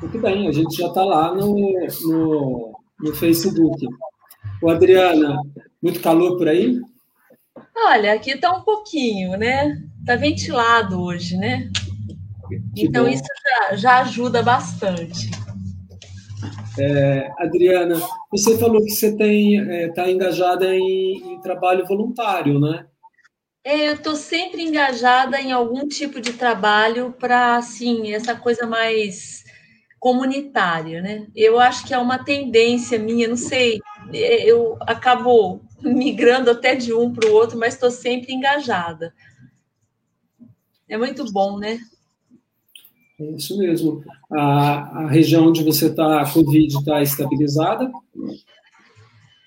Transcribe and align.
Muito 0.00 0.18
bem, 0.18 0.46
a 0.46 0.52
gente 0.52 0.76
já 0.76 0.88
está 0.88 1.02
lá 1.02 1.34
no, 1.34 1.54
no, 2.02 2.78
no 3.00 3.14
Facebook. 3.14 3.86
O 4.62 4.68
Adriana, 4.68 5.40
muito 5.82 6.00
calor 6.00 6.36
por 6.36 6.48
aí? 6.48 6.78
Olha, 7.74 8.12
aqui 8.12 8.32
está 8.32 8.52
um 8.52 8.62
pouquinho, 8.62 9.36
né? 9.36 9.82
Está 10.00 10.16
ventilado 10.16 11.00
hoje, 11.00 11.36
né? 11.36 11.70
Que 12.74 12.84
então 12.84 13.04
bom. 13.04 13.10
isso 13.10 13.24
já, 13.42 13.76
já, 13.76 14.00
ajuda 14.00 14.42
bastante. 14.42 15.30
É, 16.78 17.30
Adriana, 17.38 17.96
você 18.30 18.58
falou 18.58 18.82
que 18.82 18.90
você 18.90 19.16
tem 19.16 19.58
está 19.86 20.06
é, 20.06 20.10
engajada 20.10 20.74
em, 20.74 21.34
em, 21.34 21.40
trabalho 21.40 21.86
voluntário, 21.86 22.60
né? 22.60 22.86
É, 23.64 23.88
eu 23.88 23.94
estou 23.94 24.14
sempre 24.14 24.62
engajada 24.62 25.40
em 25.40 25.52
algum 25.52 25.88
tipo 25.88 26.20
de 26.20 26.34
trabalho 26.34 27.14
para 27.18 27.56
assim 27.56 28.12
essa 28.12 28.36
coisa 28.36 28.66
mais 28.66 29.45
comunitária, 29.98 31.00
né? 31.00 31.26
Eu 31.34 31.58
acho 31.58 31.86
que 31.86 31.94
é 31.94 31.98
uma 31.98 32.22
tendência 32.22 32.98
minha, 32.98 33.28
não 33.28 33.36
sei, 33.36 33.80
é, 34.12 34.44
eu 34.44 34.76
acabo 34.80 35.60
migrando 35.82 36.50
até 36.50 36.74
de 36.74 36.92
um 36.92 37.12
para 37.12 37.28
o 37.28 37.32
outro, 37.32 37.58
mas 37.58 37.74
estou 37.74 37.90
sempre 37.90 38.32
engajada. 38.32 39.14
É 40.88 40.96
muito 40.96 41.30
bom, 41.32 41.58
né? 41.58 41.78
É 43.18 43.24
isso 43.30 43.58
mesmo. 43.58 44.04
A, 44.30 45.04
a 45.04 45.08
região 45.08 45.48
onde 45.48 45.64
você 45.64 45.86
está, 45.86 46.20
a 46.20 46.30
Covid 46.30 46.76
está 46.76 47.02
estabilizada? 47.02 47.90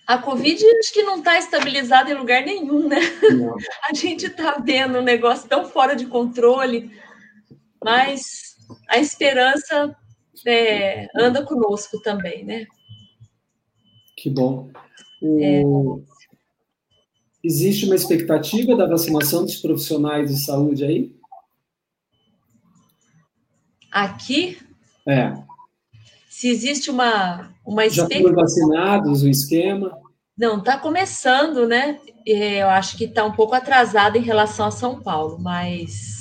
A 0.08 0.18
Covid 0.18 0.66
acho 0.80 0.92
que 0.92 1.04
não 1.04 1.20
está 1.20 1.38
estabilizada 1.38 2.10
em 2.10 2.16
lugar 2.16 2.44
nenhum, 2.44 2.88
né? 2.88 3.00
Não. 3.32 3.56
A 3.88 3.94
gente 3.94 4.26
está 4.26 4.58
vendo 4.58 4.98
um 4.98 5.04
negócio 5.04 5.48
tão 5.48 5.66
fora 5.66 5.96
de 5.96 6.08
controle, 6.08 6.92
mas 7.84 8.58
a 8.88 8.98
esperança 8.98 9.96
é, 10.46 11.08
anda 11.16 11.44
conosco 11.44 12.00
também, 12.02 12.44
né? 12.44 12.66
Que 14.16 14.30
bom. 14.30 14.70
O... 15.22 15.40
É. 15.42 16.10
Existe 17.44 17.86
uma 17.86 17.96
expectativa 17.96 18.76
da 18.76 18.86
vacinação 18.86 19.44
dos 19.44 19.56
profissionais 19.56 20.30
de 20.30 20.44
saúde 20.44 20.84
aí? 20.84 21.16
Aqui? 23.90 24.58
É. 25.08 25.34
Se 26.30 26.50
existe 26.50 26.92
uma, 26.92 27.54
uma 27.66 27.90
Já 27.90 28.08
foram 28.08 28.36
vacinados 28.36 29.24
o 29.24 29.30
esquema? 29.30 29.98
Não, 30.38 30.60
está 30.60 30.78
começando, 30.78 31.68
né? 31.68 32.00
É, 32.26 32.62
eu 32.62 32.70
acho 32.70 32.98
que 32.98 33.06
está 33.06 33.26
um 33.26 33.32
pouco 33.32 33.56
atrasado 33.56 34.18
em 34.18 34.22
relação 34.22 34.68
a 34.68 34.72
São 34.72 35.02
Paulo, 35.02 35.38
mas 35.40 36.19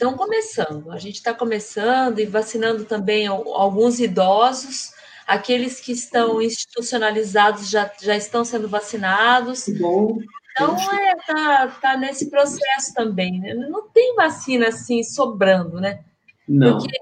estão 0.00 0.16
começando. 0.16 0.90
A 0.90 0.98
gente 0.98 1.16
está 1.16 1.34
começando 1.34 2.18
e 2.18 2.24
vacinando 2.24 2.86
também 2.86 3.26
alguns 3.26 4.00
idosos. 4.00 4.92
Aqueles 5.26 5.78
que 5.78 5.92
estão 5.92 6.40
institucionalizados 6.40 7.68
já, 7.68 7.90
já 8.00 8.16
estão 8.16 8.42
sendo 8.42 8.66
vacinados. 8.66 9.68
Bom. 9.78 10.18
Então, 10.52 10.76
é, 10.76 11.14
tá, 11.26 11.78
tá 11.80 11.96
nesse 11.98 12.30
processo 12.30 12.94
também. 12.94 13.40
Né? 13.40 13.54
Não 13.54 13.88
tem 13.88 14.14
vacina 14.16 14.68
assim 14.68 15.02
sobrando, 15.04 15.80
né? 15.80 16.00
Não. 16.48 16.78
Porque 16.78 16.98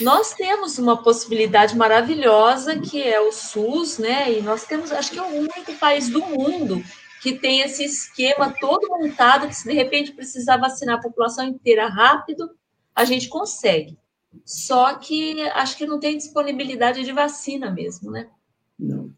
nós 0.00 0.34
temos 0.34 0.78
uma 0.78 1.00
possibilidade 1.00 1.76
maravilhosa 1.76 2.78
que 2.78 3.02
é 3.02 3.20
o 3.20 3.30
SUS, 3.30 3.98
né? 3.98 4.32
E 4.32 4.42
nós 4.42 4.64
temos, 4.64 4.90
acho 4.90 5.12
que 5.12 5.18
é 5.18 5.22
o 5.22 5.26
único 5.26 5.72
país 5.74 6.08
do 6.08 6.20
mundo 6.20 6.82
que 7.22 7.38
tem 7.38 7.60
esse 7.60 7.84
esquema 7.84 8.52
todo 8.60 8.88
montado, 8.88 9.46
que 9.46 9.54
se 9.54 9.68
de 9.68 9.72
repente 9.72 10.12
precisar 10.12 10.56
vacinar 10.56 10.96
a 10.96 11.00
população 11.00 11.46
inteira 11.46 11.86
rápido, 11.86 12.50
a 12.92 13.04
gente 13.04 13.28
consegue. 13.28 13.96
Só 14.44 14.96
que 14.96 15.40
acho 15.50 15.78
que 15.78 15.86
não 15.86 16.00
tem 16.00 16.16
disponibilidade 16.16 17.04
de 17.04 17.12
vacina 17.12 17.70
mesmo, 17.70 18.10
né? 18.10 18.28
Não. 18.76 19.12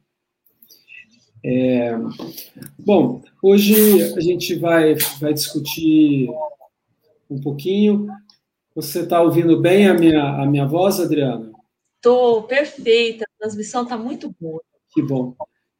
É, 1.42 1.92
bom, 2.78 3.23
hoje 3.42 4.02
a 4.14 4.20
gente 4.20 4.55
vai, 4.57 4.95
vai 5.18 5.33
discutir 5.33 6.28
um 7.30 7.40
pouquinho. 7.40 8.07
Você 8.74 9.01
está 9.01 9.23
ouvindo 9.23 9.61
bem 9.61 9.89
a 9.89 9.95
minha, 9.95 10.42
a 10.42 10.46
minha 10.46 10.67
voz, 10.67 11.01
Adriana? 11.01 11.52
Estou 11.96 12.42
perfeita, 12.42 13.24
a 13.24 13.39
transmissão 13.39 13.84
está 13.84 13.96
muito 13.96 14.34
boa. 14.39 14.62
Que 14.92 15.01
bom. 15.01 15.34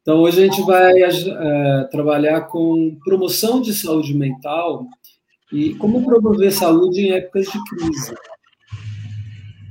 Então, 0.05 0.21
hoje 0.21 0.43
a 0.43 0.45
gente 0.45 0.61
vai 0.67 1.03
é, 1.03 1.85
trabalhar 1.91 2.43
com 2.43 2.95
promoção 3.03 3.63
de 3.63 3.73
saúde 3.73 4.13
mental 4.13 4.87
e 5.51 5.75
como 5.77 6.05
promover 6.05 6.53
saúde 6.53 7.07
em 7.07 7.13
épocas 7.13 7.47
de 7.47 7.59
crise. 7.65 8.15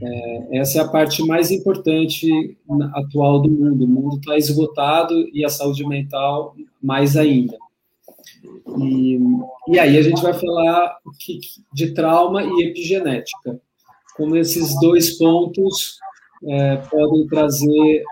É, 0.02 0.58
essa 0.58 0.80
é 0.80 0.82
a 0.82 0.88
parte 0.88 1.24
mais 1.24 1.52
importante 1.52 2.58
atual 2.96 3.44
do 3.44 3.52
mundo. 3.52 3.86
O 3.86 3.88
mundo 3.88 4.18
está 4.18 4.36
esgotado 4.36 5.14
e 5.32 5.46
a 5.46 5.50
saúde 5.50 5.88
mental 5.88 6.56
mais 6.82 7.16
ainda. 7.16 7.56
E, 8.80 9.20
e 9.68 9.78
aí 9.78 10.00
a 10.00 10.02
gente 10.02 10.20
vai 10.20 10.34
falar 10.34 10.98
de 11.72 11.94
trauma 11.94 12.42
e 12.42 12.64
epigenética, 12.64 13.62
como 14.18 14.36
esses 14.36 14.80
dois 14.80 15.16
pontos 15.16 16.00
é, 16.44 16.78
podem 16.78 17.28
trazer 17.28 18.04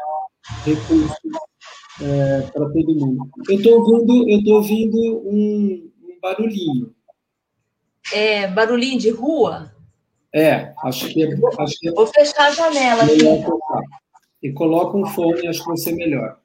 recursos 0.64 1.18
é, 2.02 2.42
para 2.52 2.70
todo 2.70 2.96
mundo. 2.96 3.30
Eu 3.48 3.58
estou 3.58 3.80
ouvindo, 3.80 4.30
eu 4.30 4.44
tô 4.44 4.56
ouvindo 4.56 4.98
um, 4.98 5.92
um, 6.04 6.20
barulhinho. 6.22 6.96
É 8.14 8.48
barulhinho 8.48 9.00
de 9.00 9.10
rua? 9.12 9.72
É, 10.34 10.74
acho 10.84 11.10
que, 11.10 11.24
é, 11.24 11.28
acho 11.60 11.80
que 11.80 11.90
é 11.90 11.92
Vou 11.92 12.08
fechar 12.08 12.48
a 12.48 12.52
janela 12.52 13.04
aqui. 13.04 13.20
E 14.42 14.52
coloca 14.54 14.98
um 14.98 15.06
fone, 15.06 15.48
acho 15.48 15.62
que 15.62 15.68
vai 15.68 15.78
ser 15.78 15.92
melhor. 15.94 16.40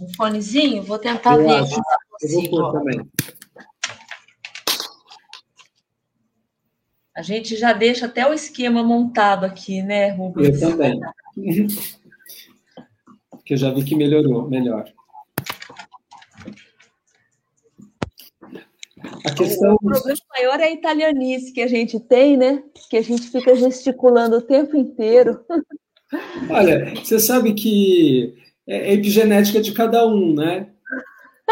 Um 0.00 0.08
fonezinho? 0.14 0.82
Vou 0.82 0.98
tentar 0.98 1.36
eu 1.36 1.42
ver. 1.42 1.54
Acho. 1.54 1.80
eu 2.22 2.28
vou 2.30 2.50
pôr 2.50 2.72
também. 2.72 3.00
A 7.14 7.22
gente 7.22 7.54
já 7.56 7.74
deixa 7.74 8.06
até 8.06 8.26
o 8.26 8.32
esquema 8.32 8.82
montado 8.82 9.44
aqui, 9.44 9.82
né, 9.82 10.10
Rubens? 10.10 10.62
Eu 10.62 10.70
também. 10.70 10.98
que 13.50 13.54
eu 13.54 13.58
já 13.58 13.72
vi 13.72 13.82
que 13.82 13.96
melhorou, 13.96 14.48
melhor. 14.48 14.84
A 19.26 19.34
questão... 19.34 19.74
O 19.74 19.78
problema 19.78 20.18
maior 20.30 20.60
é 20.60 20.66
a 20.66 20.70
italianice 20.70 21.52
que 21.52 21.60
a 21.60 21.66
gente 21.66 21.98
tem, 21.98 22.36
né? 22.36 22.62
Que 22.88 22.98
a 22.98 23.02
gente 23.02 23.28
fica 23.28 23.56
gesticulando 23.56 24.36
o 24.36 24.40
tempo 24.40 24.76
inteiro. 24.76 25.44
Olha, 26.48 26.94
você 26.94 27.18
sabe 27.18 27.52
que 27.54 28.36
é 28.68 28.92
epigenética 28.92 29.60
de 29.60 29.72
cada 29.72 30.06
um, 30.06 30.32
né? 30.32 30.68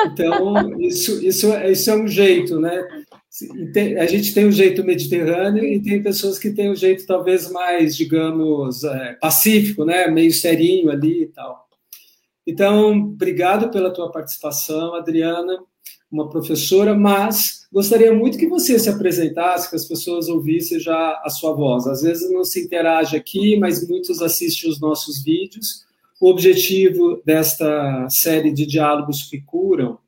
Então, 0.06 0.54
isso, 0.80 1.20
isso, 1.26 1.52
isso 1.52 1.90
é 1.90 1.96
um 1.96 2.06
jeito, 2.06 2.60
né? 2.60 2.80
a 4.00 4.06
gente 4.06 4.32
tem 4.34 4.46
um 4.46 4.52
jeito 4.52 4.84
mediterrâneo 4.84 5.64
e 5.64 5.80
tem 5.80 6.02
pessoas 6.02 6.38
que 6.38 6.50
têm 6.50 6.70
um 6.70 6.76
jeito 6.76 7.06
talvez 7.06 7.50
mais, 7.50 7.96
digamos, 7.96 8.84
é, 8.84 9.14
pacífico, 9.14 9.84
né? 9.84 10.06
Meio 10.08 10.32
serinho 10.32 10.90
ali 10.90 11.22
e 11.22 11.26
tal. 11.26 11.67
Então, 12.48 12.92
obrigado 12.92 13.70
pela 13.70 13.90
tua 13.90 14.10
participação, 14.10 14.94
Adriana, 14.94 15.62
uma 16.10 16.30
professora, 16.30 16.94
mas 16.94 17.68
gostaria 17.70 18.10
muito 18.10 18.38
que 18.38 18.46
você 18.46 18.78
se 18.78 18.88
apresentasse, 18.88 19.68
que 19.68 19.76
as 19.76 19.84
pessoas 19.84 20.30
ouvissem 20.30 20.80
já 20.80 21.20
a 21.22 21.28
sua 21.28 21.52
voz. 21.52 21.86
Às 21.86 22.00
vezes 22.00 22.32
não 22.32 22.42
se 22.44 22.64
interage 22.64 23.18
aqui, 23.18 23.54
mas 23.58 23.86
muitos 23.86 24.22
assistem 24.22 24.70
os 24.70 24.80
nossos 24.80 25.22
vídeos. 25.22 25.84
O 26.18 26.30
objetivo 26.30 27.20
desta 27.22 28.08
série 28.08 28.50
de 28.50 28.64
diálogos 28.64 29.24
que 29.24 29.42
curam 29.42 29.98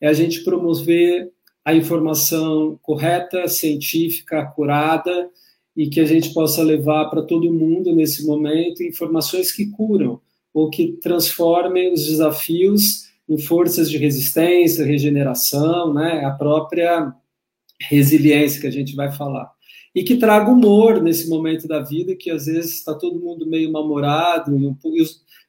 é 0.00 0.08
a 0.08 0.12
gente 0.12 0.42
promover 0.42 1.30
a 1.64 1.76
informação 1.76 2.76
correta, 2.82 3.46
científica, 3.46 4.40
acurada, 4.40 5.30
e 5.76 5.88
que 5.88 6.00
a 6.00 6.04
gente 6.04 6.34
possa 6.34 6.60
levar 6.60 7.04
para 7.04 7.22
todo 7.22 7.52
mundo 7.52 7.94
nesse 7.94 8.26
momento 8.26 8.82
informações 8.82 9.52
que 9.52 9.70
curam 9.70 10.20
ou 10.54 10.70
que 10.70 10.92
transformem 11.02 11.92
os 11.92 12.06
desafios 12.06 13.08
em 13.28 13.36
forças 13.36 13.90
de 13.90 13.98
resistência, 13.98 14.84
regeneração, 14.84 15.92
né, 15.92 16.24
a 16.24 16.30
própria 16.30 17.12
resiliência 17.80 18.60
que 18.60 18.66
a 18.68 18.70
gente 18.70 18.94
vai 18.94 19.10
falar. 19.10 19.50
E 19.92 20.02
que 20.04 20.16
traga 20.16 20.50
humor 20.50 21.02
nesse 21.02 21.28
momento 21.28 21.66
da 21.66 21.80
vida, 21.80 22.14
que 22.14 22.30
às 22.30 22.46
vezes 22.46 22.78
está 22.78 22.94
todo 22.94 23.20
mundo 23.20 23.46
meio 23.46 23.72
mal-humorado, 23.72 24.56
e 24.56 24.66
um, 24.66 24.76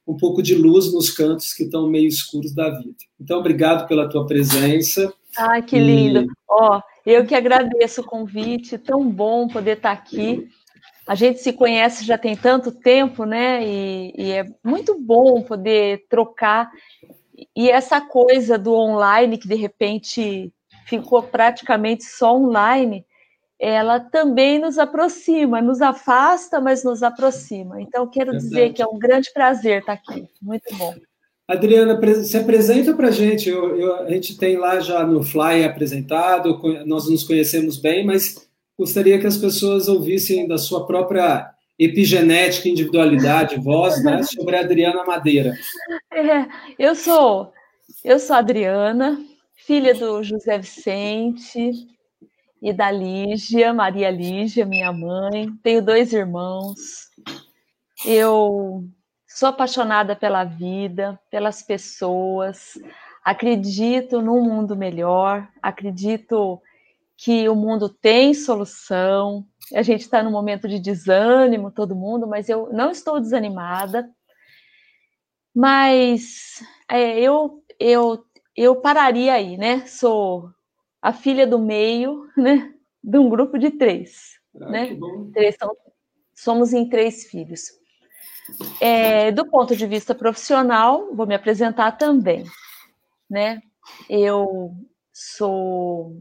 um 0.06 0.16
pouco 0.16 0.42
de 0.42 0.54
luz 0.54 0.92
nos 0.92 1.10
cantos 1.10 1.52
que 1.52 1.64
estão 1.64 1.88
meio 1.88 2.08
escuros 2.08 2.54
da 2.54 2.70
vida. 2.70 2.96
Então, 3.20 3.38
obrigado 3.38 3.86
pela 3.86 4.08
tua 4.08 4.26
presença. 4.26 5.12
Ai, 5.36 5.62
que 5.62 5.78
lindo. 5.78 6.22
E... 6.22 6.28
Ó, 6.48 6.80
eu 7.04 7.26
que 7.26 7.34
agradeço 7.34 8.00
o 8.00 8.04
convite, 8.04 8.78
tão 8.78 9.08
bom 9.08 9.48
poder 9.48 9.76
estar 9.76 9.92
aqui 9.92 10.48
a 11.06 11.14
gente 11.14 11.40
se 11.40 11.52
conhece 11.52 12.04
já 12.04 12.18
tem 12.18 12.34
tanto 12.34 12.72
tempo, 12.72 13.24
né? 13.24 13.64
E, 13.64 14.12
e, 14.16 14.32
é 14.32 14.46
muito 14.64 14.98
bom 14.98 15.40
poder 15.40 16.04
trocar. 16.08 16.70
E 17.54 17.70
essa 17.70 18.00
coisa 18.00 18.58
do 18.58 18.74
online, 18.74 19.38
que 19.38 19.46
de 19.46 19.54
repente 19.54 20.52
ficou 20.86 21.22
praticamente 21.22 22.04
só 22.04 22.36
online, 22.36 23.04
ela 23.58 24.00
também 24.00 24.58
nos 24.58 24.78
aproxima, 24.78 25.62
nos 25.62 25.80
afasta, 25.80 26.60
mas 26.60 26.82
nos 26.82 27.02
aproxima. 27.02 27.80
Então, 27.80 28.06
quero 28.06 28.32
dizer 28.32 28.72
que 28.72 28.82
é 28.82 28.86
um 28.86 28.98
grande 28.98 29.32
prazer 29.32 29.80
estar 29.80 29.94
aqui. 29.94 30.28
Muito 30.42 30.74
bom. 30.76 30.94
Adriana, 31.48 31.98
se 32.24 32.36
apresenta 32.36 32.92
para 32.94 33.08
a 33.08 33.12
gente. 33.12 33.48
Eu, 33.48 33.76
eu, 33.78 33.96
a 34.00 34.10
gente 34.10 34.36
tem 34.36 34.56
lá 34.56 34.80
já 34.80 35.06
no 35.06 35.22
Fly 35.22 35.64
apresentado, 35.64 36.60
nós 36.84 37.08
nos 37.08 37.22
conhecemos 37.22 37.76
bem, 37.78 38.04
mas 38.04 38.45
gostaria 38.78 39.18
que 39.18 39.26
as 39.26 39.36
pessoas 39.36 39.88
ouvissem 39.88 40.46
da 40.46 40.58
sua 40.58 40.86
própria 40.86 41.50
epigenética, 41.78 42.68
individualidade, 42.68 43.56
voz, 43.56 44.02
né, 44.02 44.22
sobre 44.22 44.56
a 44.56 44.60
Adriana 44.60 45.04
Madeira. 45.04 45.54
É, 46.12 46.46
eu 46.78 46.94
sou, 46.94 47.52
eu 48.04 48.18
sou 48.18 48.36
Adriana, 48.36 49.18
filha 49.54 49.94
do 49.94 50.22
José 50.22 50.58
Vicente 50.58 51.86
e 52.62 52.72
da 52.72 52.90
Lígia, 52.90 53.74
Maria 53.74 54.10
Lígia, 54.10 54.64
minha 54.64 54.92
mãe. 54.92 55.50
Tenho 55.62 55.82
dois 55.84 56.12
irmãos. 56.12 57.10
Eu 58.04 58.84
sou 59.26 59.50
apaixonada 59.50 60.16
pela 60.16 60.44
vida, 60.44 61.18
pelas 61.30 61.62
pessoas. 61.62 62.78
Acredito 63.22 64.22
num 64.22 64.42
mundo 64.42 64.74
melhor. 64.74 65.46
Acredito 65.62 66.60
que 67.16 67.48
o 67.48 67.54
mundo 67.54 67.88
tem 67.88 68.34
solução. 68.34 69.46
A 69.74 69.82
gente 69.82 70.02
está 70.02 70.22
num 70.22 70.30
momento 70.30 70.68
de 70.68 70.78
desânimo, 70.78 71.70
todo 71.70 71.96
mundo, 71.96 72.26
mas 72.26 72.48
eu 72.48 72.68
não 72.72 72.90
estou 72.90 73.20
desanimada. 73.20 74.08
Mas 75.54 76.62
é, 76.88 77.18
eu, 77.18 77.62
eu, 77.80 78.24
eu 78.54 78.76
pararia 78.76 79.32
aí, 79.32 79.56
né? 79.56 79.86
Sou 79.86 80.50
a 81.00 81.12
filha 81.12 81.46
do 81.46 81.58
meio, 81.58 82.28
né? 82.36 82.74
De 83.02 83.18
um 83.18 83.28
grupo 83.28 83.58
de 83.58 83.70
três, 83.70 84.38
ah, 84.60 84.68
né? 84.68 84.98
Três, 85.32 85.56
são, 85.56 85.74
somos 86.34 86.72
em 86.72 86.88
três 86.88 87.24
filhos. 87.24 87.70
É, 88.80 89.32
do 89.32 89.46
ponto 89.46 89.74
de 89.74 89.86
vista 89.86 90.14
profissional, 90.14 91.14
vou 91.14 91.26
me 91.26 91.34
apresentar 91.34 91.92
também, 91.92 92.44
né? 93.28 93.62
Eu 94.08 94.72
sou 95.12 96.16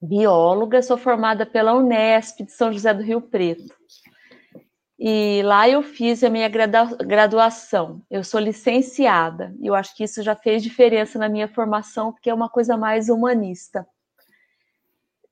bióloga, 0.00 0.82
sou 0.82 0.96
formada 0.96 1.44
pela 1.44 1.74
Unesp 1.74 2.42
de 2.42 2.52
São 2.52 2.72
José 2.72 2.94
do 2.94 3.02
Rio 3.02 3.20
Preto. 3.20 3.74
E 4.98 5.42
lá 5.44 5.68
eu 5.68 5.80
fiz 5.82 6.24
a 6.24 6.30
minha 6.30 6.48
graduação. 6.48 8.02
Eu 8.10 8.24
sou 8.24 8.40
licenciada. 8.40 9.54
Eu 9.60 9.74
acho 9.74 9.94
que 9.94 10.02
isso 10.02 10.22
já 10.22 10.34
fez 10.34 10.60
diferença 10.62 11.18
na 11.18 11.28
minha 11.28 11.46
formação, 11.46 12.12
porque 12.12 12.28
é 12.28 12.34
uma 12.34 12.48
coisa 12.48 12.76
mais 12.76 13.08
humanista. 13.08 13.86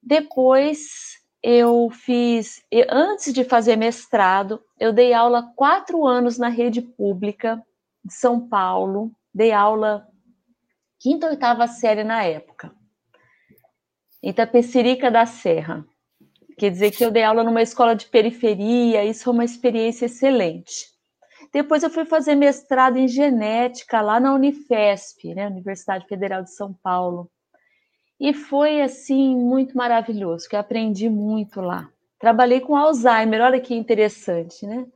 Depois 0.01 1.17
eu 1.43 1.91
fiz, 1.91 2.63
antes 2.89 3.33
de 3.33 3.43
fazer 3.43 3.75
mestrado, 3.75 4.63
eu 4.79 4.93
dei 4.93 5.13
aula 5.13 5.53
quatro 5.57 6.07
anos 6.07 6.39
na 6.39 6.49
rede 6.49 6.81
pública 6.81 7.61
de 8.05 8.15
São 8.15 8.49
Paulo. 8.49 9.11
Dei 9.35 9.51
aula 9.51 10.07
quinta, 11.01 11.27
oitava 11.27 11.67
série 11.67 12.05
na 12.05 12.23
época. 12.23 12.73
Itapecerica 14.29 15.09
da 15.09 15.25
Serra. 15.25 15.87
Quer 16.59 16.71
dizer 16.73 16.91
que 16.91 17.05
eu 17.05 17.13
dei 17.13 17.23
aula 17.23 17.45
numa 17.45 17.63
escola 17.63 17.95
de 17.95 18.07
periferia, 18.07 19.05
isso 19.05 19.23
foi 19.23 19.33
uma 19.33 19.45
experiência 19.45 20.07
excelente. 20.07 20.89
Depois 21.53 21.85
eu 21.85 21.91
fui 21.91 22.05
fazer 22.05 22.35
mestrado 22.35 22.97
em 22.97 23.07
genética 23.07 24.01
lá 24.01 24.19
na 24.19 24.35
Unifesp, 24.35 25.33
né, 25.33 25.47
Universidade 25.47 26.09
Federal 26.09 26.43
de 26.43 26.51
São 26.51 26.73
Paulo. 26.83 27.31
E 28.19 28.35
foi 28.35 28.83
assim 28.83 29.37
muito 29.37 29.77
maravilhoso, 29.77 30.49
que 30.49 30.57
eu 30.57 30.61
aprendi 30.61 31.09
muito 31.09 31.61
lá. 31.61 31.89
Trabalhei 32.19 32.61
com 32.61 32.75
Alzheimer, 32.75 33.41
olha 33.43 33.61
que 33.61 33.77
interessante, 33.77 34.67
né? 34.67 34.87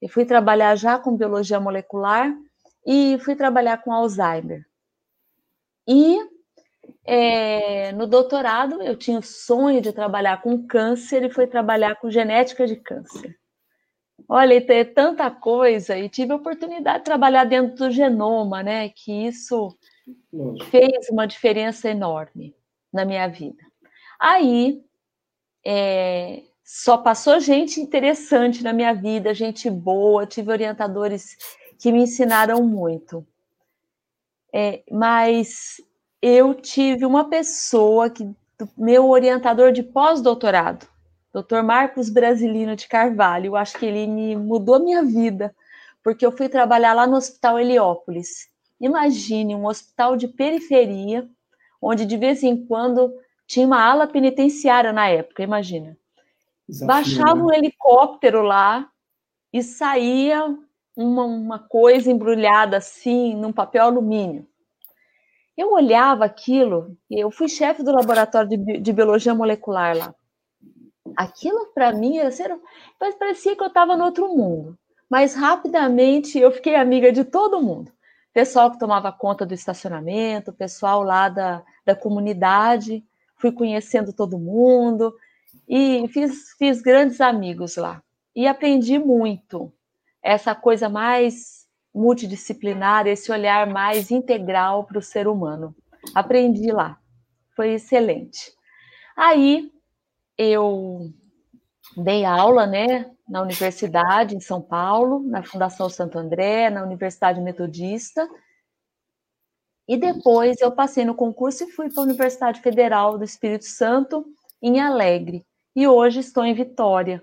Eu 0.00 0.08
fui 0.08 0.24
trabalhar 0.24 0.74
já 0.76 0.98
com 0.98 1.16
biologia 1.16 1.60
molecular 1.60 2.34
e 2.86 3.18
fui 3.18 3.36
trabalhar 3.36 3.78
com 3.82 3.92
Alzheimer. 3.92 4.64
E 5.86 6.33
é, 7.04 7.92
no 7.92 8.06
doutorado, 8.06 8.82
eu 8.82 8.96
tinha 8.96 9.18
o 9.18 9.22
sonho 9.22 9.80
de 9.80 9.92
trabalhar 9.92 10.40
com 10.40 10.66
câncer 10.66 11.24
e 11.24 11.30
fui 11.30 11.46
trabalhar 11.46 11.96
com 11.96 12.10
genética 12.10 12.66
de 12.66 12.76
câncer. 12.76 13.38
Olha, 14.28 14.64
ter 14.64 14.94
tanta 14.94 15.30
coisa, 15.30 15.98
e 15.98 16.08
tive 16.08 16.32
a 16.32 16.36
oportunidade 16.36 17.00
de 17.00 17.04
trabalhar 17.04 17.44
dentro 17.44 17.76
do 17.76 17.90
genoma, 17.90 18.62
né? 18.62 18.88
Que 18.88 19.26
isso 19.26 19.76
fez 20.70 21.08
uma 21.10 21.26
diferença 21.26 21.90
enorme 21.90 22.54
na 22.92 23.04
minha 23.04 23.26
vida. 23.28 23.62
Aí, 24.18 24.82
é, 25.64 26.42
só 26.64 26.96
passou 26.96 27.38
gente 27.38 27.80
interessante 27.80 28.62
na 28.62 28.72
minha 28.72 28.94
vida, 28.94 29.34
gente 29.34 29.68
boa, 29.68 30.26
tive 30.26 30.50
orientadores 30.50 31.36
que 31.78 31.92
me 31.92 32.02
ensinaram 32.02 32.62
muito. 32.62 33.26
É, 34.52 34.82
mas 34.90 35.82
eu 36.26 36.54
tive 36.54 37.04
uma 37.04 37.28
pessoa 37.28 38.08
que 38.08 38.26
meu 38.78 39.10
orientador 39.10 39.72
de 39.72 39.82
pós-doutorado, 39.82 40.86
Dr. 41.34 41.62
Marcos 41.62 42.08
Brasilino 42.08 42.74
de 42.74 42.88
Carvalho, 42.88 43.48
eu 43.48 43.56
acho 43.56 43.76
que 43.76 43.84
ele 43.84 44.06
me 44.06 44.34
mudou 44.34 44.76
a 44.76 44.78
minha 44.78 45.02
vida, 45.02 45.54
porque 46.02 46.24
eu 46.24 46.32
fui 46.32 46.48
trabalhar 46.48 46.94
lá 46.94 47.06
no 47.06 47.16
Hospital 47.16 47.60
Heliópolis. 47.60 48.48
Imagine 48.80 49.54
um 49.54 49.66
hospital 49.66 50.16
de 50.16 50.26
periferia, 50.26 51.28
onde 51.80 52.06
de 52.06 52.16
vez 52.16 52.42
em 52.42 52.56
quando 52.64 53.12
tinha 53.46 53.66
uma 53.66 53.84
ala 53.84 54.06
penitenciária 54.06 54.94
na 54.94 55.06
época, 55.06 55.42
imagina. 55.42 55.94
Desafio, 56.66 56.86
Baixava 56.86 57.34
né? 57.34 57.42
um 57.42 57.52
helicóptero 57.52 58.40
lá 58.40 58.88
e 59.52 59.62
saía 59.62 60.56
uma, 60.96 61.24
uma 61.24 61.58
coisa 61.58 62.10
embrulhada 62.10 62.78
assim, 62.78 63.34
num 63.34 63.52
papel 63.52 63.84
alumínio. 63.84 64.48
Eu 65.56 65.72
olhava 65.72 66.24
aquilo, 66.24 66.96
eu 67.10 67.30
fui 67.30 67.48
chefe 67.48 67.82
do 67.82 67.92
laboratório 67.92 68.48
de, 68.48 68.78
de 68.78 68.92
biologia 68.92 69.34
molecular 69.34 69.96
lá. 69.96 70.14
Aquilo 71.16 71.66
para 71.74 71.92
mim 71.92 72.18
era 72.18 72.30
mas 73.00 73.14
parecia 73.14 73.54
que 73.54 73.62
eu 73.62 73.68
estava 73.68 73.96
no 73.96 74.04
outro 74.04 74.28
mundo. 74.34 74.76
Mas 75.08 75.34
rapidamente 75.34 76.38
eu 76.38 76.50
fiquei 76.50 76.74
amiga 76.74 77.12
de 77.12 77.24
todo 77.24 77.62
mundo. 77.62 77.92
Pessoal 78.32 78.70
que 78.70 78.78
tomava 78.80 79.12
conta 79.12 79.46
do 79.46 79.54
estacionamento, 79.54 80.52
pessoal 80.52 81.04
lá 81.04 81.28
da, 81.28 81.62
da 81.84 81.94
comunidade, 81.94 83.04
fui 83.36 83.52
conhecendo 83.52 84.12
todo 84.12 84.38
mundo 84.38 85.14
e 85.68 86.08
fiz, 86.08 86.52
fiz 86.58 86.82
grandes 86.82 87.20
amigos 87.20 87.76
lá. 87.76 88.02
E 88.34 88.48
aprendi 88.48 88.98
muito. 88.98 89.72
Essa 90.20 90.54
coisa 90.54 90.88
mais 90.88 91.63
multidisciplinar, 91.94 93.06
esse 93.06 93.30
olhar 93.30 93.66
mais 93.68 94.10
integral 94.10 94.84
para 94.84 94.98
o 94.98 95.02
ser 95.02 95.28
humano. 95.28 95.74
Aprendi 96.14 96.72
lá, 96.72 96.98
foi 97.54 97.74
excelente. 97.74 98.52
Aí 99.16 99.70
eu 100.36 101.10
dei 101.96 102.24
aula, 102.24 102.66
né, 102.66 103.10
na 103.28 103.40
universidade 103.40 104.36
em 104.36 104.40
São 104.40 104.60
Paulo, 104.60 105.22
na 105.22 105.42
Fundação 105.42 105.88
Santo 105.88 106.18
André, 106.18 106.68
na 106.68 106.82
Universidade 106.82 107.40
Metodista. 107.40 108.28
E 109.86 109.96
depois 109.96 110.60
eu 110.60 110.72
passei 110.72 111.04
no 111.04 111.14
concurso 111.14 111.64
e 111.64 111.70
fui 111.70 111.90
para 111.90 112.02
a 112.02 112.06
Universidade 112.06 112.60
Federal 112.60 113.18
do 113.18 113.24
Espírito 113.24 113.66
Santo, 113.66 114.24
em 114.60 114.80
Alegre. 114.80 115.44
E 115.76 115.86
hoje 115.86 116.20
estou 116.20 116.44
em 116.44 116.54
Vitória, 116.54 117.22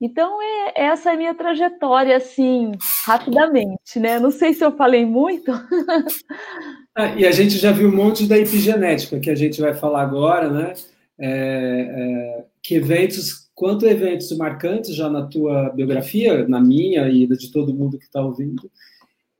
então, 0.00 0.42
é, 0.42 0.84
essa 0.84 1.10
é 1.10 1.14
a 1.14 1.16
minha 1.16 1.34
trajetória, 1.34 2.16
assim, 2.16 2.72
rapidamente, 3.06 3.98
né? 3.98 4.18
Não 4.18 4.30
sei 4.30 4.52
se 4.52 4.62
eu 4.62 4.76
falei 4.76 5.06
muito. 5.06 5.50
ah, 6.94 7.14
e 7.16 7.24
a 7.24 7.32
gente 7.32 7.56
já 7.56 7.72
viu 7.72 7.88
um 7.88 7.96
monte 7.96 8.26
da 8.26 8.36
epigenética, 8.36 9.18
que 9.18 9.30
a 9.30 9.34
gente 9.34 9.60
vai 9.60 9.72
falar 9.74 10.02
agora, 10.02 10.50
né? 10.50 10.74
É, 11.18 11.28
é, 11.28 12.44
que 12.62 12.74
eventos, 12.74 13.48
quanto 13.54 13.86
eventos 13.86 14.36
marcantes 14.36 14.94
já 14.94 15.08
na 15.08 15.26
tua 15.26 15.70
biografia, 15.70 16.46
na 16.46 16.60
minha 16.60 17.08
e 17.08 17.26
de 17.26 17.50
todo 17.50 17.74
mundo 17.74 17.98
que 17.98 18.04
está 18.04 18.20
ouvindo. 18.20 18.70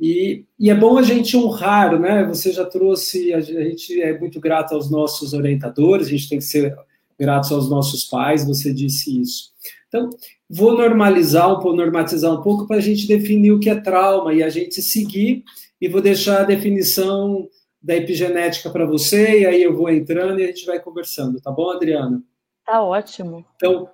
E, 0.00 0.44
e, 0.58 0.70
é 0.70 0.74
bom 0.74 0.96
a 0.96 1.02
gente 1.02 1.36
honrar, 1.36 1.98
né? 1.98 2.24
Você 2.24 2.50
já 2.50 2.64
trouxe, 2.64 3.34
a 3.34 3.40
gente 3.40 4.00
é 4.00 4.18
muito 4.18 4.40
grato 4.40 4.74
aos 4.74 4.90
nossos 4.90 5.34
orientadores, 5.34 6.06
a 6.06 6.10
gente 6.10 6.28
tem 6.30 6.38
que 6.38 6.44
ser 6.44 6.74
gratos 7.18 7.52
aos 7.52 7.68
nossos 7.68 8.04
pais, 8.04 8.46
você 8.46 8.72
disse 8.72 9.20
isso. 9.20 9.55
Então, 9.88 10.10
vou 10.48 10.76
normalizar 10.76 11.50
um 11.50 11.60
pouco, 11.60 11.76
normatizar 11.76 12.32
um 12.32 12.42
pouco 12.42 12.66
para 12.66 12.76
a 12.76 12.80
gente 12.80 13.06
definir 13.06 13.52
o 13.52 13.60
que 13.60 13.70
é 13.70 13.80
trauma 13.80 14.34
e 14.34 14.42
a 14.42 14.48
gente 14.48 14.82
seguir, 14.82 15.44
e 15.80 15.88
vou 15.88 16.00
deixar 16.00 16.40
a 16.40 16.44
definição 16.44 17.48
da 17.80 17.94
epigenética 17.94 18.68
para 18.70 18.84
você, 18.84 19.40
e 19.40 19.46
aí 19.46 19.62
eu 19.62 19.76
vou 19.76 19.88
entrando 19.88 20.40
e 20.40 20.44
a 20.44 20.46
gente 20.48 20.66
vai 20.66 20.80
conversando, 20.80 21.40
tá 21.40 21.52
bom, 21.52 21.70
Adriana? 21.70 22.22
Tá 22.64 22.82
ótimo. 22.82 23.44
Então, 23.54 23.88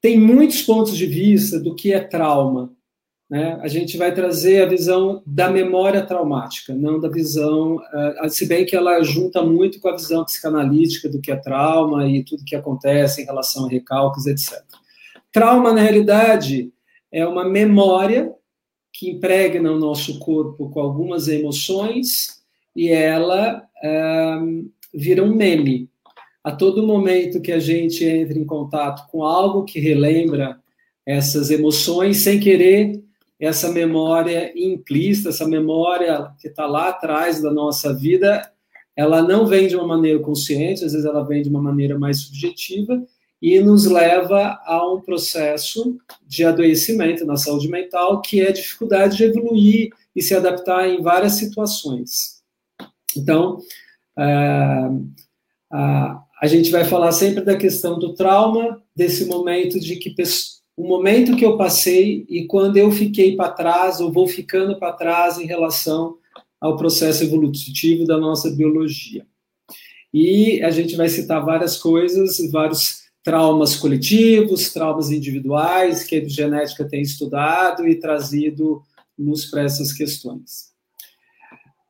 tem 0.00 0.18
muitos 0.18 0.62
pontos 0.62 0.96
de 0.96 1.06
vista 1.06 1.58
do 1.58 1.74
que 1.74 1.92
é 1.92 2.00
trauma. 2.00 2.70
né, 3.30 3.58
a 3.62 3.68
gente 3.68 3.96
vai 3.96 4.12
trazer 4.12 4.62
a 4.62 4.66
visão 4.66 5.22
da 5.24 5.48
memória 5.48 6.04
traumática, 6.04 6.74
não 6.74 6.98
da 6.98 7.08
visão, 7.08 7.76
uh, 7.76 8.28
se 8.28 8.44
bem 8.46 8.66
que 8.66 8.74
ela 8.74 9.00
junta 9.02 9.40
muito 9.40 9.80
com 9.80 9.88
a 9.88 9.96
visão 9.96 10.24
psicanalítica 10.24 11.08
do 11.08 11.20
que 11.20 11.30
é 11.30 11.36
trauma 11.36 12.08
e 12.08 12.24
tudo 12.24 12.44
que 12.44 12.56
acontece 12.56 13.22
em 13.22 13.24
relação 13.24 13.66
a 13.66 13.68
recalques, 13.68 14.26
etc. 14.26 14.60
Trauma, 15.32 15.72
na 15.72 15.80
realidade, 15.80 16.72
é 17.12 17.26
uma 17.26 17.44
memória 17.44 18.32
que 18.92 19.10
impregna 19.10 19.70
o 19.70 19.78
nosso 19.78 20.18
corpo 20.18 20.68
com 20.70 20.80
algumas 20.80 21.28
emoções 21.28 22.42
e 22.74 22.88
ela 22.88 23.62
uh, 23.82 24.70
vira 24.92 25.22
um 25.22 25.34
meme. 25.34 25.88
A 26.42 26.50
todo 26.50 26.86
momento 26.86 27.40
que 27.40 27.52
a 27.52 27.60
gente 27.60 28.04
entra 28.04 28.38
em 28.38 28.44
contato 28.44 29.08
com 29.10 29.22
algo 29.22 29.64
que 29.64 29.78
relembra 29.78 30.58
essas 31.06 31.50
emoções, 31.50 32.18
sem 32.18 32.40
querer, 32.40 33.00
essa 33.38 33.70
memória 33.70 34.52
implícita, 34.56 35.28
essa 35.28 35.46
memória 35.46 36.30
que 36.40 36.48
está 36.48 36.66
lá 36.66 36.88
atrás 36.88 37.40
da 37.40 37.52
nossa 37.52 37.94
vida, 37.94 38.50
ela 38.96 39.22
não 39.22 39.46
vem 39.46 39.66
de 39.66 39.76
uma 39.76 39.86
maneira 39.86 40.18
consciente, 40.18 40.84
às 40.84 40.92
vezes 40.92 41.06
ela 41.06 41.24
vem 41.24 41.42
de 41.42 41.48
uma 41.48 41.62
maneira 41.62 41.98
mais 41.98 42.20
subjetiva 42.20 43.02
e 43.40 43.58
nos 43.60 43.86
leva 43.86 44.60
a 44.64 44.92
um 44.92 45.00
processo 45.00 45.98
de 46.26 46.44
adoecimento 46.44 47.24
na 47.24 47.36
saúde 47.36 47.68
mental, 47.68 48.20
que 48.20 48.40
é 48.40 48.48
a 48.48 48.52
dificuldade 48.52 49.16
de 49.16 49.24
evoluir 49.24 49.90
e 50.14 50.22
se 50.22 50.34
adaptar 50.34 50.88
em 50.88 51.00
várias 51.00 51.32
situações. 51.34 52.42
Então, 53.16 53.58
uh, 54.18 55.10
a 55.72 56.46
gente 56.46 56.70
vai 56.70 56.84
falar 56.84 57.12
sempre 57.12 57.42
da 57.42 57.56
questão 57.56 57.98
do 57.98 58.14
trauma, 58.14 58.82
desse 58.94 59.24
momento 59.24 59.80
de 59.80 59.96
que 59.96 60.14
o 60.76 60.86
momento 60.86 61.36
que 61.36 61.44
eu 61.44 61.56
passei 61.56 62.24
e 62.28 62.46
quando 62.46 62.76
eu 62.76 62.90
fiquei 62.90 63.36
para 63.36 63.52
trás 63.52 64.00
ou 64.00 64.12
vou 64.12 64.26
ficando 64.26 64.78
para 64.78 64.92
trás 64.92 65.38
em 65.38 65.46
relação 65.46 66.16
ao 66.60 66.76
processo 66.76 67.24
evolutivo 67.24 68.04
da 68.06 68.18
nossa 68.18 68.50
biologia. 68.50 69.26
E 70.12 70.62
a 70.62 70.70
gente 70.70 70.96
vai 70.96 71.08
citar 71.08 71.44
várias 71.44 71.76
coisas, 71.76 72.38
vários 72.50 73.09
traumas 73.22 73.76
coletivos, 73.76 74.72
traumas 74.72 75.10
individuais 75.10 76.04
que 76.04 76.14
a 76.14 76.18
epigenética 76.18 76.88
tem 76.88 77.02
estudado 77.02 77.86
e 77.86 77.94
trazido 77.94 78.82
nos 79.16 79.44
para 79.44 79.62
essas 79.62 79.92
questões. 79.92 80.70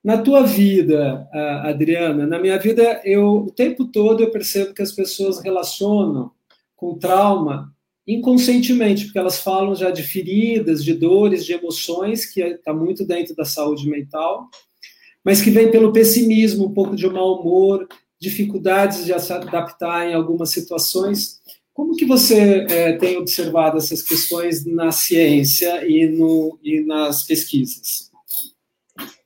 Na 0.03 0.19
tua 0.19 0.43
vida, 0.43 1.29
Adriana, 1.63 2.27
na 2.27 2.39
minha 2.39 2.59
vida, 2.59 3.01
eu 3.05 3.45
o 3.47 3.51
tempo 3.51 3.85
todo 3.85 4.23
eu 4.23 4.31
percebo 4.31 4.73
que 4.73 4.83
as 4.83 4.93
pessoas 4.93 5.41
relacionam 5.41 6.31
com 6.75 6.99
trauma 6.99 7.75
inconscientemente, 8.07 9.05
porque 9.05 9.19
elas 9.19 9.41
falam 9.41 9.75
já 9.75 9.91
de 9.91 10.03
feridas, 10.03 10.83
de 10.83 10.95
dores, 10.95 11.45
de 11.45 11.53
emoções, 11.53 12.25
que 12.27 12.41
está 12.41 12.73
muito 12.73 13.05
dentro 13.05 13.37
da 13.37 13.45
saúde 13.45 13.89
mental, 13.89 14.49
mas 15.23 15.43
que 15.43 15.51
vem 15.51 15.71
pelo 15.71 15.93
pessimismo, 15.93 16.67
um 16.67 16.73
pouco 16.73 16.97
de 16.97 17.07
mau 17.07 17.39
humor, 17.39 17.87
dificuldades 18.21 19.05
de 19.05 19.19
se 19.19 19.33
adaptar 19.33 20.07
em 20.07 20.15
algumas 20.15 20.51
situações. 20.51 21.41
Como 21.73 21.97
que 21.97 22.05
você 22.05 22.67
é, 22.69 22.93
tem 22.99 23.17
observado 23.17 23.79
essas 23.79 24.03
questões 24.03 24.67
na 24.67 24.93
ciência 24.93 25.87
e, 25.87 26.07
no, 26.07 26.59
e 26.63 26.81
nas 26.81 27.23
pesquisas? 27.23 28.11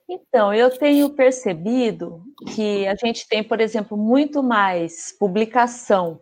Então, 0.08 0.54
eu 0.54 0.70
tenho 0.70 1.10
percebido 1.10 2.22
que 2.54 2.86
a 2.86 2.94
gente 2.94 3.26
tem, 3.26 3.42
por 3.42 3.60
exemplo, 3.60 3.96
muito 3.96 4.42
mais 4.42 5.12
publicação 5.18 6.20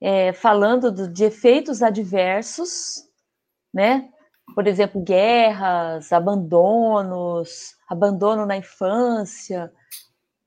é, 0.00 0.32
falando 0.32 0.90
do, 0.90 1.08
de 1.08 1.24
efeitos 1.24 1.82
adversos, 1.82 3.04
né? 3.72 4.08
Por 4.54 4.66
exemplo, 4.66 5.02
guerras, 5.02 6.12
abandonos, 6.12 7.74
abandono 7.88 8.46
na 8.46 8.56
infância, 8.56 9.72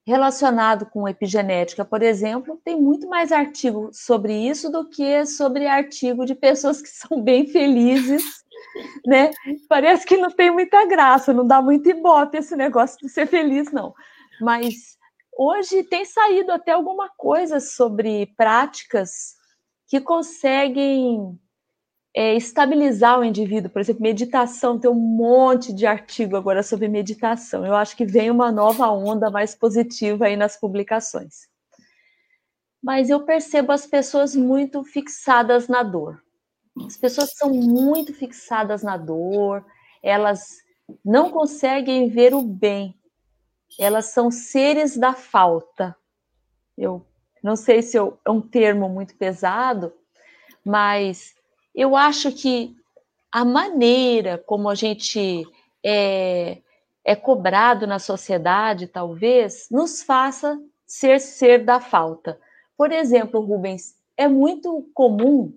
relacionado 0.08 0.86
com 0.86 1.06
epigenética, 1.06 1.84
por 1.84 2.02
exemplo, 2.02 2.62
tem 2.64 2.82
muito 2.82 3.10
mais 3.10 3.30
artigo 3.30 3.90
sobre 3.92 4.34
isso 4.34 4.72
do 4.72 4.88
que 4.88 5.26
sobre 5.26 5.68
artigo 5.68 6.26
de 6.26 6.34
pessoas 6.34 6.82
que 6.82 6.88
são 6.88 7.22
bem 7.22 7.46
felizes, 7.46 8.24
né? 9.06 9.32
Parece 9.68 10.06
que 10.06 10.16
não 10.16 10.32
tem 10.32 10.50
muita 10.50 10.86
graça, 10.86 11.34
não 11.34 11.46
dá 11.46 11.62
muito 11.62 11.90
ibope 11.90 12.38
esse 12.38 12.56
negócio 12.56 12.98
de 13.00 13.10
ser 13.10 13.28
feliz, 13.28 13.70
não. 13.74 13.94
Mas 14.40 14.98
hoje 15.38 15.84
tem 15.84 16.06
saído 16.06 16.54
até 16.54 16.72
alguma 16.72 17.10
coisa 17.10 17.60
sobre 17.60 18.28
práticas 18.38 19.36
que 19.90 20.00
conseguem 20.00 21.38
é, 22.16 22.36
estabilizar 22.36 23.20
o 23.20 23.24
indivíduo. 23.24 23.70
Por 23.70 23.80
exemplo, 23.80 24.02
meditação, 24.02 24.80
tem 24.80 24.90
um 24.90 24.96
monte 24.96 25.74
de 25.74 25.86
artigo 25.86 26.36
agora 26.36 26.64
sobre 26.64 26.88
meditação. 26.88 27.66
Eu 27.66 27.76
acho 27.76 27.96
que 27.96 28.06
vem 28.06 28.32
uma 28.32 28.52
nova 28.52 28.90
onda 28.90 29.30
mais 29.30 29.54
positiva 29.54 30.26
aí 30.26 30.36
nas 30.36 30.58
publicações. 30.58 31.48
Mas 32.82 33.10
eu 33.10 33.24
percebo 33.24 33.72
as 33.72 33.86
pessoas 33.86 34.36
muito 34.36 34.84
fixadas 34.84 35.68
na 35.68 35.84
dor. 35.84 36.24
As 36.86 36.98
pessoas 36.98 37.34
são 37.34 37.50
muito 37.50 38.14
fixadas 38.14 38.84
na 38.84 38.98
dor, 38.98 39.66
elas 40.04 40.58
não 41.04 41.32
conseguem 41.32 42.08
ver 42.08 42.34
o 42.34 42.42
bem, 42.42 42.96
elas 43.80 44.06
são 44.08 44.30
seres 44.30 44.96
da 44.96 45.14
falta. 45.14 45.96
Eu 46.78 47.06
não 47.44 47.56
sei 47.56 47.82
se 47.82 47.98
eu, 47.98 48.20
é 48.26 48.30
um 48.30 48.42
termo 48.42 48.88
muito 48.90 49.16
pesado, 49.16 49.92
mas 50.64 51.37
eu 51.78 51.96
acho 51.96 52.32
que 52.32 52.76
a 53.32 53.46
maneira 53.46 54.44
como 54.48 54.68
a 54.68 54.74
gente 54.74 55.46
é, 55.86 56.58
é 57.06 57.16
cobrado 57.16 57.86
na 57.86 58.00
sociedade, 58.00 58.88
talvez, 58.88 59.68
nos 59.70 60.02
faça 60.02 60.60
ser 60.88 61.20
ser 61.20 61.64
da 61.64 61.80
falta. 61.80 62.40
Por 62.76 62.92
exemplo, 62.92 63.40
Rubens, 63.42 63.96
é 64.18 64.28
muito 64.28 64.90
comum 64.94 65.54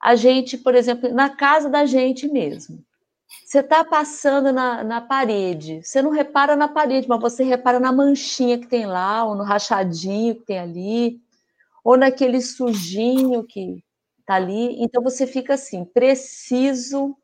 a 0.00 0.14
gente, 0.14 0.56
por 0.56 0.76
exemplo, 0.76 1.12
na 1.12 1.30
casa 1.30 1.68
da 1.68 1.84
gente 1.86 2.28
mesmo. 2.28 2.84
Você 3.44 3.58
está 3.60 3.84
passando 3.84 4.52
na, 4.52 4.84
na 4.84 5.00
parede, 5.00 5.82
você 5.82 6.02
não 6.02 6.10
repara 6.10 6.54
na 6.54 6.68
parede, 6.68 7.08
mas 7.08 7.20
você 7.20 7.42
repara 7.42 7.80
na 7.80 7.90
manchinha 7.90 8.58
que 8.58 8.66
tem 8.66 8.86
lá, 8.86 9.24
ou 9.24 9.34
no 9.34 9.42
rachadinho 9.42 10.36
que 10.36 10.44
tem 10.44 10.58
ali, 10.58 11.20
ou 11.82 11.96
naquele 11.96 12.40
sujinho 12.40 13.42
que 13.44 13.82
tá 14.24 14.34
ali. 14.34 14.82
Então 14.82 15.02
você 15.02 15.26
fica 15.26 15.54
assim, 15.54 15.84
preciso, 15.84 17.16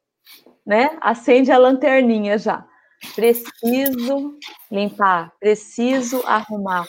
né? 0.67 0.97
Acende 1.01 1.51
a 1.51 1.59
lanterninha 1.59 2.39
já. 2.39 2.67
Preciso 3.15 4.37
limpar, 4.71 5.33
preciso 5.39 6.23
arrumar. 6.27 6.87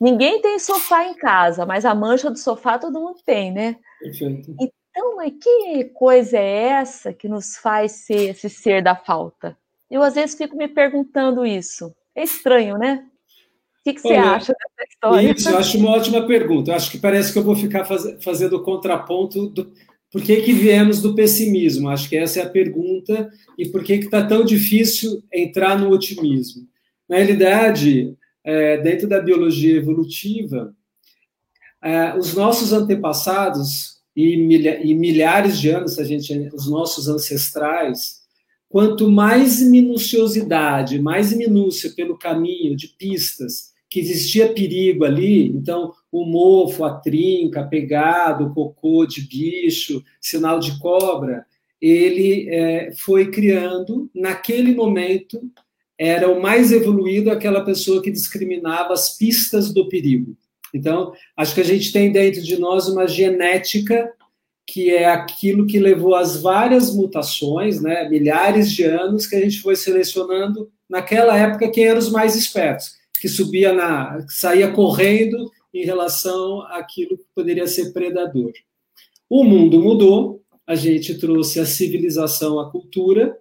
Ninguém 0.00 0.40
tem 0.40 0.58
sofá 0.58 1.04
em 1.04 1.14
casa, 1.14 1.64
mas 1.64 1.84
a 1.84 1.94
mancha 1.94 2.30
do 2.30 2.38
sofá 2.38 2.78
todo 2.78 3.00
mundo 3.00 3.20
tem, 3.24 3.52
né? 3.52 3.76
Perfeito. 4.00 4.54
Então, 4.60 5.16
mas 5.16 5.32
que 5.40 5.84
coisa 5.94 6.36
é 6.36 6.68
essa 6.68 7.12
que 7.12 7.28
nos 7.28 7.56
faz 7.56 7.92
ser 7.92 8.30
esse 8.30 8.50
ser 8.50 8.82
da 8.82 8.94
falta? 8.94 9.56
Eu 9.90 10.02
às 10.02 10.14
vezes 10.14 10.36
fico 10.36 10.56
me 10.56 10.68
perguntando 10.68 11.46
isso. 11.46 11.94
É 12.14 12.22
estranho, 12.22 12.76
né? 12.76 13.06
O 13.80 13.84
que, 13.84 13.94
que 13.94 14.00
você 14.00 14.14
acha 14.14 14.54
história? 15.06 15.32
Isso, 15.32 15.48
eu 15.48 15.58
acho 15.58 15.78
uma 15.78 15.90
ótima 15.90 16.26
pergunta. 16.26 16.70
Eu 16.70 16.76
acho 16.76 16.90
que 16.90 16.98
parece 16.98 17.32
que 17.32 17.38
eu 17.38 17.42
vou 17.42 17.56
ficar 17.56 17.84
faz, 17.84 18.16
fazendo 18.20 18.56
o 18.56 18.62
contraponto 18.62 19.48
do 19.48 19.72
por 20.14 20.22
que, 20.22 20.42
que 20.42 20.52
viemos 20.52 21.02
do 21.02 21.12
pessimismo. 21.12 21.88
Acho 21.88 22.08
que 22.08 22.16
essa 22.16 22.38
é 22.38 22.42
a 22.44 22.48
pergunta 22.48 23.28
e 23.58 23.68
por 23.68 23.82
que 23.82 23.94
está 23.94 24.24
tão 24.24 24.44
difícil 24.44 25.24
entrar 25.32 25.76
no 25.76 25.90
otimismo. 25.90 26.68
Na 27.08 27.16
realidade, 27.16 28.16
é, 28.44 28.76
dentro 28.76 29.08
da 29.08 29.20
biologia 29.20 29.76
evolutiva, 29.76 30.72
é, 31.82 32.16
os 32.16 32.32
nossos 32.32 32.72
antepassados 32.72 33.98
e, 34.14 34.36
milha, 34.36 34.80
e 34.86 34.94
milhares 34.94 35.58
de 35.58 35.70
anos, 35.70 35.98
a 35.98 36.04
gente, 36.04 36.32
os 36.54 36.70
nossos 36.70 37.08
ancestrais, 37.08 38.22
quanto 38.68 39.10
mais 39.10 39.60
minuciosidade, 39.60 41.00
mais 41.00 41.36
minúcia 41.36 41.92
pelo 41.94 42.16
caminho 42.16 42.76
de 42.76 42.86
pistas, 42.86 43.73
que 43.94 44.00
existia 44.00 44.52
perigo 44.52 45.04
ali, 45.04 45.46
então 45.50 45.92
o 46.10 46.24
mofo, 46.24 46.82
a 46.82 46.94
trinca, 46.96 47.60
a 47.60 47.64
pegada, 47.64 48.42
o 48.42 48.52
cocô 48.52 49.06
de 49.06 49.20
bicho, 49.20 50.02
sinal 50.20 50.58
de 50.58 50.76
cobra, 50.80 51.46
ele 51.80 52.48
é, 52.50 52.90
foi 52.98 53.30
criando, 53.30 54.10
naquele 54.12 54.74
momento, 54.74 55.40
era 55.96 56.28
o 56.28 56.42
mais 56.42 56.72
evoluído 56.72 57.30
aquela 57.30 57.64
pessoa 57.64 58.02
que 58.02 58.10
discriminava 58.10 58.92
as 58.92 59.16
pistas 59.16 59.72
do 59.72 59.88
perigo. 59.88 60.36
Então, 60.74 61.12
acho 61.36 61.54
que 61.54 61.60
a 61.60 61.64
gente 61.64 61.92
tem 61.92 62.10
dentro 62.10 62.42
de 62.42 62.58
nós 62.58 62.88
uma 62.88 63.06
genética 63.06 64.12
que 64.66 64.90
é 64.90 65.04
aquilo 65.04 65.68
que 65.68 65.78
levou 65.78 66.16
às 66.16 66.42
várias 66.42 66.92
mutações, 66.92 67.80
né, 67.80 68.08
milhares 68.08 68.72
de 68.72 68.82
anos 68.82 69.24
que 69.24 69.36
a 69.36 69.40
gente 69.40 69.60
foi 69.60 69.76
selecionando 69.76 70.68
naquela 70.90 71.38
época 71.38 71.70
quem 71.70 71.84
eram 71.84 72.00
os 72.00 72.10
mais 72.10 72.34
espertos, 72.34 73.03
que 73.24 73.28
subia 73.30 73.72
na, 73.72 74.22
que 74.22 74.34
saía 74.34 74.70
correndo 74.70 75.50
em 75.72 75.82
relação 75.82 76.60
àquilo 76.60 77.16
que 77.16 77.24
poderia 77.34 77.66
ser 77.66 77.90
predador. 77.90 78.52
O 79.30 79.42
mundo 79.42 79.80
mudou, 79.80 80.42
a 80.66 80.74
gente 80.74 81.14
trouxe 81.14 81.58
a 81.58 81.64
civilização, 81.64 82.60
a 82.60 82.70
cultura, 82.70 83.34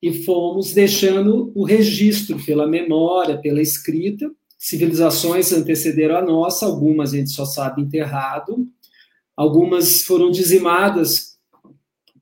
e 0.00 0.10
fomos 0.24 0.72
deixando 0.72 1.52
o 1.54 1.64
registro 1.64 2.42
pela 2.46 2.66
memória, 2.66 3.36
pela 3.36 3.60
escrita. 3.60 4.30
Civilizações 4.56 5.52
antecederam 5.52 6.16
a 6.16 6.22
nossa, 6.22 6.64
algumas 6.64 7.12
a 7.12 7.18
gente 7.18 7.28
só 7.28 7.44
sabe 7.44 7.82
enterrado, 7.82 8.66
algumas 9.36 10.00
foram 10.00 10.30
dizimadas 10.30 11.36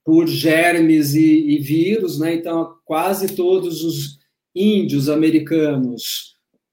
por 0.05 0.27
germes 0.27 1.15
e, 1.15 1.47
e 1.47 1.59
vírus, 1.61 2.19
né? 2.19 2.35
Então, 2.35 2.75
quase 2.85 3.37
todos 3.37 3.85
os 3.85 4.19
índios 4.53 5.09
americanos, 5.09 6.32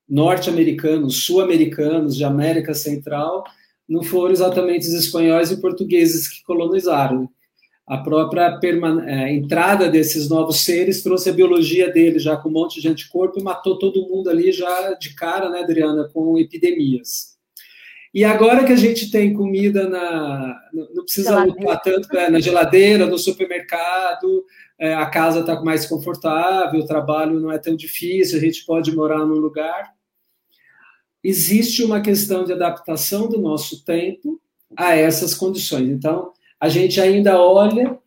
norte-americanos, 0.10 1.24
sul-americanos, 1.24 2.16
de 2.16 2.24
América 2.24 2.74
Central, 2.74 3.44
não 3.88 4.04
foram 4.04 4.32
exatamente 4.32 4.88
os 4.88 4.94
espanhóis 4.94 5.52
e 5.52 5.62
portugueses 5.62 6.28
que 6.28 6.44
colonizaram. 6.44 7.30
A 7.86 7.98
própria 7.98 8.60
é, 9.08 9.34
entrada 9.34 9.90
desses 9.90 10.30
novos 10.30 10.62
seres 10.62 11.02
trouxe 11.02 11.30
a 11.30 11.34
biologia 11.34 11.92
deles 11.92 12.22
já 12.22 12.38
com 12.38 12.48
um 12.48 12.52
monte 12.52 12.80
de 12.80 12.88
anticorpo 12.88 13.40
e 13.40 13.44
matou 13.44 13.80
todo 13.80 14.08
mundo 14.08 14.30
ali 14.30 14.52
já 14.52 14.94
de 14.94 15.16
cara, 15.16 15.50
né, 15.50 15.62
Adriana, 15.62 16.08
com 16.14 16.38
epidemias. 16.38 17.40
E 18.14 18.24
agora 18.24 18.64
que 18.64 18.74
a 18.74 18.76
gente 18.76 19.12
tem 19.12 19.34
comida 19.34 19.88
na. 19.88 20.56
Não 20.74 21.04
precisa 21.04 21.30
geladeira. 21.30 21.60
lutar 21.60 21.82
tanto 21.82 22.18
é, 22.18 22.30
na 22.30 22.40
geladeira, 22.40 23.06
no 23.06 23.18
supermercado, 23.18 24.46
é, 24.80 24.94
a 24.94 25.06
casa 25.08 25.42
está 25.42 25.62
mais 25.62 25.86
confortável, 25.86 26.80
o 26.80 26.86
trabalho 26.86 27.40
não 27.40 27.52
é 27.52 27.58
tão 27.58 27.76
difícil, 27.76 28.38
a 28.38 28.42
gente 28.42 28.66
pode 28.66 28.96
morar 28.96 29.26
num 29.26 29.36
lugar. 29.36 29.94
Existe 31.24 31.84
uma 31.84 32.02
questão 32.02 32.46
de 32.46 32.54
adaptação 32.54 33.28
do 33.28 33.40
nosso 33.40 33.84
tempo 33.84 34.40
a 34.76 34.96
essas 34.96 35.34
condições. 35.34 35.90
Então, 35.90 36.32
a 36.60 36.70
gente 36.70 37.00
ainda 37.00 37.42
olha 37.42 37.98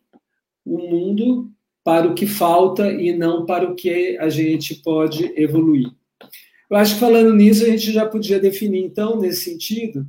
o 0.65 0.77
mundo 0.77 1.51
para 1.83 2.07
o 2.07 2.15
que 2.15 2.25
falta 2.25 2.91
e 2.91 3.15
não 3.15 3.45
para 3.45 3.69
o 3.69 3.75
que 3.75 4.17
a 4.17 4.29
gente 4.29 4.75
pode 4.75 5.31
evoluir. 5.35 5.91
Eu 6.69 6.77
acho 6.77 6.95
que 6.95 6.99
falando 6.99 7.33
nisso, 7.33 7.63
a 7.63 7.67
gente 7.67 7.91
já 7.91 8.05
podia 8.05 8.39
definir, 8.39 8.83
então, 8.83 9.19
nesse 9.19 9.43
sentido, 9.43 10.07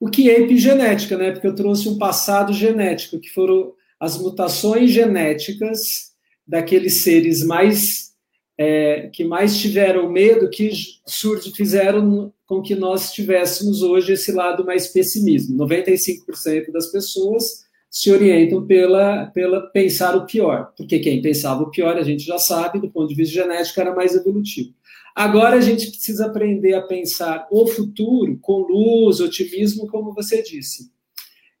o 0.00 0.08
que 0.08 0.30
é 0.30 0.40
epigenética, 0.40 1.16
né? 1.16 1.32
Porque 1.32 1.46
eu 1.46 1.54
trouxe 1.54 1.88
um 1.88 1.98
passado 1.98 2.52
genético, 2.52 3.18
que 3.18 3.28
foram 3.30 3.72
as 3.98 4.18
mutações 4.18 4.90
genéticas 4.90 6.14
daqueles 6.46 7.02
seres 7.02 7.44
mais 7.44 8.13
é, 8.56 9.08
que 9.12 9.24
mais 9.24 9.58
tiveram 9.58 10.10
medo, 10.10 10.48
que 10.48 10.70
surge, 11.06 11.52
fizeram 11.52 12.32
com 12.46 12.62
que 12.62 12.74
nós 12.74 13.12
tivéssemos 13.12 13.82
hoje 13.82 14.12
esse 14.12 14.32
lado 14.32 14.64
mais 14.64 14.88
pessimismo. 14.88 15.56
95% 15.66 16.70
das 16.72 16.86
pessoas 16.86 17.64
se 17.90 18.10
orientam 18.10 18.66
pela, 18.66 19.26
pela 19.26 19.60
pensar 19.70 20.16
o 20.16 20.26
pior, 20.26 20.72
porque 20.76 20.98
quem 20.98 21.22
pensava 21.22 21.62
o 21.62 21.70
pior, 21.70 21.96
a 21.96 22.02
gente 22.02 22.24
já 22.24 22.38
sabe, 22.38 22.80
do 22.80 22.90
ponto 22.90 23.08
de 23.08 23.14
vista 23.14 23.34
genético, 23.34 23.80
era 23.80 23.94
mais 23.94 24.14
evolutivo. 24.14 24.74
Agora 25.14 25.56
a 25.56 25.60
gente 25.60 25.88
precisa 25.88 26.26
aprender 26.26 26.74
a 26.74 26.82
pensar 26.82 27.46
o 27.52 27.68
futuro 27.68 28.36
com 28.42 28.66
luz, 28.66 29.20
otimismo, 29.20 29.86
como 29.86 30.12
você 30.12 30.42
disse. 30.42 30.90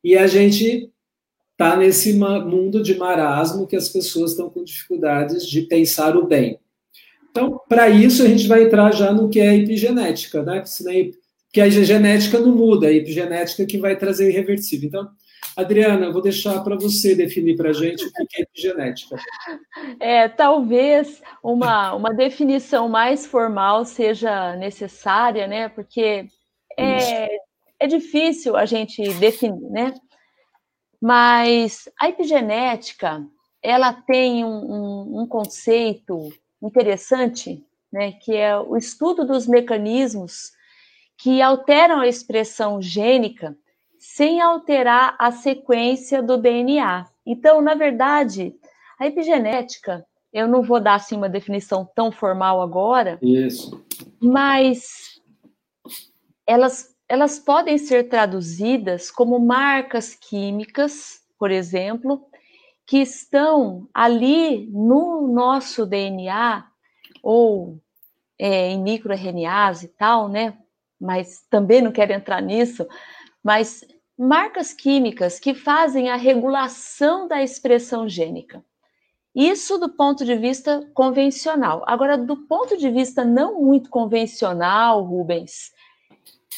E 0.02 0.16
a 0.16 0.26
gente 0.26 0.90
está 1.52 1.76
nesse 1.76 2.12
mundo 2.14 2.82
de 2.82 2.96
marasmo 2.96 3.66
que 3.66 3.76
as 3.76 3.88
pessoas 3.88 4.32
estão 4.32 4.50
com 4.50 4.64
dificuldades 4.64 5.46
de 5.46 5.62
pensar 5.62 6.16
o 6.16 6.26
bem. 6.26 6.58
Então, 7.34 7.60
para 7.68 7.88
isso, 7.88 8.22
a 8.22 8.28
gente 8.28 8.46
vai 8.46 8.62
entrar 8.62 8.94
já 8.94 9.12
no 9.12 9.28
que 9.28 9.40
é 9.40 9.56
epigenética, 9.56 10.40
né? 10.44 10.62
Porque 11.46 11.60
a 11.60 11.68
genética 11.68 12.38
não 12.38 12.54
muda, 12.54 12.86
é 12.86 12.90
a 12.90 12.92
epigenética 12.92 13.66
que 13.66 13.76
vai 13.76 13.96
trazer 13.96 14.26
o 14.26 14.28
irreversível. 14.28 14.86
Então, 14.86 15.10
Adriana, 15.56 16.12
vou 16.12 16.22
deixar 16.22 16.62
para 16.62 16.76
você 16.76 17.12
definir 17.12 17.56
para 17.56 17.70
a 17.70 17.72
gente 17.72 18.04
o 18.04 18.12
que 18.12 18.40
é 18.40 18.42
epigenética. 18.42 19.16
É, 19.98 20.28
talvez 20.28 21.20
uma, 21.42 21.94
uma 21.94 22.14
definição 22.14 22.88
mais 22.88 23.26
formal 23.26 23.84
seja 23.84 24.54
necessária, 24.54 25.48
né? 25.48 25.68
Porque 25.68 26.26
é, 26.78 27.28
é 27.80 27.86
difícil 27.88 28.56
a 28.56 28.64
gente 28.64 29.02
definir, 29.14 29.70
né? 29.70 29.94
Mas 31.00 31.88
a 32.00 32.08
epigenética, 32.08 33.26
ela 33.60 33.92
tem 33.92 34.44
um, 34.44 34.48
um, 34.48 35.22
um 35.22 35.26
conceito 35.26 36.30
interessante, 36.66 37.64
né, 37.92 38.12
que 38.12 38.34
é 38.34 38.58
o 38.58 38.76
estudo 38.76 39.24
dos 39.24 39.46
mecanismos 39.46 40.52
que 41.16 41.40
alteram 41.40 42.00
a 42.00 42.08
expressão 42.08 42.82
gênica 42.82 43.56
sem 43.98 44.40
alterar 44.40 45.16
a 45.18 45.30
sequência 45.30 46.22
do 46.22 46.36
DNA. 46.36 47.06
Então, 47.24 47.60
na 47.60 47.74
verdade, 47.74 48.54
a 48.98 49.06
epigenética, 49.06 50.04
eu 50.32 50.48
não 50.48 50.62
vou 50.62 50.80
dar 50.80 50.94
assim 50.94 51.16
uma 51.16 51.28
definição 51.28 51.88
tão 51.94 52.10
formal 52.10 52.60
agora, 52.60 53.18
Isso. 53.22 53.84
mas 54.20 55.20
elas 56.46 56.94
elas 57.08 57.38
podem 57.38 57.76
ser 57.78 58.08
traduzidas 58.08 59.10
como 59.10 59.38
marcas 59.38 60.14
químicas, 60.14 61.20
por 61.38 61.50
exemplo, 61.50 62.26
que 62.86 62.98
estão 62.98 63.88
ali 63.92 64.66
no 64.70 65.26
nosso 65.26 65.86
DNA 65.86 66.66
ou 67.22 67.78
é, 68.38 68.68
em 68.70 68.82
microRNAs 68.82 69.82
e 69.82 69.88
tal, 69.88 70.28
né? 70.28 70.58
Mas 71.00 71.44
também 71.48 71.80
não 71.80 71.92
quero 71.92 72.12
entrar 72.12 72.40
nisso. 72.40 72.86
Mas 73.42 73.84
marcas 74.16 74.72
químicas 74.72 75.40
que 75.40 75.54
fazem 75.54 76.10
a 76.10 76.16
regulação 76.16 77.26
da 77.26 77.42
expressão 77.42 78.08
gênica. 78.08 78.64
Isso 79.34 79.78
do 79.78 79.88
ponto 79.88 80.24
de 80.24 80.36
vista 80.36 80.88
convencional. 80.94 81.82
Agora, 81.86 82.16
do 82.16 82.36
ponto 82.36 82.76
de 82.76 82.88
vista 82.88 83.24
não 83.24 83.60
muito 83.60 83.90
convencional, 83.90 85.02
Rubens, 85.02 85.72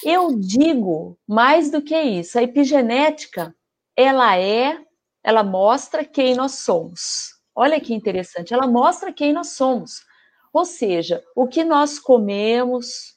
eu 0.04 0.38
digo 0.38 1.18
mais 1.26 1.70
do 1.70 1.80
que 1.80 1.98
isso. 1.98 2.38
A 2.38 2.42
epigenética, 2.42 3.54
ela 3.96 4.36
é, 4.36 4.78
ela 5.26 5.42
mostra 5.42 6.04
quem 6.04 6.36
nós 6.36 6.60
somos. 6.60 7.34
Olha 7.52 7.80
que 7.80 7.92
interessante, 7.92 8.54
ela 8.54 8.68
mostra 8.68 9.12
quem 9.12 9.32
nós 9.32 9.48
somos. 9.48 10.04
Ou 10.52 10.64
seja, 10.64 11.20
o 11.34 11.48
que 11.48 11.64
nós 11.64 11.98
comemos 11.98 13.16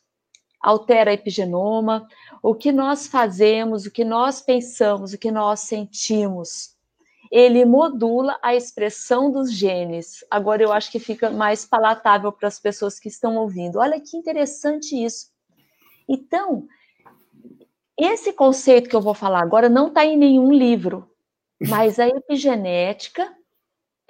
altera 0.60 1.12
a 1.12 1.14
epigenoma, 1.14 2.08
o 2.42 2.56
que 2.56 2.72
nós 2.72 3.06
fazemos, 3.06 3.86
o 3.86 3.92
que 3.92 4.04
nós 4.04 4.42
pensamos, 4.42 5.14
o 5.14 5.20
que 5.20 5.30
nós 5.30 5.60
sentimos. 5.60 6.76
Ele 7.32 7.64
modula 7.64 8.40
a 8.42 8.56
expressão 8.56 9.32
dos 9.32 9.54
genes. 9.54 10.26
Agora 10.32 10.64
eu 10.64 10.74
acho 10.74 10.92
que 10.92 10.98
fica 10.98 11.30
mais 11.30 11.64
palatável 11.64 12.32
para 12.32 12.48
as 12.48 12.60
pessoas 12.60 13.00
que 13.00 13.08
estão 13.08 13.38
ouvindo. 13.38 13.78
Olha 13.78 14.02
que 14.02 14.18
interessante 14.18 14.96
isso. 14.96 15.28
Então, 16.08 16.68
esse 17.96 18.34
conceito 18.34 18.90
que 18.90 18.96
eu 18.96 19.02
vou 19.02 19.14
falar 19.14 19.44
agora 19.44 19.70
não 19.70 19.90
está 19.90 20.04
em 20.04 20.18
nenhum 20.18 20.52
livro, 20.52 21.09
mas 21.60 22.00
a 22.00 22.08
epigenética 22.08 23.30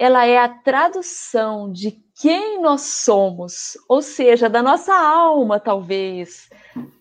ela 0.00 0.24
é 0.24 0.38
a 0.38 0.48
tradução 0.48 1.70
de 1.70 2.02
quem 2.18 2.62
nós 2.62 2.80
somos, 2.80 3.76
ou 3.86 4.00
seja, 4.00 4.48
da 4.48 4.62
nossa 4.62 4.94
alma, 4.94 5.60
talvez, 5.60 6.48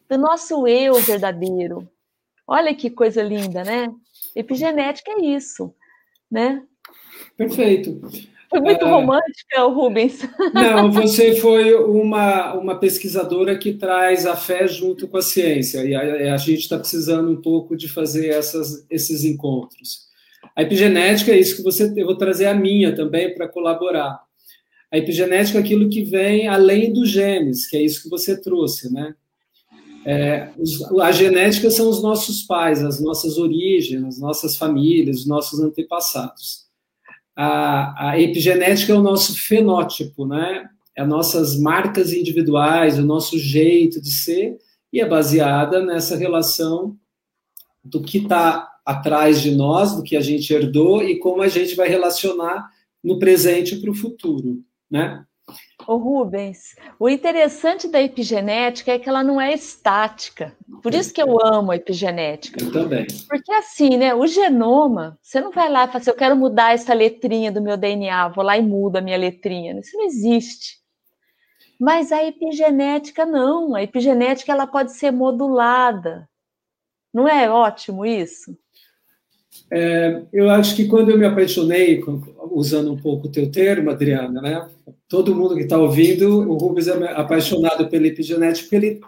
do 0.10 0.18
nosso 0.18 0.68
eu 0.68 0.96
verdadeiro. 0.96 1.90
Olha 2.46 2.76
que 2.76 2.90
coisa 2.90 3.24
linda, 3.24 3.64
né? 3.64 3.88
Epigenética 4.36 5.12
é 5.14 5.22
isso, 5.24 5.74
né? 6.30 6.62
Perfeito. 7.38 8.02
Foi 8.50 8.60
muito 8.60 8.84
uh, 8.84 8.90
romântica, 8.90 9.62
Rubens. 9.64 10.28
Não, 10.54 10.92
você 10.92 11.36
foi 11.36 11.74
uma, 11.76 12.56
uma 12.56 12.80
pesquisadora 12.80 13.58
que 13.58 13.76
traz 13.76 14.26
a 14.26 14.36
fé 14.36 14.68
junto 14.68 15.08
com 15.08 15.16
a 15.16 15.22
ciência, 15.22 15.86
e 15.86 15.96
a, 15.96 16.34
a 16.34 16.38
gente 16.38 16.60
está 16.60 16.78
precisando 16.78 17.32
um 17.32 17.42
pouco 17.42 17.78
de 17.78 17.88
fazer 17.88 18.28
essas, 18.28 18.86
esses 18.90 19.24
encontros. 19.24 20.09
A 20.56 20.62
epigenética 20.62 21.32
é 21.32 21.40
isso 21.40 21.56
que 21.56 21.64
você. 21.64 21.92
Eu 21.96 22.06
vou 22.06 22.18
trazer 22.18 22.48
a 22.48 22.54
minha 22.54 22.96
também 22.96 23.34
para 23.34 23.48
colaborar. 23.48 24.20
A 24.92 24.98
epigenética 24.98 25.58
é 25.58 25.62
aquilo 25.62 25.90
que 25.90 26.04
vem 26.04 26.48
além 26.48 26.92
dos 26.92 27.10
genes, 27.10 27.68
que 27.68 27.78
é 27.78 27.82
isso 27.82 28.04
que 28.04 28.10
você 28.10 28.40
trouxe, 28.40 28.92
né? 28.92 29.16
É, 30.06 30.50
a 31.02 31.12
genética 31.12 31.70
são 31.70 31.90
os 31.90 32.02
nossos 32.02 32.44
pais, 32.44 32.84
as 32.84 33.00
nossas 33.00 33.38
origens, 33.38 34.04
as 34.04 34.20
nossas 34.20 34.58
famílias, 34.58 35.20
os 35.20 35.28
nossos 35.28 35.60
antepassados 35.60 36.70
a, 37.42 38.10
a 38.10 38.20
epigenética 38.20 38.92
é 38.92 38.96
o 38.98 39.02
nosso 39.02 39.34
fenótipo, 39.34 40.26
né? 40.26 40.70
É 40.94 41.02
as 41.02 41.08
nossas 41.08 41.58
marcas 41.58 42.12
individuais, 42.12 43.00
o 43.00 43.02
nosso 43.02 43.40
jeito 43.40 44.02
de 44.02 44.14
ser, 44.14 44.58
e 44.92 45.00
é 45.00 45.08
baseada 45.08 45.82
nessa 45.82 46.18
relação 46.18 46.98
do 47.82 48.02
que 48.02 48.18
está 48.18 48.70
atrás 48.90 49.40
de 49.40 49.52
nós, 49.52 49.96
do 49.96 50.02
que 50.02 50.18
a 50.18 50.22
gente 50.22 50.52
herdou 50.52 51.04
e 51.04 51.20
como 51.20 51.44
a 51.44 51.48
gente 51.48 51.76
vai 51.76 51.88
relacionar 51.88 52.72
no 53.04 53.20
presente 53.20 53.76
para 53.76 53.92
o 53.92 53.96
futuro, 53.96 54.64
né? 54.90 55.24
Ô 55.88 55.98
Rubens, 55.98 56.76
o 57.00 57.08
interessante 57.08 57.88
da 57.88 58.02
epigenética 58.02 58.92
é 58.92 59.00
que 59.00 59.08
ela 59.08 59.24
não 59.24 59.40
é 59.40 59.54
estática. 59.54 60.56
Por 60.82 60.94
isso 60.94 61.14
que 61.14 61.22
eu 61.22 61.38
amo 61.44 61.72
a 61.72 61.76
epigenética. 61.76 62.64
Eu 62.64 62.72
também. 62.72 63.06
Porque 63.28 63.52
assim, 63.52 63.96
né? 63.98 64.14
O 64.14 64.26
genoma, 64.26 65.18
você 65.22 65.40
não 65.40 65.52
vai 65.52 65.70
lá 65.70 65.84
e 65.84 65.88
fala 65.88 66.00
assim, 66.00 66.10
eu 66.10 66.16
quero 66.16 66.36
mudar 66.36 66.74
essa 66.74 66.94
letrinha 66.94 67.52
do 67.52 67.62
meu 67.62 67.78
DNA, 67.78 68.28
vou 68.30 68.44
lá 68.44 68.58
e 68.58 68.62
mudo 68.62 68.98
a 68.98 69.02
minha 69.02 69.18
letrinha. 69.18 69.80
Isso 69.80 69.96
não 69.96 70.06
existe. 70.06 70.80
Mas 71.80 72.12
a 72.12 72.24
epigenética 72.24 73.26
não. 73.26 73.76
A 73.76 73.84
epigenética 73.84 74.52
ela 74.52 74.68
pode 74.68 74.94
ser 74.94 75.12
modulada. 75.12 76.28
Não 77.14 77.28
é 77.28 77.50
ótimo 77.50 78.06
isso? 78.06 78.56
É, 79.72 80.22
eu 80.34 80.50
acho 80.50 80.76
que 80.76 80.86
quando 80.86 81.12
eu 81.12 81.18
me 81.18 81.26
apaixonei, 81.26 82.04
usando 82.52 82.92
um 82.92 82.98
pouco 82.98 83.28
o 83.28 83.32
teu 83.32 83.52
termo, 83.52 83.90
Adriana, 83.90 84.42
né? 84.42 84.68
Todo 85.08 85.36
mundo 85.36 85.56
que 85.56 85.64
está 85.64 85.78
ouvindo, 85.78 86.50
o 86.50 86.58
Rubens 86.58 86.88
é 86.88 87.12
apaixonado 87.14 87.88
pela 87.88 88.08
epigenética, 88.08 88.68
porque 88.70 88.76
ele, 88.76 89.02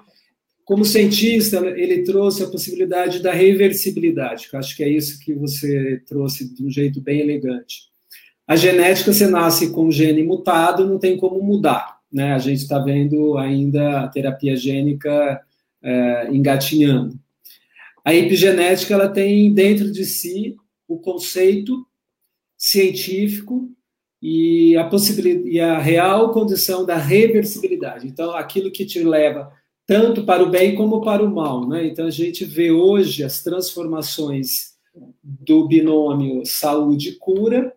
como 0.63 0.85
cientista, 0.85 1.57
ele 1.75 2.03
trouxe 2.03 2.43
a 2.43 2.47
possibilidade 2.47 3.21
da 3.21 3.31
reversibilidade, 3.31 4.49
que 4.49 4.55
acho 4.55 4.75
que 4.75 4.83
é 4.83 4.89
isso 4.89 5.19
que 5.23 5.33
você 5.33 6.01
trouxe 6.07 6.53
de 6.53 6.65
um 6.65 6.69
jeito 6.69 7.01
bem 7.01 7.19
elegante. 7.19 7.91
A 8.47 8.55
genética, 8.55 9.13
você 9.13 9.27
nasce 9.27 9.71
com 9.71 9.87
o 9.87 9.91
gene 9.91 10.23
mutado, 10.23 10.87
não 10.87 10.99
tem 10.99 11.17
como 11.17 11.41
mudar, 11.41 11.99
né? 12.11 12.33
A 12.33 12.39
gente 12.39 12.59
está 12.59 12.79
vendo 12.79 13.37
ainda 13.37 14.01
a 14.01 14.07
terapia 14.07 14.55
gênica 14.55 15.41
é, 15.81 16.27
engatinhando. 16.31 17.19
A 18.03 18.13
epigenética 18.13 18.93
ela 18.93 19.09
tem 19.09 19.53
dentro 19.53 19.91
de 19.91 20.05
si 20.05 20.55
o 20.87 20.99
conceito 20.99 21.85
científico 22.57 23.69
e 24.21 24.75
a 24.77 24.83
possibilidade 24.83 25.49
e 25.49 25.59
a 25.59 25.79
real 25.79 26.31
condição 26.31 26.85
da 26.85 26.97
reversibilidade. 26.97 28.07
Então, 28.07 28.31
aquilo 28.31 28.71
que 28.71 28.85
te 28.85 29.03
leva 29.03 29.51
tanto 29.85 30.23
para 30.23 30.43
o 30.43 30.49
bem 30.49 30.75
como 30.75 31.01
para 31.01 31.23
o 31.23 31.33
mal, 31.33 31.67
né? 31.67 31.85
Então 31.85 32.05
a 32.05 32.11
gente 32.11 32.45
vê 32.45 32.71
hoje 32.71 33.23
as 33.23 33.43
transformações 33.43 34.75
do 35.21 35.67
binômio 35.67 36.45
saúde-cura 36.45 37.75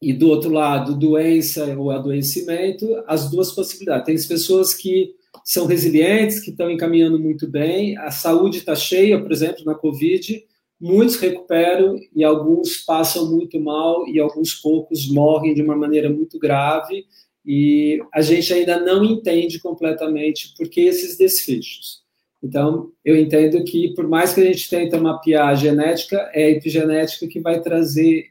e 0.00 0.12
do 0.12 0.28
outro 0.28 0.50
lado 0.50 0.94
doença 0.94 1.78
ou 1.78 1.90
adoecimento, 1.90 2.86
as 3.06 3.30
duas 3.30 3.52
possibilidades. 3.52 4.04
Tem 4.04 4.14
as 4.14 4.26
pessoas 4.26 4.74
que 4.74 5.14
são 5.44 5.66
resilientes, 5.66 6.40
que 6.40 6.50
estão 6.50 6.70
encaminhando 6.70 7.18
muito 7.18 7.48
bem. 7.48 7.96
A 7.98 8.10
saúde 8.10 8.58
está 8.58 8.74
cheia, 8.74 9.20
por 9.20 9.32
exemplo, 9.32 9.64
na 9.64 9.74
Covid. 9.74 10.44
Muitos 10.80 11.16
recuperam 11.16 11.96
e 12.14 12.24
alguns 12.24 12.78
passam 12.78 13.30
muito 13.30 13.60
mal 13.60 14.06
e 14.08 14.18
alguns 14.18 14.54
poucos 14.54 15.08
morrem 15.08 15.54
de 15.54 15.62
uma 15.62 15.76
maneira 15.76 16.10
muito 16.10 16.38
grave. 16.38 17.06
E 17.44 18.00
a 18.12 18.20
gente 18.20 18.52
ainda 18.52 18.80
não 18.80 19.04
entende 19.04 19.60
completamente 19.60 20.54
por 20.56 20.68
que 20.68 20.80
esses 20.80 21.16
desfechos. 21.16 22.02
Então, 22.42 22.90
eu 23.04 23.16
entendo 23.16 23.62
que, 23.64 23.94
por 23.94 24.08
mais 24.08 24.34
que 24.34 24.40
a 24.40 24.44
gente 24.44 24.68
tente 24.68 24.96
mapear 24.96 25.48
a 25.48 25.54
genética, 25.54 26.16
é 26.34 26.46
a 26.46 26.50
epigenética 26.50 27.28
que 27.28 27.40
vai 27.40 27.60
trazer 27.60 28.26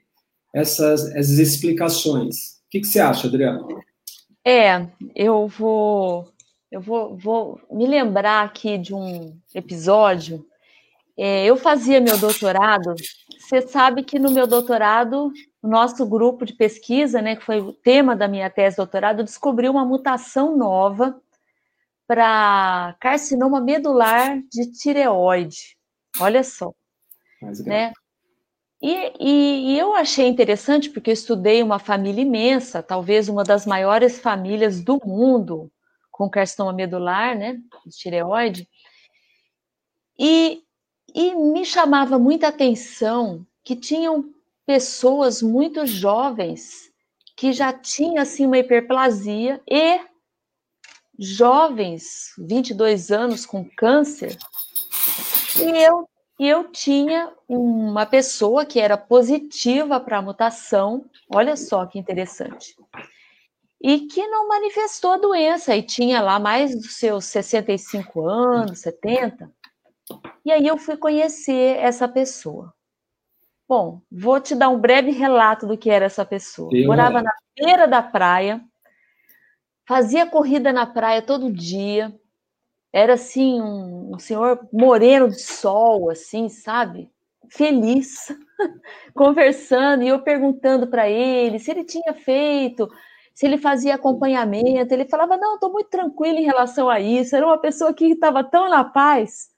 essas, 0.54 1.10
essas 1.16 1.40
explicações. 1.40 2.60
O 2.68 2.70
que, 2.70 2.82
que 2.82 2.88
você 2.88 3.00
acha, 3.00 3.28
Adriana? 3.28 3.66
É, 4.46 4.86
eu 5.16 5.48
vou 5.48 6.28
eu 6.72 6.80
vou, 6.80 7.18
vou 7.18 7.60
me 7.70 7.86
lembrar 7.86 8.46
aqui 8.46 8.78
de 8.78 8.96
um 8.96 9.38
episódio. 9.54 10.46
É, 11.18 11.46
eu 11.46 11.58
fazia 11.58 12.00
meu 12.00 12.18
doutorado. 12.18 12.96
Você 13.38 13.62
sabe 13.68 14.04
que 14.04 14.18
no 14.18 14.32
meu 14.32 14.48
doutorado, 14.48 15.34
o 15.62 15.68
nosso 15.68 16.06
grupo 16.06 16.46
de 16.46 16.54
pesquisa, 16.54 17.22
né, 17.22 17.36
que 17.36 17.44
foi 17.44 17.60
o 17.60 17.74
tema 17.74 18.16
da 18.16 18.28
minha 18.28 18.50
tese 18.50 18.76
de 18.76 18.78
doutorado, 18.78 19.24
descobriu 19.24 19.72
uma 19.72 19.84
mutação 19.84 20.58
nova 20.58 21.20
para 22.08 22.96
carcinoma 23.02 23.60
medular 23.60 24.40
de 24.50 24.72
tireoide. 24.72 25.78
Olha 26.20 26.44
só. 26.44 26.74
Né? 27.66 27.92
E, 28.82 29.14
e, 29.20 29.74
e, 29.74 29.80
eu 29.80 29.94
achei 29.94 30.28
interessante 30.28 30.90
porque 30.90 31.10
eu 31.10 31.14
estudei 31.14 31.62
uma 31.62 31.80
família 31.80 32.22
imensa, 32.22 32.82
talvez 32.82 33.30
uma 33.30 33.44
das 33.44 33.66
maiores 33.66 34.20
famílias 34.20 34.82
do 34.82 35.00
mundo 35.06 35.72
com 36.12 36.30
carcinoma 36.30 36.74
medular, 36.74 37.38
né, 37.38 37.60
de 37.86 37.98
tireoide, 37.98 38.68
e, 40.20 40.64
e 41.16 41.34
me 41.36 41.66
chamava 41.66 42.20
muita 42.20 42.50
atenção 42.50 43.46
que 43.64 43.76
tinham 43.76 44.34
pessoas 44.66 45.42
muito 45.42 45.86
jovens 45.86 46.92
que 47.36 47.52
já 47.54 47.74
tinham 47.74 48.22
assim 48.22 48.46
uma 48.46 48.60
hiperplasia 48.60 49.60
e 49.68 50.00
jovens, 51.18 52.34
22 52.38 53.12
anos 53.12 53.46
com 53.46 53.68
câncer. 53.76 54.38
E 55.58 55.84
eu 55.84 56.08
eu 56.44 56.72
tinha 56.72 57.32
uma 57.48 58.04
pessoa 58.04 58.66
que 58.66 58.80
era 58.80 58.98
positiva 58.98 60.00
para 60.00 60.18
a 60.18 60.22
mutação. 60.24 61.06
Olha 61.30 61.56
só 61.56 61.86
que 61.86 62.00
interessante 62.00 62.76
e 63.84 64.02
que 64.02 64.28
não 64.28 64.48
manifestou 64.48 65.14
a 65.14 65.18
doença 65.18 65.76
e 65.76 65.82
tinha 65.82 66.22
lá 66.22 66.40
mais 66.40 66.76
dos 66.76 66.98
seus 66.98 67.26
65 67.26 68.28
anos, 68.28 68.80
70. 68.80 69.52
E 70.46 70.52
aí 70.52 70.68
eu 70.68 70.78
fui 70.78 70.96
conhecer 70.96 71.78
essa 71.78 72.08
pessoa. 72.08 72.74
Bom, 73.68 74.02
vou 74.12 74.40
te 74.40 74.54
dar 74.54 74.70
um 74.70 74.80
breve 74.80 75.12
relato 75.12 75.66
do 75.66 75.78
que 75.78 75.90
era 75.90 76.06
essa 76.06 76.26
pessoa. 76.26 76.70
Eu 76.74 76.86
Morava 76.86 77.22
na 77.22 77.32
beira 77.58 77.88
da 77.88 78.04
praia, 78.04 78.62
fazia 79.88 80.26
corrida 80.26 80.72
na 80.72 80.86
praia 80.86 81.22
todo 81.22 81.52
dia. 81.52 82.14
Era 82.94 83.14
assim 83.14 83.62
um, 83.62 84.16
um 84.16 84.20
senhor 84.20 84.68
moreno 84.72 85.30
de 85.30 85.42
sol, 85.42 86.10
assim, 86.10 86.50
sabe? 86.50 87.10
Feliz, 87.50 88.28
conversando 89.16 90.04
e 90.04 90.10
eu 90.10 90.22
perguntando 90.22 90.86
para 90.86 91.10
ele 91.10 91.58
se 91.58 91.72
ele 91.72 91.84
tinha 91.84 92.14
feito 92.14 92.88
se 93.42 93.48
ele 93.48 93.58
fazia 93.58 93.96
acompanhamento, 93.96 94.94
ele 94.94 95.06
falava: 95.06 95.36
Não, 95.36 95.56
estou 95.56 95.72
muito 95.72 95.90
tranquilo 95.90 96.38
em 96.38 96.46
relação 96.46 96.88
a 96.88 97.00
isso. 97.00 97.36
Era 97.36 97.48
uma 97.48 97.58
pessoa 97.58 97.92
que 97.92 98.06
estava 98.06 98.44
tão 98.44 98.70
na 98.70 98.84
paz. 98.84 99.50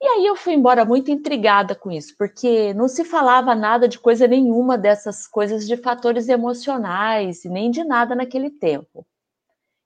E 0.00 0.06
aí 0.06 0.26
eu 0.26 0.34
fui 0.34 0.54
embora 0.54 0.86
muito 0.86 1.10
intrigada 1.10 1.74
com 1.74 1.90
isso, 1.90 2.14
porque 2.16 2.72
não 2.72 2.88
se 2.88 3.04
falava 3.04 3.54
nada 3.54 3.86
de 3.86 3.98
coisa 3.98 4.26
nenhuma 4.26 4.78
dessas 4.78 5.26
coisas 5.26 5.66
de 5.66 5.76
fatores 5.76 6.30
emocionais, 6.30 7.44
nem 7.44 7.70
de 7.70 7.84
nada 7.84 8.14
naquele 8.14 8.48
tempo. 8.48 9.06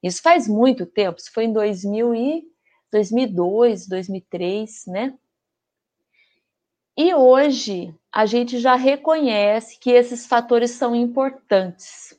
Isso 0.01 0.23
faz 0.23 0.47
muito 0.47 0.87
tempo, 0.87 1.19
isso 1.19 1.33
foi 1.33 1.47
em 1.47 1.53
2000 1.53 2.15
e 2.15 2.45
2002, 2.93 3.89
2003, 3.89 4.85
né? 4.87 5.15
E 6.97 7.13
hoje 7.13 7.93
a 8.13 8.27
gente 8.27 8.61
já 8.61 8.77
reconhece 8.77 9.77
que 9.81 9.91
esses 9.91 10.25
fatores 10.25 10.71
são 10.71 10.95
importantes. 10.95 12.17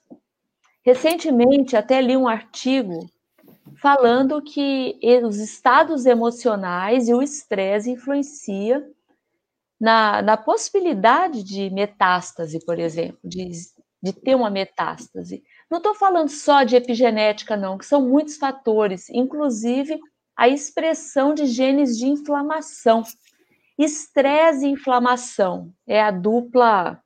Recentemente, 0.85 1.77
até 1.77 2.01
li 2.01 2.17
um 2.17 2.27
artigo 2.27 3.09
falando 3.81 4.41
que 4.41 4.99
os 5.25 5.37
estados 5.37 6.05
emocionais 6.05 7.07
e 7.07 7.13
o 7.13 7.21
estresse 7.21 7.89
influencia 7.89 8.85
na, 9.79 10.21
na 10.21 10.37
possibilidade 10.37 11.43
de 11.43 11.69
metástase, 11.69 12.63
por 12.65 12.79
exemplo, 12.79 13.19
de, 13.23 13.51
de 14.01 14.13
ter 14.13 14.35
uma 14.35 14.49
metástase. 14.49 15.43
Não 15.69 15.77
estou 15.77 15.95
falando 15.95 16.29
só 16.29 16.63
de 16.63 16.75
epigenética, 16.75 17.57
não, 17.57 17.77
que 17.77 17.85
são 17.85 18.01
muitos 18.01 18.37
fatores, 18.37 19.09
inclusive 19.09 19.99
a 20.35 20.47
expressão 20.47 21.33
de 21.33 21.45
genes 21.45 21.97
de 21.97 22.07
inflamação. 22.07 23.03
Estresse 23.77 24.65
e 24.65 24.69
inflamação 24.69 25.73
é 25.87 26.01
a 26.01 26.11
dupla 26.11 27.01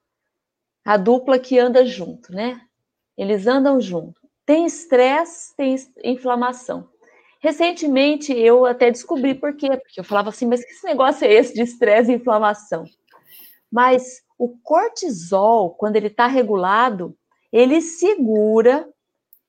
a 0.86 0.96
dupla 0.96 1.38
que 1.38 1.60
anda 1.60 1.86
junto, 1.86 2.32
né? 2.32 2.62
Eles 3.18 3.48
andam 3.48 3.82
junto. 3.82 4.22
Tem 4.46 4.66
estresse, 4.66 5.56
tem 5.56 5.76
inflamação. 6.04 6.88
Recentemente 7.40 8.34
eu 8.34 8.66
até 8.66 8.90
descobri 8.90 9.36
por 9.36 9.56
quê, 9.56 9.70
porque 9.78 10.00
eu 10.00 10.04
falava 10.04 10.30
assim, 10.30 10.46
mas 10.46 10.64
que 10.64 10.72
esse 10.72 10.86
negócio 10.86 11.26
é 11.26 11.34
esse 11.34 11.54
de 11.54 11.62
estresse 11.62 12.12
e 12.12 12.16
inflamação? 12.16 12.86
Mas 13.72 14.22
o 14.38 14.50
cortisol, 14.64 15.72
quando 15.72 15.96
ele 15.96 16.08
está 16.08 16.28
regulado, 16.28 17.16
ele 17.52 17.82
segura 17.82 18.88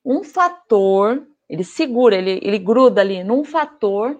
um 0.04 0.22
fator, 0.22 1.26
ele 1.48 1.64
segura, 1.64 2.16
ele, 2.16 2.40
ele 2.42 2.58
gruda 2.58 3.00
ali 3.00 3.22
num 3.22 3.44
fator 3.44 4.18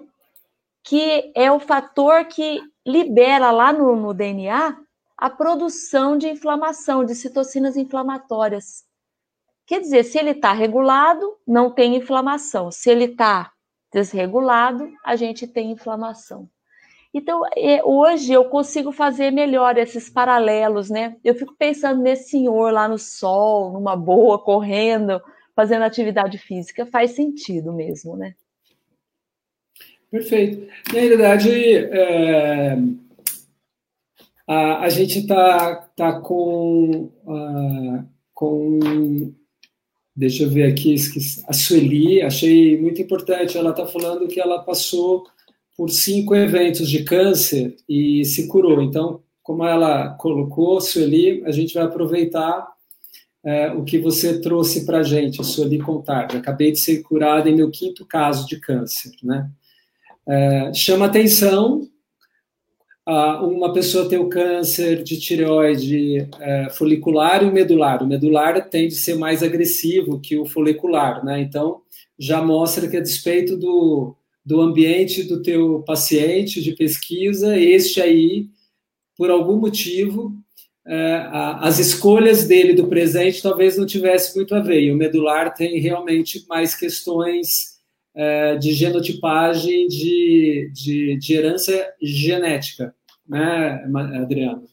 que 0.83 1.33
é 1.35 1.53
o 1.53 1.61
fator 1.61 2.25
que 2.25 2.63
libera 2.87 3.51
lá 3.51 3.73
no, 3.73 3.95
no 3.95 4.15
DNA 4.15 4.77
a 5.17 5.29
produção 5.29 6.17
de 6.17 6.29
inflamação, 6.29 7.05
de 7.05 7.15
citocinas 7.15 7.77
inflamatórias. 7.77 8.85
Quer 9.69 9.81
dizer, 9.83 10.03
se 10.03 10.19
ele 10.19 10.31
está 10.31 10.55
regulado, 10.55 11.37
não 11.47 11.71
tem 11.71 11.95
inflamação. 11.95 12.71
Se 12.71 12.91
ele 12.91 13.05
está 13.05 13.53
desregulado, 13.93 14.91
a 15.05 15.15
gente 15.15 15.47
tem 15.47 15.71
inflamação. 15.71 16.49
Então, 17.13 17.43
é, 17.55 17.85
hoje 17.85 18.33
eu 18.33 18.47
consigo 18.47 18.91
fazer 18.93 19.31
melhor 19.31 19.77
esses 19.77 20.09
paralelos, 20.09 20.89
né? 20.89 21.17
Eu 21.23 21.35
fico 21.35 21.55
pensando 21.55 22.01
nesse 22.01 22.31
senhor 22.31 22.73
lá 22.73 22.89
no 22.89 22.99
sol, 22.99 23.73
numa 23.73 23.95
boa, 23.95 24.39
correndo, 24.39 25.21
fazendo 25.55 25.83
atividade 25.83 26.39
física, 26.39 26.87
faz 26.87 27.11
sentido 27.11 27.71
mesmo, 27.71 28.17
né? 28.17 28.35
Perfeito. 30.11 30.67
Na 30.93 30.99
realidade, 30.99 31.77
é, 31.77 32.79
a, 34.47 34.79
a, 34.85 34.89
gente 34.89 35.19
está 35.19 35.77
tá 35.95 36.21
com, 36.21 37.11
uh, 37.27 38.07
com. 38.33 39.35
Deixa 40.19 40.43
eu 40.43 40.51
ver 40.51 40.65
aqui, 40.65 40.95
esqueci, 40.95 41.45
a 41.47 41.53
Sueli, 41.53 42.21
achei 42.21 42.77
muito 42.77 43.01
importante. 43.01 43.57
Ela 43.57 43.71
está 43.71 43.87
falando 43.87 44.27
que 44.27 44.41
ela 44.41 44.65
passou 44.65 45.25
por 45.77 45.91
cinco 45.91 46.35
eventos 46.35 46.91
de 46.91 47.05
câncer 47.05 47.77
e 47.89 48.25
se 48.25 48.49
curou. 48.49 48.83
Então, 48.83 49.23
como 49.45 49.65
ela 49.65 50.09
colocou, 50.15 50.81
Sueli, 50.81 51.45
a 51.45 51.53
gente 51.53 51.73
vai 51.73 51.85
aproveitar 51.85 52.67
é, 53.45 53.71
o 53.71 53.85
que 53.85 53.97
você 53.97 54.41
trouxe 54.41 54.85
para 54.85 54.99
a 54.99 55.03
gente, 55.05 55.45
Sueli 55.45 55.79
Contardi. 55.79 56.37
Acabei 56.37 56.73
de 56.73 56.81
ser 56.81 57.01
curada 57.03 57.49
em 57.49 57.55
meu 57.55 57.71
quinto 57.71 58.05
caso 58.05 58.45
de 58.49 58.59
câncer, 58.59 59.13
né? 59.23 59.49
É, 60.27 60.75
chama 60.75 61.07
atenção 61.07 61.88
uma 63.09 63.73
pessoa 63.73 64.09
ter 64.09 64.18
o 64.18 64.29
câncer 64.29 65.03
de 65.03 65.18
tireoide 65.18 66.29
é, 66.40 66.68
folicular 66.71 67.42
e 67.42 67.51
medular. 67.51 68.03
O 68.03 68.07
medular 68.07 68.68
tende 68.68 68.94
a 68.94 68.99
ser 68.99 69.14
mais 69.16 69.42
agressivo 69.42 70.21
que 70.21 70.37
o 70.37 70.44
folicular, 70.44 71.25
né? 71.25 71.40
Então, 71.40 71.81
já 72.18 72.42
mostra 72.42 72.87
que 72.87 72.99
a 72.99 73.01
despeito 73.01 73.57
do, 73.57 74.14
do 74.44 74.61
ambiente 74.61 75.23
do 75.23 75.40
teu 75.40 75.83
paciente 75.87 76.62
de 76.62 76.73
pesquisa, 76.73 77.59
este 77.59 78.01
aí, 78.03 78.49
por 79.16 79.31
algum 79.31 79.57
motivo, 79.57 80.35
é, 80.87 81.29
as 81.61 81.79
escolhas 81.79 82.47
dele 82.47 82.75
do 82.75 82.88
presente 82.88 83.42
talvez 83.42 83.79
não 83.79 83.87
tivesse 83.87 84.37
muito 84.37 84.55
a 84.55 84.61
ver. 84.61 84.83
E 84.83 84.92
o 84.92 84.97
medular 84.97 85.55
tem 85.55 85.79
realmente 85.81 86.44
mais 86.47 86.75
questões 86.75 87.78
é, 88.19 88.57
de 88.57 88.73
genotipagem 88.73 89.87
de, 89.87 90.73
de, 90.75 91.17
de 91.19 91.35
herança 91.35 91.73
genética, 92.03 92.93
né, 93.27 93.81
Adriana? 94.21 94.65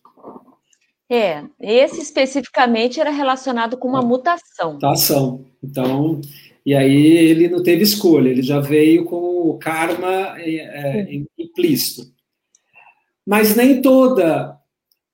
É, 1.07 1.43
esse 1.61 2.01
especificamente 2.01 2.99
era 2.99 3.11
relacionado 3.11 3.77
com 3.77 3.87
uma 3.87 4.01
mutação. 4.01 4.73
Mutação. 4.73 5.45
Então, 5.63 6.19
e 6.65 6.73
aí 6.73 7.17
ele 7.17 7.47
não 7.47 7.61
teve 7.61 7.83
escolha, 7.83 8.29
ele 8.29 8.41
já 8.41 8.59
veio 8.59 9.05
com 9.05 9.49
o 9.49 9.59
karma 9.59 10.35
é, 10.39 11.03
é 11.03 11.23
implícito. 11.37 12.11
Mas 13.23 13.55
nem 13.55 13.79
toda 13.79 14.59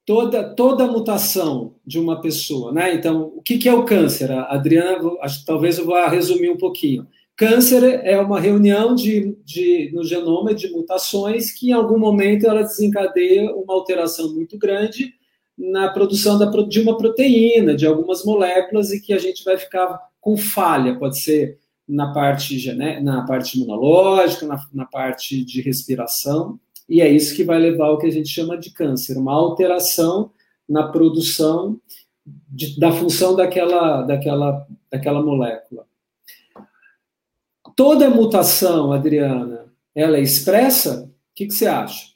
toda 0.05 0.55
toda 0.55 0.87
mutação 0.87 1.75
de 1.85 1.99
uma 1.99 2.21
pessoa, 2.21 2.71
né? 2.71 2.93
Então, 2.93 3.33
o 3.35 3.41
que, 3.41 3.57
que 3.57 3.67
é 3.67 3.73
o 3.73 3.83
câncer? 3.83 4.31
A 4.31 4.53
Adriana, 4.53 4.99
acho, 5.21 5.45
talvez 5.45 5.77
eu 5.77 5.85
vá 5.85 6.07
resumir 6.07 6.49
um 6.49 6.57
pouquinho. 6.57 7.05
Câncer 7.35 8.01
é 8.03 8.19
uma 8.19 8.39
reunião 8.39 8.93
de, 8.93 9.35
de, 9.43 9.89
no 9.93 10.03
genoma 10.03 10.53
de 10.53 10.69
mutações 10.69 11.51
que, 11.51 11.69
em 11.69 11.73
algum 11.73 11.97
momento, 11.97 12.47
ela 12.47 12.61
desencadeia 12.61 13.51
uma 13.55 13.73
alteração 13.73 14.33
muito 14.33 14.57
grande 14.57 15.13
na 15.57 15.89
produção 15.89 16.37
da, 16.37 16.45
de 16.63 16.79
uma 16.79 16.97
proteína, 16.97 17.75
de 17.75 17.85
algumas 17.85 18.23
moléculas, 18.23 18.91
e 18.91 19.01
que 19.01 19.13
a 19.13 19.17
gente 19.17 19.43
vai 19.43 19.57
ficar 19.57 19.99
com 20.19 20.37
falha. 20.37 20.97
Pode 20.97 21.19
ser 21.19 21.57
na 21.87 22.13
parte, 22.13 22.57
gené 22.59 22.99
na 22.99 23.23
parte 23.25 23.57
imunológica, 23.57 24.45
na, 24.45 24.61
na 24.73 24.85
parte 24.85 25.43
de 25.43 25.61
respiração, 25.61 26.59
e 26.87 27.01
é 27.01 27.09
isso 27.09 27.35
que 27.35 27.43
vai 27.43 27.57
levar 27.57 27.87
ao 27.87 27.97
que 27.97 28.07
a 28.07 28.11
gente 28.11 28.29
chama 28.29 28.57
de 28.57 28.71
câncer, 28.71 29.17
uma 29.17 29.33
alteração 29.33 30.31
na 30.67 30.87
produção 30.87 31.79
de, 32.25 32.79
da 32.79 32.91
função 32.91 33.35
daquela, 33.35 34.03
daquela, 34.03 34.67
daquela 34.91 35.21
molécula 35.21 35.85
toda 37.75 38.09
mutação, 38.09 38.91
Adriana, 38.91 39.65
ela 39.95 40.17
é 40.17 40.21
expressa? 40.21 41.03
O 41.03 41.35
que, 41.35 41.47
que 41.47 41.53
você 41.53 41.67
acha? 41.67 42.11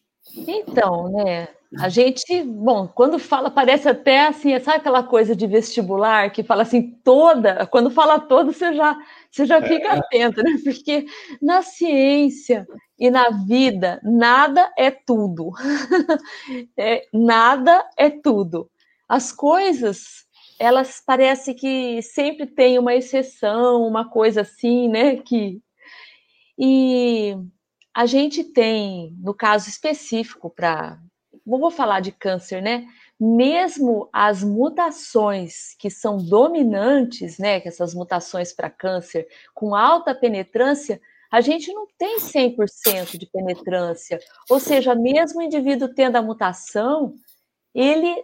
Então, 0.47 1.11
né? 1.11 1.47
A 1.77 1.89
gente, 1.89 2.41
bom, 2.43 2.87
quando 2.87 3.19
fala, 3.19 3.51
parece 3.51 3.89
até 3.89 4.27
assim, 4.27 4.57
sabe 4.59 4.77
aquela 4.77 5.03
coisa 5.03 5.35
de 5.35 5.45
vestibular 5.45 6.31
que 6.31 6.43
fala 6.43 6.61
assim, 6.61 6.91
toda, 7.03 7.65
quando 7.67 7.91
fala 7.91 8.19
toda, 8.19 8.53
você 8.53 8.73
já, 8.73 8.97
você 9.29 9.45
já 9.45 9.61
fica 9.61 9.87
é. 9.87 9.97
atento, 9.97 10.41
né? 10.41 10.57
Porque 10.63 11.05
na 11.41 11.61
ciência 11.61 12.65
e 12.97 13.09
na 13.09 13.29
vida, 13.29 13.99
nada 14.03 14.71
é 14.77 14.89
tudo. 14.89 15.51
é, 16.77 17.05
nada 17.13 17.85
é 17.97 18.09
tudo. 18.09 18.69
As 19.07 19.31
coisas 19.31 20.24
elas 20.59 21.01
parece 21.05 21.53
que 21.53 22.01
sempre 22.01 22.45
tem 22.45 22.79
uma 22.79 22.93
exceção, 22.95 23.85
uma 23.85 24.09
coisa 24.09 24.41
assim, 24.41 24.87
né? 24.87 25.17
Que 25.17 25.61
e 26.57 27.35
a 27.93 28.05
gente 28.05 28.43
tem, 28.43 29.13
no 29.19 29.33
caso 29.33 29.69
específico 29.69 30.49
para, 30.49 30.99
vou 31.45 31.71
falar 31.71 31.99
de 31.99 32.11
câncer, 32.11 32.61
né? 32.61 32.85
Mesmo 33.19 34.09
as 34.11 34.43
mutações 34.43 35.75
que 35.79 35.89
são 35.89 36.17
dominantes, 36.17 37.37
né? 37.37 37.59
Que 37.59 37.67
essas 37.67 37.93
mutações 37.93 38.53
para 38.53 38.69
câncer 38.69 39.27
com 39.53 39.75
alta 39.75 40.15
penetrância, 40.15 41.01
a 41.31 41.41
gente 41.41 41.73
não 41.73 41.87
tem 41.97 42.17
100% 42.19 43.17
de 43.17 43.25
penetrância. 43.27 44.19
Ou 44.49 44.59
seja, 44.59 44.95
mesmo 44.95 45.39
o 45.39 45.43
indivíduo 45.43 45.93
tendo 45.93 46.15
a 46.15 46.21
mutação, 46.21 47.13
ele 47.73 48.23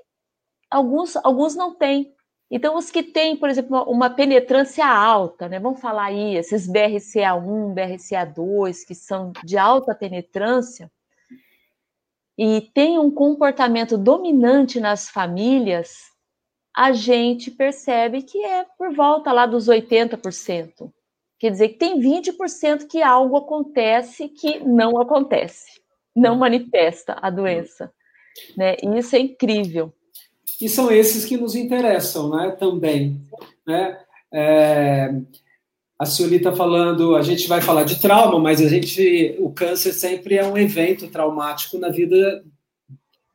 alguns 0.69 1.15
alguns 1.17 1.55
não 1.55 1.75
têm. 1.75 2.13
Então, 2.53 2.75
os 2.75 2.91
que 2.91 3.01
têm, 3.01 3.37
por 3.37 3.49
exemplo, 3.49 3.81
uma 3.83 4.09
penetrância 4.09 4.85
alta, 4.85 5.47
né? 5.47 5.57
Vamos 5.57 5.79
falar 5.79 6.07
aí, 6.07 6.35
esses 6.35 6.67
BRCA1, 6.67 7.73
BRCA2, 7.73 8.85
que 8.85 8.93
são 8.93 9.31
de 9.45 9.57
alta 9.57 9.95
penetrância, 9.95 10.91
e 12.37 12.69
tem 12.73 12.99
um 12.99 13.09
comportamento 13.09 13.97
dominante 13.97 14.81
nas 14.81 15.09
famílias, 15.09 16.11
a 16.75 16.91
gente 16.91 17.49
percebe 17.49 18.21
que 18.21 18.43
é 18.43 18.65
por 18.77 18.93
volta 18.93 19.31
lá 19.31 19.45
dos 19.45 19.69
80%. 19.69 20.91
Quer 21.39 21.51
dizer 21.51 21.69
que 21.69 21.77
tem 21.77 21.99
20% 21.99 22.87
que 22.87 23.01
algo 23.01 23.37
acontece 23.37 24.27
que 24.27 24.59
não 24.59 24.99
acontece, 24.99 25.81
não 26.15 26.35
manifesta 26.35 27.17
a 27.21 27.29
doença. 27.29 27.93
Né? 28.57 28.75
E 28.81 28.97
isso 28.97 29.15
é 29.15 29.19
incrível 29.19 29.93
e 30.61 30.69
são 30.69 30.91
esses 30.91 31.25
que 31.25 31.37
nos 31.37 31.55
interessam, 31.55 32.29
né, 32.29 32.51
também, 32.51 33.19
né? 33.65 33.97
É, 34.33 35.13
a 35.99 36.05
Cioli 36.05 36.37
está 36.37 36.51
falando, 36.51 37.15
a 37.15 37.21
gente 37.21 37.47
vai 37.47 37.61
falar 37.61 37.83
de 37.83 37.99
trauma, 37.99 38.39
mas 38.39 38.61
a 38.61 38.67
gente, 38.67 39.35
o 39.39 39.51
câncer 39.51 39.93
sempre 39.93 40.35
é 40.35 40.45
um 40.45 40.57
evento 40.57 41.07
traumático 41.07 41.77
na 41.77 41.89
vida 41.89 42.43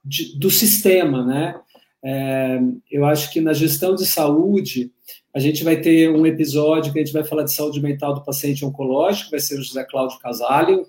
de, 0.05 0.37
do 0.39 0.51
sistema, 0.51 1.25
né? 1.25 1.61
É, 2.05 2.61
eu 2.91 3.05
acho 3.05 3.33
que 3.33 3.41
na 3.41 3.53
gestão 3.53 3.95
de 3.95 4.07
saúde, 4.07 4.93
a 5.35 5.39
gente 5.39 5.63
vai 5.63 5.81
ter 5.81 6.11
um 6.11 6.27
episódio 6.27 6.93
que 6.93 6.99
a 6.99 7.05
gente 7.05 7.13
vai 7.13 7.25
falar 7.25 7.45
de 7.45 7.53
saúde 7.53 7.81
mental 7.81 8.15
do 8.15 8.25
paciente 8.25 8.65
oncológico, 8.65 9.31
vai 9.31 9.41
ser 9.41 9.59
o 9.59 9.63
José 9.63 9.85
Cláudio 9.85 10.19
Casalho, 10.19 10.87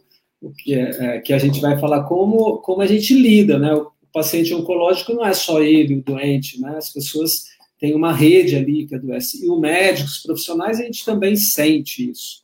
que, 0.60 0.73
é, 0.73 1.17
é, 1.17 1.19
que 1.19 1.34
a 1.34 1.38
gente 1.38 1.60
vai 1.60 1.78
falar 1.80 2.04
como, 2.04 2.58
como 2.58 2.82
a 2.82 2.88
gente 2.88 3.13
lida, 3.13 3.58
né? 3.60 3.71
Paciente 4.18 4.54
oncológico 4.54 5.14
não 5.14 5.24
é 5.24 5.34
só 5.34 5.62
ele, 5.62 5.96
o 5.96 6.04
doente, 6.04 6.60
né? 6.60 6.76
As 6.76 6.92
pessoas 6.92 7.46
têm 7.80 7.94
uma 7.94 8.12
rede 8.12 8.56
ali 8.56 8.88
que 8.88 8.96
adoece. 8.96 9.46
E 9.46 9.50
o 9.50 9.60
médico, 9.60 10.10
os 10.10 10.24
profissionais, 10.24 10.80
a 10.80 10.84
gente 10.84 11.06
também 11.06 11.36
sente 11.36 12.10
isso. 12.10 12.42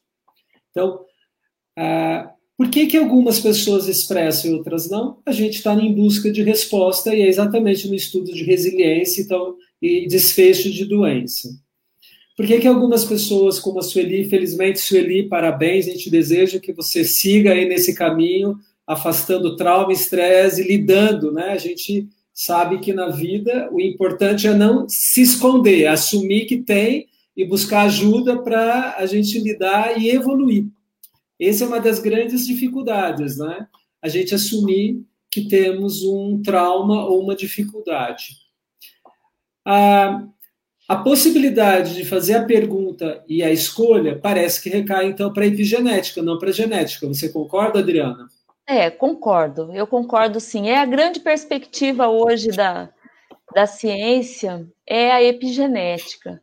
Então, 0.70 1.00
ah, 1.76 2.32
por 2.56 2.70
que, 2.70 2.86
que 2.86 2.96
algumas 2.96 3.40
pessoas 3.40 3.88
expressam 3.88 4.52
e 4.52 4.54
outras 4.54 4.88
não? 4.88 5.18
A 5.26 5.32
gente 5.32 5.56
está 5.56 5.74
em 5.74 5.92
busca 5.92 6.32
de 6.32 6.44
resposta 6.44 7.14
e 7.16 7.24
é 7.24 7.28
exatamente 7.28 7.88
no 7.88 7.96
estudo 7.96 8.32
de 8.32 8.44
resiliência 8.44 9.22
então, 9.22 9.56
e 9.82 10.08
desfecho 10.08 10.72
de 10.72 10.86
doença. 10.86 11.50
Por 12.38 12.46
que, 12.46 12.60
que 12.60 12.68
algumas 12.68 13.04
pessoas, 13.04 13.60
como 13.60 13.80
a 13.80 13.82
Sueli, 13.82 14.30
felizmente, 14.30 14.80
Sueli, 14.80 15.28
parabéns, 15.28 15.88
a 15.88 15.92
gente 15.92 16.10
deseja 16.12 16.60
que 16.60 16.72
você 16.72 17.04
siga 17.04 17.54
aí 17.54 17.68
nesse 17.68 17.96
caminho 17.96 18.60
afastando 18.86 19.56
trauma, 19.56 19.94
estresse, 19.94 20.64
lidando, 20.64 21.32
né? 21.32 21.50
A 21.50 21.58
gente 21.58 22.08
sabe 22.34 22.80
que 22.80 22.94
na 22.94 23.10
vida 23.10 23.70
o 23.72 23.80
importante 23.80 24.48
é 24.48 24.54
não 24.54 24.88
se 24.90 25.22
esconder, 25.22 25.84
é 25.84 25.88
assumir 25.88 26.46
que 26.46 26.58
tem 26.58 27.08
e 27.36 27.46
buscar 27.46 27.84
ajuda 27.84 28.42
para 28.42 28.96
a 28.98 29.06
gente 29.06 29.40
lidar 29.40 30.00
e 30.00 30.10
evoluir. 30.10 30.66
Essa 31.40 31.64
é 31.64 31.68
uma 31.68 31.80
das 31.80 32.00
grandes 32.00 32.46
dificuldades, 32.46 33.38
né? 33.38 33.68
A 34.02 34.08
gente 34.08 34.36
assumir 34.36 35.04
que 35.30 35.48
temos 35.48 36.04
um 36.04 36.42
trauma 36.42 37.06
ou 37.06 37.24
uma 37.24 37.36
dificuldade. 37.36 38.38
A, 39.66 40.24
a 40.88 40.96
possibilidade 40.98 41.96
de 41.96 42.06
fazer 42.06 42.36
a 42.36 42.46
pergunta 42.46 43.24
e 43.28 43.42
a 43.42 43.52
escolha 43.52 44.20
parece 44.20 44.62
que 44.62 44.70
recai, 44.70 45.08
então, 45.08 45.34
para 45.34 45.44
a 45.44 45.48
epigenética, 45.48 46.22
não 46.22 46.38
para 46.38 46.50
a 46.50 46.54
genética. 46.54 47.08
Você 47.08 47.30
concorda, 47.30 47.80
Adriana? 47.80 48.28
É, 48.68 48.90
concordo. 48.90 49.74
Eu 49.74 49.86
concordo 49.88 50.40
sim. 50.40 50.70
É 50.70 50.78
a 50.80 50.86
grande 50.86 51.20
perspectiva 51.20 52.08
hoje 52.08 52.50
da, 52.52 52.90
da 53.54 53.66
ciência 53.68 54.66
é 54.88 55.12
a 55.12 55.22
epigenética. 55.24 56.42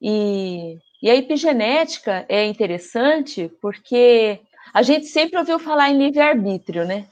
E 0.00 0.78
E 1.02 1.10
a 1.10 1.16
epigenética 1.16 2.24
é 2.28 2.44
interessante 2.46 3.50
porque 3.60 4.40
a 4.72 4.82
gente 4.82 5.06
sempre 5.06 5.38
ouviu 5.38 5.58
falar 5.58 5.90
em 5.90 5.98
livre-arbítrio, 5.98 6.84
né? 6.84 7.06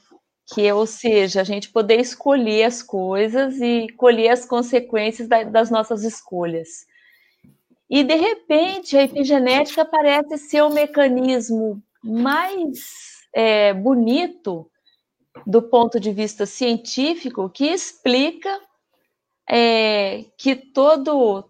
Que, 0.53 0.71
ou 0.71 0.85
seja, 0.85 1.41
a 1.41 1.43
gente 1.43 1.69
poder 1.69 1.99
escolher 1.99 2.63
as 2.63 2.81
coisas 2.83 3.59
e 3.61 3.87
colher 3.97 4.29
as 4.29 4.45
consequências 4.45 5.27
das 5.27 5.69
nossas 5.69 6.03
escolhas. 6.03 6.85
E, 7.89 8.03
de 8.03 8.15
repente, 8.15 8.97
a 8.97 9.03
epigenética 9.03 9.83
parece 9.85 10.37
ser 10.37 10.61
o 10.63 10.69
mecanismo 10.69 11.81
mais 12.03 13.10
é, 13.33 13.73
bonito 13.73 14.69
do 15.45 15.61
ponto 15.61 15.99
de 15.99 16.11
vista 16.11 16.45
científico 16.45 17.49
que 17.49 17.65
explica 17.65 18.59
é, 19.49 20.25
que 20.37 20.55
todo 20.55 21.49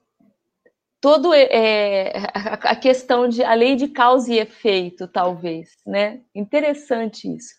todo 0.99 1.33
é, 1.33 2.11
a 2.33 2.75
questão 2.75 3.27
de 3.27 3.43
a 3.43 3.53
lei 3.53 3.75
de 3.75 3.87
causa 3.87 4.31
e 4.31 4.39
efeito 4.39 5.07
talvez 5.07 5.69
né? 5.85 6.21
Interessante 6.33 7.33
isso. 7.33 7.55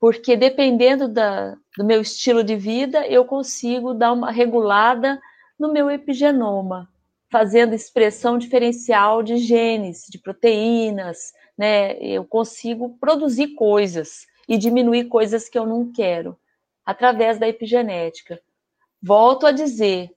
Porque 0.00 0.36
dependendo 0.36 1.08
da, 1.08 1.56
do 1.76 1.84
meu 1.84 2.00
estilo 2.00 2.44
de 2.44 2.54
vida 2.54 3.06
eu 3.08 3.24
consigo 3.24 3.94
dar 3.94 4.12
uma 4.12 4.30
regulada 4.30 5.20
no 5.58 5.72
meu 5.72 5.90
epigenoma 5.90 6.88
fazendo 7.30 7.74
expressão 7.74 8.38
diferencial 8.38 9.22
de 9.22 9.36
genes 9.36 10.04
de 10.08 10.18
proteínas 10.18 11.32
né 11.58 11.98
eu 11.98 12.24
consigo 12.24 12.96
produzir 13.00 13.48
coisas 13.48 14.26
e 14.48 14.56
diminuir 14.56 15.06
coisas 15.06 15.48
que 15.48 15.58
eu 15.58 15.66
não 15.66 15.92
quero 15.92 16.38
através 16.86 17.38
da 17.38 17.48
epigenética 17.48 18.40
volto 19.02 19.46
a 19.46 19.52
dizer 19.52 20.10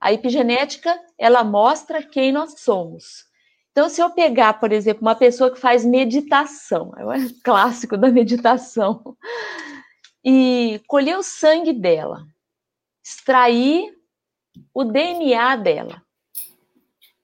a 0.00 0.12
epigenética, 0.12 0.98
ela 1.18 1.42
mostra 1.42 2.02
quem 2.02 2.30
nós 2.30 2.60
somos. 2.60 3.26
Então, 3.72 3.88
se 3.88 4.00
eu 4.00 4.10
pegar, 4.10 4.54
por 4.54 4.72
exemplo, 4.72 5.02
uma 5.02 5.14
pessoa 5.14 5.50
que 5.50 5.60
faz 5.60 5.84
meditação, 5.84 6.92
é 6.98 7.04
um 7.04 7.28
clássico 7.42 7.96
da 7.96 8.10
meditação, 8.10 9.16
e 10.24 10.80
colher 10.86 11.16
o 11.16 11.22
sangue 11.22 11.72
dela, 11.72 12.26
extrair 13.04 13.92
o 14.74 14.84
DNA 14.84 15.56
dela, 15.56 16.02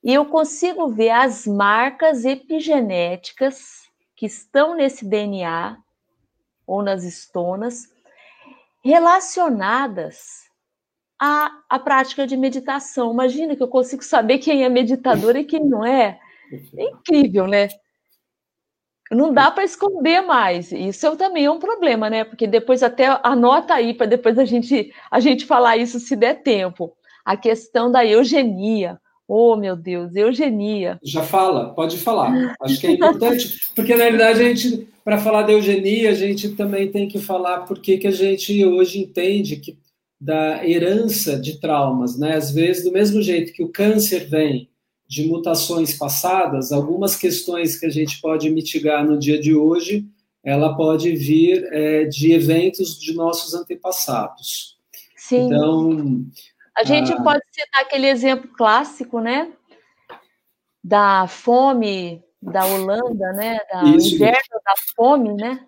e 0.05 0.12
eu 0.12 0.27
consigo 0.27 0.87
ver 0.88 1.11
as 1.11 1.47
marcas 1.47 2.27
epigenéticas 2.27 3.88
que 4.14 4.27
estão 4.27 4.75
nesse 4.75 5.05
DNA 5.07 5.79
ou 6.67 6.83
nas 6.83 7.05
estonas 7.05 7.88
relacionadas 8.85 10.45
a, 11.19 11.51
a 11.71 11.79
prática 11.79 12.27
de 12.27 12.37
meditação. 12.37 13.12
Imagina 13.12 13.57
que 13.57 13.62
eu 13.62 13.69
consigo 13.69 14.05
saber 14.05 14.38
quem 14.38 14.62
é 14.62 14.69
meditador 14.69 15.37
e 15.37 15.45
quem 15.45 15.64
não 15.64 15.83
é. 15.85 16.21
É 16.77 16.85
incrível, 16.90 17.47
né? 17.47 17.69
Não 19.11 19.33
dá 19.33 19.51
para 19.51 19.64
esconder 19.64 20.21
mais. 20.21 20.71
Isso 20.71 21.17
também 21.17 21.47
é 21.47 21.51
um 21.51 21.59
problema, 21.59 22.11
né? 22.11 22.25
Porque 22.25 22.47
depois 22.47 22.83
até 22.83 23.19
anota 23.23 23.73
aí 23.73 23.95
para 23.95 24.07
depois 24.07 24.38
a 24.38 24.45
gente 24.45 24.93
a 25.11 25.19
gente 25.19 25.47
falar 25.47 25.79
isso 25.79 25.99
se 25.99 26.14
der 26.14 26.43
tempo. 26.43 26.95
A 27.25 27.38
questão 27.38 27.90
da 27.90 28.05
eugenia. 28.05 29.01
Oh, 29.26 29.56
meu 29.56 29.74
Deus, 29.74 30.14
eugenia. 30.14 30.98
Já 31.02 31.22
fala, 31.22 31.72
pode 31.74 31.96
falar. 31.96 32.54
Acho 32.60 32.80
que 32.80 32.87
é 32.87 32.92
importante, 32.92 33.58
porque 33.74 33.94
na 33.94 34.04
realidade 34.04 34.42
a 34.42 34.48
gente, 34.48 34.88
para 35.02 35.18
falar 35.18 35.42
da 35.42 35.52
eugenia, 35.52 36.10
a 36.10 36.14
gente 36.14 36.50
também 36.50 36.90
tem 36.90 37.08
que 37.08 37.18
falar 37.18 37.60
porque 37.60 37.96
que 37.96 38.06
a 38.06 38.10
gente 38.10 38.64
hoje 38.64 38.98
entende 38.98 39.56
que 39.56 39.78
da 40.20 40.66
herança 40.66 41.38
de 41.38 41.58
traumas, 41.60 42.18
né? 42.18 42.37
Às 42.37 42.50
vezes, 42.50 42.84
do 42.84 42.92
mesmo 42.92 43.20
jeito 43.20 43.52
que 43.52 43.62
o 43.62 43.68
câncer 43.68 44.26
vem 44.28 44.68
de 45.06 45.26
mutações 45.26 45.96
passadas, 45.96 46.72
algumas 46.72 47.14
questões 47.14 47.78
que 47.78 47.87
a 47.87 47.90
gente 47.90 48.20
pode 48.20 48.48
mitigar 48.50 49.06
no 49.06 49.18
dia 49.18 49.38
de 49.38 49.54
hoje, 49.54 50.06
ela 50.42 50.74
pode 50.76 51.14
vir 51.14 51.66
é, 51.72 52.04
de 52.04 52.32
eventos 52.32 52.98
de 52.98 53.14
nossos 53.14 53.54
antepassados. 53.54 54.76
Sim. 55.16 55.46
Então, 55.46 56.26
a 56.76 56.84
gente 56.84 57.12
a... 57.12 57.22
pode 57.22 57.42
citar 57.50 57.82
aquele 57.82 58.08
exemplo 58.08 58.48
clássico, 58.56 59.20
né? 59.20 59.52
Da 60.82 61.26
fome 61.26 62.22
da 62.40 62.66
Holanda, 62.66 63.32
né? 63.32 63.58
Da 63.72 63.84
Isso. 63.84 64.14
inverno 64.14 64.60
da 64.64 64.74
fome, 64.94 65.34
né? 65.34 65.60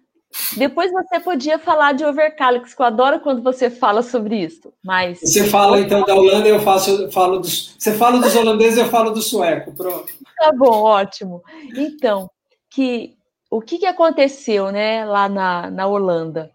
Depois 0.57 0.93
você 0.93 1.19
podia 1.19 1.59
falar 1.59 1.93
de 1.93 2.05
overcalyx, 2.05 2.75
que 2.75 2.83
eu 2.83 2.87
adoro 2.87 3.21
quando 3.21 3.43
você 3.43 3.71
fala 3.71 4.03
sobre 4.03 4.37
isso. 4.37 4.73
Mas 4.85 5.21
você 5.21 5.45
fala 5.45 5.81
então 5.81 6.05
da 6.05 6.15
Holanda, 6.15 6.47
eu 6.49 6.61
faço, 6.61 6.91
eu 6.91 7.13
falo 7.13 7.39
dos. 7.39 7.75
Você 7.79 7.95
fala 7.95 8.19
dos 8.19 8.37
holandeses, 8.37 8.79
eu 8.79 8.89
falo 8.89 9.11
do 9.11 9.23
sueco. 9.23 9.73
Pronto. 9.73 10.13
Tá 10.37 10.53
bom, 10.53 10.83
ótimo. 10.83 11.43
Então, 11.75 12.31
que 12.69 13.17
o 13.51 13.61
que, 13.61 13.79
que 13.79 13.87
aconteceu, 13.87 14.71
né, 14.71 15.05
lá 15.05 15.29
na, 15.29 15.71
na 15.71 15.87
Holanda? 15.87 16.51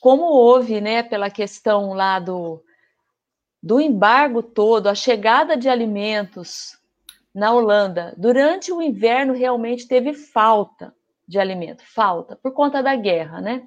Como 0.00 0.24
houve, 0.24 0.80
né, 0.80 1.02
pela 1.02 1.30
questão 1.30 1.92
lá 1.92 2.18
do 2.18 2.62
do 3.62 3.80
embargo 3.80 4.42
todo, 4.42 4.88
a 4.88 4.94
chegada 4.94 5.56
de 5.56 5.68
alimentos 5.68 6.78
na 7.34 7.52
Holanda 7.52 8.14
durante 8.16 8.72
o 8.72 8.80
inverno 8.80 9.34
realmente 9.34 9.86
teve 9.86 10.14
falta 10.14 10.94
de 11.26 11.38
alimento, 11.38 11.82
falta, 11.84 12.36
por 12.36 12.52
conta 12.52 12.82
da 12.82 12.94
guerra, 12.94 13.40
né? 13.40 13.66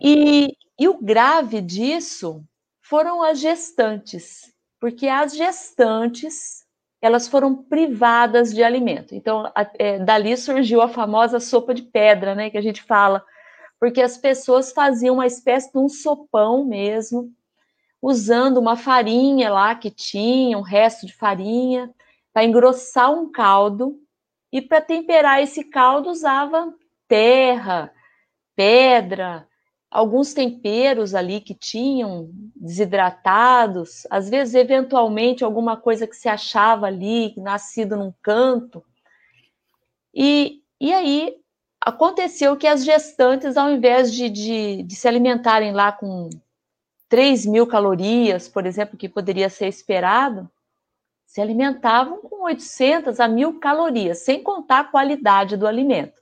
E, 0.00 0.56
e 0.78 0.88
o 0.88 0.98
grave 1.00 1.60
disso 1.60 2.42
foram 2.80 3.22
as 3.22 3.38
gestantes, 3.38 4.52
porque 4.80 5.06
as 5.08 5.36
gestantes 5.36 6.62
elas 7.02 7.26
foram 7.26 7.64
privadas 7.64 8.54
de 8.54 8.62
alimento. 8.62 9.12
Então, 9.12 9.50
a, 9.56 9.68
é, 9.76 9.98
dali 9.98 10.36
surgiu 10.36 10.80
a 10.80 10.88
famosa 10.88 11.40
sopa 11.40 11.74
de 11.74 11.82
pedra, 11.82 12.32
né, 12.32 12.48
que 12.48 12.56
a 12.56 12.62
gente 12.62 12.80
fala, 12.80 13.24
porque 13.80 14.00
as 14.00 14.16
pessoas 14.16 14.72
faziam 14.72 15.16
uma 15.16 15.26
espécie 15.26 15.72
de 15.72 15.78
um 15.78 15.88
sopão 15.88 16.64
mesmo, 16.64 17.32
usando 18.02 18.58
uma 18.58 18.76
farinha 18.76 19.48
lá 19.48 19.76
que 19.76 19.90
tinha, 19.90 20.58
um 20.58 20.62
resto 20.62 21.06
de 21.06 21.14
farinha, 21.14 21.88
para 22.32 22.44
engrossar 22.44 23.12
um 23.12 23.30
caldo 23.30 23.96
e 24.52 24.60
para 24.60 24.80
temperar 24.80 25.40
esse 25.40 25.62
caldo 25.62 26.10
usava 26.10 26.74
terra, 27.06 27.92
pedra, 28.56 29.46
alguns 29.88 30.34
temperos 30.34 31.14
ali 31.14 31.40
que 31.40 31.54
tinham 31.54 32.30
desidratados, 32.56 34.06
às 34.10 34.28
vezes 34.28 34.54
eventualmente 34.54 35.44
alguma 35.44 35.76
coisa 35.76 36.06
que 36.06 36.16
se 36.16 36.28
achava 36.28 36.86
ali, 36.86 37.34
nascido 37.36 37.96
num 37.96 38.12
canto. 38.22 38.82
E, 40.14 40.62
e 40.80 40.92
aí 40.92 41.36
aconteceu 41.80 42.56
que 42.56 42.66
as 42.66 42.84
gestantes, 42.84 43.56
ao 43.56 43.70
invés 43.70 44.12
de, 44.12 44.28
de, 44.28 44.82
de 44.82 44.96
se 44.96 45.06
alimentarem 45.06 45.72
lá 45.72 45.92
com 45.92 46.30
3 47.12 47.44
mil 47.44 47.66
calorias, 47.66 48.48
por 48.48 48.64
exemplo, 48.64 48.96
que 48.96 49.06
poderia 49.06 49.50
ser 49.50 49.66
esperado, 49.68 50.50
se 51.26 51.42
alimentavam 51.42 52.22
com 52.22 52.44
800 52.44 53.20
a 53.20 53.28
1000 53.28 53.60
calorias, 53.60 54.20
sem 54.20 54.42
contar 54.42 54.80
a 54.80 54.84
qualidade 54.84 55.58
do 55.58 55.66
alimento. 55.66 56.18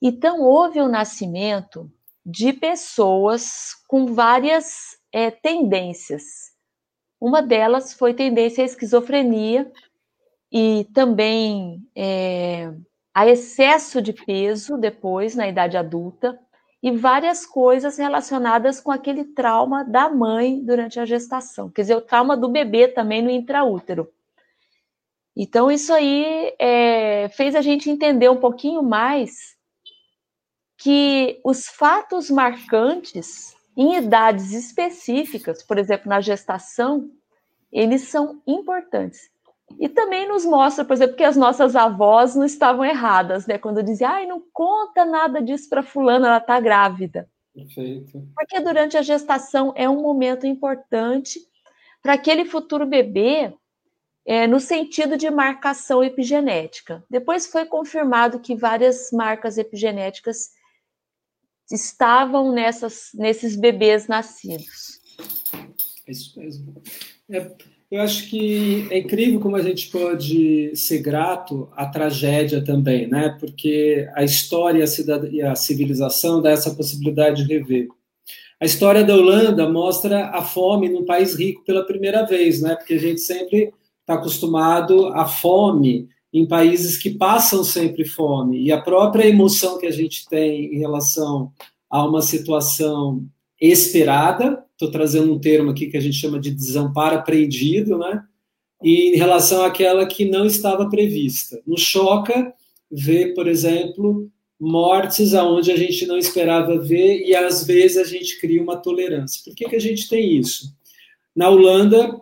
Então, 0.00 0.40
houve 0.40 0.80
o 0.80 0.88
nascimento 0.88 1.92
de 2.24 2.50
pessoas 2.54 3.74
com 3.86 4.06
várias 4.06 4.96
é, 5.12 5.30
tendências. 5.30 6.22
Uma 7.20 7.42
delas 7.42 7.92
foi 7.92 8.14
tendência 8.14 8.64
à 8.64 8.64
esquizofrenia 8.64 9.70
e 10.50 10.88
também 10.94 11.86
é, 11.94 12.72
a 13.12 13.26
excesso 13.26 14.00
de 14.00 14.14
peso 14.14 14.78
depois, 14.78 15.34
na 15.34 15.46
idade 15.46 15.76
adulta, 15.76 16.40
e 16.84 16.90
várias 16.90 17.46
coisas 17.46 17.96
relacionadas 17.96 18.78
com 18.78 18.92
aquele 18.92 19.24
trauma 19.24 19.82
da 19.82 20.10
mãe 20.10 20.62
durante 20.62 21.00
a 21.00 21.06
gestação, 21.06 21.70
quer 21.70 21.80
dizer, 21.80 21.96
o 21.96 22.02
trauma 22.02 22.36
do 22.36 22.46
bebê 22.46 22.88
também 22.88 23.22
no 23.22 23.30
intraútero. 23.30 24.12
Então, 25.34 25.70
isso 25.70 25.94
aí 25.94 26.54
é, 26.58 27.30
fez 27.30 27.54
a 27.54 27.62
gente 27.62 27.88
entender 27.88 28.28
um 28.28 28.36
pouquinho 28.36 28.82
mais 28.82 29.56
que 30.76 31.40
os 31.42 31.64
fatos 31.68 32.30
marcantes 32.30 33.56
em 33.74 33.96
idades 33.96 34.52
específicas, 34.52 35.62
por 35.62 35.78
exemplo, 35.78 36.10
na 36.10 36.20
gestação, 36.20 37.10
eles 37.72 38.08
são 38.08 38.42
importantes. 38.46 39.30
E 39.78 39.88
também 39.88 40.28
nos 40.28 40.44
mostra, 40.44 40.84
por 40.84 40.92
exemplo, 40.92 41.16
que 41.16 41.24
as 41.24 41.36
nossas 41.36 41.74
avós 41.74 42.34
não 42.34 42.44
estavam 42.44 42.84
erradas, 42.84 43.46
né? 43.46 43.58
Quando 43.58 43.82
dizia, 43.82 44.08
ai, 44.08 44.26
não 44.26 44.42
conta 44.52 45.04
nada 45.04 45.42
disso 45.42 45.68
para 45.68 45.82
fulana, 45.82 46.28
ela 46.28 46.38
está 46.38 46.60
grávida. 46.60 47.28
Perfeito. 47.54 48.28
Porque 48.34 48.60
durante 48.60 48.96
a 48.96 49.02
gestação 49.02 49.72
é 49.76 49.88
um 49.88 50.02
momento 50.02 50.46
importante 50.46 51.40
para 52.02 52.14
aquele 52.14 52.44
futuro 52.44 52.84
bebê, 52.84 53.54
é, 54.26 54.46
no 54.46 54.58
sentido 54.58 55.16
de 55.16 55.30
marcação 55.30 56.02
epigenética. 56.02 57.04
Depois 57.08 57.46
foi 57.46 57.64
confirmado 57.66 58.40
que 58.40 58.54
várias 58.54 59.10
marcas 59.12 59.58
epigenéticas 59.58 60.50
estavam 61.70 62.52
nessas, 62.52 63.10
nesses 63.14 63.56
bebês 63.56 64.06
nascidos. 64.06 65.00
Isso 66.06 66.38
mesmo. 66.38 66.82
É, 67.30 67.50
eu 67.94 68.00
acho 68.00 68.28
que 68.28 68.88
é 68.90 68.98
incrível 68.98 69.38
como 69.38 69.54
a 69.54 69.62
gente 69.62 69.88
pode 69.88 70.74
ser 70.74 70.98
grato 70.98 71.68
à 71.76 71.86
tragédia 71.86 72.62
também, 72.64 73.06
né? 73.06 73.36
Porque 73.38 74.08
a 74.14 74.24
história 74.24 74.84
e 75.30 75.40
a 75.40 75.54
civilização 75.54 76.42
dá 76.42 76.50
essa 76.50 76.74
possibilidade 76.74 77.46
de 77.46 77.54
rever. 77.54 77.86
A 78.60 78.64
história 78.64 79.04
da 79.04 79.14
Holanda 79.14 79.68
mostra 79.68 80.30
a 80.30 80.42
fome 80.42 80.88
num 80.88 81.04
país 81.04 81.38
rico 81.38 81.62
pela 81.64 81.86
primeira 81.86 82.24
vez, 82.24 82.60
né? 82.60 82.74
Porque 82.74 82.94
a 82.94 82.98
gente 82.98 83.20
sempre 83.20 83.72
está 84.00 84.14
acostumado 84.14 85.06
à 85.08 85.24
fome 85.26 86.08
em 86.32 86.48
países 86.48 86.98
que 86.98 87.10
passam 87.10 87.62
sempre 87.62 88.04
fome. 88.04 88.60
E 88.60 88.72
a 88.72 88.80
própria 88.80 89.28
emoção 89.28 89.78
que 89.78 89.86
a 89.86 89.92
gente 89.92 90.28
tem 90.28 90.74
em 90.74 90.78
relação 90.80 91.52
a 91.88 92.04
uma 92.04 92.22
situação 92.22 93.24
esperada, 93.60 94.63
estou 94.74 94.90
trazendo 94.90 95.32
um 95.32 95.38
termo 95.38 95.70
aqui 95.70 95.86
que 95.86 95.96
a 95.96 96.00
gente 96.00 96.16
chama 96.16 96.38
de 96.38 96.50
desamparo 96.50 97.16
apreendido, 97.16 97.98
né? 97.98 98.22
E 98.82 99.14
em 99.14 99.16
relação 99.16 99.64
àquela 99.64 100.06
que 100.06 100.24
não 100.24 100.46
estava 100.46 100.88
prevista. 100.90 101.60
Nos 101.66 101.80
choca 101.80 102.52
ver, 102.90 103.34
por 103.34 103.48
exemplo, 103.48 104.30
mortes 104.60 105.34
aonde 105.34 105.72
a 105.72 105.76
gente 105.76 106.06
não 106.06 106.18
esperava 106.18 106.78
ver 106.78 107.24
e 107.26 107.34
às 107.34 107.66
vezes 107.66 107.96
a 107.96 108.04
gente 108.04 108.40
cria 108.40 108.62
uma 108.62 108.76
tolerância. 108.76 109.42
Por 109.44 109.54
que, 109.54 109.68
que 109.68 109.76
a 109.76 109.80
gente 109.80 110.08
tem 110.08 110.36
isso? 110.36 110.74
Na 111.34 111.48
Holanda 111.48 112.20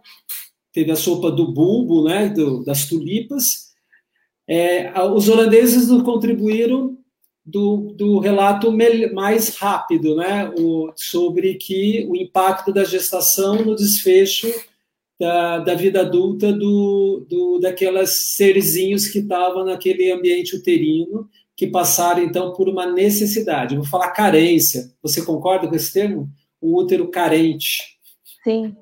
teve 0.73 0.91
a 0.91 0.97
sopa 0.97 1.31
do 1.31 1.53
bulbo, 1.53 2.05
né, 2.05 2.29
do, 2.29 2.65
das 2.65 2.87
tulipas. 2.87 3.73
É, 4.49 4.93
os 5.03 5.29
holandeses 5.29 5.89
não 5.89 6.03
contribuíram 6.03 6.99
do, 7.45 7.93
do 7.97 8.19
relato 8.19 8.73
mais 9.13 9.57
rápido, 9.57 10.15
né, 10.15 10.51
o, 10.57 10.93
sobre 10.95 11.55
que 11.55 12.07
o 12.09 12.17
impacto 12.17 12.73
da 12.73 12.85
gestação 12.85 13.65
no 13.65 13.75
desfecho 13.75 14.49
da, 15.19 15.59
da 15.59 15.75
vida 15.75 16.01
adulta 16.01 16.53
do, 16.53 17.27
do 17.29 17.59
daquelas 17.61 18.31
serzinhos 18.31 19.09
que 19.09 19.21
estavam 19.21 19.65
naquele 19.65 20.11
ambiente 20.11 20.57
uterino 20.57 21.29
que 21.57 21.67
passaram 21.67 22.23
então 22.23 22.53
por 22.53 22.69
uma 22.69 22.87
necessidade. 22.87 23.75
Eu 23.75 23.83
vou 23.83 23.91
falar 23.91 24.11
carência. 24.11 24.91
Você 25.03 25.25
concorda 25.25 25.69
com 25.69 25.77
esse 25.77 25.93
termo? 25.93 26.29
O 26.61 26.77
útero 26.77 27.09
carente. 27.09 27.99
Sim. 28.43 28.75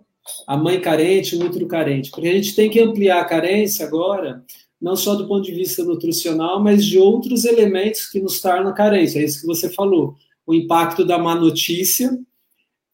A 0.47 0.57
mãe 0.57 0.81
carente, 0.81 1.37
o 1.37 1.45
útero 1.45 1.67
carente. 1.67 2.11
Porque 2.11 2.29
a 2.29 2.33
gente 2.33 2.55
tem 2.55 2.71
que 2.71 2.81
ampliar 2.81 3.21
a 3.21 3.25
carência 3.25 3.85
agora 3.85 4.45
não 4.81 4.97
só 4.97 5.15
do 5.15 5.29
ponto 5.29 5.45
de 5.45 5.53
vista 5.53 5.85
nutricional, 5.85 6.63
mas 6.63 6.85
de 6.85 6.99
outros 6.99 7.45
elementos 7.45 8.07
que 8.07 8.21
nos 8.21 8.41
tornam 8.41 8.73
carência. 8.73 9.21
É 9.21 9.25
isso 9.25 9.41
que 9.41 9.47
você 9.47 9.69
falou. 9.69 10.17
O 10.47 10.55
impacto 10.55 11.05
da 11.05 11.19
má 11.19 11.35
notícia 11.35 12.19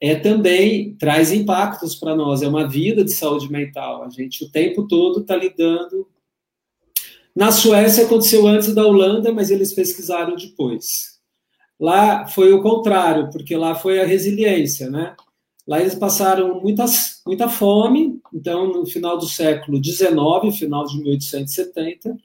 é 0.00 0.16
também 0.16 0.94
traz 0.94 1.32
impactos 1.32 1.94
para 1.94 2.16
nós. 2.16 2.42
É 2.42 2.48
uma 2.48 2.68
vida 2.68 3.04
de 3.04 3.12
saúde 3.12 3.50
mental. 3.50 4.02
A 4.02 4.10
gente 4.10 4.44
o 4.44 4.50
tempo 4.50 4.86
todo 4.88 5.20
está 5.20 5.36
lidando. 5.36 6.08
Na 7.34 7.52
Suécia 7.52 8.04
aconteceu 8.04 8.46
antes 8.46 8.74
da 8.74 8.84
Holanda, 8.84 9.32
mas 9.32 9.50
eles 9.50 9.72
pesquisaram 9.72 10.36
depois. 10.36 11.20
Lá 11.78 12.26
foi 12.26 12.52
o 12.52 12.62
contrário, 12.62 13.30
porque 13.30 13.54
lá 13.54 13.74
foi 13.74 14.00
a 14.00 14.06
resiliência, 14.06 14.90
né? 14.90 15.14
Lá 15.66 15.80
eles 15.80 15.96
passaram 15.96 16.60
muita 16.60 17.48
fome, 17.48 18.20
então, 18.32 18.68
no 18.72 18.86
final 18.86 19.18
do 19.18 19.26
século 19.26 19.82
XIX, 19.82 20.56
final 20.56 20.84
de 20.84 20.98
1870, 20.98 22.16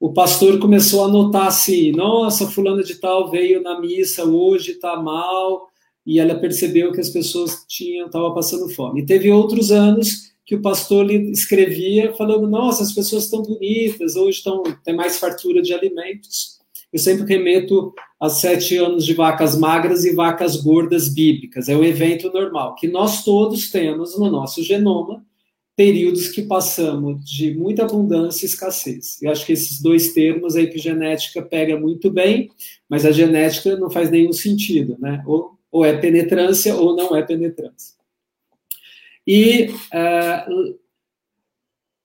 o 0.00 0.12
pastor 0.12 0.58
começou 0.58 1.04
a 1.04 1.08
notar 1.08 1.46
assim: 1.46 1.92
nossa, 1.92 2.48
fulana 2.48 2.82
de 2.82 2.96
tal 2.96 3.30
veio 3.30 3.62
na 3.62 3.78
missa 3.80 4.24
hoje, 4.24 4.72
está 4.72 4.96
mal, 5.00 5.68
e 6.04 6.18
ela 6.18 6.34
percebeu 6.34 6.90
que 6.90 7.00
as 7.00 7.10
pessoas 7.10 7.64
tinham 7.68 8.06
estavam 8.06 8.34
passando 8.34 8.68
fome. 8.70 9.02
E 9.02 9.06
teve 9.06 9.30
outros 9.30 9.70
anos 9.70 10.30
que 10.44 10.56
o 10.56 10.62
pastor 10.62 11.06
lhe 11.06 11.30
escrevia 11.30 12.12
falando: 12.14 12.48
nossa, 12.48 12.82
as 12.82 12.92
pessoas 12.92 13.24
estão 13.24 13.42
bonitas, 13.42 14.16
hoje 14.16 14.38
estão, 14.38 14.62
tem 14.82 14.96
mais 14.96 15.18
fartura 15.18 15.62
de 15.62 15.72
alimentos 15.72 16.59
eu 16.92 16.98
sempre 16.98 17.24
remeto 17.24 17.94
a 18.20 18.28
sete 18.28 18.76
anos 18.76 19.06
de 19.06 19.14
vacas 19.14 19.58
magras 19.58 20.04
e 20.04 20.14
vacas 20.14 20.56
gordas 20.56 21.08
bíblicas. 21.08 21.68
É 21.68 21.76
o 21.76 21.84
evento 21.84 22.30
normal, 22.32 22.74
que 22.74 22.88
nós 22.88 23.24
todos 23.24 23.70
temos 23.70 24.18
no 24.18 24.30
nosso 24.30 24.62
genoma 24.62 25.24
períodos 25.76 26.28
que 26.28 26.42
passamos 26.42 27.24
de 27.24 27.54
muita 27.54 27.84
abundância 27.84 28.44
e 28.44 28.48
escassez. 28.48 29.16
Eu 29.22 29.30
acho 29.30 29.46
que 29.46 29.52
esses 29.52 29.80
dois 29.80 30.12
termos 30.12 30.54
a 30.54 30.60
epigenética 30.60 31.40
pega 31.40 31.78
muito 31.78 32.10
bem, 32.10 32.50
mas 32.86 33.06
a 33.06 33.12
genética 33.12 33.76
não 33.76 33.88
faz 33.88 34.10
nenhum 34.10 34.32
sentido, 34.32 34.98
né? 34.98 35.22
Ou, 35.26 35.58
ou 35.72 35.82
é 35.82 35.96
penetrância 35.96 36.74
ou 36.74 36.94
não 36.94 37.16
é 37.16 37.22
penetrância. 37.22 37.94
E 39.26 39.70
uh, 39.94 40.78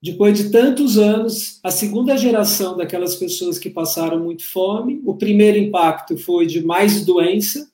depois 0.05 0.37
de 0.37 0.51
tantos 0.51 0.99
anos, 0.99 1.59
a 1.63 1.71
segunda 1.71 2.15
geração 2.15 2.77
daquelas 2.77 3.15
pessoas 3.15 3.57
que 3.57 3.71
passaram 3.71 4.23
muito 4.23 4.47
fome, 4.47 5.01
o 5.03 5.15
primeiro 5.15 5.57
impacto 5.57 6.15
foi 6.15 6.45
de 6.45 6.63
mais 6.63 7.03
doença, 7.03 7.67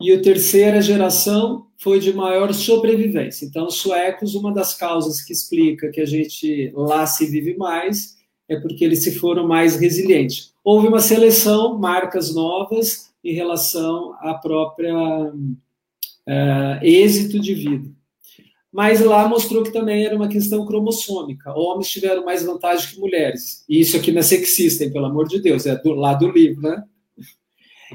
e 0.00 0.12
a 0.12 0.22
terceira 0.22 0.80
geração 0.80 1.66
foi 1.76 1.98
de 1.98 2.12
maior 2.12 2.54
sobrevivência. 2.54 3.44
Então, 3.44 3.66
os 3.66 3.74
suecos, 3.74 4.36
uma 4.36 4.54
das 4.54 4.74
causas 4.74 5.20
que 5.20 5.32
explica 5.32 5.90
que 5.90 6.00
a 6.00 6.06
gente 6.06 6.70
lá 6.72 7.04
se 7.04 7.26
vive 7.26 7.56
mais 7.56 8.16
é 8.48 8.60
porque 8.60 8.84
eles 8.84 9.02
se 9.02 9.16
foram 9.16 9.48
mais 9.48 9.74
resilientes. 9.74 10.52
Houve 10.62 10.86
uma 10.86 11.00
seleção, 11.00 11.76
marcas 11.76 12.32
novas 12.32 13.10
em 13.24 13.32
relação 13.32 14.14
à 14.20 14.34
própria 14.34 14.94
uh, 14.94 16.78
êxito 16.80 17.40
de 17.40 17.54
vida 17.54 17.95
mas 18.76 19.00
lá 19.00 19.26
mostrou 19.26 19.62
que 19.62 19.72
também 19.72 20.04
era 20.04 20.14
uma 20.14 20.28
questão 20.28 20.66
cromossômica. 20.66 21.50
Homens 21.58 21.88
tiveram 21.88 22.26
mais 22.26 22.44
vantagem 22.44 22.90
que 22.90 23.00
mulheres. 23.00 23.64
E 23.66 23.80
isso 23.80 23.96
aqui 23.96 24.12
não 24.12 24.18
é 24.18 24.22
sexista, 24.22 24.84
hein, 24.84 24.92
pelo 24.92 25.06
amor 25.06 25.26
de 25.26 25.40
Deus, 25.40 25.64
é 25.64 25.74
do 25.76 25.94
lado 25.94 26.26
do 26.26 26.30
livro, 26.30 26.60
né? 26.60 26.84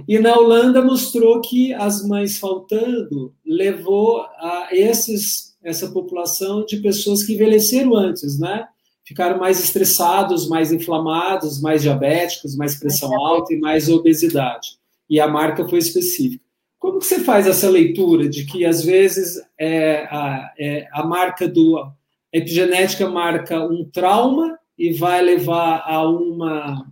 E 0.07 0.17
na 0.17 0.35
Holanda 0.35 0.83
mostrou 0.83 1.39
que 1.39 1.71
as 1.71 2.03
mães 2.07 2.39
faltando 2.39 3.31
levou 3.45 4.21
a 4.21 4.69
esses, 4.71 5.55
essa 5.63 5.91
população 5.91 6.65
de 6.65 6.77
pessoas 6.77 7.23
que 7.23 7.35
envelheceram 7.35 7.95
antes, 7.95 8.39
né? 8.39 8.65
Ficaram 9.03 9.37
mais 9.37 9.63
estressados, 9.63 10.49
mais 10.49 10.71
inflamados, 10.71 11.61
mais 11.61 11.83
diabéticos, 11.83 12.55
mais 12.55 12.73
pressão 12.73 13.15
alta 13.15 13.53
e 13.53 13.59
mais 13.59 13.87
obesidade. 13.87 14.79
E 15.07 15.19
a 15.19 15.27
marca 15.27 15.63
foi 15.69 15.77
específica. 15.77 16.43
Como 16.81 16.97
que 16.97 17.05
você 17.05 17.19
faz 17.19 17.45
essa 17.45 17.69
leitura 17.69 18.27
de 18.27 18.43
que, 18.43 18.65
às 18.65 18.83
vezes, 18.83 19.39
é, 19.55 20.07
a, 20.09 20.51
é, 20.57 20.87
a 20.91 21.05
marca 21.05 21.47
do... 21.47 21.77
A 21.77 21.93
epigenética 22.33 23.07
marca 23.07 23.63
um 23.63 23.85
trauma 23.85 24.57
e 24.75 24.91
vai 24.91 25.21
levar 25.21 25.83
a 25.85 26.09
uma, 26.09 26.87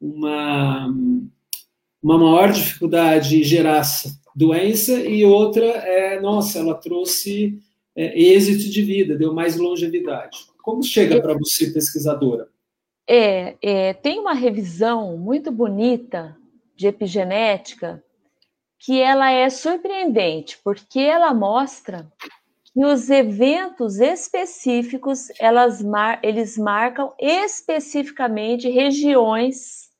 uma, 0.00 0.94
uma 2.00 2.18
maior 2.18 2.52
dificuldade 2.52 3.40
em 3.40 3.42
gerar 3.42 3.82
doença, 4.36 4.92
e 5.00 5.24
outra 5.24 5.64
é, 5.64 6.20
nossa, 6.20 6.60
ela 6.60 6.74
trouxe 6.74 7.58
é, 7.96 8.16
êxito 8.16 8.70
de 8.70 8.82
vida, 8.82 9.18
deu 9.18 9.34
mais 9.34 9.56
longevidade. 9.56 10.38
Como 10.62 10.84
chega 10.84 11.20
para 11.20 11.34
você, 11.34 11.72
pesquisadora? 11.72 12.48
É, 13.08 13.56
é, 13.60 13.92
tem 13.92 14.20
uma 14.20 14.34
revisão 14.34 15.16
muito 15.16 15.50
bonita 15.50 16.36
de 16.76 16.86
epigenética 16.86 18.04
que 18.80 19.00
ela 19.00 19.30
é 19.30 19.50
surpreendente, 19.50 20.58
porque 20.64 20.98
ela 20.98 21.34
mostra 21.34 22.10
que 22.72 22.84
os 22.84 23.10
eventos 23.10 24.00
específicos, 24.00 25.28
elas 25.38 25.82
mar, 25.82 26.18
eles 26.22 26.56
marcam 26.56 27.12
especificamente 27.18 28.70
regiões 28.70 29.90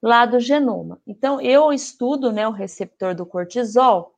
lá 0.00 0.24
do 0.24 0.38
genoma. 0.38 1.00
Então, 1.06 1.40
eu 1.40 1.72
estudo 1.72 2.30
né, 2.30 2.46
o 2.46 2.52
receptor 2.52 3.14
do 3.14 3.26
cortisol, 3.26 4.14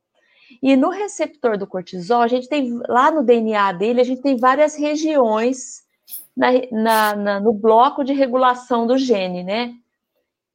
e 0.61 0.75
no 0.75 0.89
receptor 0.89 1.57
do 1.57 1.65
cortisol, 1.65 2.21
a 2.21 2.27
gente 2.27 2.47
tem, 2.47 2.79
lá 2.87 3.09
no 3.09 3.23
DNA 3.23 3.71
dele, 3.71 4.01
a 4.01 4.03
gente 4.03 4.21
tem 4.21 4.37
várias 4.37 4.75
regiões 4.75 5.83
na, 6.37 6.49
na, 6.71 7.15
na, 7.15 7.39
no 7.39 7.53
bloco 7.53 8.03
de 8.03 8.13
regulação 8.13 8.85
do 8.85 8.97
gene, 8.97 9.43
né? 9.43 9.73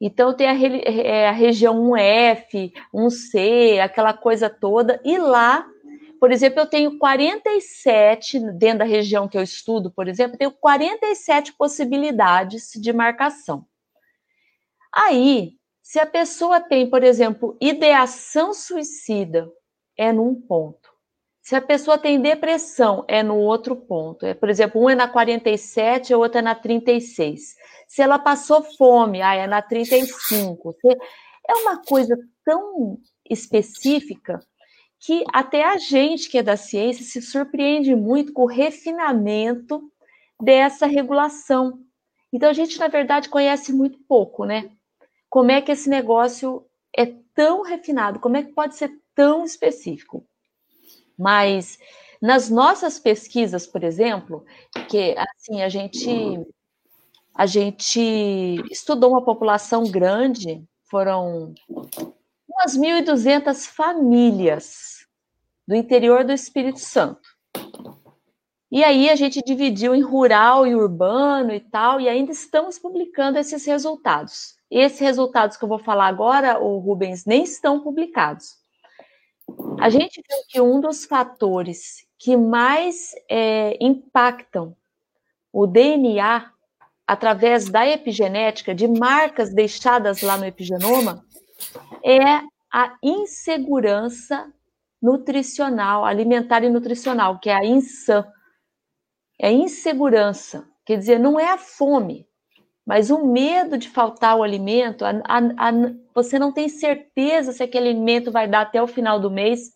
Então 0.01 0.33
tem 0.33 0.47
a, 0.47 0.55
é, 0.55 1.27
a 1.27 1.31
região 1.31 1.79
1F, 1.91 2.73
1C, 2.91 3.79
aquela 3.79 4.13
coisa 4.13 4.49
toda, 4.49 4.99
e 5.05 5.15
lá, 5.19 5.69
por 6.19 6.31
exemplo, 6.31 6.59
eu 6.59 6.65
tenho 6.65 6.97
47, 6.97 8.39
dentro 8.53 8.79
da 8.79 8.85
região 8.85 9.27
que 9.27 9.37
eu 9.37 9.43
estudo, 9.43 9.91
por 9.91 10.07
exemplo, 10.07 10.33
eu 10.33 10.39
tenho 10.39 10.51
47 10.51 11.53
possibilidades 11.53 12.71
de 12.73 12.91
marcação. 12.91 13.63
Aí, 14.91 15.53
se 15.83 15.99
a 15.99 16.05
pessoa 16.05 16.59
tem, 16.59 16.89
por 16.89 17.03
exemplo, 17.03 17.55
ideação 17.61 18.55
suicida, 18.55 19.47
é 19.95 20.11
num 20.11 20.33
ponto. 20.33 20.89
Se 21.43 21.55
a 21.55 21.61
pessoa 21.61 21.97
tem 21.97 22.19
depressão, 22.19 23.03
é 23.07 23.21
no 23.21 23.37
outro 23.37 23.75
ponto. 23.75 24.25
É, 24.25 24.33
por 24.33 24.49
exemplo, 24.49 24.81
um 24.81 24.89
é 24.89 24.95
na 24.95 25.07
47, 25.07 26.13
a 26.13 26.17
outra 26.17 26.39
é 26.39 26.41
na 26.41 26.55
36 26.55 27.55
se 27.91 28.01
ela 28.01 28.17
passou 28.17 28.63
fome, 28.63 29.21
ah, 29.21 29.35
é 29.35 29.45
na 29.45 29.61
35. 29.61 30.77
É 31.45 31.53
uma 31.55 31.83
coisa 31.83 32.17
tão 32.45 32.97
específica 33.29 34.39
que 34.97 35.25
até 35.33 35.65
a 35.65 35.77
gente 35.77 36.29
que 36.29 36.37
é 36.37 36.43
da 36.43 36.55
ciência 36.55 37.03
se 37.03 37.21
surpreende 37.21 37.93
muito 37.93 38.31
com 38.31 38.43
o 38.43 38.49
refinamento 38.49 39.91
dessa 40.41 40.85
regulação. 40.85 41.81
Então 42.31 42.49
a 42.49 42.53
gente 42.53 42.79
na 42.79 42.87
verdade 42.87 43.27
conhece 43.27 43.73
muito 43.73 43.99
pouco, 44.07 44.45
né? 44.45 44.71
Como 45.29 45.51
é 45.51 45.61
que 45.61 45.73
esse 45.73 45.89
negócio 45.89 46.65
é 46.95 47.07
tão 47.35 47.61
refinado, 47.61 48.21
como 48.21 48.37
é 48.37 48.43
que 48.43 48.53
pode 48.53 48.75
ser 48.75 48.89
tão 49.13 49.43
específico? 49.43 50.25
Mas 51.19 51.77
nas 52.21 52.49
nossas 52.49 52.97
pesquisas, 52.97 53.67
por 53.67 53.83
exemplo, 53.83 54.45
que 54.87 55.13
assim 55.17 55.61
a 55.61 55.67
gente 55.67 56.39
a 57.33 57.45
gente 57.45 57.99
estudou 58.69 59.11
uma 59.11 59.23
população 59.23 59.83
grande, 59.89 60.63
foram 60.83 61.53
umas 62.47 62.77
1.200 62.77 63.67
famílias 63.67 65.05
do 65.67 65.75
interior 65.75 66.23
do 66.23 66.33
Espírito 66.33 66.79
Santo. 66.79 67.29
E 68.71 68.83
aí 68.83 69.09
a 69.09 69.15
gente 69.15 69.41
dividiu 69.41 69.93
em 69.93 70.01
rural 70.01 70.65
e 70.65 70.73
urbano 70.73 71.53
e 71.53 71.59
tal, 71.59 71.99
e 71.99 72.07
ainda 72.07 72.31
estamos 72.31 72.79
publicando 72.79 73.37
esses 73.37 73.65
resultados. 73.65 74.55
Esses 74.69 74.99
resultados 74.99 75.57
que 75.57 75.63
eu 75.63 75.69
vou 75.69 75.79
falar 75.79 76.07
agora, 76.07 76.57
o 76.59 76.77
Rubens, 76.79 77.25
nem 77.25 77.43
estão 77.43 77.81
publicados. 77.81 78.55
A 79.77 79.89
gente 79.89 80.21
viu 80.27 80.37
que 80.47 80.61
um 80.61 80.79
dos 80.79 81.03
fatores 81.03 82.07
que 82.17 82.37
mais 82.37 83.11
é, 83.29 83.77
impactam 83.81 84.73
o 85.51 85.67
DNA 85.67 86.49
através 87.11 87.67
da 87.67 87.85
epigenética, 87.85 88.73
de 88.73 88.87
marcas 88.87 89.53
deixadas 89.53 90.21
lá 90.21 90.37
no 90.37 90.45
epigenoma, 90.45 91.25
é 92.01 92.23
a 92.71 92.95
insegurança 93.03 94.49
nutricional, 95.01 96.05
alimentar 96.05 96.63
e 96.63 96.69
nutricional, 96.69 97.37
que 97.37 97.49
é 97.49 97.53
a 97.53 97.65
INSAN. 97.65 98.25
É 99.37 99.51
insegurança, 99.51 100.65
quer 100.85 100.97
dizer, 100.97 101.19
não 101.19 101.37
é 101.37 101.51
a 101.51 101.57
fome, 101.57 102.25
mas 102.85 103.11
o 103.11 103.27
medo 103.27 103.77
de 103.77 103.89
faltar 103.89 104.37
o 104.37 104.43
alimento, 104.43 105.03
a, 105.03 105.09
a, 105.25 105.67
a, 105.67 105.71
você 106.15 106.39
não 106.39 106.53
tem 106.53 106.69
certeza 106.69 107.51
se 107.51 107.61
aquele 107.61 107.89
alimento 107.89 108.31
vai 108.31 108.47
dar 108.47 108.61
até 108.61 108.81
o 108.81 108.87
final 108.87 109.19
do 109.19 109.29
mês, 109.29 109.73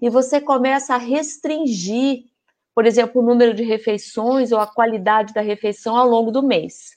e 0.00 0.08
você 0.08 0.40
começa 0.40 0.94
a 0.94 0.98
restringir, 0.98 2.22
por 2.74 2.86
exemplo, 2.86 3.20
o 3.20 3.24
número 3.24 3.54
de 3.54 3.62
refeições 3.62 4.52
ou 4.52 4.58
a 4.58 4.66
qualidade 4.66 5.34
da 5.34 5.40
refeição 5.40 5.96
ao 5.96 6.08
longo 6.08 6.30
do 6.30 6.42
mês. 6.42 6.96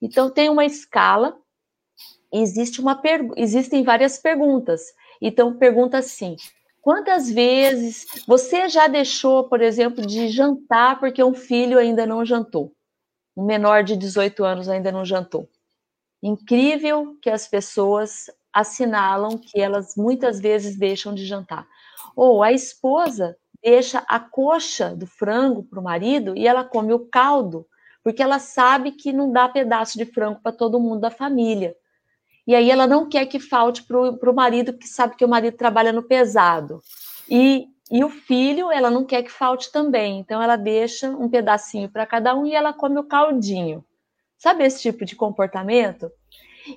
Então, 0.00 0.30
tem 0.30 0.48
uma 0.48 0.64
escala, 0.64 1.36
existe 2.32 2.80
uma 2.80 3.00
existem 3.36 3.82
várias 3.82 4.18
perguntas. 4.18 4.82
Então, 5.20 5.56
pergunta 5.58 5.98
assim: 5.98 6.36
quantas 6.80 7.30
vezes 7.30 8.06
você 8.26 8.68
já 8.68 8.86
deixou, 8.86 9.48
por 9.48 9.60
exemplo, 9.60 10.04
de 10.06 10.28
jantar 10.28 10.98
porque 10.98 11.22
um 11.22 11.34
filho 11.34 11.78
ainda 11.78 12.06
não 12.06 12.24
jantou? 12.24 12.72
Um 13.36 13.44
menor 13.44 13.84
de 13.84 13.96
18 13.96 14.44
anos 14.44 14.68
ainda 14.68 14.90
não 14.90 15.04
jantou. 15.04 15.48
Incrível 16.22 17.16
que 17.22 17.30
as 17.30 17.48
pessoas 17.48 18.26
assinalam 18.52 19.38
que 19.38 19.60
elas 19.60 19.94
muitas 19.96 20.40
vezes 20.40 20.76
deixam 20.76 21.14
de 21.14 21.24
jantar. 21.24 21.66
Ou 22.16 22.42
a 22.42 22.52
esposa 22.52 23.36
deixa 23.62 24.04
a 24.08 24.18
coxa 24.18 24.94
do 24.94 25.06
frango 25.06 25.62
para 25.62 25.80
o 25.80 25.82
marido 25.82 26.36
e 26.36 26.46
ela 26.46 26.64
come 26.64 26.92
o 26.92 27.00
caldo, 27.00 27.66
porque 28.02 28.22
ela 28.22 28.38
sabe 28.38 28.92
que 28.92 29.12
não 29.12 29.30
dá 29.30 29.48
pedaço 29.48 29.98
de 29.98 30.04
frango 30.04 30.40
para 30.42 30.52
todo 30.52 30.80
mundo 30.80 31.00
da 31.00 31.10
família. 31.10 31.76
E 32.46 32.54
aí 32.54 32.70
ela 32.70 32.86
não 32.86 33.08
quer 33.08 33.26
que 33.26 33.38
falte 33.38 33.82
para 33.82 34.30
o 34.30 34.34
marido, 34.34 34.72
que 34.72 34.88
sabe 34.88 35.14
que 35.16 35.24
o 35.24 35.28
marido 35.28 35.56
trabalha 35.56 35.92
no 35.92 36.02
pesado. 36.02 36.82
E, 37.28 37.68
e 37.90 38.02
o 38.02 38.08
filho, 38.08 38.72
ela 38.72 38.90
não 38.90 39.04
quer 39.04 39.22
que 39.22 39.30
falte 39.30 39.70
também. 39.70 40.18
Então 40.18 40.42
ela 40.42 40.56
deixa 40.56 41.10
um 41.10 41.28
pedacinho 41.28 41.88
para 41.88 42.06
cada 42.06 42.34
um 42.34 42.46
e 42.46 42.54
ela 42.54 42.72
come 42.72 42.98
o 42.98 43.04
caldinho. 43.04 43.84
Sabe 44.36 44.64
esse 44.64 44.80
tipo 44.80 45.04
de 45.04 45.14
comportamento? 45.14 46.10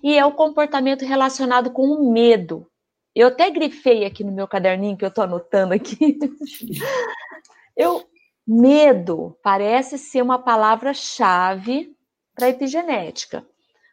E 0.03 0.17
é 0.17 0.25
o 0.25 0.33
comportamento 0.33 1.05
relacionado 1.05 1.71
com 1.71 1.87
o 1.87 2.11
medo. 2.11 2.67
Eu 3.15 3.27
até 3.27 3.49
grifei 3.49 4.05
aqui 4.05 4.23
no 4.23 4.31
meu 4.31 4.47
caderninho 4.47 4.97
que 4.97 5.05
eu 5.05 5.09
estou 5.09 5.23
anotando 5.23 5.73
aqui. 5.73 6.17
eu 7.77 8.07
medo 8.45 9.37
parece 9.43 9.97
ser 9.97 10.21
uma 10.21 10.39
palavra-chave 10.39 11.95
para 12.35 12.47
a 12.47 12.49
epigenética, 12.49 13.45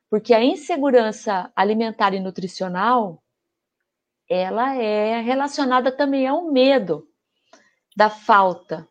porque 0.08 0.32
a 0.32 0.42
insegurança 0.42 1.52
alimentar 1.54 2.14
e 2.14 2.20
nutricional 2.20 3.22
ela 4.28 4.76
é 4.76 5.20
relacionada 5.20 5.90
também 5.90 6.26
ao 6.26 6.50
medo 6.50 7.08
da 7.96 8.08
falta. 8.08 8.88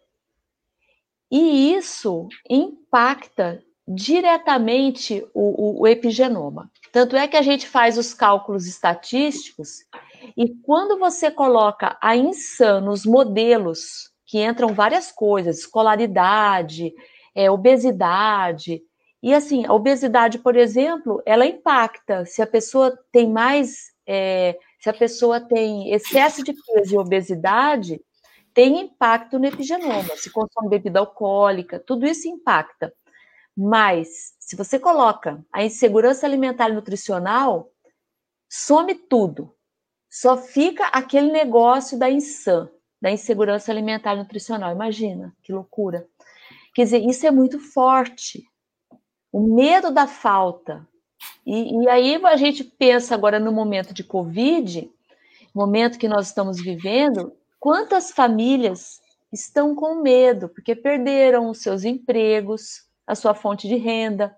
E 1.31 1.73
isso 1.73 2.27
impacta 2.49 3.63
diretamente 3.87 5.25
o, 5.33 5.79
o, 5.79 5.81
o 5.81 5.87
epigenoma. 5.87 6.69
Tanto 6.91 7.15
é 7.15 7.27
que 7.27 7.37
a 7.37 7.41
gente 7.41 7.67
faz 7.67 7.97
os 7.97 8.13
cálculos 8.13 8.67
estatísticos 8.67 9.85
e 10.35 10.55
quando 10.63 10.97
você 10.99 11.31
coloca 11.31 11.97
a 12.01 12.15
INSAN 12.15 12.81
nos 12.81 13.05
modelos, 13.05 14.11
que 14.25 14.43
entram 14.43 14.73
várias 14.73 15.11
coisas, 15.11 15.59
escolaridade, 15.59 16.93
é, 17.35 17.49
obesidade, 17.49 18.81
e 19.21 19.33
assim, 19.33 19.65
a 19.65 19.73
obesidade, 19.73 20.39
por 20.39 20.55
exemplo, 20.55 21.21
ela 21.25 21.45
impacta. 21.45 22.25
Se 22.25 22.41
a 22.41 22.47
pessoa 22.47 22.97
tem 23.11 23.29
mais, 23.29 23.91
é, 24.07 24.57
se 24.79 24.89
a 24.89 24.93
pessoa 24.93 25.41
tem 25.41 25.91
excesso 25.91 26.43
de 26.43 26.53
peso 26.53 26.95
e 26.95 26.97
obesidade, 26.97 28.01
tem 28.53 28.79
impacto 28.79 29.37
no 29.37 29.45
epigenoma. 29.45 30.15
Se 30.15 30.31
consome 30.31 30.69
bebida 30.69 30.99
alcoólica, 30.99 31.79
tudo 31.79 32.05
isso 32.05 32.27
impacta. 32.27 32.93
Mas, 33.55 34.33
se 34.39 34.55
você 34.55 34.79
coloca 34.79 35.43
a 35.51 35.63
insegurança 35.63 36.25
alimentar 36.25 36.69
e 36.69 36.73
nutricional, 36.73 37.69
some 38.49 38.95
tudo. 38.95 39.53
Só 40.09 40.37
fica 40.37 40.85
aquele 40.87 41.31
negócio 41.31 41.97
da 41.97 42.09
INSAN, 42.09 42.69
da 43.01 43.11
insegurança 43.11 43.71
alimentar 43.71 44.15
e 44.15 44.17
nutricional. 44.17 44.71
Imagina, 44.71 45.35
que 45.43 45.53
loucura. 45.53 46.07
Quer 46.73 46.83
dizer, 46.83 46.99
isso 46.99 47.27
é 47.27 47.31
muito 47.31 47.59
forte. 47.59 48.43
O 49.31 49.55
medo 49.55 49.91
da 49.91 50.07
falta. 50.07 50.87
E, 51.45 51.83
e 51.83 51.89
aí 51.89 52.15
a 52.25 52.37
gente 52.37 52.63
pensa 52.63 53.13
agora 53.13 53.39
no 53.39 53.51
momento 53.51 53.93
de 53.93 54.03
Covid, 54.03 54.89
momento 55.53 55.99
que 55.99 56.07
nós 56.07 56.27
estamos 56.27 56.59
vivendo, 56.59 57.33
quantas 57.59 58.11
famílias 58.11 59.01
estão 59.31 59.75
com 59.75 60.01
medo, 60.01 60.49
porque 60.49 60.75
perderam 60.75 61.49
os 61.49 61.61
seus 61.61 61.83
empregos, 61.83 62.83
a 63.05 63.15
sua 63.15 63.33
fonte 63.33 63.67
de 63.67 63.75
renda. 63.75 64.35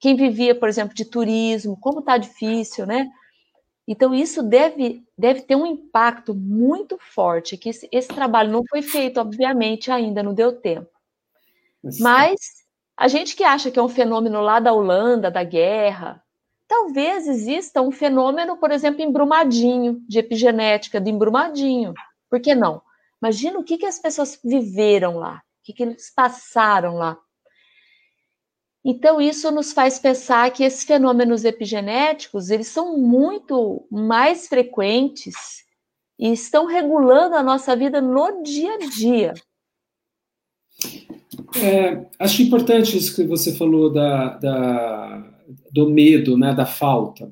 Quem 0.00 0.16
vivia, 0.16 0.54
por 0.54 0.68
exemplo, 0.68 0.94
de 0.94 1.04
turismo, 1.04 1.78
como 1.80 2.00
está 2.00 2.16
difícil, 2.16 2.86
né? 2.86 3.08
Então, 3.90 4.14
isso 4.14 4.42
deve, 4.42 5.02
deve 5.16 5.40
ter 5.40 5.56
um 5.56 5.64
impacto 5.64 6.34
muito 6.34 6.98
forte, 7.00 7.56
que 7.56 7.70
esse, 7.70 7.88
esse 7.90 8.08
trabalho 8.08 8.52
não 8.52 8.62
foi 8.68 8.82
feito, 8.82 9.18
obviamente, 9.18 9.90
ainda 9.90 10.22
não 10.22 10.34
deu 10.34 10.52
tempo. 10.52 10.90
Mas 11.98 12.38
a 12.94 13.08
gente 13.08 13.34
que 13.34 13.42
acha 13.42 13.70
que 13.70 13.78
é 13.78 13.82
um 13.82 13.88
fenômeno 13.88 14.42
lá 14.42 14.60
da 14.60 14.74
Holanda, 14.74 15.30
da 15.30 15.42
guerra, 15.42 16.22
talvez 16.68 17.26
exista 17.26 17.80
um 17.80 17.90
fenômeno, 17.90 18.58
por 18.58 18.70
exemplo, 18.70 19.00
em 19.00 19.10
Brumadinho, 19.10 20.02
de 20.06 20.18
epigenética 20.18 21.00
de 21.00 21.10
embrumadinho. 21.10 21.94
Por 22.28 22.40
que 22.40 22.54
não? 22.54 22.82
Imagina 23.22 23.58
o 23.58 23.64
que, 23.64 23.78
que 23.78 23.86
as 23.86 23.98
pessoas 23.98 24.38
viveram 24.44 25.16
lá, 25.16 25.36
o 25.36 25.64
que, 25.64 25.72
que 25.72 25.82
eles 25.82 26.12
passaram 26.14 26.96
lá. 26.96 27.16
Então, 28.90 29.20
isso 29.20 29.50
nos 29.50 29.70
faz 29.70 29.98
pensar 29.98 30.50
que 30.50 30.64
esses 30.64 30.82
fenômenos 30.82 31.44
epigenéticos, 31.44 32.48
eles 32.48 32.68
são 32.68 32.96
muito 32.96 33.86
mais 33.90 34.48
frequentes 34.48 35.34
e 36.18 36.32
estão 36.32 36.64
regulando 36.64 37.36
a 37.36 37.42
nossa 37.42 37.76
vida 37.76 38.00
no 38.00 38.42
dia 38.42 38.72
a 38.72 38.78
dia. 38.78 39.34
É, 41.62 42.06
acho 42.18 42.40
importante 42.40 42.96
isso 42.96 43.14
que 43.14 43.24
você 43.24 43.54
falou 43.54 43.92
da, 43.92 44.38
da 44.38 45.34
do 45.70 45.90
medo, 45.90 46.38
né, 46.38 46.54
da 46.54 46.64
falta. 46.64 47.30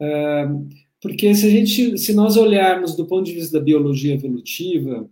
É, 0.00 0.48
porque 1.02 1.34
se, 1.34 1.46
a 1.46 1.50
gente, 1.50 1.98
se 1.98 2.14
nós 2.14 2.38
olharmos 2.38 2.96
do 2.96 3.04
ponto 3.04 3.24
de 3.24 3.34
vista 3.34 3.58
da 3.58 3.64
biologia 3.64 4.14
evolutiva, 4.14 5.06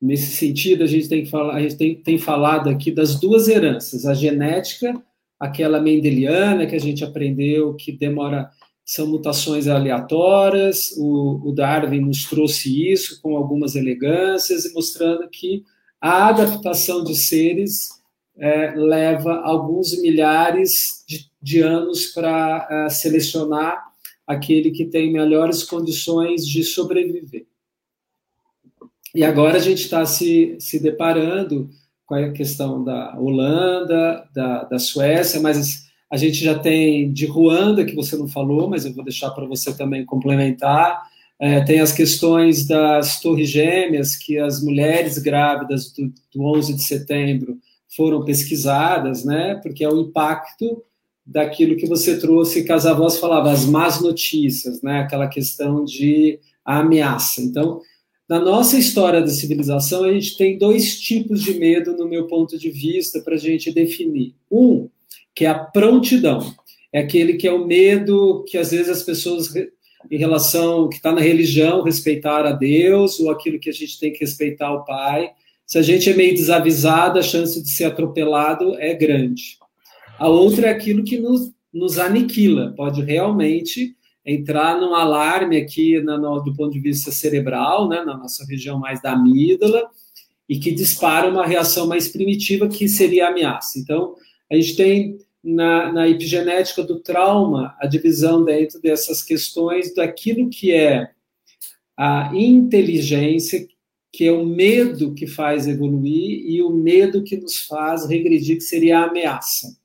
Nesse 0.00 0.36
sentido, 0.36 0.84
a 0.84 0.86
gente 0.86 1.08
tem 1.08 1.24
que 1.24 1.30
falar, 1.30 1.54
a 1.54 1.62
gente 1.62 1.76
tem, 1.76 1.94
tem 1.96 2.18
falado 2.18 2.68
aqui 2.68 2.90
das 2.90 3.18
duas 3.18 3.48
heranças, 3.48 4.04
a 4.04 4.12
genética, 4.12 4.94
aquela 5.40 5.80
mendeliana 5.80 6.66
que 6.66 6.74
a 6.74 6.80
gente 6.80 7.02
aprendeu 7.02 7.74
que 7.74 7.92
demora, 7.92 8.50
são 8.84 9.06
mutações 9.06 9.66
aleatórias, 9.66 10.92
o, 10.96 11.48
o 11.48 11.52
Darwin 11.52 12.00
nos 12.00 12.24
trouxe 12.24 12.92
isso 12.92 13.20
com 13.20 13.36
algumas 13.36 13.74
elegâncias, 13.74 14.72
mostrando 14.72 15.28
que 15.28 15.64
a 16.00 16.28
adaptação 16.28 17.02
de 17.02 17.16
seres 17.16 17.88
é, 18.38 18.74
leva 18.76 19.40
alguns 19.40 19.98
milhares 20.00 21.04
de, 21.08 21.30
de 21.40 21.60
anos 21.60 22.06
para 22.06 22.86
uh, 22.86 22.90
selecionar 22.90 23.82
aquele 24.26 24.70
que 24.70 24.84
tem 24.84 25.12
melhores 25.12 25.62
condições 25.62 26.46
de 26.46 26.62
sobreviver. 26.62 27.46
E 29.16 29.24
agora 29.24 29.56
a 29.56 29.60
gente 29.60 29.80
está 29.80 30.04
se, 30.04 30.56
se 30.60 30.78
deparando 30.78 31.70
com 32.04 32.14
a 32.14 32.32
questão 32.32 32.84
da 32.84 33.18
Holanda, 33.18 34.28
da, 34.34 34.64
da 34.64 34.78
Suécia, 34.78 35.40
mas 35.40 35.86
a 36.12 36.18
gente 36.18 36.36
já 36.44 36.58
tem 36.58 37.10
de 37.10 37.24
Ruanda, 37.24 37.86
que 37.86 37.94
você 37.94 38.14
não 38.14 38.28
falou, 38.28 38.68
mas 38.68 38.84
eu 38.84 38.92
vou 38.92 39.02
deixar 39.02 39.30
para 39.30 39.46
você 39.46 39.74
também 39.74 40.04
complementar. 40.04 41.02
É, 41.40 41.62
tem 41.62 41.80
as 41.80 41.92
questões 41.92 42.66
das 42.66 43.18
torres 43.18 43.48
gêmeas, 43.48 44.16
que 44.16 44.38
as 44.38 44.62
mulheres 44.62 45.16
grávidas 45.16 45.90
do, 45.92 46.12
do 46.34 46.44
11 46.44 46.74
de 46.74 46.82
setembro 46.82 47.56
foram 47.96 48.22
pesquisadas, 48.22 49.24
né? 49.24 49.58
Porque 49.62 49.82
é 49.82 49.88
o 49.88 49.98
impacto 49.98 50.84
daquilo 51.24 51.76
que 51.76 51.86
você 51.86 52.18
trouxe, 52.18 52.64
que 52.64 52.72
as 52.72 52.84
avós 52.84 53.18
falavam, 53.18 53.50
as 53.50 53.64
más 53.64 53.98
notícias, 53.98 54.82
né? 54.82 55.00
Aquela 55.00 55.26
questão 55.26 55.86
de 55.86 56.38
ameaça. 56.62 57.40
Então, 57.40 57.80
na 58.28 58.40
nossa 58.40 58.76
história 58.76 59.20
da 59.20 59.28
civilização, 59.28 60.04
a 60.04 60.12
gente 60.12 60.36
tem 60.36 60.58
dois 60.58 61.00
tipos 61.00 61.42
de 61.42 61.54
medo, 61.54 61.96
no 61.96 62.08
meu 62.08 62.26
ponto 62.26 62.58
de 62.58 62.70
vista, 62.70 63.20
para 63.20 63.34
a 63.34 63.38
gente 63.38 63.72
definir. 63.72 64.34
Um, 64.50 64.88
que 65.34 65.44
é 65.44 65.48
a 65.48 65.58
prontidão. 65.58 66.54
É 66.92 67.00
aquele 67.00 67.34
que 67.34 67.46
é 67.46 67.52
o 67.52 67.66
medo 67.66 68.44
que 68.48 68.56
às 68.56 68.70
vezes 68.70 68.88
as 68.88 69.02
pessoas 69.02 69.52
em 70.10 70.18
relação 70.18 70.88
que 70.88 70.96
está 70.96 71.12
na 71.12 71.20
religião, 71.20 71.82
respeitar 71.82 72.46
a 72.46 72.52
Deus, 72.52 73.20
ou 73.20 73.30
aquilo 73.30 73.58
que 73.58 73.70
a 73.70 73.72
gente 73.72 73.98
tem 73.98 74.12
que 74.12 74.20
respeitar 74.20 74.72
o 74.72 74.84
Pai. 74.84 75.30
Se 75.66 75.78
a 75.78 75.82
gente 75.82 76.08
é 76.08 76.14
meio 76.14 76.34
desavisado, 76.34 77.18
a 77.18 77.22
chance 77.22 77.60
de 77.60 77.70
ser 77.70 77.84
atropelado 77.84 78.76
é 78.78 78.94
grande. 78.94 79.58
A 80.18 80.28
outra 80.28 80.68
é 80.68 80.70
aquilo 80.70 81.04
que 81.04 81.18
nos, 81.18 81.52
nos 81.72 81.98
aniquila, 81.98 82.72
pode 82.76 83.02
realmente 83.02 83.95
entrar 84.26 84.80
num 84.80 84.94
alarme 84.94 85.56
aqui 85.56 86.00
na, 86.00 86.18
no, 86.18 86.40
do 86.40 86.52
ponto 86.54 86.72
de 86.72 86.80
vista 86.80 87.12
cerebral, 87.12 87.88
né, 87.88 88.02
na 88.04 88.16
nossa 88.16 88.44
região 88.44 88.78
mais 88.78 89.00
da 89.00 89.12
amígdala, 89.12 89.88
e 90.48 90.58
que 90.58 90.72
dispara 90.72 91.28
uma 91.28 91.46
reação 91.46 91.86
mais 91.86 92.08
primitiva, 92.08 92.68
que 92.68 92.88
seria 92.88 93.26
a 93.26 93.30
ameaça. 93.30 93.78
Então, 93.78 94.14
a 94.50 94.56
gente 94.56 94.76
tem 94.76 95.18
na, 95.42 95.92
na 95.92 96.08
epigenética 96.08 96.82
do 96.82 97.00
trauma 97.00 97.74
a 97.80 97.86
divisão 97.86 98.44
dentro 98.44 98.80
dessas 98.80 99.22
questões 99.22 99.94
daquilo 99.94 100.50
que 100.50 100.72
é 100.72 101.10
a 101.96 102.30
inteligência, 102.34 103.66
que 104.12 104.24
é 104.24 104.32
o 104.32 104.44
medo 104.44 105.14
que 105.14 105.26
faz 105.26 105.66
evoluir, 105.68 106.44
e 106.46 106.62
o 106.62 106.70
medo 106.70 107.22
que 107.22 107.36
nos 107.36 107.58
faz 107.60 108.06
regredir, 108.06 108.56
que 108.56 108.64
seria 108.64 109.00
a 109.00 109.06
ameaça. 109.06 109.76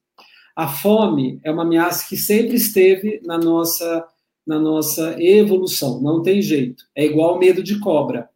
A 0.55 0.67
fome 0.67 1.39
é 1.43 1.51
uma 1.51 1.63
ameaça 1.63 2.07
que 2.07 2.17
sempre 2.17 2.55
esteve 2.55 3.21
na 3.23 3.37
nossa, 3.37 4.05
na 4.45 4.59
nossa 4.59 5.15
evolução, 5.21 6.01
não 6.01 6.21
tem 6.21 6.41
jeito. 6.41 6.85
É 6.95 7.05
igual 7.05 7.39
medo 7.39 7.63
de 7.63 7.79
cobra. 7.79 8.29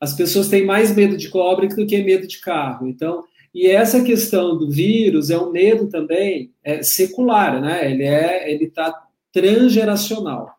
As 0.00 0.14
pessoas 0.14 0.48
têm 0.48 0.64
mais 0.64 0.94
medo 0.94 1.16
de 1.16 1.28
cobra 1.28 1.66
do 1.68 1.86
que 1.86 2.02
medo 2.02 2.26
de 2.26 2.40
carro. 2.40 2.88
Então, 2.88 3.24
e 3.54 3.66
essa 3.66 4.02
questão 4.02 4.56
do 4.56 4.70
vírus 4.70 5.30
é 5.30 5.38
um 5.38 5.50
medo 5.50 5.88
também 5.88 6.52
é, 6.64 6.82
secular, 6.82 7.60
né? 7.60 7.90
Ele 7.90 8.02
é, 8.02 8.50
ele 8.50 8.64
está 8.64 9.06
transgeracional. 9.32 10.56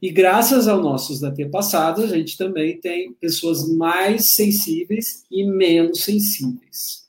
E 0.00 0.10
graças 0.10 0.66
aos 0.66 0.82
nossos 0.82 1.22
antepassados, 1.22 2.10
a 2.10 2.16
gente 2.16 2.36
também 2.36 2.80
tem 2.80 3.12
pessoas 3.14 3.68
mais 3.68 4.32
sensíveis 4.32 5.24
e 5.30 5.44
menos 5.44 6.02
sensíveis. 6.02 7.01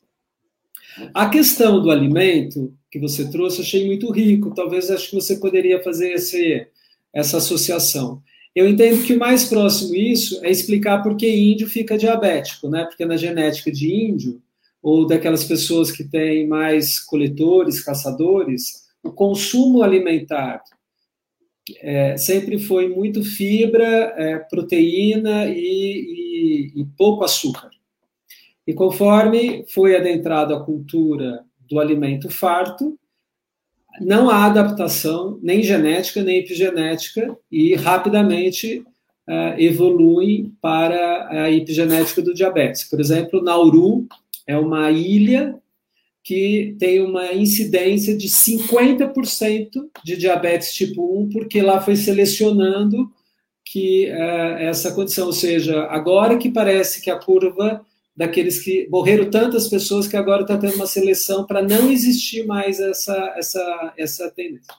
A 1.14 1.30
questão 1.30 1.82
do 1.82 1.90
alimento 1.90 2.74
que 2.92 3.00
você 3.00 3.30
trouxe, 3.30 3.62
achei 3.62 3.86
muito 3.86 4.12
rico. 4.12 4.54
Talvez 4.54 4.90
acho 4.92 5.10
que 5.10 5.16
você 5.16 5.38
poderia 5.38 5.82
fazer 5.82 6.14
esse, 6.14 6.68
essa 7.14 7.38
associação. 7.38 8.22
Eu 8.56 8.70
entendo 8.70 9.04
que 9.04 9.14
o 9.14 9.20
mais 9.20 9.46
próximo 9.46 9.96
isso 9.96 10.44
é 10.46 10.52
explicar 10.52 11.02
por 11.02 11.18
que 11.18 11.28
índio 11.28 11.68
fica 11.68 11.98
diabético, 11.98 12.70
né? 12.70 12.86
Porque 12.86 13.06
na 13.06 13.18
genética 13.18 13.72
de 13.72 13.92
índio, 13.92 14.42
ou 14.82 15.08
daquelas 15.08 15.44
pessoas 15.44 15.92
que 15.92 16.04
têm 16.04 16.48
mais 16.48 17.00
coletores, 17.00 17.82
caçadores, 17.82 18.84
o 19.02 19.12
consumo 19.12 19.82
alimentar 19.82 20.62
é, 21.82 22.18
sempre 22.18 22.60
foi 22.60 22.90
muito 22.90 23.24
fibra, 23.24 24.14
é, 24.18 24.38
proteína 24.40 25.48
e, 25.48 26.72
e, 26.76 26.82
e 26.82 26.86
pouco 26.98 27.24
açúcar. 27.24 27.70
E 28.66 28.74
conforme 28.74 29.66
foi 29.68 29.96
adentrado 29.96 30.54
a 30.54 30.64
cultura 30.64 31.44
do 31.70 31.80
alimento 31.80 32.30
farto, 32.30 32.98
não 34.02 34.30
há 34.30 34.46
adaptação, 34.46 35.40
nem 35.42 35.62
genética, 35.62 36.24
nem 36.24 36.40
epigenética, 36.40 37.38
e 37.52 37.76
rapidamente 37.76 38.84
uh, 39.28 39.60
evolui 39.60 40.52
para 40.62 41.28
a 41.30 41.52
epigenética 41.52 42.22
do 42.22 42.34
diabetes. 42.34 42.84
Por 42.86 43.00
exemplo, 43.00 43.42
Nauru 43.42 44.08
é 44.48 44.58
uma 44.58 44.90
ilha 44.92 45.56
que 46.24 46.76
tem 46.80 47.02
uma 47.02 47.34
incidência 47.34 48.18
de 48.18 48.30
50% 48.30 49.70
de 50.04 50.16
diabetes 50.16 50.74
tipo 50.74 51.22
1, 51.22 51.30
porque 51.30 51.62
lá 51.62 51.82
foi 51.82 51.96
selecionando 51.96 53.12
que 53.66 54.10
uh, 54.10 54.58
essa 54.60 54.94
condição, 54.94 55.28
ou 55.28 55.34
seja, 55.34 55.84
agora 55.84 56.38
que 56.38 56.50
parece 56.50 57.02
que 57.02 57.12
a 57.12 57.20
curva 57.20 57.86
daqueles 58.16 58.60
que 58.60 58.88
morreram 58.90 59.30
tantas 59.30 59.68
pessoas 59.68 60.08
que 60.08 60.16
agora 60.16 60.44
está 60.44 60.58
tendo 60.58 60.76
uma 60.76 60.88
seleção 60.88 61.46
para 61.46 61.62
não 61.62 61.92
existir 61.92 62.46
mais 62.46 62.80
essa, 62.80 63.34
essa, 63.38 63.94
essa 63.98 64.32
tendência. 64.32 64.74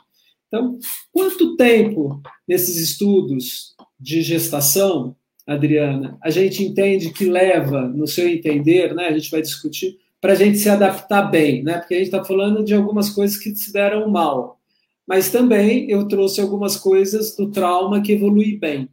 Então, 0.47 0.79
quanto 1.13 1.57
tempo 1.57 2.23
nesses 2.47 2.77
estudos 2.77 3.75
de 3.99 4.23
gestação 4.23 5.17
Adriana, 5.47 6.17
a 6.23 6.31
gente 6.31 6.63
entende 6.63 7.13
que 7.13 7.25
leva, 7.25 7.89
no 7.89 8.07
seu 8.07 8.29
entender, 8.29 8.95
né, 8.95 9.09
a 9.09 9.13
gente 9.13 9.31
vai 9.31 9.43
discutir, 9.43 9.99
para 10.21 10.33
a 10.33 10.37
gente 10.37 10.57
se 10.57 10.71
adaptar 10.71 11.23
bem, 11.25 11.63
né, 11.63 11.79
porque 11.79 11.95
a 11.95 11.99
gente 11.99 12.07
está 12.07 12.25
falando 12.25 12.65
de 12.65 12.73
algumas 12.73 13.11
coisas 13.11 13.37
que 13.37 13.55
se 13.55 13.73
deram 13.73 14.09
mal, 14.09 14.59
mas 15.07 15.31
também 15.31 15.91
eu 15.91 16.09
trouxe 16.09 16.41
algumas 16.41 16.77
coisas 16.77 17.37
do 17.37 17.51
trauma 17.51 18.01
que 18.01 18.13
evolui 18.13 18.57
bem. 18.57 18.89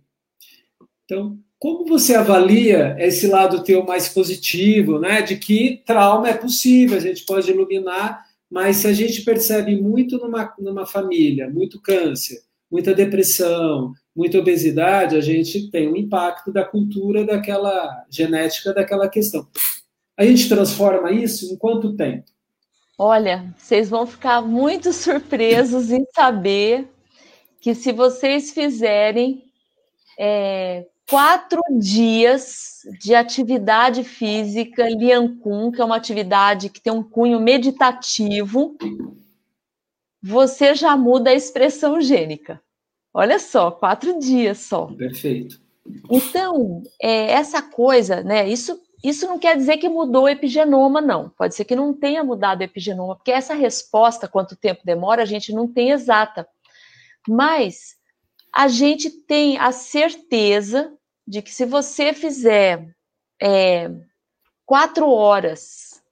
Então, 1.05 1.39
como 1.61 1.85
você 1.85 2.15
avalia 2.15 2.95
esse 2.97 3.27
lado 3.27 3.63
teu 3.63 3.85
mais 3.85 4.09
positivo, 4.09 4.97
né, 4.97 5.21
de 5.21 5.35
que 5.35 5.83
trauma 5.85 6.27
é 6.27 6.33
possível, 6.33 6.97
a 6.97 6.99
gente 6.99 7.23
pode 7.23 7.51
iluminar, 7.51 8.25
mas 8.49 8.77
se 8.77 8.87
a 8.87 8.93
gente 8.93 9.21
percebe 9.21 9.79
muito 9.79 10.17
numa, 10.17 10.51
numa 10.57 10.87
família, 10.87 11.47
muito 11.51 11.79
câncer, 11.79 12.41
muita 12.69 12.95
depressão, 12.95 13.93
muita 14.15 14.39
obesidade, 14.39 15.15
a 15.15 15.21
gente 15.21 15.69
tem 15.69 15.87
um 15.87 15.95
impacto 15.95 16.51
da 16.51 16.65
cultura 16.65 17.23
daquela 17.23 18.07
genética 18.09 18.73
daquela 18.73 19.07
questão. 19.07 19.47
A 20.17 20.25
gente 20.25 20.49
transforma 20.49 21.11
isso 21.11 21.53
em 21.53 21.57
quanto 21.57 21.95
tempo? 21.95 22.25
Olha, 22.97 23.53
vocês 23.55 23.87
vão 23.87 24.07
ficar 24.07 24.41
muito 24.41 24.91
surpresos 24.91 25.91
em 25.91 26.03
saber 26.15 26.89
que 27.61 27.75
se 27.75 27.91
vocês 27.91 28.49
fizerem 28.49 29.43
é, 30.17 30.87
quatro 31.11 31.61
dias 31.77 32.79
de 33.01 33.13
atividade 33.13 34.01
física 34.01 34.87
Liancun, 34.89 35.69
que 35.69 35.81
é 35.81 35.83
uma 35.83 35.97
atividade 35.97 36.69
que 36.69 36.79
tem 36.79 36.93
um 36.93 37.03
cunho 37.03 37.37
meditativo, 37.37 38.77
você 40.23 40.73
já 40.73 40.95
muda 40.95 41.29
a 41.29 41.35
expressão 41.35 41.99
gênica. 41.99 42.61
Olha 43.13 43.39
só, 43.39 43.69
quatro 43.69 44.17
dias 44.19 44.59
só. 44.59 44.85
Perfeito. 44.85 45.59
Então, 46.09 46.81
é, 47.01 47.31
essa 47.31 47.61
coisa, 47.61 48.23
né? 48.23 48.47
Isso, 48.47 48.79
isso 49.03 49.27
não 49.27 49.37
quer 49.37 49.57
dizer 49.57 49.77
que 49.77 49.89
mudou 49.89 50.23
o 50.23 50.29
epigenoma, 50.29 51.01
não. 51.01 51.27
Pode 51.31 51.55
ser 51.55 51.65
que 51.65 51.75
não 51.75 51.93
tenha 51.93 52.23
mudado 52.23 52.61
o 52.61 52.63
epigenoma, 52.63 53.17
porque 53.17 53.31
essa 53.31 53.53
resposta, 53.53 54.29
quanto 54.29 54.55
tempo 54.55 54.79
demora, 54.85 55.23
a 55.23 55.25
gente 55.25 55.51
não 55.51 55.67
tem 55.67 55.91
exata. 55.91 56.47
Mas 57.27 57.97
a 58.55 58.69
gente 58.69 59.09
tem 59.09 59.57
a 59.57 59.73
certeza 59.73 60.97
de 61.31 61.41
que 61.41 61.49
se 61.49 61.63
você 61.63 62.11
fizer 62.11 62.93
é, 63.41 63.89
quatro 64.65 65.09
horas 65.09 66.03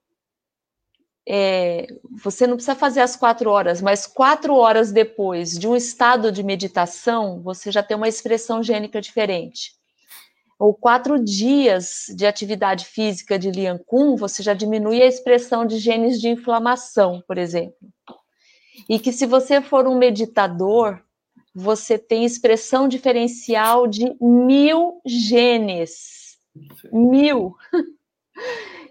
é, 1.27 1.87
você 2.23 2.47
não 2.47 2.55
precisa 2.55 2.73
fazer 2.73 3.01
as 3.01 3.17
quatro 3.17 3.49
horas, 3.51 3.81
mas 3.81 4.07
quatro 4.07 4.55
horas 4.55 4.93
depois 4.93 5.59
de 5.59 5.67
um 5.67 5.75
estado 5.75 6.31
de 6.31 6.41
meditação, 6.41 7.41
você 7.41 7.69
já 7.69 7.83
tem 7.83 7.97
uma 7.97 8.07
expressão 8.07 8.63
gênica 8.63 9.01
diferente. 9.01 9.73
Ou 10.57 10.73
quatro 10.73 11.21
dias 11.21 12.05
de 12.15 12.25
atividade 12.25 12.85
física 12.85 13.37
de 13.37 13.51
Lian 13.51 13.77
Kun, 13.77 14.15
você 14.15 14.41
já 14.41 14.53
diminui 14.53 15.01
a 15.01 15.05
expressão 15.05 15.65
de 15.65 15.79
genes 15.79 16.19
de 16.19 16.29
inflamação, 16.29 17.21
por 17.27 17.37
exemplo. 17.37 17.89
E 18.87 18.97
que 18.97 19.11
se 19.11 19.25
você 19.25 19.61
for 19.61 19.85
um 19.85 19.97
meditador, 19.97 21.03
você 21.59 21.97
tem 21.97 22.23
expressão 22.23 22.87
diferencial 22.87 23.85
de 23.85 24.15
mil 24.21 25.01
genes. 25.05 26.37
Mil. 26.91 27.55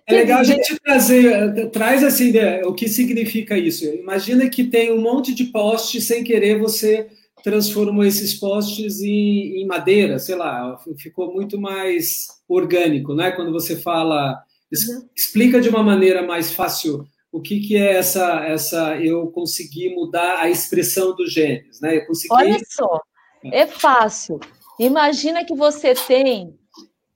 É 0.06 0.14
legal 0.14 0.40
a 0.40 0.44
gente 0.44 0.78
trazer, 0.80 1.70
traz 1.70 2.02
assim, 2.02 2.32
né, 2.32 2.62
o 2.64 2.72
que 2.72 2.88
significa 2.88 3.58
isso. 3.58 3.84
Imagina 3.84 4.48
que 4.48 4.64
tem 4.64 4.92
um 4.92 5.00
monte 5.00 5.34
de 5.34 5.44
poste 5.44 6.00
sem 6.00 6.24
querer 6.24 6.58
você 6.58 7.08
transformou 7.42 8.04
esses 8.04 8.34
postes 8.34 9.00
em, 9.00 9.60
em, 9.60 9.66
madeira, 9.66 10.18
sei 10.18 10.34
lá, 10.34 10.78
ficou 10.98 11.32
muito 11.32 11.60
mais 11.60 12.26
orgânico, 12.48 13.14
né? 13.14 13.30
Quando 13.30 13.52
você 13.52 13.76
fala, 13.76 14.42
uhum. 14.72 15.08
explica 15.16 15.60
de 15.60 15.68
uma 15.68 15.82
maneira 15.82 16.22
mais 16.22 16.52
fácil 16.52 17.06
o 17.30 17.40
que, 17.40 17.60
que 17.60 17.76
é 17.76 17.96
essa, 17.96 18.44
essa, 18.44 18.96
eu 18.96 19.26
consegui 19.28 19.94
mudar 19.94 20.38
a 20.38 20.48
expressão 20.48 21.14
dos 21.14 21.32
genes, 21.32 21.80
né? 21.80 21.98
Eu 21.98 22.06
consegui... 22.06 22.34
Olha 22.34 22.58
só, 22.66 23.00
é 23.44 23.66
fácil. 23.66 24.40
Imagina 24.78 25.44
que 25.44 25.54
você 25.54 25.94
tem 25.94 26.58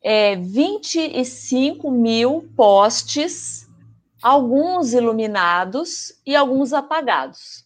é, 0.03 0.37
25 0.37 1.91
mil 1.91 2.49
postes, 2.57 3.69
alguns 4.23 4.93
iluminados 4.93 6.15
e 6.27 6.37
alguns 6.37 6.73
apagados. 6.73 7.65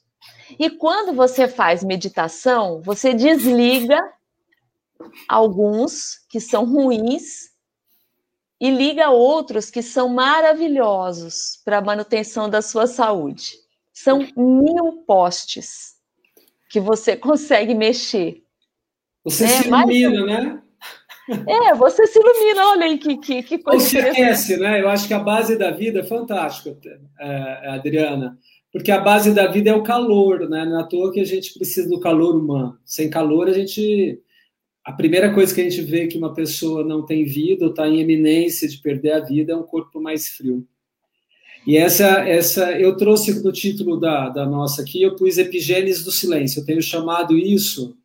E 0.59 0.70
quando 0.70 1.12
você 1.14 1.49
faz 1.49 1.82
meditação, 1.82 2.80
você 2.82 3.12
desliga 3.12 4.01
alguns 5.28 6.20
que 6.28 6.40
são 6.40 6.64
ruins 6.64 7.55
e 8.61 8.70
liga 8.70 9.11
outros 9.11 9.70
que 9.70 9.82
são 9.82 10.09
maravilhosos 10.09 11.61
para 11.64 11.78
a 11.78 11.82
manutenção 11.82 12.48
da 12.48 12.62
sua 12.62 12.86
saúde. 12.86 13.54
São 13.92 14.26
mil 14.36 15.04
postes 15.07 15.94
que 16.70 16.80
você 16.80 17.16
consegue 17.16 17.74
mexer. 17.74 18.42
Você 19.24 19.44
é, 19.44 19.48
se 19.48 19.68
ilumina, 19.68 20.26
mas... 20.26 20.44
né? 20.44 20.62
É, 21.28 21.74
você 21.74 22.07
se 22.07 22.18
ilumina, 22.20 22.66
olha 22.68 22.84
aí 22.84 22.98
que, 22.98 23.16
que, 23.16 23.42
que 23.42 23.59
coisa. 23.59 23.84
Se 23.84 23.98
aquece, 23.98 24.57
né? 24.59 24.80
Eu 24.80 24.88
acho 24.88 25.09
que 25.09 25.14
a 25.14 25.18
base 25.18 25.59
da 25.59 25.72
vida 25.72 26.00
é 26.00 26.04
fantástica, 26.04 26.78
é, 27.18 27.70
Adriana, 27.70 28.38
porque 28.72 28.92
a 28.92 29.00
base 29.00 29.34
da 29.34 29.48
vida 29.48 29.70
é 29.70 29.74
o 29.74 29.82
calor, 29.82 30.48
né? 30.48 30.64
Não 30.64 30.78
é 30.78 30.82
à 30.82 30.84
toa 30.84 31.12
que 31.12 31.18
a 31.18 31.24
gente 31.24 31.54
precisa 31.54 31.88
do 31.88 31.98
calor 31.98 32.36
humano. 32.36 32.78
Sem 32.84 33.11
calor, 33.11 33.48
a 33.48 33.52
gente. 33.52 34.20
A 34.87 34.93
primeira 34.93 35.34
coisa 35.34 35.53
que 35.53 35.61
a 35.61 35.64
gente 35.64 35.82
vê 35.82 36.07
que 36.07 36.16
uma 36.16 36.32
pessoa 36.32 36.84
não 36.84 37.05
tem 37.05 37.24
vida 37.24 37.64
ou 37.64 37.72
está 37.72 37.89
em 37.89 37.99
eminência 37.99 38.68
de 38.68 38.78
perder 38.78 39.14
a 39.14 39.20
vida 39.20 39.53
é 39.53 39.57
um 39.57 39.64
corpo 39.64 40.01
mais 40.01 40.28
frio. 40.28 40.64
E 41.66 41.76
essa, 41.76 42.20
essa 42.20 42.70
eu 42.70 42.97
trouxe 42.97 43.43
no 43.43 43.51
título 43.51 43.99
da, 43.99 44.28
da 44.28 44.47
nossa 44.47 44.82
aqui, 44.82 45.03
eu 45.03 45.16
pus 45.16 45.39
Epigênes 45.39 46.05
do 46.05 46.12
Silêncio. 46.12 46.61
Eu 46.61 46.64
tenho 46.64 46.80
chamado 46.80 47.37
isso 47.37 47.97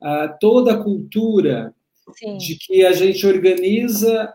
uh, 0.00 0.34
toda 0.40 0.72
a 0.72 0.82
cultura 0.82 1.74
Sim. 2.18 2.38
de 2.38 2.56
que 2.56 2.82
a 2.82 2.92
gente 2.92 3.26
organiza 3.26 4.32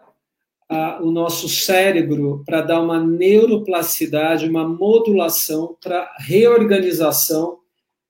a, 0.70 1.02
o 1.02 1.10
nosso 1.10 1.50
cérebro 1.50 2.44
para 2.46 2.62
dar 2.62 2.80
uma 2.80 3.04
neuroplasticidade, 3.04 4.48
uma 4.48 4.68
modulação 4.68 5.76
para 5.82 6.16
reorganização 6.20 7.58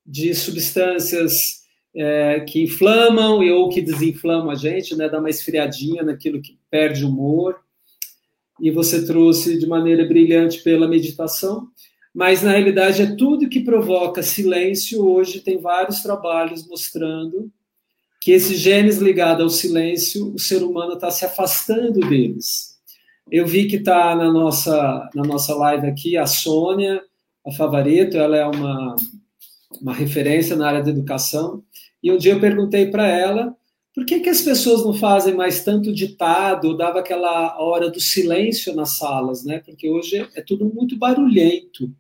de 0.06 0.36
substâncias 0.36 1.66
é, 1.96 2.42
que 2.42 2.64
inflamam 2.64 3.44
e 3.44 3.52
ou 3.52 3.70
que 3.70 3.82
desinflamam 3.82 4.50
a 4.50 4.56
gente, 4.56 4.96
né? 4.96 5.10
Dá 5.10 5.20
uma 5.20 5.30
esfriadinha 5.30 6.04
naquilo 6.04 6.42
que 6.42 6.58
perde 6.70 7.06
humor. 7.06 7.60
E 8.62 8.72
você 8.72 9.06
trouxe 9.06 9.58
de 9.60 9.68
maneira 9.68 10.06
brilhante 10.06 10.64
pela 10.64 10.88
meditação, 10.88 11.68
mas 12.14 12.42
na 12.42 12.52
realidade 12.52 13.02
é 13.04 13.16
tudo 13.16 13.50
que 13.50 13.60
provoca 13.60 14.24
silêncio. 14.24 15.06
Hoje 15.06 15.42
tem 15.42 15.60
vários 15.60 16.02
trabalhos 16.02 16.68
mostrando 16.68 17.52
que 18.20 18.32
esses 18.32 18.60
genes 18.60 18.98
ligados 18.98 19.44
ao 19.44 19.50
silêncio, 19.50 20.34
o 20.34 20.40
ser 20.40 20.64
humano 20.64 20.94
está 20.94 21.12
se 21.12 21.24
afastando 21.24 22.00
deles. 22.02 22.78
Eu 23.30 23.46
vi 23.46 23.68
que 23.68 23.76
está 23.76 24.16
na 24.16 24.32
nossa, 24.32 25.10
na 25.14 25.24
nossa 25.24 25.54
live 25.56 25.88
aqui 25.88 26.18
a 26.18 26.26
Sônia, 26.26 27.02
a 27.46 27.52
Favareto, 27.52 28.18
ela 28.18 28.36
é 28.36 28.46
uma, 28.46 28.96
uma 29.82 29.94
referência 29.94 30.56
na 30.56 30.68
área 30.68 30.84
da 30.84 30.90
educação, 30.90 31.64
e 32.02 32.12
um 32.12 32.18
dia 32.18 32.34
eu 32.34 32.40
perguntei 32.40 32.88
para 32.88 33.08
ela 33.08 33.56
por 33.94 34.06
que, 34.06 34.20
que 34.20 34.30
as 34.30 34.42
pessoas 34.42 34.86
não 34.86 34.94
fazem 34.94 35.34
mais 35.34 35.64
tanto 35.64 35.92
ditado, 35.92 36.78
dava 36.78 37.00
aquela 37.00 37.60
hora 37.60 37.90
do 37.90 38.00
silêncio 38.00 38.76
nas 38.76 38.96
salas, 38.98 39.44
né? 39.44 39.60
Porque 39.66 39.90
hoje 39.90 40.28
é 40.36 40.42
tudo 40.42 40.72
muito 40.72 40.96
barulhento. 40.96 41.92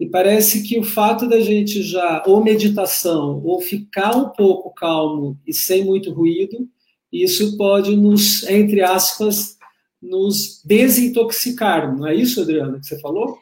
E 0.00 0.06
parece 0.06 0.62
que 0.62 0.78
o 0.78 0.82
fato 0.82 1.28
da 1.28 1.38
gente 1.38 1.82
já, 1.82 2.22
ou 2.26 2.42
meditação, 2.42 3.42
ou 3.44 3.60
ficar 3.60 4.16
um 4.16 4.30
pouco 4.30 4.72
calmo 4.72 5.38
e 5.46 5.52
sem 5.52 5.84
muito 5.84 6.10
ruído, 6.12 6.66
isso 7.12 7.58
pode 7.58 7.94
nos, 7.94 8.42
entre 8.44 8.82
aspas, 8.82 9.58
nos 10.00 10.62
desintoxicar. 10.64 11.94
Não 11.94 12.06
é 12.06 12.14
isso, 12.14 12.40
Adriana, 12.40 12.78
que 12.78 12.86
você 12.86 12.98
falou? 13.00 13.38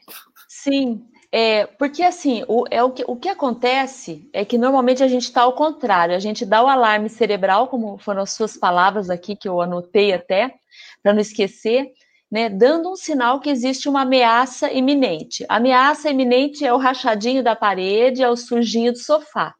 Sim, 0.48 1.02
é, 1.36 1.66
porque 1.66 2.00
assim, 2.04 2.44
o, 2.46 2.64
é 2.70 2.80
o, 2.80 2.92
que, 2.92 3.02
o 3.08 3.16
que 3.16 3.28
acontece 3.28 4.30
é 4.32 4.44
que 4.44 4.56
normalmente 4.56 5.02
a 5.02 5.08
gente 5.08 5.24
está 5.24 5.42
ao 5.42 5.56
contrário, 5.56 6.14
a 6.14 6.20
gente 6.20 6.46
dá 6.46 6.62
o 6.62 6.68
alarme 6.68 7.08
cerebral, 7.08 7.66
como 7.66 7.98
foram 7.98 8.22
as 8.22 8.30
suas 8.30 8.56
palavras 8.56 9.10
aqui, 9.10 9.34
que 9.34 9.48
eu 9.48 9.60
anotei 9.60 10.12
até, 10.12 10.54
para 11.02 11.12
não 11.12 11.20
esquecer, 11.20 11.90
né, 12.30 12.48
dando 12.48 12.88
um 12.88 12.94
sinal 12.94 13.40
que 13.40 13.50
existe 13.50 13.88
uma 13.88 14.02
ameaça 14.02 14.70
iminente. 14.70 15.44
A 15.48 15.56
ameaça 15.56 16.08
iminente 16.08 16.64
é 16.64 16.72
o 16.72 16.78
rachadinho 16.78 17.42
da 17.42 17.56
parede, 17.56 18.22
é 18.22 18.30
o 18.30 18.36
surginho 18.36 18.92
do 18.92 18.98
sofá. 18.98 19.56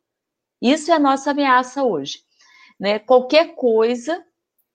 Isso 0.63 0.93
é 0.93 0.95
a 0.95 1.01
nossa 1.01 1.33
ameaça 1.33 1.83
hoje. 1.83 2.21
Né? 2.79 3.01
Qualquer 3.01 3.57
coisa, 3.57 4.25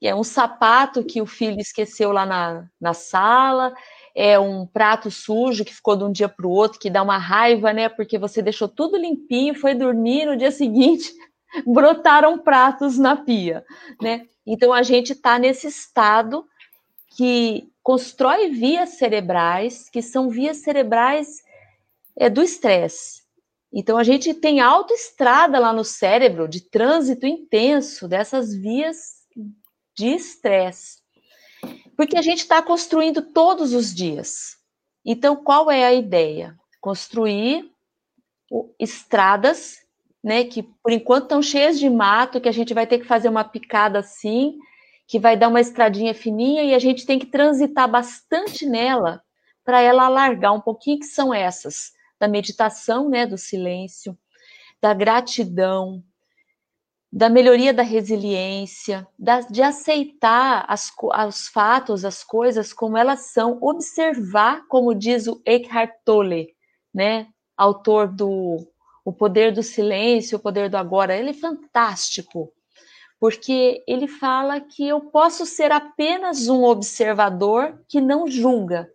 é 0.02 0.14
um 0.14 0.24
sapato 0.24 1.04
que 1.06 1.22
o 1.22 1.26
filho 1.26 1.62
esqueceu 1.62 2.12
lá 2.12 2.26
na, 2.26 2.68
na 2.80 2.94
sala, 2.94 3.74
é 4.22 4.38
um 4.38 4.66
prato 4.66 5.10
sujo 5.10 5.64
que 5.64 5.74
ficou 5.74 5.96
de 5.96 6.04
um 6.04 6.12
dia 6.12 6.28
para 6.28 6.46
o 6.46 6.50
outro, 6.50 6.78
que 6.78 6.90
dá 6.90 7.02
uma 7.02 7.18
raiva, 7.18 7.72
né? 7.72 7.88
Porque 7.88 8.18
você 8.18 8.42
deixou 8.42 8.68
tudo 8.68 8.98
limpinho, 8.98 9.56
foi 9.56 9.74
dormir, 9.74 10.26
no 10.26 10.36
dia 10.36 10.52
seguinte 10.52 11.10
brotaram 11.66 12.38
pratos 12.38 12.98
na 12.98 13.16
pia, 13.16 13.64
né? 14.02 14.26
Então 14.46 14.74
a 14.74 14.84
gente 14.84 15.14
está 15.14 15.40
nesse 15.40 15.68
estado 15.68 16.46
que 17.16 17.72
constrói 17.82 18.50
vias 18.50 18.90
cerebrais, 18.90 19.90
que 19.90 20.02
são 20.02 20.30
vias 20.30 20.58
cerebrais 20.58 21.42
é, 22.18 22.30
do 22.30 22.44
estresse. 22.44 23.22
Então, 23.72 23.98
a 23.98 24.04
gente 24.04 24.34
tem 24.34 24.60
autoestrada 24.60 25.60
lá 25.60 25.72
no 25.72 25.84
cérebro 25.86 26.48
de 26.48 26.60
trânsito 26.60 27.26
intenso 27.26 28.08
dessas 28.08 28.54
vias 28.54 28.98
de 29.96 30.08
estresse. 30.08 30.99
Porque 32.00 32.18
a 32.18 32.22
gente 32.22 32.40
está 32.40 32.62
construindo 32.62 33.22
todos 33.22 33.74
os 33.74 33.94
dias. 33.94 34.56
Então, 35.04 35.36
qual 35.36 35.70
é 35.70 35.84
a 35.84 35.94
ideia? 35.94 36.58
Construir 36.80 37.70
estradas, 38.80 39.80
né, 40.24 40.46
que 40.46 40.64
por 40.82 40.94
enquanto 40.94 41.24
estão 41.24 41.42
cheias 41.42 41.78
de 41.78 41.90
mato, 41.90 42.40
que 42.40 42.48
a 42.48 42.54
gente 42.54 42.74
vai 42.74 42.88
ter 42.88 43.00
que 43.00 43.06
fazer 43.06 43.28
uma 43.28 43.44
picada 43.44 44.00
assim, 44.00 44.58
que 45.06 45.20
vai 45.20 45.36
dar 45.36 45.50
uma 45.50 45.60
estradinha 45.60 46.14
fininha 46.14 46.64
e 46.64 46.74
a 46.74 46.80
gente 46.80 47.06
tem 47.06 47.20
que 47.20 47.26
transitar 47.26 47.92
bastante 47.92 48.66
nela 48.66 49.22
para 49.66 49.82
ela 49.82 50.06
alargar 50.06 50.54
um 50.54 50.62
pouquinho, 50.62 51.00
que 51.00 51.06
são 51.06 51.34
essas, 51.34 51.92
da 52.18 52.30
meditação, 52.30 53.10
né, 53.10 53.26
do 53.26 53.38
silêncio, 53.38 54.18
da 54.82 54.94
gratidão, 54.94 56.02
da 57.12 57.30
melhoria 57.30 57.74
da 57.74 57.82
resiliência, 57.82 59.08
da, 59.18 59.42
de 59.42 59.62
aceitar 59.62 60.66
as, 60.68 60.92
os 61.28 61.48
fatos, 61.48 62.06
as 62.06 62.24
coisas 62.24 62.72
como 62.72 62.98
elas 62.98 63.32
são, 63.32 63.58
observar, 63.62 64.68
como 64.68 64.94
diz 64.94 65.28
o 65.28 65.42
Eckhart 65.46 65.92
Tolle, 66.06 66.56
né, 66.94 67.28
autor 67.58 68.08
do 68.08 68.68
O 69.04 69.12
Poder 69.12 69.52
do 69.52 69.64
Silêncio, 69.64 70.38
O 70.38 70.42
Poder 70.42 70.70
do 70.70 70.78
Agora, 70.78 71.16
ele 71.16 71.32
é 71.32 71.34
fantástico 71.34 72.54
porque 73.20 73.84
ele 73.86 74.08
fala 74.08 74.62
que 74.62 74.88
eu 74.88 75.02
posso 75.02 75.46
ser 75.46 75.72
apenas 75.72 76.48
um 76.48 76.64
observador 76.64 77.84
que 77.88 78.00
não 78.00 78.28
julga. 78.28 78.90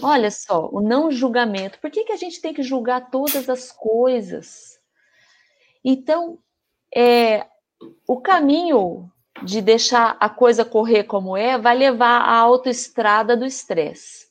Olha 0.00 0.30
só, 0.30 0.68
o 0.70 0.80
não 0.80 1.10
julgamento. 1.10 1.80
Por 1.80 1.90
que, 1.90 2.04
que 2.04 2.12
a 2.12 2.16
gente 2.16 2.40
tem 2.40 2.54
que 2.54 2.62
julgar 2.62 3.10
todas 3.10 3.48
as 3.48 3.72
coisas? 3.72 4.78
Então, 5.84 6.38
é, 6.94 7.46
o 8.06 8.20
caminho 8.20 9.10
de 9.44 9.60
deixar 9.60 10.16
a 10.18 10.28
coisa 10.28 10.64
correr 10.64 11.04
como 11.04 11.36
é 11.36 11.56
vai 11.58 11.76
levar 11.76 12.20
à 12.20 12.36
autoestrada 12.36 13.36
do 13.36 13.44
estresse. 13.44 14.28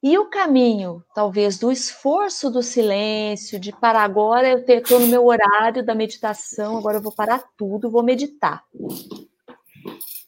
E 0.00 0.16
o 0.16 0.26
caminho, 0.26 1.04
talvez, 1.12 1.58
do 1.58 1.72
esforço 1.72 2.50
do 2.50 2.62
silêncio, 2.62 3.58
de 3.58 3.72
parar 3.72 4.04
agora, 4.04 4.48
eu 4.48 4.58
estou 4.58 5.00
no 5.00 5.08
meu 5.08 5.26
horário 5.26 5.84
da 5.84 5.94
meditação, 5.94 6.78
agora 6.78 6.98
eu 6.98 7.02
vou 7.02 7.12
parar 7.12 7.42
tudo, 7.56 7.90
vou 7.90 8.02
meditar. 8.02 8.64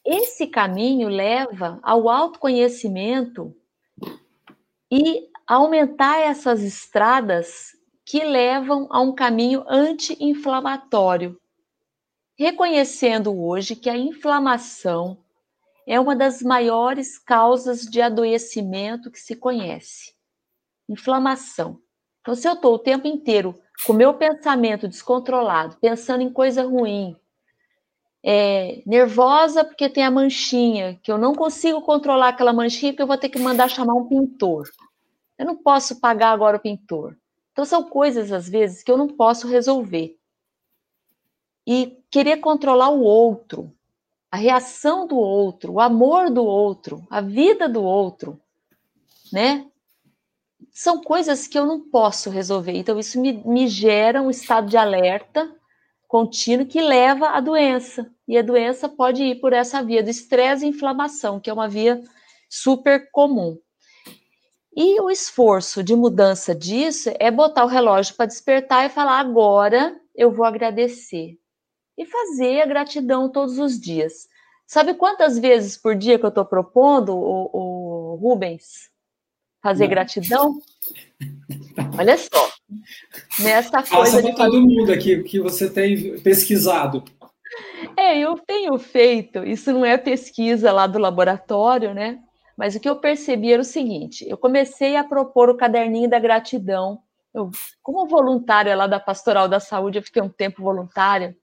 Esse 0.05 0.49
caminho 0.49 1.09
leva 1.09 1.79
ao 1.85 2.09
autoconhecimento 2.09 3.55
e 4.91 5.29
aumentar 5.47 6.19
essas 6.19 6.63
estradas 6.63 7.77
que 8.11 8.25
levam 8.25 8.89
a 8.91 9.01
um 9.01 9.15
caminho 9.15 9.65
anti-inflamatório. 9.69 11.41
Reconhecendo 12.37 13.33
hoje 13.41 13.77
que 13.77 13.89
a 13.89 13.97
inflamação 13.97 15.23
é 15.87 16.01
uma 16.01 16.17
das 16.17 16.43
maiores 16.43 17.17
causas 17.21 17.83
de 17.83 18.03
adoecimento 18.03 19.13
que 19.13 19.21
se 19.21 19.37
conhece. 19.37 20.13
Inflamação. 20.89 21.79
Então, 22.21 22.35
se 22.35 22.49
eu 22.49 22.55
estou 22.55 22.75
o 22.75 22.79
tempo 22.81 23.07
inteiro 23.07 23.57
com 23.87 23.93
meu 23.93 24.13
pensamento 24.15 24.89
descontrolado, 24.89 25.77
pensando 25.81 26.23
em 26.23 26.33
coisa 26.33 26.65
ruim, 26.65 27.15
é, 28.25 28.83
nervosa 28.85 29.65
porque 29.65 29.89
tem 29.89 30.03
a 30.03 30.11
manchinha, 30.11 30.99
que 31.01 31.13
eu 31.13 31.17
não 31.17 31.33
consigo 31.33 31.81
controlar 31.81 32.31
aquela 32.31 32.53
manchinha, 32.53 32.93
que 32.93 33.01
eu 33.01 33.07
vou 33.07 33.17
ter 33.17 33.29
que 33.29 33.39
mandar 33.39 33.71
chamar 33.71 33.95
um 33.95 34.09
pintor. 34.09 34.69
Eu 35.39 35.47
não 35.47 35.57
posso 35.57 36.01
pagar 36.01 36.33
agora 36.33 36.57
o 36.57 36.61
pintor. 36.61 37.17
Então, 37.53 37.65
são 37.65 37.85
coisas, 37.85 38.33
às 38.33 38.49
vezes, 38.49 38.83
que 38.83 38.91
eu 38.91 38.97
não 38.97 39.09
posso 39.09 39.47
resolver. 39.47 40.17
E 41.67 41.99
querer 42.11 42.39
controlar 42.39 42.91
o 42.91 43.03
outro, 43.03 43.73
a 44.31 44.37
reação 44.37 45.07
do 45.07 45.17
outro, 45.17 45.75
o 45.75 45.81
amor 45.81 46.31
do 46.31 46.45
outro, 46.45 47.07
a 47.11 47.21
vida 47.21 47.69
do 47.69 47.83
outro, 47.83 48.41
né? 49.33 49.67
São 50.71 51.03
coisas 51.03 51.47
que 51.47 51.59
eu 51.59 51.67
não 51.67 51.81
posso 51.81 52.31
resolver. 52.31 52.73
Então, 52.73 52.99
isso 52.99 53.21
me, 53.21 53.33
me 53.45 53.67
gera 53.67 54.23
um 54.23 54.31
estado 54.31 54.69
de 54.69 54.77
alerta 54.77 55.55
contínuo 56.11 56.67
que 56.67 56.81
leva 56.81 57.29
à 57.29 57.41
doença. 57.41 58.13
E 58.27 58.37
a 58.37 58.43
doença 58.43 58.89
pode 58.89 59.23
ir 59.23 59.41
por 59.41 59.53
essa 59.53 59.81
via 59.81 60.03
do 60.03 60.11
estresse 60.11 60.65
e 60.65 60.69
inflamação, 60.69 61.39
que 61.39 61.49
é 61.49 61.53
uma 61.53 61.69
via 61.69 62.03
super 62.49 63.09
comum. 63.13 63.57
E 64.83 64.99
o 64.99 65.11
esforço 65.11 65.83
de 65.83 65.95
mudança 65.95 66.55
disso 66.55 67.11
é 67.21 67.31
botar 67.31 67.67
o 67.67 67.69
relógio 67.69 68.15
para 68.15 68.25
despertar 68.25 68.87
e 68.87 68.89
falar: 68.89 69.21
agora 69.21 69.95
eu 70.17 70.33
vou 70.33 70.47
agradecer. 70.47 71.37
E 71.99 72.07
fazer 72.07 72.63
a 72.63 72.67
gratidão 72.67 73.31
todos 73.31 73.59
os 73.59 73.79
dias. 73.79 74.27
Sabe 74.67 74.95
quantas 74.95 75.39
vezes 75.39 75.77
por 75.77 75.95
dia 75.95 76.19
que 76.19 76.25
eu 76.25 76.31
estou 76.31 76.47
propondo, 76.47 77.15
o, 77.15 77.51
o 77.53 78.15
Rubens? 78.23 78.89
Fazer 79.63 79.85
Não. 79.85 79.91
gratidão? 79.91 80.59
Olha 81.99 82.17
só. 82.17 82.51
Nessa 83.39 83.83
coisa 83.83 84.23
de 84.23 84.35
todo 84.35 84.63
mundo 84.63 84.93
aqui 84.93 85.23
que 85.25 85.41
você 85.41 85.69
tem 85.69 86.19
pesquisado. 86.21 87.05
É, 87.99 88.19
eu 88.19 88.39
tenho 88.39 88.79
feito, 88.79 89.45
isso 89.45 89.75
não 89.75 89.85
é 89.85 89.99
pesquisa 89.99 90.73
lá 90.73 90.87
do 90.87 90.99
laboratório, 90.99 91.93
né? 91.93 92.19
Mas 92.61 92.75
o 92.75 92.81
que 92.81 92.91
eu 92.91 92.97
percebi 92.97 93.55
era 93.55 93.63
o 93.63 93.65
seguinte: 93.65 94.29
eu 94.29 94.37
comecei 94.37 94.95
a 94.95 95.03
propor 95.03 95.49
o 95.49 95.57
caderninho 95.57 96.11
da 96.11 96.19
gratidão. 96.19 97.01
Eu, 97.33 97.51
como 97.83 98.07
voluntária 98.07 98.77
lá 98.77 98.87
da 98.87 99.01
Pastoral 99.01 99.49
da 99.49 99.59
Saúde, 99.59 99.97
eu 99.97 100.03
fiquei 100.03 100.21
um 100.21 100.29
tempo 100.29 100.61
voluntária, 100.61 101.35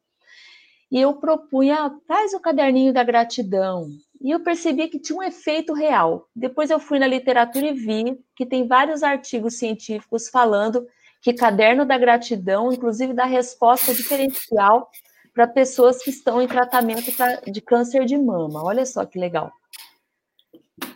e 0.92 1.02
eu 1.02 1.16
propunha, 1.16 1.92
faz 2.08 2.36
o 2.36 2.40
caderninho 2.40 2.94
da 2.94 3.04
gratidão. 3.04 3.90
E 4.22 4.30
eu 4.30 4.42
percebi 4.42 4.90
que 4.90 5.00
tinha 5.00 5.18
um 5.18 5.24
efeito 5.24 5.74
real. 5.74 6.28
Depois 6.36 6.70
eu 6.70 6.80
fui 6.80 7.00
na 7.00 7.08
literatura 7.08 7.66
e 7.66 7.74
vi 7.74 8.20
que 8.36 8.46
tem 8.46 8.68
vários 8.68 9.02
artigos 9.02 9.58
científicos 9.58 10.30
falando 10.30 10.86
que 11.20 11.34
caderno 11.34 11.84
da 11.84 11.98
gratidão, 11.98 12.72
inclusive, 12.72 13.12
dá 13.12 13.26
resposta 13.26 13.92
diferencial 13.92 14.88
para 15.34 15.48
pessoas 15.48 15.98
que 16.04 16.12
estão 16.12 16.40
em 16.40 16.48
tratamento 16.48 17.12
de 17.52 17.60
câncer 17.60 18.06
de 18.06 18.20
mama. 18.20 18.64
Olha 18.64 18.86
só 18.86 19.04
que 19.04 19.18
legal. 19.18 19.52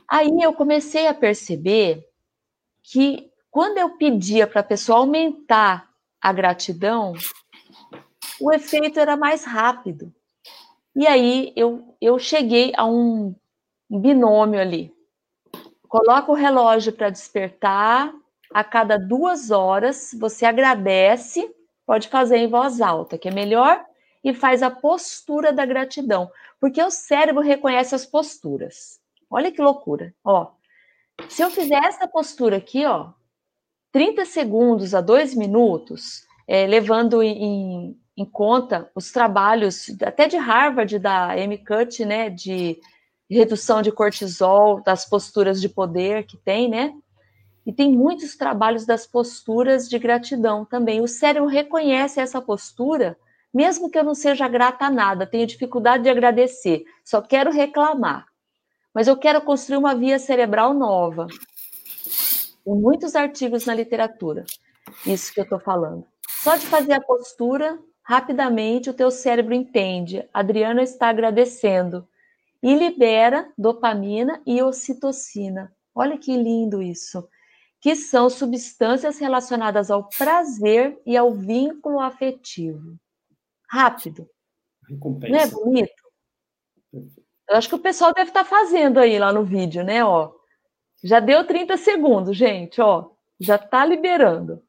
Aí 0.07 0.41
eu 0.41 0.53
comecei 0.53 1.07
a 1.07 1.13
perceber 1.13 2.05
que 2.84 3.32
quando 3.49 3.77
eu 3.77 3.97
pedia 3.97 4.47
para 4.47 4.61
a 4.61 4.63
pessoa 4.63 4.99
aumentar 4.99 5.89
a 6.21 6.32
gratidão, 6.32 7.13
o 8.39 8.51
efeito 8.51 8.99
era 8.99 9.17
mais 9.17 9.43
rápido. 9.43 10.13
E 10.95 11.07
aí 11.07 11.51
eu, 11.55 11.95
eu 12.01 12.19
cheguei 12.19 12.73
a 12.75 12.86
um 12.86 13.36
binômio 13.89 14.59
ali. 14.59 14.93
Coloca 15.88 16.32
o 16.32 16.36
relógio 16.36 16.93
para 16.93 17.09
despertar, 17.09 18.13
a 18.53 18.63
cada 18.63 18.97
duas 18.97 19.51
horas 19.51 20.15
você 20.17 20.45
agradece, 20.45 21.53
pode 21.86 22.07
fazer 22.07 22.38
em 22.38 22.47
voz 22.47 22.79
alta, 22.79 23.17
que 23.17 23.27
é 23.27 23.32
melhor, 23.32 23.84
e 24.23 24.34
faz 24.34 24.61
a 24.61 24.69
postura 24.69 25.51
da 25.51 25.65
gratidão, 25.65 26.32
porque 26.59 26.82
o 26.82 26.91
cérebro 26.91 27.41
reconhece 27.41 27.95
as 27.95 28.05
posturas. 28.05 29.00
Olha 29.32 29.51
que 29.51 29.61
loucura, 29.61 30.13
ó. 30.25 30.51
Se 31.29 31.41
eu 31.41 31.49
fizer 31.49 31.82
essa 31.86 32.05
postura 32.05 32.57
aqui, 32.57 32.86
ó, 32.86 33.13
30 33.91 34.25
segundos 34.25 34.93
a 34.93 34.99
2 34.99 35.34
minutos, 35.36 36.25
é, 36.45 36.67
levando 36.67 37.23
em, 37.23 37.97
em, 38.17 38.25
conta 38.25 38.91
os 38.93 39.11
trabalhos, 39.11 39.89
até 40.01 40.27
de 40.27 40.36
Harvard, 40.36 40.99
da 40.99 41.32
Amy 41.32 41.57
Cut, 41.57 42.03
né, 42.03 42.29
de 42.29 42.77
redução 43.29 43.82
de 43.82 43.91
cortisol, 43.91 44.84
das 44.84 45.05
posturas 45.05 45.61
de 45.61 45.69
poder 45.69 46.25
que 46.25 46.36
tem, 46.36 46.69
né? 46.69 46.93
E 47.65 47.71
tem 47.71 47.91
muitos 47.91 48.36
trabalhos 48.36 48.86
das 48.86 49.07
posturas 49.07 49.88
de 49.88 49.97
gratidão 49.97 50.65
também. 50.65 50.99
O 50.99 51.07
cérebro 51.07 51.47
reconhece 51.47 52.19
essa 52.19 52.41
postura, 52.41 53.17
mesmo 53.53 53.89
que 53.89 53.97
eu 53.97 54.03
não 54.03 54.15
seja 54.15 54.47
grata 54.47 54.86
a 54.86 54.89
nada, 54.89 55.25
tenho 55.25 55.47
dificuldade 55.47 56.03
de 56.03 56.09
agradecer, 56.09 56.84
só 57.05 57.21
quero 57.21 57.51
reclamar. 57.51 58.30
Mas 58.93 59.07
eu 59.07 59.17
quero 59.17 59.41
construir 59.41 59.77
uma 59.77 59.95
via 59.95 60.19
cerebral 60.19 60.73
nova. 60.73 61.27
Tem 62.63 62.73
muitos 62.75 63.15
artigos 63.15 63.65
na 63.65 63.73
literatura, 63.73 64.45
isso 65.05 65.33
que 65.33 65.39
eu 65.39 65.43
estou 65.43 65.59
falando. 65.59 66.05
Só 66.43 66.55
de 66.55 66.65
fazer 66.65 66.93
a 66.93 67.01
postura, 67.01 67.79
rapidamente 68.03 68.89
o 68.89 68.93
teu 68.93 69.09
cérebro 69.09 69.53
entende. 69.53 70.27
Adriana 70.33 70.83
está 70.83 71.09
agradecendo 71.09 72.07
e 72.61 72.75
libera 72.75 73.51
dopamina 73.57 74.41
e 74.45 74.61
ocitocina. 74.61 75.73
Olha 75.95 76.17
que 76.17 76.35
lindo 76.35 76.81
isso 76.81 77.27
que 77.81 77.95
são 77.95 78.29
substâncias 78.29 79.17
relacionadas 79.17 79.89
ao 79.89 80.07
prazer 80.07 81.01
e 81.03 81.17
ao 81.17 81.33
vínculo 81.33 81.99
afetivo. 81.99 82.95
Rápido. 83.67 84.29
Recompensa. 84.87 85.33
Não 85.33 85.39
é 85.39 85.47
bonito? 85.47 86.03
Eu 87.51 87.57
acho 87.57 87.67
que 87.67 87.75
o 87.75 87.79
pessoal 87.79 88.13
deve 88.13 88.29
estar 88.29 88.45
fazendo 88.45 88.97
aí 88.97 89.19
lá 89.19 89.33
no 89.33 89.43
vídeo, 89.43 89.83
né? 89.83 90.03
Ó, 90.05 90.31
já 91.03 91.19
deu 91.19 91.45
30 91.45 91.75
segundos, 91.75 92.37
gente, 92.37 92.79
ó. 92.79 93.09
Já 93.39 93.55
está 93.55 93.85
liberando. 93.85 94.63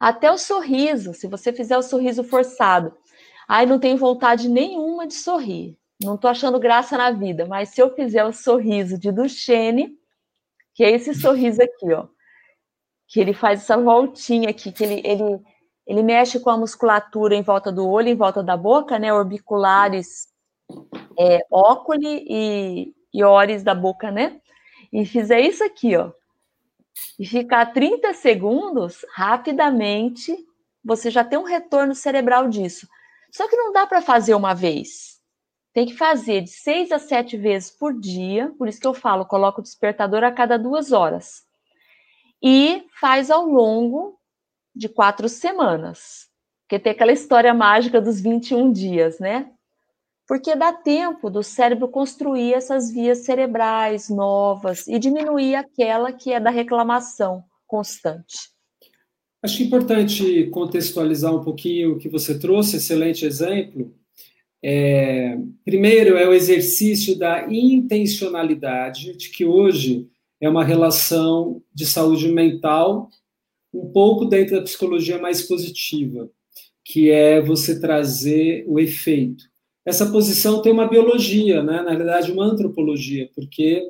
Até 0.00 0.30
o 0.30 0.36
sorriso, 0.36 1.14
se 1.14 1.28
você 1.28 1.52
fizer 1.52 1.78
o 1.78 1.82
sorriso 1.82 2.24
forçado. 2.24 2.96
Ai, 3.46 3.64
não 3.64 3.78
tenho 3.78 3.96
vontade 3.96 4.48
nenhuma 4.48 5.06
de 5.06 5.14
sorrir. 5.14 5.78
Não 6.02 6.16
estou 6.16 6.30
achando 6.30 6.58
graça 6.58 6.98
na 6.98 7.12
vida, 7.12 7.46
mas 7.46 7.68
se 7.68 7.80
eu 7.80 7.94
fizer 7.94 8.24
o 8.24 8.32
sorriso 8.32 8.98
de 8.98 9.12
Duchenne, 9.12 9.96
que 10.74 10.82
é 10.82 10.90
esse 10.90 11.14
sorriso 11.14 11.62
aqui, 11.62 11.92
ó 11.92 12.08
que 13.06 13.20
ele 13.20 13.32
faz 13.32 13.60
essa 13.60 13.76
voltinha 13.76 14.50
aqui, 14.50 14.72
que 14.72 14.82
ele, 14.82 15.00
ele, 15.04 15.40
ele 15.86 16.02
mexe 16.02 16.40
com 16.40 16.50
a 16.50 16.56
musculatura 16.56 17.34
em 17.36 17.42
volta 17.42 17.70
do 17.70 17.88
olho, 17.88 18.08
em 18.08 18.14
volta 18.16 18.42
da 18.42 18.56
boca, 18.56 18.98
né? 18.98 19.12
Orbiculares, 19.12 20.26
é, 21.18 21.40
óculi 21.50 22.24
e, 22.28 22.94
e 23.12 23.62
da 23.62 23.74
boca, 23.74 24.10
né? 24.10 24.40
E 24.92 25.04
fizer 25.04 25.40
isso 25.40 25.64
aqui, 25.64 25.96
ó. 25.96 26.12
E 27.18 27.26
ficar 27.26 27.66
30 27.72 28.14
segundos, 28.14 29.04
rapidamente, 29.12 30.36
você 30.84 31.10
já 31.10 31.24
tem 31.24 31.38
um 31.38 31.44
retorno 31.44 31.94
cerebral 31.94 32.48
disso. 32.48 32.88
Só 33.32 33.48
que 33.48 33.56
não 33.56 33.72
dá 33.72 33.86
para 33.86 34.00
fazer 34.00 34.34
uma 34.34 34.54
vez. 34.54 35.20
Tem 35.72 35.86
que 35.86 35.96
fazer 35.96 36.42
de 36.42 36.50
seis 36.50 36.92
a 36.92 37.00
sete 37.00 37.36
vezes 37.36 37.70
por 37.70 37.98
dia. 37.98 38.52
Por 38.56 38.68
isso 38.68 38.80
que 38.80 38.86
eu 38.86 38.94
falo, 38.94 39.26
coloco 39.26 39.60
o 39.60 39.62
despertador 39.62 40.22
a 40.22 40.30
cada 40.30 40.56
duas 40.56 40.92
horas 40.92 41.44
e 42.42 42.86
faz 43.00 43.30
ao 43.30 43.46
longo 43.46 44.20
de 44.74 44.86
quatro 44.88 45.28
semanas. 45.30 46.28
Porque 46.62 46.78
tem 46.78 46.92
aquela 46.92 47.12
história 47.12 47.54
mágica 47.54 48.00
dos 48.00 48.20
21 48.20 48.70
dias, 48.70 49.18
né? 49.18 49.50
Porque 50.26 50.56
dá 50.56 50.72
tempo 50.72 51.28
do 51.28 51.42
cérebro 51.42 51.88
construir 51.88 52.54
essas 52.54 52.90
vias 52.90 53.18
cerebrais 53.18 54.08
novas 54.08 54.86
e 54.88 54.98
diminuir 54.98 55.54
aquela 55.54 56.12
que 56.12 56.32
é 56.32 56.40
da 56.40 56.50
reclamação 56.50 57.44
constante. 57.66 58.54
Acho 59.42 59.62
importante 59.62 60.46
contextualizar 60.46 61.34
um 61.34 61.44
pouquinho 61.44 61.92
o 61.92 61.98
que 61.98 62.08
você 62.08 62.38
trouxe, 62.38 62.76
excelente 62.76 63.26
exemplo. 63.26 63.94
É, 64.62 65.36
primeiro 65.62 66.16
é 66.16 66.26
o 66.26 66.32
exercício 66.32 67.18
da 67.18 67.46
intencionalidade, 67.52 69.14
de 69.14 69.28
que 69.28 69.44
hoje 69.44 70.08
é 70.40 70.48
uma 70.48 70.64
relação 70.64 71.62
de 71.74 71.84
saúde 71.84 72.28
mental 72.28 73.10
um 73.74 73.92
pouco 73.92 74.24
dentro 74.24 74.56
da 74.56 74.62
psicologia 74.62 75.18
mais 75.18 75.42
positiva, 75.42 76.30
que 76.82 77.10
é 77.10 77.42
você 77.42 77.78
trazer 77.78 78.64
o 78.66 78.80
efeito. 78.80 79.44
Essa 79.84 80.06
posição 80.06 80.62
tem 80.62 80.72
uma 80.72 80.88
biologia, 80.88 81.62
né? 81.62 81.82
na 81.82 81.94
verdade, 81.94 82.32
uma 82.32 82.44
antropologia, 82.44 83.28
porque 83.34 83.82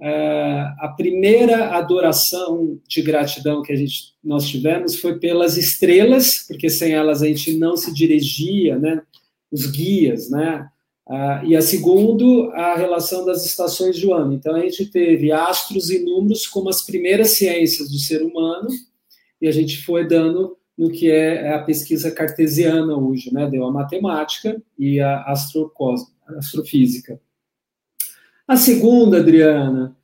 é, 0.00 0.66
a 0.78 0.94
primeira 0.96 1.76
adoração 1.76 2.78
de 2.86 3.02
gratidão 3.02 3.62
que 3.62 3.72
a 3.72 3.76
gente, 3.76 4.14
nós 4.22 4.48
tivemos 4.48 4.96
foi 4.96 5.18
pelas 5.18 5.56
estrelas, 5.56 6.44
porque 6.46 6.68
sem 6.68 6.92
elas 6.92 7.22
a 7.22 7.26
gente 7.26 7.56
não 7.56 7.76
se 7.76 7.92
dirigia, 7.92 8.78
né? 8.78 9.02
os 9.52 9.66
guias, 9.66 10.30
né? 10.30 10.66
Ah, 11.08 11.42
e 11.44 11.54
a 11.54 11.60
segundo, 11.60 12.50
a 12.52 12.74
relação 12.74 13.24
das 13.26 13.44
estações 13.44 14.00
do 14.00 14.14
ano. 14.14 14.32
Então, 14.32 14.54
a 14.54 14.60
gente 14.60 14.86
teve 14.86 15.30
astros 15.30 15.90
e 15.90 15.98
números 15.98 16.46
como 16.46 16.70
as 16.70 16.82
primeiras 16.82 17.32
ciências 17.32 17.90
do 17.90 17.98
ser 17.98 18.22
humano, 18.22 18.68
e 19.40 19.46
a 19.46 19.52
gente 19.52 19.82
foi 19.84 20.06
dando 20.06 20.56
no 20.76 20.90
que 20.90 21.10
é, 21.10 21.46
é 21.46 21.54
a 21.54 21.62
pesquisa 21.62 22.10
cartesiana 22.10 22.96
hoje, 22.96 23.32
né? 23.32 23.48
Deu 23.48 23.64
a 23.64 23.72
matemática 23.72 24.60
e 24.78 25.00
a 25.00 25.24
astrofísica. 26.38 27.20
A 28.46 28.56
segunda, 28.56 29.18
Adriana, 29.18 29.96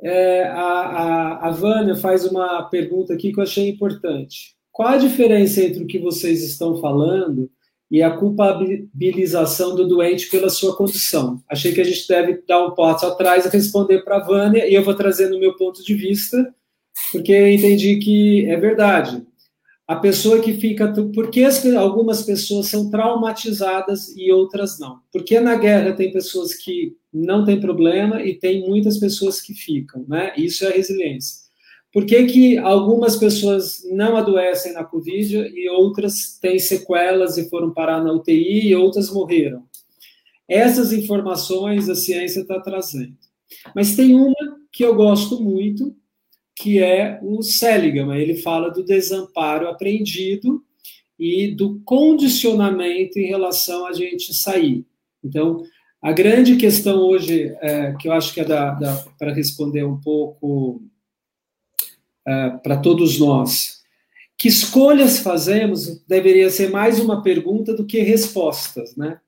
é, 0.00 0.44
a, 0.44 0.62
a, 0.62 1.48
a 1.48 1.50
Vânia 1.50 1.94
faz 1.94 2.24
uma 2.24 2.62
pergunta 2.64 3.12
aqui 3.12 3.32
que 3.32 3.38
eu 3.38 3.44
achei 3.44 3.68
importante. 3.68 4.54
Qual 4.70 4.88
a 4.88 4.96
diferença 4.96 5.62
entre 5.62 5.82
o 5.82 5.86
que 5.86 5.98
vocês 5.98 6.42
estão 6.42 6.80
falando 6.80 7.50
e 7.90 8.02
a 8.02 8.16
culpabilização 8.16 9.74
do 9.74 9.86
doente 9.88 10.30
pela 10.30 10.48
sua 10.48 10.76
condição? 10.76 11.42
Achei 11.48 11.72
que 11.72 11.80
a 11.80 11.84
gente 11.84 12.06
deve 12.06 12.42
dar 12.46 12.64
um 12.64 12.74
passo 12.74 13.06
atrás 13.06 13.44
e 13.44 13.48
responder 13.48 14.02
para 14.04 14.16
a 14.16 14.24
Vânia, 14.24 14.68
e 14.68 14.74
eu 14.74 14.84
vou 14.84 14.94
trazer 14.94 15.28
no 15.28 15.40
meu 15.40 15.56
ponto 15.56 15.84
de 15.84 15.94
vista, 15.94 16.54
porque 17.10 17.50
entendi 17.50 17.98
que 17.98 18.46
é 18.48 18.56
verdade 18.56 19.26
a 19.90 19.96
pessoa 19.96 20.40
que 20.40 20.52
fica. 20.52 20.92
Por 21.12 21.32
que 21.32 21.44
algumas 21.76 22.22
pessoas 22.22 22.68
são 22.68 22.88
traumatizadas 22.88 24.16
e 24.16 24.30
outras 24.30 24.78
não? 24.78 25.00
Porque 25.12 25.40
na 25.40 25.56
guerra 25.56 25.96
tem 25.96 26.12
pessoas 26.12 26.54
que 26.54 26.96
não 27.12 27.44
têm 27.44 27.60
problema 27.60 28.22
e 28.22 28.38
tem 28.38 28.68
muitas 28.68 28.98
pessoas 28.98 29.40
que 29.40 29.52
ficam, 29.52 30.04
né? 30.06 30.32
Isso 30.36 30.64
é 30.64 30.70
resiliência. 30.70 31.40
Por 31.92 32.06
que, 32.06 32.24
que 32.26 32.56
algumas 32.56 33.16
pessoas 33.16 33.82
não 33.90 34.16
adoecem 34.16 34.74
na 34.74 34.84
Covid 34.84 35.36
e 35.52 35.68
outras 35.68 36.38
têm 36.40 36.60
sequelas 36.60 37.36
e 37.36 37.50
foram 37.50 37.74
parar 37.74 38.00
na 38.00 38.12
UTI 38.12 38.68
e 38.68 38.76
outras 38.76 39.10
morreram? 39.12 39.64
Essas 40.46 40.92
informações 40.92 41.88
a 41.88 41.96
ciência 41.96 42.42
está 42.42 42.60
trazendo. 42.60 43.16
Mas 43.74 43.96
tem 43.96 44.14
uma 44.14 44.56
que 44.70 44.84
eu 44.84 44.94
gosto 44.94 45.42
muito, 45.42 45.96
que 46.60 46.78
é 46.78 47.18
o 47.22 47.42
Seligman. 47.42 48.20
Ele 48.20 48.36
fala 48.36 48.70
do 48.70 48.84
desamparo 48.84 49.66
aprendido 49.66 50.62
e 51.18 51.54
do 51.54 51.80
condicionamento 51.86 53.18
em 53.18 53.26
relação 53.26 53.86
a 53.86 53.94
gente 53.94 54.34
sair. 54.34 54.84
Então, 55.24 55.62
a 56.02 56.12
grande 56.12 56.56
questão 56.56 56.98
hoje, 56.98 57.56
é, 57.62 57.94
que 57.94 58.08
eu 58.08 58.12
acho 58.12 58.34
que 58.34 58.40
é 58.40 58.44
para 58.44 59.32
responder 59.32 59.84
um 59.84 59.98
pouco 59.98 60.82
é, 62.28 62.50
para 62.62 62.76
todos 62.76 63.18
nós, 63.18 63.80
que 64.36 64.48
escolhas 64.48 65.18
fazemos 65.18 66.02
deveria 66.06 66.50
ser 66.50 66.70
mais 66.70 67.00
uma 67.00 67.22
pergunta 67.22 67.74
do 67.74 67.86
que 67.86 68.00
respostas, 68.00 68.94
né? 68.96 69.18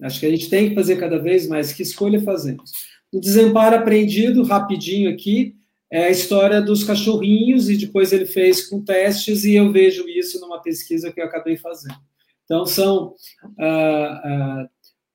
Acho 0.00 0.20
que 0.20 0.26
a 0.26 0.30
gente 0.30 0.48
tem 0.48 0.68
que 0.68 0.74
fazer 0.76 0.96
cada 0.96 1.18
vez 1.18 1.48
mais 1.48 1.72
que 1.72 1.82
escolha 1.82 2.22
fazemos. 2.22 2.70
O 3.12 3.18
desamparo 3.18 3.74
aprendido, 3.74 4.44
rapidinho 4.44 5.10
aqui, 5.10 5.57
é 5.90 6.04
a 6.04 6.10
história 6.10 6.60
dos 6.60 6.84
cachorrinhos, 6.84 7.70
e 7.70 7.76
depois 7.76 8.12
ele 8.12 8.26
fez 8.26 8.68
com 8.68 8.82
testes, 8.82 9.44
e 9.44 9.54
eu 9.54 9.72
vejo 9.72 10.06
isso 10.08 10.40
numa 10.40 10.60
pesquisa 10.60 11.10
que 11.10 11.20
eu 11.20 11.24
acabei 11.24 11.56
fazendo. 11.56 11.96
Então, 12.44 12.66
são 12.66 13.14
uh, 13.58 14.66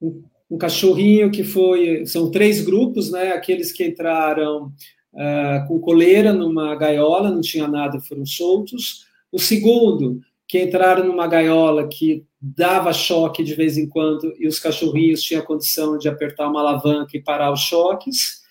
uh, 0.02 0.24
um, 0.50 0.58
cachorrinho 0.58 1.32
que 1.32 1.44
foi. 1.44 2.06
São 2.06 2.32
três 2.32 2.62
grupos, 2.62 3.12
né? 3.12 3.32
Aqueles 3.32 3.72
que 3.72 3.86
entraram 3.86 4.72
uh, 5.14 5.68
com 5.68 5.80
coleira 5.80 6.34
numa 6.34 6.76
gaiola, 6.76 7.32
não 7.32 7.42
tinha 7.42 7.68
nada, 7.68 8.00
foram 8.00 8.26
soltos. 8.26 9.06
O 9.32 9.40
segundo, 9.40 10.22
que 10.48 10.62
entraram 10.62 11.06
numa 11.06 11.28
gaiola 11.28 11.88
que 11.88 12.24
dava 12.40 12.94
choque 12.94 13.44
de 13.44 13.56
vez 13.56 13.78
em 13.78 13.88
quando, 13.88 14.34
e 14.40 14.48
os 14.48 14.60
cachorrinhos 14.60 15.24
tinham 15.24 15.42
condição 15.44 15.98
de 15.98 16.08
apertar 16.08 16.48
uma 16.48 16.60
alavanca 16.60 17.16
e 17.16 17.24
parar 17.24 17.52
os 17.52 17.62
choques 17.62 18.43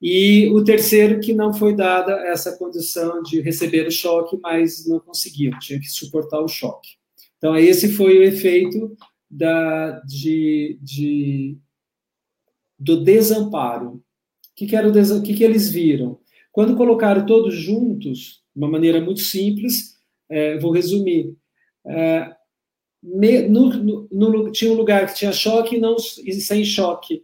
e 0.00 0.48
o 0.50 0.62
terceiro 0.62 1.20
que 1.20 1.32
não 1.32 1.54
foi 1.54 1.74
dada 1.74 2.12
essa 2.28 2.56
condição 2.56 3.22
de 3.22 3.40
receber 3.40 3.86
o 3.86 3.90
choque, 3.90 4.38
mas 4.42 4.86
não 4.86 5.00
conseguiu, 5.00 5.58
tinha 5.58 5.80
que 5.80 5.88
suportar 5.88 6.40
o 6.40 6.48
choque. 6.48 6.90
Então, 7.38 7.56
esse 7.56 7.92
foi 7.92 8.18
o 8.18 8.22
efeito 8.22 8.96
da, 9.30 10.00
de, 10.00 10.78
de 10.82 11.58
do 12.78 13.02
desamparo. 13.02 13.94
O 13.94 14.02
que, 14.54 14.66
que, 14.66 14.76
era 14.76 14.88
o 14.88 14.92
des... 14.92 15.10
que, 15.20 15.34
que 15.34 15.44
eles 15.44 15.70
viram? 15.70 16.18
Quando 16.52 16.76
colocaram 16.76 17.26
todos 17.26 17.54
juntos, 17.54 18.42
de 18.54 18.62
uma 18.62 18.68
maneira 18.68 19.00
muito 19.00 19.20
simples, 19.20 19.96
é, 20.28 20.58
vou 20.58 20.72
resumir. 20.72 21.34
É, 21.86 22.34
me, 23.02 23.42
no, 23.42 23.68
no, 23.70 24.08
no, 24.10 24.52
tinha 24.52 24.72
um 24.72 24.76
lugar 24.76 25.06
que 25.06 25.14
tinha 25.14 25.32
choque 25.32 25.76
e, 25.76 25.80
não, 25.80 25.96
e 26.24 26.32
sem 26.34 26.64
choque 26.64 27.22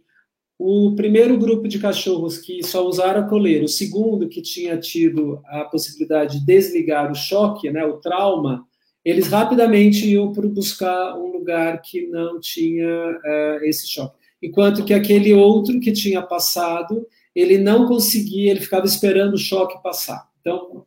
o 0.65 0.95
primeiro 0.95 1.37
grupo 1.37 1.67
de 1.67 1.77
cachorros 1.77 2.37
que 2.37 2.63
só 2.63 2.87
usaram 2.87 3.27
coleira, 3.27 3.65
o 3.65 3.67
segundo 3.67 4.29
que 4.29 4.41
tinha 4.41 4.77
tido 4.77 5.41
a 5.43 5.65
possibilidade 5.65 6.39
de 6.39 6.45
desligar 6.45 7.11
o 7.11 7.15
choque, 7.15 7.69
né, 7.69 7.83
o 7.83 7.97
trauma, 7.97 8.65
eles 9.03 9.27
rapidamente 9.27 10.07
iam 10.07 10.31
para 10.31 10.47
buscar 10.47 11.17
um 11.19 11.33
lugar 11.33 11.81
que 11.81 12.07
não 12.07 12.39
tinha 12.39 12.87
uh, 12.87 13.65
esse 13.65 13.85
choque. 13.85 14.15
Enquanto 14.41 14.85
que 14.85 14.93
aquele 14.93 15.33
outro 15.33 15.81
que 15.81 15.91
tinha 15.91 16.21
passado, 16.21 17.05
ele 17.35 17.57
não 17.57 17.85
conseguia, 17.85 18.51
ele 18.51 18.61
ficava 18.61 18.85
esperando 18.85 19.33
o 19.33 19.37
choque 19.37 19.83
passar. 19.83 20.29
Então, 20.39 20.85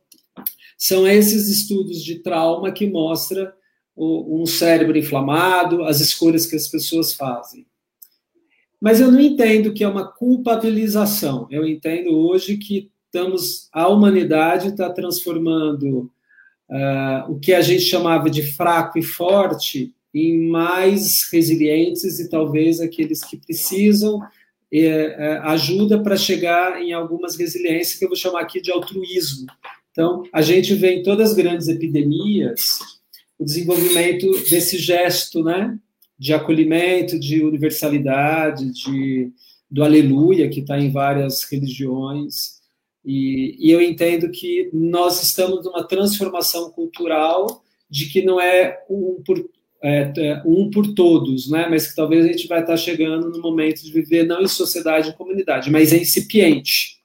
são 0.75 1.07
esses 1.07 1.47
estudos 1.49 2.03
de 2.03 2.15
trauma 2.15 2.71
que 2.71 2.89
mostram 2.89 3.51
um 3.95 4.47
cérebro 4.47 4.97
inflamado, 4.97 5.83
as 5.83 6.01
escolhas 6.01 6.47
que 6.47 6.55
as 6.55 6.67
pessoas 6.67 7.13
fazem. 7.13 7.66
Mas 8.79 9.01
eu 9.01 9.11
não 9.11 9.19
entendo 9.19 9.73
que 9.73 9.83
é 9.83 9.87
uma 9.87 10.07
culpabilização. 10.07 11.47
Eu 11.49 11.67
entendo 11.67 12.15
hoje 12.15 12.57
que 12.57 12.91
estamos, 13.05 13.69
a 13.73 13.87
humanidade 13.87 14.69
está 14.69 14.89
transformando 14.89 16.11
uh, 16.69 17.31
o 17.31 17.39
que 17.39 17.53
a 17.53 17.61
gente 17.61 17.81
chamava 17.81 18.29
de 18.29 18.43
fraco 18.43 18.99
e 18.99 19.03
forte 19.03 19.93
em 20.13 20.47
mais 20.49 21.27
resilientes 21.31 22.19
e 22.19 22.29
talvez 22.29 22.79
aqueles 22.79 23.23
que 23.23 23.37
precisam 23.37 24.21
é, 24.71 24.79
é, 24.79 25.37
ajuda 25.43 26.01
para 26.01 26.17
chegar 26.17 26.81
em 26.81 26.91
algumas 26.91 27.37
resiliências 27.37 27.97
que 27.97 28.03
eu 28.03 28.09
vou 28.09 28.17
chamar 28.17 28.41
aqui 28.41 28.61
de 28.61 28.71
altruísmo. 28.71 29.47
Então, 29.91 30.23
a 30.33 30.41
gente 30.41 30.73
vê 30.75 30.95
em 30.95 31.03
todas 31.03 31.31
as 31.31 31.35
grandes 31.35 31.67
epidemias 31.67 32.79
o 33.39 33.45
desenvolvimento 33.45 34.29
desse 34.49 34.77
gesto, 34.77 35.43
né? 35.43 35.77
De 36.17 36.33
acolhimento, 36.33 37.19
de 37.19 37.43
universalidade, 37.43 38.71
de, 38.71 39.31
do 39.69 39.83
aleluia, 39.83 40.49
que 40.49 40.61
está 40.61 40.79
em 40.79 40.91
várias 40.91 41.43
religiões. 41.43 42.57
E, 43.05 43.55
e, 43.59 43.71
eu 43.71 43.81
entendo 43.81 44.29
que 44.29 44.69
nós 44.73 45.21
estamos 45.21 45.63
numa 45.63 45.87
transformação 45.87 46.71
cultural 46.71 47.63
de 47.89 48.07
que 48.07 48.21
não 48.21 48.41
é 48.41 48.83
um 48.89 49.21
por, 49.25 49.49
é, 49.81 50.41
um 50.45 50.69
por 50.69 50.93
todos, 50.93 51.49
né? 51.49 51.67
mas 51.69 51.87
que 51.87 51.95
talvez 51.95 52.25
a 52.25 52.29
gente 52.29 52.47
vai 52.47 52.61
estar 52.61 52.75
chegando 52.75 53.29
no 53.29 53.41
momento 53.41 53.81
de 53.83 53.91
viver 53.93 54.25
não 54.25 54.41
em 54.41 54.47
sociedade 54.47 55.09
e 55.09 55.13
comunidade, 55.13 55.71
mas 55.71 55.93
é 55.93 55.97
incipiente. 55.97 56.97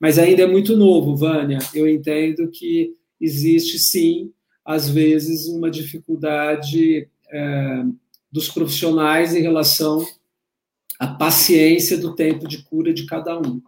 Mas 0.00 0.18
ainda 0.18 0.42
é 0.42 0.46
muito 0.46 0.76
novo, 0.76 1.14
Vânia. 1.14 1.58
Eu 1.74 1.88
entendo 1.88 2.50
que 2.50 2.94
existe, 3.20 3.78
sim, 3.78 4.32
às 4.64 4.88
vezes, 4.88 5.46
uma 5.46 5.70
dificuldade. 5.70 7.08
É, 7.30 7.84
dos 8.34 8.48
profissionais 8.48 9.32
em 9.32 9.42
relação 9.42 10.04
à 10.98 11.06
paciência 11.06 11.96
do 11.96 12.16
tempo 12.16 12.48
de 12.48 12.64
cura 12.64 12.92
de 12.92 13.06
cada 13.06 13.38
um. 13.38 13.62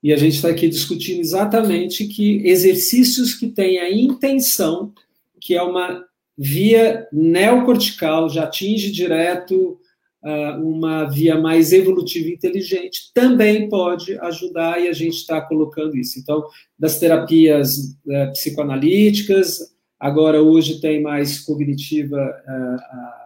E 0.00 0.12
a 0.12 0.16
gente 0.16 0.36
está 0.36 0.48
aqui 0.48 0.68
discutindo 0.68 1.18
exatamente 1.18 2.06
que 2.06 2.40
exercícios 2.46 3.34
que 3.34 3.48
têm 3.48 3.80
a 3.80 3.90
intenção, 3.90 4.92
que 5.40 5.56
é 5.56 5.62
uma 5.62 6.04
via 6.38 7.08
neocortical, 7.12 8.30
já 8.30 8.44
atinge 8.44 8.92
direto 8.92 9.76
uh, 10.22 10.62
uma 10.62 11.06
via 11.06 11.40
mais 11.40 11.72
evolutiva 11.72 12.28
e 12.28 12.34
inteligente, 12.34 13.10
também 13.12 13.68
pode 13.68 14.16
ajudar 14.20 14.80
e 14.80 14.86
a 14.86 14.92
gente 14.92 15.16
está 15.16 15.40
colocando 15.40 15.96
isso. 15.96 16.16
Então, 16.20 16.44
das 16.78 17.00
terapias 17.00 17.76
uh, 18.06 18.30
psicoanalíticas, 18.30 19.74
agora 19.98 20.40
hoje 20.40 20.80
tem 20.80 21.02
mais 21.02 21.40
cognitiva. 21.40 22.16
Uh, 22.46 23.25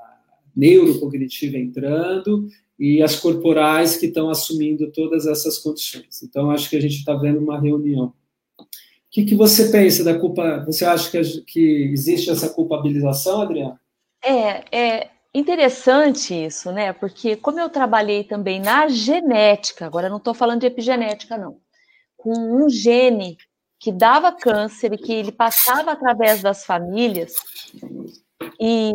neurocognitiva 0.60 1.56
entrando 1.56 2.46
e 2.78 3.02
as 3.02 3.16
corporais 3.16 3.96
que 3.96 4.06
estão 4.06 4.28
assumindo 4.28 4.92
todas 4.92 5.26
essas 5.26 5.58
condições. 5.58 6.22
Então, 6.22 6.50
acho 6.50 6.68
que 6.68 6.76
a 6.76 6.80
gente 6.80 6.96
está 6.96 7.14
vendo 7.14 7.40
uma 7.40 7.58
reunião. 7.58 8.12
O 8.58 8.64
que, 9.10 9.24
que 9.24 9.34
você 9.34 9.70
pensa 9.70 10.04
da 10.04 10.18
culpa? 10.18 10.64
Você 10.66 10.84
acha 10.84 11.10
que, 11.10 11.40
que 11.42 11.90
existe 11.92 12.30
essa 12.30 12.50
culpabilização, 12.50 13.42
Adriana? 13.42 13.80
É, 14.22 14.64
é 14.70 15.10
interessante 15.34 16.32
isso, 16.32 16.70
né? 16.70 16.92
Porque 16.92 17.36
como 17.36 17.58
eu 17.58 17.68
trabalhei 17.68 18.22
também 18.22 18.60
na 18.60 18.88
genética, 18.88 19.86
agora 19.86 20.08
não 20.08 20.18
estou 20.18 20.34
falando 20.34 20.60
de 20.60 20.66
epigenética, 20.66 21.36
não, 21.36 21.56
com 22.16 22.32
um 22.32 22.68
gene 22.68 23.36
que 23.78 23.90
dava 23.90 24.30
câncer 24.30 24.92
e 24.92 24.98
que 24.98 25.12
ele 25.12 25.32
passava 25.32 25.92
através 25.92 26.42
das 26.42 26.64
famílias, 26.64 27.32
e, 28.58 28.92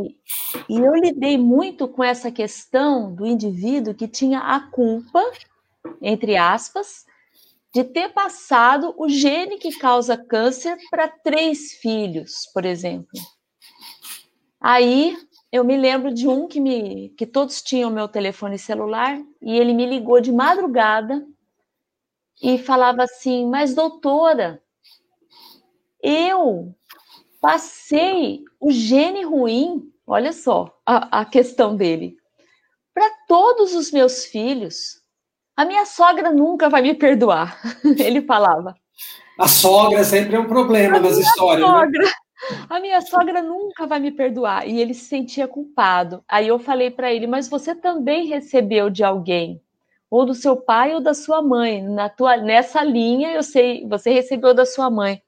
e 0.69 0.79
eu 0.79 0.95
lidei 0.95 1.37
muito 1.37 1.87
com 1.87 2.03
essa 2.03 2.31
questão 2.31 3.13
do 3.13 3.25
indivíduo 3.25 3.93
que 3.93 4.07
tinha 4.07 4.39
a 4.39 4.59
culpa, 4.59 5.21
entre 6.01 6.35
aspas, 6.35 7.05
de 7.73 7.83
ter 7.83 8.13
passado 8.13 8.93
o 8.97 9.09
gene 9.09 9.57
que 9.57 9.77
causa 9.77 10.17
câncer 10.17 10.77
para 10.89 11.07
três 11.07 11.73
filhos, 11.73 12.49
por 12.53 12.65
exemplo. 12.65 13.09
Aí 14.59 15.17
eu 15.51 15.63
me 15.63 15.77
lembro 15.77 16.13
de 16.13 16.27
um 16.27 16.47
que 16.47 16.59
me 16.59 17.09
que 17.09 17.25
todos 17.25 17.61
tinham 17.61 17.91
meu 17.91 18.07
telefone 18.07 18.57
celular 18.57 19.21
e 19.41 19.57
ele 19.57 19.73
me 19.73 19.85
ligou 19.85 20.19
de 20.21 20.31
madrugada 20.31 21.25
e 22.41 22.57
falava 22.57 23.03
assim: 23.03 23.47
"Mas 23.49 23.75
doutora, 23.75 24.61
eu 26.01 26.73
passei 27.45 28.43
o 28.59 28.71
gene 28.71 29.23
ruim, 29.23 29.83
olha 30.07 30.33
só 30.33 30.75
a, 30.83 31.21
a 31.21 31.25
questão 31.25 31.75
dele, 31.75 32.17
para 32.91 33.07
todos 33.27 33.75
os 33.75 33.91
meus 33.91 34.25
filhos. 34.25 35.03
A 35.55 35.63
minha 35.63 35.85
sogra 35.85 36.31
nunca 36.31 36.69
vai 36.69 36.81
me 36.81 36.95
perdoar", 36.95 37.61
ele 37.99 38.23
falava. 38.23 38.73
A 39.37 39.47
sogra 39.47 40.03
sempre 40.03 40.35
é 40.35 40.39
um 40.39 40.47
problema 40.47 40.99
nas 40.99 41.19
histórias. 41.19 41.67
Né? 41.67 41.73
Sogra, 41.73 42.03
né? 42.03 42.11
A 42.67 42.79
minha 42.79 43.01
sogra 43.01 43.43
nunca 43.43 43.85
vai 43.85 43.99
me 43.99 44.11
perdoar. 44.11 44.67
E 44.67 44.79
ele 44.81 44.95
se 44.95 45.05
sentia 45.05 45.47
culpado. 45.47 46.23
Aí 46.27 46.47
eu 46.47 46.57
falei 46.57 46.89
para 46.89 47.13
ele: 47.13 47.27
Mas 47.27 47.47
você 47.47 47.75
também 47.75 48.25
recebeu 48.25 48.89
de 48.89 49.03
alguém, 49.03 49.61
ou 50.09 50.25
do 50.25 50.33
seu 50.33 50.57
pai 50.57 50.95
ou 50.95 50.99
da 50.99 51.13
sua 51.13 51.43
mãe. 51.43 51.83
Na 51.83 52.09
tua, 52.09 52.37
nessa 52.37 52.83
linha, 52.83 53.33
eu 53.33 53.43
sei, 53.43 53.87
você 53.87 54.11
recebeu 54.11 54.51
da 54.51 54.65
sua 54.65 54.89
mãe. 54.89 55.21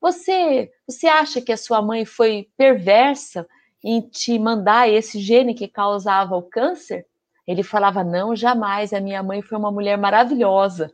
Você, 0.00 0.70
você 0.86 1.06
acha 1.06 1.40
que 1.40 1.52
a 1.52 1.56
sua 1.56 1.80
mãe 1.80 2.04
foi 2.04 2.48
perversa 2.56 3.46
em 3.84 4.00
te 4.00 4.38
mandar 4.38 4.88
esse 4.88 5.20
gene 5.20 5.54
que 5.54 5.68
causava 5.68 6.36
o 6.36 6.42
câncer? 6.42 7.06
Ele 7.46 7.62
falava: 7.62 8.02
Não, 8.02 8.34
jamais. 8.34 8.92
A 8.92 9.00
minha 9.00 9.22
mãe 9.22 9.40
foi 9.40 9.56
uma 9.56 9.70
mulher 9.70 9.96
maravilhosa, 9.96 10.92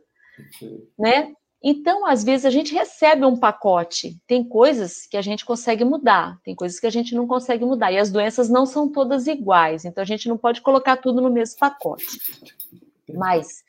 né? 0.97 1.33
Então, 1.65 2.05
às 2.05 2.25
vezes, 2.25 2.45
a 2.45 2.49
gente 2.49 2.73
recebe 2.73 3.25
um 3.25 3.37
pacote. 3.37 4.19
Tem 4.27 4.43
coisas 4.43 5.07
que 5.07 5.15
a 5.15 5.21
gente 5.21 5.45
consegue 5.45 5.85
mudar, 5.85 6.37
tem 6.43 6.53
coisas 6.53 6.77
que 6.77 6.85
a 6.85 6.89
gente 6.89 7.15
não 7.15 7.25
consegue 7.25 7.63
mudar. 7.63 7.89
E 7.91 7.97
as 7.97 8.11
doenças 8.11 8.49
não 8.49 8.65
são 8.65 8.91
todas 8.91 9.27
iguais. 9.27 9.85
Então, 9.85 10.01
a 10.01 10.05
gente 10.05 10.27
não 10.27 10.37
pode 10.37 10.59
colocar 10.59 10.97
tudo 10.97 11.21
no 11.21 11.31
mesmo 11.31 11.57
pacote. 11.57 12.03
Mas 13.15 13.63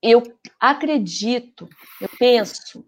eu 0.00 0.22
acredito, 0.60 1.68
eu 2.00 2.08
penso 2.18 2.84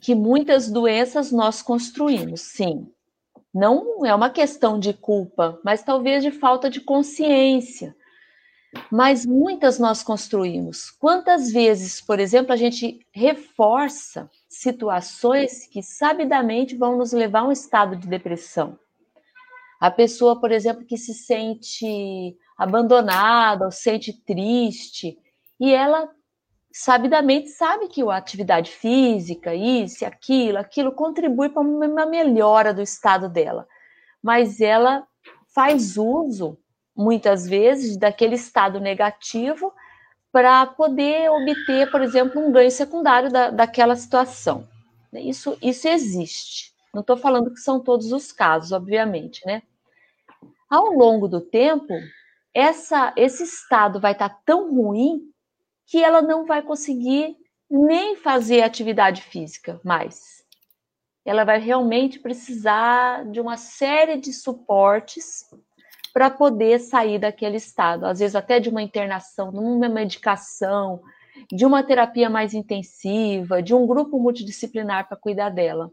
que 0.00 0.14
muitas 0.14 0.70
doenças 0.70 1.30
nós 1.30 1.62
construímos, 1.62 2.40
sim. 2.40 2.88
Não 3.52 4.04
é 4.04 4.14
uma 4.14 4.30
questão 4.30 4.78
de 4.78 4.92
culpa, 4.92 5.60
mas 5.64 5.82
talvez 5.82 6.22
de 6.22 6.30
falta 6.30 6.68
de 6.68 6.80
consciência 6.80 7.94
mas 8.90 9.24
muitas 9.24 9.78
nós 9.78 10.02
construímos. 10.02 10.90
Quantas 10.90 11.50
vezes, 11.50 12.00
por 12.00 12.18
exemplo, 12.18 12.52
a 12.52 12.56
gente 12.56 13.00
reforça 13.12 14.30
situações 14.48 15.66
que 15.66 15.82
sabidamente 15.82 16.76
vão 16.76 16.96
nos 16.96 17.12
levar 17.12 17.40
a 17.40 17.48
um 17.48 17.52
estado 17.52 17.96
de 17.96 18.06
depressão? 18.06 18.78
A 19.80 19.90
pessoa, 19.90 20.40
por 20.40 20.50
exemplo, 20.50 20.84
que 20.84 20.96
se 20.96 21.14
sente 21.14 22.36
abandonada 22.56 23.64
ou 23.64 23.70
sente 23.70 24.12
triste, 24.12 25.18
e 25.60 25.72
ela 25.72 26.08
sabidamente 26.76 27.50
sabe 27.50 27.86
que 27.86 28.02
a 28.02 28.16
atividade 28.16 28.72
física, 28.72 29.54
isso, 29.54 30.04
aquilo, 30.04 30.58
aquilo 30.58 30.90
contribui 30.90 31.48
para 31.48 31.62
uma 31.62 32.04
melhora 32.04 32.74
do 32.74 32.82
estado 32.82 33.28
dela. 33.28 33.68
Mas 34.20 34.60
ela 34.60 35.06
faz 35.54 35.96
uso 35.96 36.58
muitas 36.96 37.46
vezes, 37.46 37.96
daquele 37.96 38.34
estado 38.34 38.80
negativo 38.80 39.72
para 40.32 40.66
poder 40.66 41.30
obter, 41.30 41.92
por 41.92 42.02
exemplo, 42.02 42.44
um 42.44 42.50
ganho 42.50 42.70
secundário 42.72 43.30
da, 43.30 43.50
daquela 43.50 43.94
situação. 43.94 44.68
Isso, 45.12 45.56
isso 45.62 45.86
existe. 45.86 46.72
Não 46.92 47.02
estou 47.02 47.16
falando 47.16 47.52
que 47.52 47.60
são 47.60 47.78
todos 47.78 48.10
os 48.10 48.32
casos, 48.32 48.72
obviamente, 48.72 49.46
né? 49.46 49.62
Ao 50.68 50.86
longo 50.92 51.28
do 51.28 51.40
tempo, 51.40 51.94
essa, 52.52 53.12
esse 53.16 53.44
estado 53.44 54.00
vai 54.00 54.10
estar 54.10 54.28
tá 54.28 54.40
tão 54.44 54.74
ruim 54.74 55.32
que 55.86 56.02
ela 56.02 56.22
não 56.22 56.46
vai 56.46 56.62
conseguir 56.62 57.36
nem 57.70 58.16
fazer 58.16 58.62
atividade 58.62 59.22
física 59.22 59.80
mais. 59.84 60.44
Ela 61.24 61.44
vai 61.44 61.58
realmente 61.58 62.18
precisar 62.18 63.24
de 63.30 63.40
uma 63.40 63.56
série 63.56 64.18
de 64.18 64.32
suportes 64.32 65.44
para 66.12 66.30
poder 66.30 66.78
sair 66.78 67.18
daquele 67.18 67.56
estado, 67.56 68.06
às 68.06 68.20
vezes 68.20 68.36
até 68.36 68.60
de 68.60 68.68
uma 68.68 68.82
internação, 68.82 69.50
de 69.50 69.58
uma 69.58 69.88
medicação, 69.88 71.02
de 71.50 71.66
uma 71.66 71.82
terapia 71.82 72.30
mais 72.30 72.54
intensiva, 72.54 73.62
de 73.62 73.74
um 73.74 73.86
grupo 73.86 74.20
multidisciplinar 74.20 75.08
para 75.08 75.16
cuidar 75.16 75.50
dela. 75.50 75.90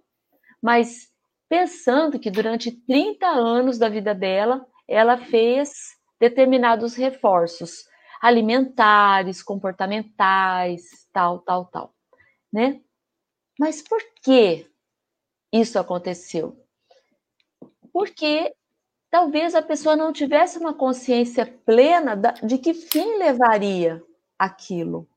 Mas 0.62 1.10
pensando 1.50 2.20
que 2.20 2.30
durante 2.30 2.72
30 2.72 3.26
anos 3.28 3.78
da 3.78 3.90
vida 3.90 4.14
dela, 4.14 4.66
ela 4.88 5.18
fez 5.18 5.72
determinados 6.20 6.96
reforços 6.96 7.86
alimentares, 8.22 9.42
comportamentais, 9.42 11.08
tal, 11.12 11.40
tal, 11.40 11.66
tal, 11.66 11.96
né? 12.54 12.80
Mas 13.60 13.82
por 13.82 14.00
que 14.22 14.68
isso 15.52 15.80
aconteceu? 15.80 16.56
Porque 17.92 18.54
talvez 19.10 19.56
a 19.56 19.62
pessoa 19.62 19.96
não 19.96 20.14
tivesse 20.14 20.58
uma 20.60 20.74
consciência 20.74 21.46
plena 21.66 22.16
de 22.16 22.58
que 22.60 22.74
fim 22.74 23.18
levaria 23.18 24.04
aquilo, 24.38 25.10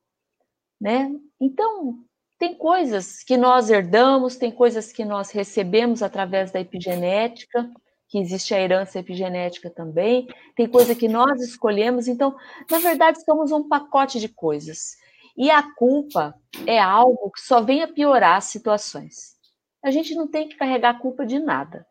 né? 0.81 1.11
Então, 1.39 2.03
tem 2.39 2.55
coisas 2.55 3.23
que 3.23 3.37
nós 3.37 3.71
herdamos, 3.71 4.37
tem 4.37 4.51
coisas 4.51 4.93
que 4.93 5.05
nós 5.05 5.31
recebemos 5.31 6.03
através 6.03 6.51
da 6.51 6.61
epigenética, 6.61 7.71
que 8.15 8.19
existe 8.21 8.55
a 8.55 8.61
herança 8.61 9.01
epigenética 9.01 9.69
também, 9.69 10.29
tem 10.55 10.69
coisa 10.69 10.95
que 10.95 11.09
nós 11.09 11.43
escolhemos, 11.43 12.07
então, 12.07 12.37
na 12.71 12.79
verdade, 12.79 13.21
somos 13.25 13.51
um 13.51 13.69
pacote 13.69 14.21
de 14.21 14.29
coisas. 14.29 14.97
E 15.37 15.51
a 15.51 15.61
culpa 15.75 16.33
é 16.65 16.79
algo 16.79 17.33
que 17.33 17.41
só 17.41 17.61
vem 17.61 17.83
a 17.83 17.89
piorar 17.89 18.37
as 18.37 18.45
situações. 18.45 19.35
A 19.83 19.91
gente 19.91 20.15
não 20.15 20.29
tem 20.29 20.49
que 20.49 20.55
carregar 20.55 20.91
a 20.91 20.99
culpa 21.01 21.27
de 21.27 21.41
nada. 21.41 21.85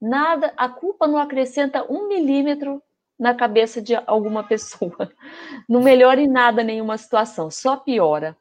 Nada, 0.00 0.54
a 0.56 0.68
culpa 0.68 1.08
não 1.08 1.18
acrescenta 1.18 1.84
um 1.92 2.06
milímetro 2.06 2.80
na 3.18 3.34
cabeça 3.34 3.82
de 3.82 3.96
alguma 4.06 4.44
pessoa. 4.46 5.10
Não 5.68 5.82
melhora 5.82 6.20
em 6.20 6.28
nada 6.28 6.62
nenhuma 6.62 6.96
situação, 6.96 7.50
só 7.50 7.76
piora. 7.76 8.36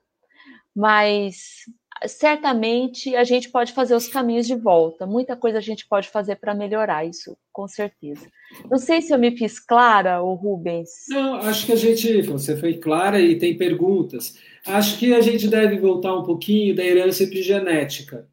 Mas 0.76 1.66
certamente 2.08 3.16
a 3.16 3.24
gente 3.24 3.50
pode 3.50 3.74
fazer 3.74 3.96
os 3.96 4.08
caminhos 4.08 4.46
de 4.46 4.56
volta. 4.56 5.06
Muita 5.06 5.36
coisa 5.36 5.58
a 5.58 5.62
gente 5.62 5.88
pode 5.88 6.10
fazer 6.10 6.36
para 6.36 6.54
melhorar 6.54 7.06
isso, 7.06 7.38
com 7.52 7.68
certeza. 7.68 8.28
Não 8.70 8.78
sei 8.78 9.02
se 9.02 9.14
eu 9.14 9.18
me 9.18 9.36
fiz 9.36 9.60
clara, 9.60 10.22
o 10.22 10.34
Rubens. 10.34 10.90
Não, 11.10 11.36
acho 11.36 11.66
que 11.66 11.72
a 11.72 11.76
gente, 11.76 12.22
você 12.24 12.58
foi 12.58 12.76
clara 12.76 13.20
e 13.20 13.38
tem 13.38 13.58
perguntas. 13.58 14.38
Acho 14.66 14.98
que 14.98 15.14
a 15.14 15.22
gente 15.22 15.48
deve 15.48 15.78
voltar 15.78 16.16
um 16.16 16.24
pouquinho 16.24 16.76
da 16.76 16.84
herança 16.84 17.24
epigenética 17.24 18.28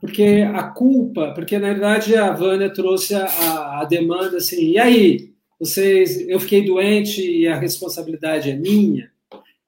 porque 0.00 0.44
a 0.54 0.62
culpa, 0.62 1.32
porque 1.34 1.58
na 1.58 1.68
verdade 1.68 2.16
a 2.16 2.32
Vânia 2.32 2.72
trouxe 2.72 3.14
a, 3.14 3.80
a, 3.80 3.84
demanda 3.84 4.36
assim, 4.36 4.72
e 4.72 4.78
aí, 4.78 5.32
vocês, 5.58 6.28
eu 6.28 6.38
fiquei 6.38 6.64
doente 6.64 7.20
e 7.20 7.48
a 7.48 7.58
responsabilidade 7.58 8.50
é 8.50 8.56
minha, 8.56 9.10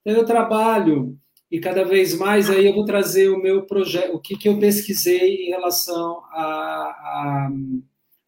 então 0.01 0.21
eu 0.21 0.25
trabalho 0.25 1.19
e 1.51 1.59
cada 1.59 1.85
vez 1.85 2.17
mais 2.17 2.49
aí 2.49 2.67
eu 2.67 2.75
vou 2.75 2.85
trazer 2.85 3.29
o 3.29 3.43
meu 3.43 3.63
projeto, 3.67 4.15
o 4.15 4.21
que, 4.21 4.37
que 4.37 4.49
eu 4.49 4.59
pesquisei 4.59 5.47
em 5.47 5.51
relação 5.51 6.23
à 6.33 7.51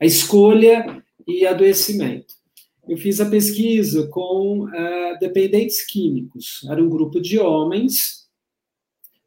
escolha 0.01 1.03
e 1.27 1.47
adoecimento. 1.47 2.35
Eu 2.89 2.97
fiz 2.97 3.21
a 3.21 3.31
pesquisa 3.31 4.09
com 4.09 4.65
uh, 4.65 5.19
dependentes 5.21 5.87
químicos, 5.87 6.67
era 6.69 6.83
um 6.83 6.89
grupo 6.89 7.21
de 7.21 7.39
homens 7.39 8.29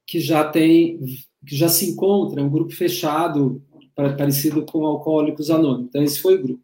que 0.06 0.20
já 0.20 0.44
tem 0.44 1.00
que 1.46 1.56
já 1.56 1.70
se 1.70 1.92
encontra, 1.92 2.42
um 2.42 2.50
grupo 2.50 2.74
fechado, 2.74 3.64
parecido 3.96 4.66
com 4.66 4.86
Alcoólicos 4.86 5.52
Anônimos. 5.52 5.90
Então, 5.90 6.04
esse 6.04 6.20
foi 6.20 6.36
o 6.36 6.42
grupo. 6.42 6.64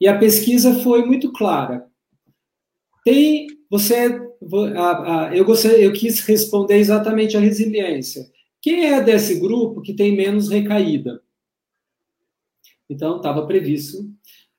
E 0.00 0.06
a 0.06 0.16
pesquisa 0.16 0.74
foi 0.80 1.04
muito 1.04 1.32
clara. 1.32 1.86
Tem, 3.04 3.48
você, 3.68 4.20
eu, 5.32 5.46
eu 5.78 5.92
quis 5.92 6.20
responder 6.20 6.76
exatamente 6.76 7.36
a 7.36 7.40
resiliência. 7.40 8.30
Quem 8.60 8.86
é 8.86 9.00
desse 9.02 9.40
grupo 9.40 9.80
que 9.82 9.92
tem 9.92 10.16
menos 10.16 10.48
recaída? 10.48 11.20
Então, 12.88 13.16
estava 13.16 13.46
previsto. 13.46 13.98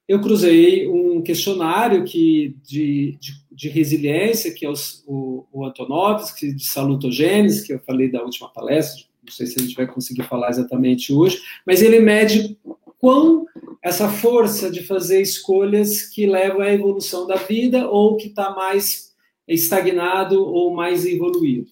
Eu 0.07 0.19
cruzei 0.19 0.87
um 0.87 1.21
questionário 1.21 2.03
que, 2.03 2.57
de, 2.63 3.17
de, 3.19 3.33
de 3.51 3.69
resiliência, 3.69 4.53
que 4.53 4.65
é 4.65 4.69
o, 4.69 5.47
o, 5.51 5.65
Antonovsky, 5.65 6.53
de 6.53 6.65
salutogênese, 6.65 7.65
que 7.65 7.73
eu 7.73 7.79
falei 7.79 8.11
da 8.11 8.21
última 8.21 8.49
palestra, 8.49 9.05
não 9.25 9.31
sei 9.31 9.47
se 9.47 9.57
a 9.57 9.63
gente 9.63 9.75
vai 9.75 9.87
conseguir 9.87 10.23
falar 10.23 10.49
exatamente 10.49 11.13
hoje, 11.13 11.41
mas 11.65 11.81
ele 11.81 12.01
mede 12.01 12.57
quão 12.99 13.45
essa 13.81 14.09
força 14.09 14.69
de 14.69 14.83
fazer 14.83 15.21
escolhas 15.21 16.03
que 16.03 16.25
levam 16.25 16.61
à 16.61 16.73
evolução 16.73 17.25
da 17.25 17.35
vida 17.35 17.87
ou 17.89 18.17
que 18.17 18.27
está 18.27 18.51
mais 18.51 19.12
estagnado 19.47 20.43
ou 20.43 20.73
mais 20.73 21.05
evoluído. 21.05 21.71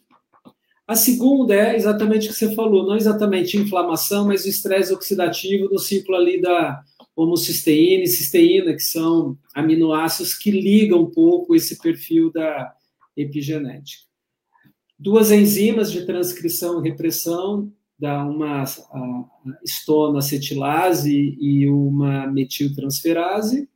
A 0.88 0.96
segunda 0.96 1.54
é 1.54 1.76
exatamente 1.76 2.28
o 2.28 2.32
que 2.32 2.36
você 2.36 2.54
falou, 2.54 2.86
não 2.86 2.98
exatamente 2.98 3.58
inflamação, 3.58 4.28
mas 4.28 4.44
o 4.44 4.50
estresse 4.50 4.94
oxidativo 4.94 5.70
no 5.70 5.80
ciclo 5.80 6.16
ali 6.16 6.42
da 6.42 6.84
homocisteína 7.16 8.04
e 8.04 8.08
cisteína, 8.08 8.74
que 8.74 8.84
são 8.84 9.38
aminoácidos 9.54 10.34
que 10.34 10.52
ligam 10.52 11.04
um 11.04 11.10
pouco 11.10 11.56
esse 11.56 11.82
perfil 11.82 12.32
da 12.32 12.74
epigenética. 13.16 14.04
Duas 14.98 15.32
enzimas 15.32 15.92
de 15.92 16.06
transcrição 16.06 16.80
e 16.80 16.90
repressão, 16.90 17.72
da 17.98 18.26
uma 18.26 18.64
estona 19.64 20.20
acetilase 20.20 21.38
e 21.40 21.70
uma 21.70 22.26
metiltransferase. 22.28 23.70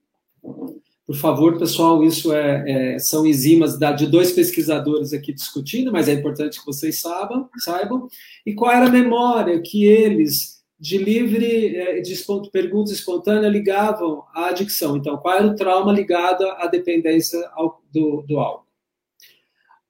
Por 1.06 1.15
favor, 1.15 1.60
pessoal, 1.60 2.03
isso 2.03 2.34
é, 2.34 2.95
é, 2.95 2.99
são 2.99 3.27
enzimas 3.27 3.77
da, 3.77 3.91
de 3.91 4.07
dois 4.07 4.32
pesquisadores 4.32 5.14
aqui 5.14 5.32
discutindo, 5.32 5.91
mas 5.91 6.10
é 6.10 6.14
importante 6.14 6.60
que 6.60 6.65
vocês 6.65 6.99
saibam, 6.99 7.48
saibam. 7.60 8.07
E 8.44 8.56
qual 8.56 8.72
era 8.72 8.88
a 8.88 8.91
memória 8.91 9.61
que 9.61 9.86
eles, 9.86 10.64
de 10.80 10.98
livre, 10.98 11.76
é, 11.76 12.02
de 12.02 12.15
pergunta 12.52 12.91
espontânea, 12.91 13.48
ligavam 13.48 14.23
à 14.34 14.48
adicção? 14.48 14.98
Então, 14.98 15.15
qual 15.18 15.38
era 15.38 15.45
o 15.45 15.56
trauma 15.56 15.94
ligado 15.94 16.44
à 16.44 16.65
dependência 16.65 17.40
ao, 17.53 17.84
do, 17.94 18.23
do 18.23 18.40
álcool? 18.40 18.65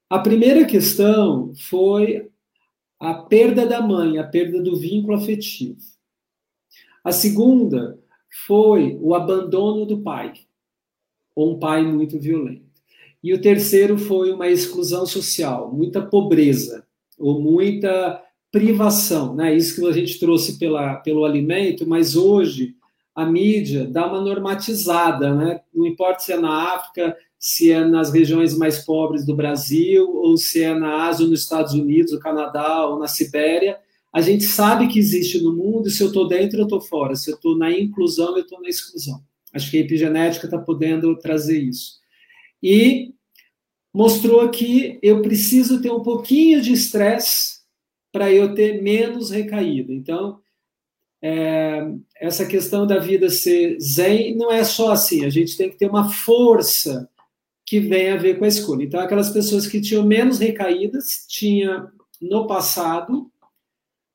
A 0.10 0.20
primeira 0.20 0.66
questão 0.66 1.54
foi 1.70 2.30
a 3.00 3.14
perda 3.14 3.66
da 3.66 3.82
mãe, 3.82 4.18
a 4.18 4.24
perda 4.26 4.62
do 4.62 4.76
vínculo 4.76 5.16
afetivo. 5.16 5.80
A 7.06 7.14
segunda 7.14 7.98
foi 8.46 8.98
o 9.02 9.16
abandono 9.16 9.86
do 9.86 10.02
pai 10.02 10.34
ou 11.36 11.56
um 11.56 11.60
pai 11.60 11.84
muito 11.84 12.18
violento. 12.20 12.66
E 13.22 13.34
o 13.34 13.41
terceiro 13.41 13.98
foi 13.98 14.32
uma 14.32 14.48
exclusão 14.48 15.06
social, 15.06 15.72
muita 15.74 16.02
pobreza 16.02 16.86
ou 17.20 17.41
muita 17.41 18.22
privação, 18.52 19.36
né? 19.36 19.56
Isso 19.56 19.76
que 19.76 19.88
a 19.88 19.91
gente 19.91 20.20
trouxe 20.20 20.57
pela, 20.57 20.95
pelo 20.95 21.26
alimento, 21.26 21.88
mas 21.88 22.16
hoje 22.16 22.76
a 23.14 23.26
mídia 23.26 23.86
dá 23.86 24.07
uma 24.07 24.22
normatizada, 24.22 25.34
né? 25.34 25.62
Não 25.74 25.86
importa 25.86 26.20
se 26.20 26.34
é 26.34 26.38
na 26.38 26.74
África, 26.76 27.18
se 27.38 27.72
é 27.72 27.84
nas 27.84 28.12
regiões 28.12 28.57
mais 28.57 28.86
pobres 28.86 29.26
do 29.26 29.36
Brasil, 29.36 30.10
ou 30.10 30.38
se 30.38 30.64
é 30.64 30.74
na 30.74 31.07
Ásia, 31.07 31.28
nos 31.28 31.41
Estados 31.41 31.74
Unidos, 31.74 32.14
no 32.14 32.20
Canadá 32.20 32.86
ou 32.88 32.99
na 32.99 33.07
Sibéria, 33.07 33.78
a 34.14 34.22
gente 34.22 34.45
sabe 34.45 34.88
que 34.88 34.98
existe 34.98 35.41
no 35.41 35.53
mundo, 35.53 35.90
se 35.90 36.02
eu 36.02 36.07
estou 36.07 36.28
dentro, 36.28 36.60
eu 36.60 36.64
estou 36.64 36.80
fora, 36.80 37.16
se 37.16 37.30
eu 37.30 37.36
estou 37.36 37.57
na 37.57 37.72
inclusão, 37.72 38.38
eu 38.38 38.44
estou 38.44 38.62
na 38.62 38.70
exclusão. 38.70 39.22
Acho 39.56 39.72
que 39.72 39.77
a 39.77 39.82
epigenética 39.82 40.45
está 40.45 40.60
podendo 40.60 41.18
trazer 41.18 41.57
isso. 41.60 41.94
E 42.61 43.14
mostrou 43.94 44.49
que 44.49 44.99
eu 45.02 45.22
preciso 45.22 45.82
ter 45.82 45.90
um 45.90 46.03
pouquinho 46.03 46.61
de 46.61 46.73
estresse 46.73 47.61
para 48.11 48.32
eu 48.32 48.53
ter 48.53 48.82
menos 48.82 49.30
recaída. 49.30 49.94
Então, 49.94 50.41
é, 51.22 51.88
essa 52.19 52.45
questão 52.45 52.86
da 52.86 52.99
vida 52.99 53.30
ser 53.30 53.80
zen 53.80 54.36
não 54.36 54.52
é 54.52 54.64
só 54.64 54.91
assim, 54.91 55.26
a 55.26 55.30
gente 55.30 55.57
tem 55.57 55.69
que 55.69 55.77
ter 55.77 55.90
uma 55.90 56.10
força 56.10 57.10
que 57.65 57.80
vem 57.80 58.11
a 58.11 58.18
ver 58.18 58.38
com 58.38 58.45
a 58.45 58.49
escolha. 58.49 58.84
Então, 58.84 58.99
aquelas 58.99 59.30
pessoas 59.30 59.65
que 59.65 59.82
tinham 59.82 60.06
menos 60.06 60.40
recaídas, 60.40 61.26
tinha 61.27 61.91
no 62.22 62.45
passado 62.45 63.32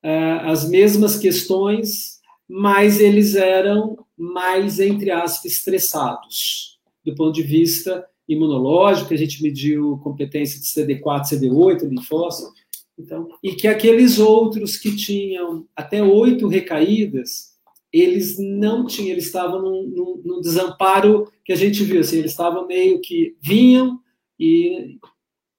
é, 0.03 0.33
as 0.45 0.69
mesmas 0.69 1.19
questões, 1.19 2.21
mas 2.49 3.01
eles 3.01 3.35
eram 3.35 4.00
mais, 4.21 4.79
entre 4.79 5.11
aspas, 5.11 5.51
estressados, 5.51 6.79
do 7.03 7.15
ponto 7.15 7.33
de 7.33 7.43
vista 7.43 8.07
imunológico, 8.29 9.15
a 9.15 9.17
gente 9.17 9.43
mediu 9.43 9.99
competência 10.03 10.61
de 10.61 10.67
CD4, 10.67 11.23
CD8, 11.23 11.89
linfócito, 11.89 12.53
então, 12.99 13.29
e 13.43 13.55
que 13.55 13.67
aqueles 13.67 14.19
outros 14.19 14.77
que 14.77 14.95
tinham 14.95 15.67
até 15.75 16.03
oito 16.03 16.47
recaídas, 16.47 17.55
eles 17.91 18.37
não 18.39 18.87
tinham, 18.87 19.13
eles 19.13 19.25
estavam 19.25 19.63
no 19.63 20.41
desamparo 20.43 21.33
que 21.43 21.53
a 21.53 21.57
gente 21.57 21.83
viu, 21.83 22.01
assim, 22.01 22.19
eles 22.19 22.33
estavam 22.33 22.67
meio 22.67 23.01
que 23.01 23.37
vinham 23.41 23.99
e 24.39 24.99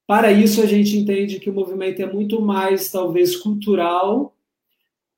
para 0.07 0.31
isso 0.31 0.61
a 0.61 0.65
gente 0.65 0.97
entende 0.97 1.39
que 1.39 1.49
o 1.49 1.53
movimento 1.53 2.01
é 2.01 2.11
muito 2.11 2.41
mais 2.41 2.91
talvez 2.91 3.35
cultural 3.35 4.35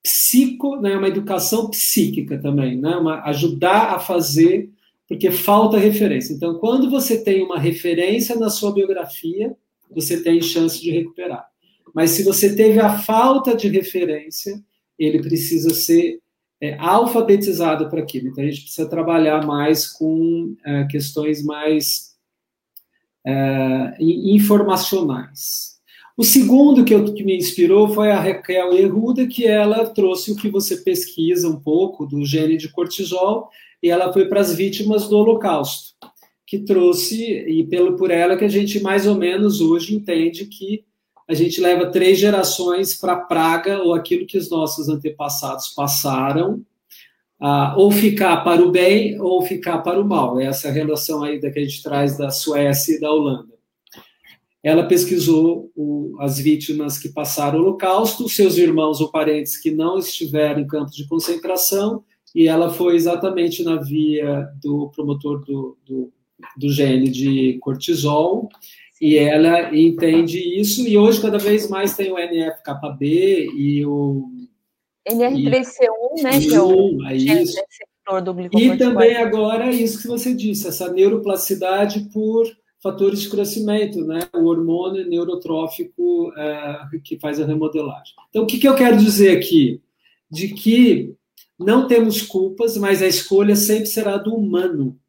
psico, 0.04 0.76
né, 0.76 0.98
uma 0.98 1.08
educação 1.08 1.70
psíquica 1.70 2.38
também, 2.38 2.78
né, 2.78 2.96
uma, 2.98 3.22
ajudar 3.24 3.94
a 3.96 4.00
fazer, 4.00 4.70
porque 5.08 5.32
falta 5.32 5.78
referência. 5.78 6.34
Então, 6.34 6.60
quando 6.60 6.90
você 6.90 7.24
tem 7.24 7.42
uma 7.42 7.58
referência 7.58 8.36
na 8.36 8.50
sua 8.50 8.74
biografia, 8.74 9.56
você 9.90 10.22
tem 10.22 10.42
chance 10.42 10.82
de 10.82 10.92
recuperar. 10.92 11.48
Mas 11.94 12.12
se 12.12 12.24
você 12.24 12.56
teve 12.56 12.80
a 12.80 12.98
falta 13.00 13.56
de 13.56 13.70
referência, 13.70 14.62
ele 14.98 15.22
precisa 15.22 15.74
ser 15.74 16.20
é, 16.60 16.76
alfabetizado 16.80 17.90
para 17.90 18.02
aquilo. 18.02 18.30
Então, 18.30 18.44
a 18.44 18.48
gente 18.48 18.64
precisa 18.64 18.90
trabalhar 18.90 19.46
mais 19.46 19.88
com 19.88 20.56
é, 20.66 20.86
questões 20.86 21.44
mais 21.44 22.16
é, 23.26 23.96
informacionais. 24.00 25.73
O 26.16 26.24
segundo 26.24 26.86
que, 26.86 26.94
eu, 26.94 27.12
que 27.12 27.24
me 27.24 27.36
inspirou 27.36 27.90
foi 27.90 28.12
a 28.12 28.20
Raquel 28.20 28.74
Erruda, 28.74 29.26
que 29.26 29.48
ela 29.48 29.90
trouxe 29.90 30.32
o 30.32 30.36
que 30.36 30.48
você 30.48 30.78
pesquisa 30.78 31.50
um 31.50 31.60
pouco 31.60 32.06
do 32.06 32.24
gene 32.24 32.56
de 32.56 32.70
cortisol, 32.70 33.50
e 33.82 33.90
ela 33.90 34.14
foi 34.14 34.28
para 34.28 34.40
as 34.40 34.54
vítimas 34.54 35.10
do 35.10 35.18
Holocausto, 35.18 35.96
que 36.46 36.60
trouxe, 36.60 37.26
e 37.48 37.64
pelo 37.66 37.96
por 37.96 38.12
ela 38.12 38.38
que 38.38 38.46
a 38.46 38.50
gente 38.50 38.80
mais 38.80 39.08
ou 39.08 39.16
menos 39.16 39.60
hoje 39.60 39.96
entende 39.96 40.46
que 40.46 40.86
a 41.28 41.34
gente 41.34 41.60
leva 41.60 41.90
três 41.90 42.20
gerações 42.20 42.94
para 42.94 43.14
a 43.14 43.22
praga, 43.22 43.82
ou 43.82 43.96
aquilo 43.96 44.28
que 44.28 44.38
os 44.38 44.52
nossos 44.52 44.90
antepassados 44.90 45.70
passaram, 45.70 46.64
uh, 47.42 47.76
ou 47.76 47.90
ficar 47.90 48.44
para 48.44 48.62
o 48.62 48.70
bem 48.70 49.20
ou 49.20 49.42
ficar 49.42 49.80
para 49.80 50.00
o 50.00 50.08
mal. 50.08 50.40
Essa 50.40 50.68
é 50.68 50.72
relação 50.72 51.24
aí 51.24 51.40
da 51.42 51.50
que 51.50 51.60
a 51.60 51.64
gente 51.64 51.82
traz 51.82 52.16
da 52.18 52.30
Suécia 52.30 52.98
e 52.98 53.00
da 53.00 53.12
Holanda. 53.12 53.53
Ela 54.64 54.88
pesquisou 54.88 55.70
o, 55.76 56.16
as 56.20 56.40
vítimas 56.40 56.98
que 56.98 57.10
passaram 57.10 57.60
o 57.60 57.62
Holocausto, 57.64 58.30
seus 58.30 58.58
irmãos 58.58 59.02
ou 59.02 59.12
parentes 59.12 59.58
que 59.58 59.72
não 59.72 60.00
estiveram 60.00 60.62
em 60.62 60.68
campos 60.68 60.96
de 60.96 61.06
concentração, 61.06 62.04
e 62.34 62.48
ela 62.48 62.72
foi 62.72 62.96
exatamente 62.96 63.62
na 63.62 63.76
via 63.76 64.48
do 64.62 64.90
promotor 64.96 65.44
do, 65.44 65.78
do, 65.86 66.14
do 66.58 66.70
gene 66.70 67.10
de 67.10 67.58
cortisol, 67.60 68.48
e 69.02 69.18
ela 69.18 69.76
entende 69.76 70.40
isso, 70.58 70.88
e 70.88 70.98
hoje 70.98 71.22
cada 71.22 71.38
vez 71.38 71.70
mais 71.70 71.98
tem 71.98 72.10
o 72.10 72.18
NF-κB 72.18 73.50
e 73.58 73.86
o... 73.86 74.30
NR3C1, 75.10 76.24
né, 76.24 76.40
que 76.40 76.56
é 76.56 76.62
o 76.62 77.06
é 77.06 77.16
isso. 77.18 77.62
do 78.24 78.58
E 78.58 78.78
também 78.78 79.18
agora 79.18 79.70
isso 79.70 80.02
que 80.02 80.08
você 80.08 80.34
disse, 80.34 80.70
essa 80.70 80.90
neuroplasticidade 80.90 82.10
por 82.14 82.46
fatores 82.84 83.22
de 83.22 83.30
crescimento, 83.30 84.06
né? 84.06 84.28
o 84.34 84.44
hormônio 84.44 85.08
neurotrófico 85.08 86.34
é, 86.36 86.82
que 87.02 87.18
faz 87.18 87.40
a 87.40 87.46
remodelagem. 87.46 88.14
Então, 88.30 88.44
o 88.44 88.46
que, 88.46 88.60
que 88.60 88.68
eu 88.68 88.76
quero 88.76 88.98
dizer 88.98 89.38
aqui? 89.38 89.82
De 90.30 90.50
que 90.50 91.16
não 91.58 91.88
temos 91.88 92.22
culpas, 92.22 92.76
mas 92.76 93.02
a 93.02 93.08
escolha 93.08 93.56
sempre 93.56 93.86
será 93.86 94.18
do 94.18 94.36
humano. 94.36 95.00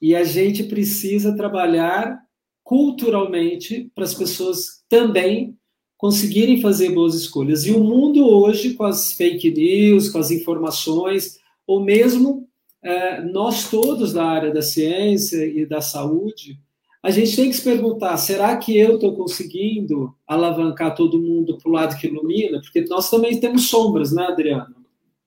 E 0.00 0.16
a 0.16 0.24
gente 0.24 0.62
precisa 0.64 1.36
trabalhar 1.36 2.18
culturalmente 2.64 3.90
para 3.94 4.04
as 4.04 4.14
pessoas 4.14 4.82
também 4.88 5.54
conseguirem 5.98 6.62
fazer 6.62 6.94
boas 6.94 7.14
escolhas. 7.14 7.66
E 7.66 7.72
o 7.72 7.84
mundo 7.84 8.26
hoje, 8.26 8.72
com 8.72 8.84
as 8.84 9.12
fake 9.12 9.50
news, 9.50 10.08
com 10.08 10.18
as 10.18 10.30
informações, 10.30 11.38
ou 11.66 11.84
mesmo 11.84 12.48
é, 12.82 13.20
nós 13.20 13.68
todos 13.68 14.14
da 14.14 14.24
área 14.24 14.50
da 14.50 14.62
ciência 14.62 15.44
e 15.44 15.66
da 15.66 15.82
saúde, 15.82 16.58
a 17.02 17.10
gente 17.10 17.34
tem 17.34 17.48
que 17.48 17.56
se 17.56 17.64
perguntar: 17.64 18.16
será 18.18 18.56
que 18.56 18.76
eu 18.76 18.94
estou 18.94 19.14
conseguindo 19.14 20.14
alavancar 20.26 20.94
todo 20.94 21.20
mundo 21.20 21.56
para 21.58 21.70
o 21.70 21.72
lado 21.72 21.96
que 21.96 22.06
ilumina? 22.06 22.60
Porque 22.60 22.82
nós 22.82 23.10
também 23.10 23.40
temos 23.40 23.68
sombras, 23.68 24.12
né, 24.12 24.26
Adriana? 24.26 24.74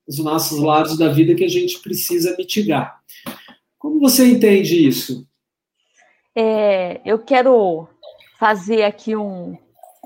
Os 0.06 0.18
nossos 0.18 0.60
lados 0.60 0.98
da 0.98 1.08
vida 1.08 1.34
que 1.34 1.44
a 1.44 1.48
gente 1.48 1.80
precisa 1.80 2.36
mitigar. 2.36 3.00
Como 3.78 3.98
você 3.98 4.26
entende 4.26 4.86
isso? 4.86 5.26
É, 6.36 7.00
eu 7.04 7.18
quero 7.18 7.88
fazer 8.38 8.82
aqui 8.82 9.16
um, 9.16 9.56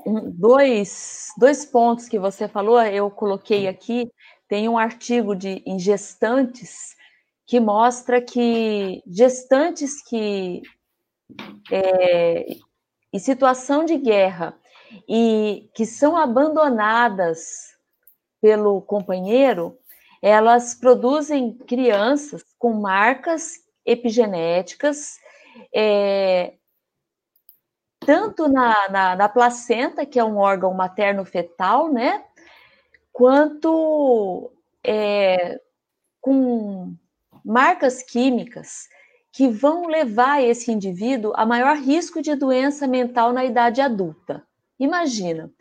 um, 0.05 0.31
dois, 0.31 1.27
dois 1.37 1.65
pontos 1.65 2.07
que 2.07 2.17
você 2.17 2.47
falou, 2.47 2.81
eu 2.81 3.09
coloquei 3.11 3.67
aqui. 3.67 4.09
Tem 4.47 4.67
um 4.67 4.77
artigo 4.77 5.35
de 5.35 5.61
em 5.65 5.77
gestantes 5.77 6.95
que 7.45 7.59
mostra 7.59 8.21
que 8.21 9.03
gestantes 9.07 10.03
que 10.03 10.61
é, 11.71 12.45
em 13.11 13.19
situação 13.19 13.85
de 13.85 13.97
guerra 13.97 14.57
e 15.07 15.69
que 15.73 15.85
são 15.85 16.17
abandonadas 16.17 17.77
pelo 18.41 18.81
companheiro, 18.81 19.77
elas 20.21 20.73
produzem 20.73 21.53
crianças 21.53 22.43
com 22.57 22.73
marcas 22.73 23.59
epigenéticas 23.85 25.17
é, 25.73 26.53
tanto 27.99 28.47
na, 28.47 28.89
na, 28.89 29.15
na 29.15 29.29
placenta, 29.29 30.05
que 30.05 30.19
é 30.19 30.23
um 30.23 30.37
órgão 30.37 30.73
materno-fetal, 30.73 31.91
né? 31.91 32.23
Quanto 33.11 34.51
é, 34.83 35.59
com 36.21 36.95
marcas 37.43 38.01
químicas 38.01 38.87
que 39.31 39.47
vão 39.47 39.87
levar 39.87 40.41
esse 40.43 40.71
indivíduo 40.71 41.33
a 41.35 41.45
maior 41.45 41.77
risco 41.77 42.21
de 42.21 42.35
doença 42.35 42.87
mental 42.87 43.31
na 43.31 43.45
idade 43.45 43.81
adulta. 43.81 44.43
Imagina, 44.79 45.51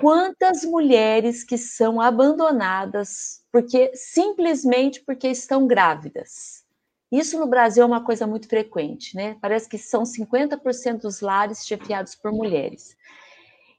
quantas 0.00 0.64
mulheres 0.64 1.44
que 1.44 1.58
são 1.58 2.00
abandonadas 2.00 3.42
porque 3.50 3.90
simplesmente 3.94 5.02
porque 5.04 5.28
estão 5.28 5.66
grávidas. 5.66 6.64
Isso 7.10 7.38
no 7.38 7.46
Brasil 7.46 7.82
é 7.82 7.86
uma 7.86 8.04
coisa 8.04 8.26
muito 8.26 8.48
frequente, 8.48 9.16
né? 9.16 9.36
Parece 9.40 9.68
que 9.68 9.78
são 9.78 10.02
50% 10.02 11.00
dos 11.00 11.20
lares 11.20 11.66
chefiados 11.66 12.14
por 12.14 12.30
mulheres. 12.32 12.96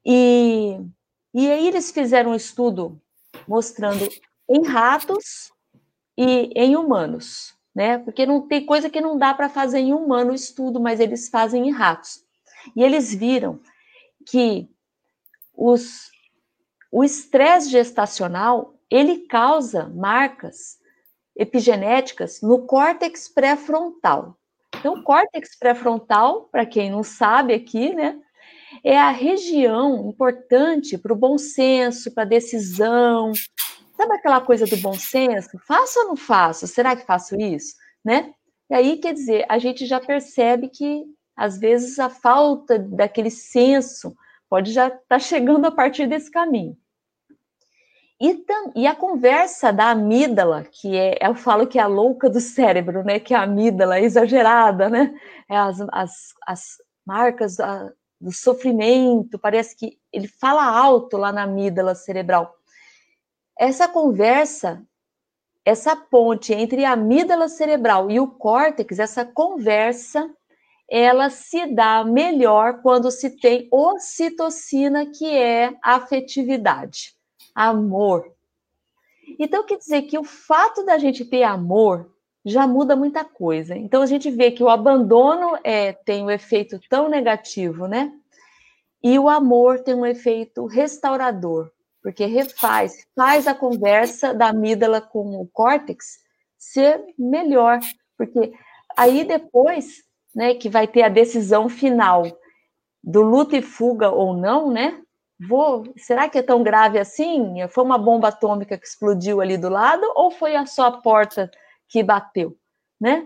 E, 0.03 0.79
e 1.33 1.49
aí 1.49 1.67
eles 1.67 1.91
fizeram 1.91 2.31
um 2.31 2.35
estudo 2.35 2.99
mostrando 3.47 4.07
em 4.49 4.65
ratos 4.65 5.51
e 6.17 6.51
em 6.55 6.75
humanos, 6.75 7.55
né? 7.75 7.97
Porque 7.99 8.25
não 8.25 8.47
tem 8.47 8.65
coisa 8.65 8.89
que 8.89 9.01
não 9.01 9.17
dá 9.17 9.33
para 9.33 9.49
fazer 9.49 9.79
em 9.79 9.93
humano 9.93 10.33
estudo, 10.33 10.79
mas 10.79 10.99
eles 10.99 11.29
fazem 11.29 11.67
em 11.67 11.71
ratos. 11.71 12.23
E 12.75 12.83
eles 12.83 13.13
viram 13.13 13.59
que 14.25 14.69
os, 15.55 16.09
o 16.91 17.03
estresse 17.03 17.69
gestacional 17.69 18.75
ele 18.89 19.27
causa 19.27 19.87
marcas 19.89 20.79
epigenéticas 21.35 22.41
no 22.41 22.65
córtex 22.65 23.29
pré-frontal. 23.29 24.37
Então, 24.75 24.95
o 24.95 25.03
córtex 25.03 25.57
pré-frontal, 25.57 26.49
para 26.51 26.65
quem 26.65 26.89
não 26.89 27.03
sabe 27.03 27.53
aqui, 27.53 27.93
né, 27.93 28.19
é 28.83 28.97
a 28.97 29.11
região 29.11 30.09
importante 30.09 30.97
para 30.97 31.13
o 31.13 31.15
bom 31.15 31.37
senso, 31.37 32.13
para 32.13 32.23
a 32.23 32.27
decisão. 32.27 33.31
Sabe 33.99 34.13
aquela 34.13 34.39
coisa 34.39 34.65
do 34.65 34.77
bom 34.77 34.93
senso? 34.93 35.59
Faço 35.67 35.99
ou 35.99 36.07
não 36.07 36.15
faço? 36.15 36.65
Será 36.65 36.95
que 36.95 37.05
faço 37.05 37.35
isso? 37.35 37.75
Né? 38.03 38.33
E 38.69 38.73
aí, 38.73 38.97
quer 38.97 39.13
dizer, 39.13 39.45
a 39.49 39.59
gente 39.59 39.85
já 39.85 39.99
percebe 39.99 40.69
que, 40.69 41.03
às 41.35 41.59
vezes, 41.59 41.99
a 41.99 42.09
falta 42.09 42.79
daquele 42.79 43.29
senso 43.29 44.15
pode 44.49 44.71
já 44.71 44.87
estar 44.87 45.01
tá 45.05 45.19
chegando 45.19 45.65
a 45.65 45.71
partir 45.71 46.07
desse 46.07 46.31
caminho. 46.31 46.77
E, 48.21 48.35
tam, 48.35 48.71
e 48.73 48.87
a 48.87 48.95
conversa 48.95 49.73
da 49.73 49.89
amígdala, 49.89 50.63
que 50.63 50.95
é, 50.95 51.17
eu 51.21 51.35
falo 51.35 51.67
que 51.67 51.77
é 51.77 51.81
a 51.81 51.87
louca 51.87 52.29
do 52.29 52.39
cérebro, 52.39 53.03
né? 53.03 53.19
Que 53.19 53.33
é 53.33 53.37
a 53.37 53.43
amígdala 53.43 53.97
é 53.97 54.03
exagerada, 54.03 54.89
né? 54.89 55.13
É 55.49 55.57
as, 55.57 55.81
as, 55.91 56.33
as 56.47 56.77
marcas 57.05 57.57
do 58.21 58.31
sofrimento, 58.31 59.37
parece 59.37 59.75
que 59.75 59.99
ele 60.13 60.29
fala 60.29 60.63
alto 60.63 61.17
lá 61.17 61.33
na 61.33 61.43
amígdala 61.43 61.95
cerebral. 61.95 62.58
Essa 63.59 63.89
conversa, 63.89 64.81
essa 65.65 65.95
ponte 65.95 66.53
entre 66.53 66.85
a 66.85 66.93
amígdala 66.93 67.49
cerebral 67.49 68.09
e 68.09 68.17
o 68.17 68.27
córtex, 68.27 68.97
essa 68.99 69.25
conversa, 69.25 70.33
ela 70.89 71.29
se 71.29 71.65
dá 71.67 72.05
melhor 72.05 72.81
quando 72.81 73.11
se 73.11 73.29
tem 73.37 73.67
ocitocina, 73.69 75.05
que 75.05 75.27
é 75.27 75.73
afetividade 75.83 77.19
amor. 77.53 78.33
Então, 79.37 79.65
quer 79.65 79.77
dizer 79.77 80.03
que 80.03 80.17
o 80.17 80.23
fato 80.23 80.85
da 80.85 80.97
gente 80.97 81.25
ter 81.25 81.43
amor 81.43 82.09
já 82.45 82.65
muda 82.65 82.95
muita 82.95 83.25
coisa. 83.25 83.75
Então, 83.75 84.01
a 84.01 84.05
gente 84.05 84.31
vê 84.31 84.51
que 84.51 84.63
o 84.63 84.69
abandono 84.69 85.59
é, 85.63 85.91
tem 85.91 86.23
um 86.23 86.31
efeito 86.31 86.79
tão 86.89 87.09
negativo, 87.09 87.85
né? 87.85 88.13
E 89.03 89.19
o 89.19 89.27
amor 89.27 89.83
tem 89.83 89.93
um 89.93 90.05
efeito 90.05 90.65
restaurador, 90.65 91.69
porque 92.01 92.25
refaz, 92.25 93.05
faz 93.15 93.47
a 93.47 93.53
conversa 93.53 94.33
da 94.33 94.49
amígdala 94.49 95.01
com 95.01 95.41
o 95.41 95.47
córtex 95.51 96.19
ser 96.57 97.03
melhor, 97.17 97.79
porque 98.17 98.53
aí 98.95 99.23
depois, 99.23 100.03
né, 100.35 100.53
que 100.55 100.69
vai 100.69 100.87
ter 100.87 101.03
a 101.03 101.09
decisão 101.09 101.69
final 101.69 102.23
do 103.03 103.21
luta 103.21 103.57
e 103.57 103.61
fuga 103.61 104.09
ou 104.09 104.35
não, 104.35 104.71
né? 104.71 105.01
Vou, 105.47 105.85
será 105.95 106.27
que 106.27 106.37
é 106.37 106.43
tão 106.43 106.61
grave 106.61 106.99
assim? 106.99 107.55
Foi 107.69 107.83
uma 107.83 107.97
bomba 107.97 108.27
atômica 108.27 108.77
que 108.77 108.85
explodiu 108.85 109.39
ali 109.39 109.57
do 109.57 109.69
lado 109.69 110.03
ou 110.15 110.29
foi 110.29 110.55
a 110.55 110.65
só 110.65 110.87
a 110.87 111.01
porta 111.01 111.49
que 111.87 112.03
bateu, 112.03 112.57
né? 112.99 113.25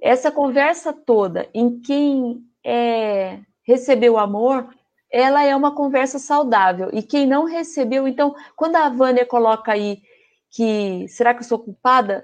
Essa 0.00 0.30
conversa 0.30 0.92
toda 0.92 1.48
em 1.54 1.80
quem 1.80 2.44
é, 2.62 3.40
recebeu 3.64 4.18
amor, 4.18 4.68
ela 5.16 5.42
é 5.42 5.56
uma 5.56 5.74
conversa 5.74 6.18
saudável. 6.18 6.90
E 6.92 7.02
quem 7.02 7.26
não 7.26 7.44
recebeu, 7.44 8.06
então, 8.06 8.34
quando 8.54 8.76
a 8.76 8.90
Vânia 8.90 9.24
coloca 9.24 9.72
aí 9.72 10.02
que 10.50 11.08
será 11.08 11.32
que 11.32 11.40
eu 11.40 11.48
sou 11.48 11.58
culpada? 11.58 12.22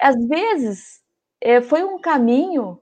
Às 0.00 0.16
vezes 0.26 1.00
é, 1.40 1.60
foi 1.62 1.84
um 1.84 2.00
caminho 2.00 2.80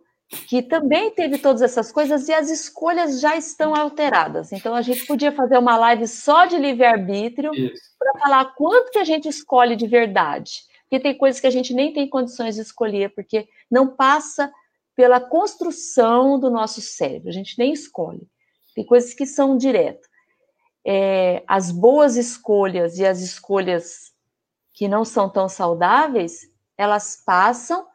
que 0.48 0.62
também 0.62 1.10
teve 1.10 1.36
todas 1.36 1.60
essas 1.60 1.92
coisas 1.92 2.28
e 2.28 2.32
as 2.32 2.48
escolhas 2.48 3.20
já 3.20 3.36
estão 3.36 3.74
alteradas. 3.74 4.52
Então 4.52 4.74
a 4.74 4.80
gente 4.80 5.04
podia 5.04 5.30
fazer 5.32 5.58
uma 5.58 5.76
live 5.76 6.08
só 6.08 6.46
de 6.46 6.56
livre-arbítrio 6.56 7.50
para 7.98 8.18
falar 8.18 8.54
quanto 8.54 8.90
que 8.90 8.98
a 8.98 9.04
gente 9.04 9.28
escolhe 9.28 9.76
de 9.76 9.86
verdade. 9.86 10.62
Porque 10.84 10.98
tem 10.98 11.16
coisas 11.16 11.38
que 11.38 11.46
a 11.46 11.50
gente 11.50 11.74
nem 11.74 11.92
tem 11.92 12.08
condições 12.08 12.54
de 12.54 12.62
escolher, 12.62 13.14
porque 13.14 13.46
não 13.70 13.86
passa 13.86 14.50
pela 14.94 15.20
construção 15.20 16.40
do 16.40 16.50
nosso 16.50 16.80
cérebro, 16.80 17.28
a 17.28 17.32
gente 17.32 17.58
nem 17.58 17.70
escolhe. 17.70 18.26
Tem 18.76 18.84
coisas 18.84 19.14
que 19.14 19.24
são 19.24 19.56
direto. 19.56 20.06
É, 20.86 21.42
as 21.48 21.72
boas 21.72 22.14
escolhas 22.16 22.98
e 22.98 23.06
as 23.06 23.20
escolhas 23.20 24.12
que 24.74 24.86
não 24.86 25.02
são 25.02 25.30
tão 25.30 25.48
saudáveis, 25.48 26.42
elas 26.76 27.22
passam 27.24 27.86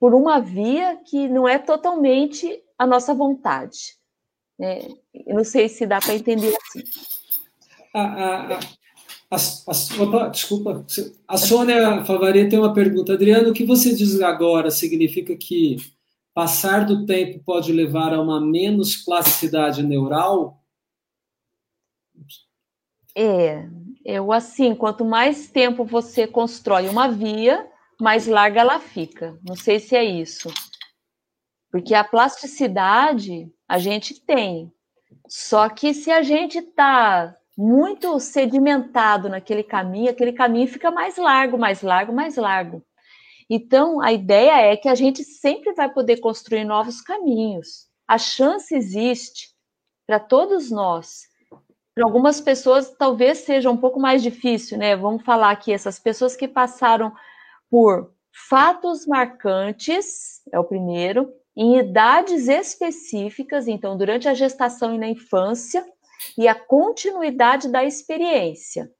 por 0.00 0.14
uma 0.14 0.40
via 0.40 0.96
que 1.04 1.28
não 1.28 1.46
é 1.46 1.58
totalmente 1.58 2.60
a 2.78 2.86
nossa 2.86 3.12
vontade. 3.12 3.98
É, 4.58 4.88
eu 5.26 5.36
não 5.36 5.44
sei 5.44 5.68
se 5.68 5.84
dá 5.86 6.00
para 6.00 6.14
entender 6.14 6.56
assim. 6.56 6.82
A, 7.94 8.54
a, 8.54 8.60
a, 9.30 10.02
opa, 10.02 10.28
desculpa, 10.28 10.86
a 11.28 11.36
Sônia 11.36 12.04
Favari 12.06 12.48
tem 12.48 12.58
uma 12.58 12.72
pergunta. 12.72 13.12
Adriano, 13.12 13.50
o 13.50 13.54
que 13.54 13.66
você 13.66 13.94
diz 13.94 14.18
agora 14.22 14.70
significa 14.70 15.36
que 15.36 15.76
passar 16.34 16.84
do 16.84 17.04
tempo 17.06 17.42
pode 17.44 17.72
levar 17.72 18.12
a 18.12 18.20
uma 18.20 18.40
menos 18.40 18.96
plasticidade 18.96 19.82
neural? 19.82 20.62
É, 23.14 23.68
eu 24.04 24.32
assim, 24.32 24.74
quanto 24.74 25.04
mais 25.04 25.50
tempo 25.50 25.84
você 25.84 26.26
constrói 26.26 26.88
uma 26.88 27.08
via, 27.08 27.68
mais 28.00 28.26
larga 28.26 28.60
ela 28.60 28.80
fica. 28.80 29.38
Não 29.46 29.54
sei 29.54 29.78
se 29.78 29.94
é 29.94 30.04
isso. 30.04 30.52
Porque 31.70 31.94
a 31.94 32.04
plasticidade 32.04 33.50
a 33.68 33.78
gente 33.78 34.20
tem. 34.20 34.72
Só 35.28 35.68
que 35.68 35.94
se 35.94 36.10
a 36.10 36.22
gente 36.22 36.58
está 36.58 37.36
muito 37.56 38.18
sedimentado 38.18 39.28
naquele 39.28 39.62
caminho, 39.62 40.10
aquele 40.10 40.32
caminho 40.32 40.66
fica 40.66 40.90
mais 40.90 41.16
largo, 41.16 41.58
mais 41.58 41.82
largo, 41.82 42.12
mais 42.12 42.36
largo. 42.36 42.82
Então, 43.48 44.00
a 44.00 44.12
ideia 44.12 44.72
é 44.72 44.76
que 44.76 44.88
a 44.88 44.94
gente 44.94 45.24
sempre 45.24 45.72
vai 45.72 45.92
poder 45.92 46.18
construir 46.20 46.64
novos 46.64 47.00
caminhos. 47.00 47.88
A 48.06 48.18
chance 48.18 48.74
existe 48.74 49.50
para 50.06 50.18
todos 50.18 50.70
nós. 50.70 51.28
Para 51.94 52.04
algumas 52.04 52.40
pessoas, 52.40 52.90
talvez 52.90 53.38
seja 53.38 53.70
um 53.70 53.76
pouco 53.76 54.00
mais 54.00 54.22
difícil, 54.22 54.78
né? 54.78 54.96
Vamos 54.96 55.24
falar 55.24 55.50
aqui, 55.50 55.72
essas 55.72 55.98
pessoas 55.98 56.34
que 56.34 56.48
passaram 56.48 57.12
por 57.70 58.12
fatos 58.48 59.06
marcantes, 59.06 60.40
é 60.50 60.58
o 60.58 60.64
primeiro, 60.64 61.32
em 61.54 61.78
idades 61.78 62.48
específicas, 62.48 63.68
então 63.68 63.96
durante 63.96 64.26
a 64.26 64.34
gestação 64.34 64.94
e 64.94 64.98
na 64.98 65.08
infância, 65.08 65.84
e 66.36 66.48
a 66.48 66.54
continuidade 66.54 67.68
da 67.68 67.84
experiência. 67.84 68.90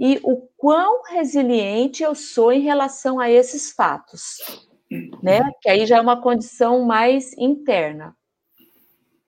E 0.00 0.18
o 0.22 0.48
quão 0.56 1.02
resiliente 1.02 2.02
eu 2.02 2.14
sou 2.14 2.50
em 2.50 2.62
relação 2.62 3.20
a 3.20 3.30
esses 3.30 3.70
fatos, 3.70 4.38
né? 5.22 5.42
Que 5.60 5.68
aí 5.68 5.84
já 5.84 5.98
é 5.98 6.00
uma 6.00 6.22
condição 6.22 6.86
mais 6.86 7.36
interna, 7.36 8.16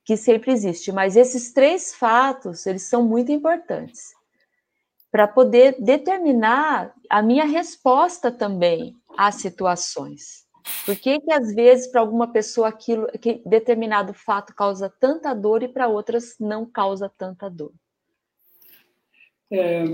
que 0.03 0.17
sempre 0.17 0.51
existe. 0.51 0.91
Mas 0.91 1.15
esses 1.15 1.53
três 1.53 1.95
fatos, 1.95 2.65
eles 2.65 2.85
são 2.85 3.07
muito 3.07 3.31
importantes 3.31 4.15
para 5.11 5.29
poder 5.29 5.77
determinar 5.79 6.95
a 7.11 7.21
minha 7.21 7.45
resposta 7.45 8.33
também 8.33 8.97
às 9.15 9.35
situações. 9.35 10.47
Por 10.87 10.97
que, 10.97 11.21
que 11.21 11.33
às 11.33 11.55
vezes, 11.55 11.87
para 11.89 12.01
alguma 12.01 12.33
pessoa, 12.33 12.69
aquilo, 12.69 13.07
que 13.21 13.43
determinado 13.45 14.15
fato 14.15 14.55
causa 14.55 14.89
tanta 14.99 15.35
dor 15.35 15.63
e 15.63 15.69
para 15.69 15.87
outras 15.87 16.37
não 16.41 16.65
causa 16.65 17.13
tanta 17.19 17.51
dor? 17.51 17.75
É, 19.51 19.85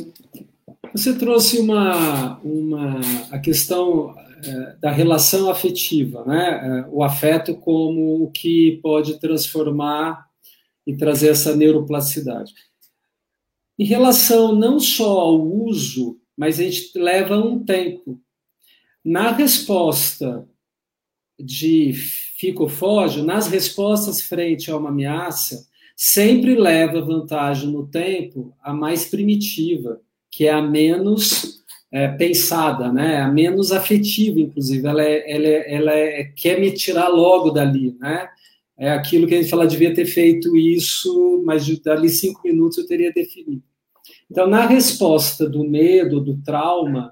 você 0.93 1.17
trouxe 1.17 1.59
uma, 1.59 2.39
uma, 2.41 3.01
a 3.31 3.39
questão 3.39 4.15
é, 4.45 4.77
da 4.81 4.91
relação 4.91 5.51
afetiva, 5.51 6.25
né? 6.25 6.61
É, 6.63 6.89
o 6.91 7.03
afeto 7.03 7.57
como 7.57 8.23
o 8.23 8.31
que 8.31 8.79
pode 8.83 9.19
transformar 9.19 10.27
e 10.87 10.97
trazer 10.97 11.29
essa 11.29 11.55
neuroplasticidade. 11.57 12.55
Em 13.79 13.85
relação 13.85 14.55
não 14.55 14.81
só 14.81 15.21
ao 15.21 15.41
uso, 15.41 16.21
mas 16.37 16.59
a 16.59 16.65
gente 16.65 16.97
leva 16.97 17.37
um 17.37 17.65
tempo. 17.65 18.21
Na 19.05 19.33
resposta 19.33 20.49
de 21.39 21.93
ficofógio, 21.93 23.25
nas 23.25 23.47
respostas 23.49 24.21
frente 24.21 24.71
a 24.71 24.77
uma 24.77 24.89
ameaça, 24.89 25.67
sempre 25.97 26.55
leva 26.55 27.01
vantagem 27.01 27.71
no 27.71 27.87
tempo 27.87 28.57
a 28.61 28.73
mais 28.73 29.05
primitiva, 29.05 30.01
que 30.39 30.47
é 30.47 30.53
a 30.53 30.63
menos 30.63 31.65
é, 31.91 32.07
pensada, 32.07 32.93
né? 32.93 33.21
a 33.21 33.27
menos 33.27 33.73
afetiva, 33.73 34.39
inclusive. 34.39 34.87
Ela, 34.87 35.03
é, 35.03 35.33
ela, 35.33 35.47
é, 35.49 35.75
ela 35.75 35.93
é, 35.93 36.25
quer 36.37 36.61
me 36.61 36.71
tirar 36.71 37.09
logo 37.09 37.51
dali. 37.51 37.97
Né? 37.99 38.29
É 38.79 38.93
aquilo 38.93 39.27
que 39.27 39.35
a 39.35 39.39
gente 39.39 39.51
fala, 39.51 39.67
devia 39.67 39.93
ter 39.93 40.07
feito 40.07 40.57
isso, 40.57 41.43
mas 41.45 41.67
dali 41.81 42.09
cinco 42.09 42.43
minutos 42.45 42.79
eu 42.79 42.87
teria 42.87 43.13
definido. 43.13 43.65
Então, 44.31 44.47
na 44.47 44.65
resposta 44.65 45.49
do 45.49 45.65
medo, 45.65 46.21
do 46.21 46.41
trauma, 46.41 47.11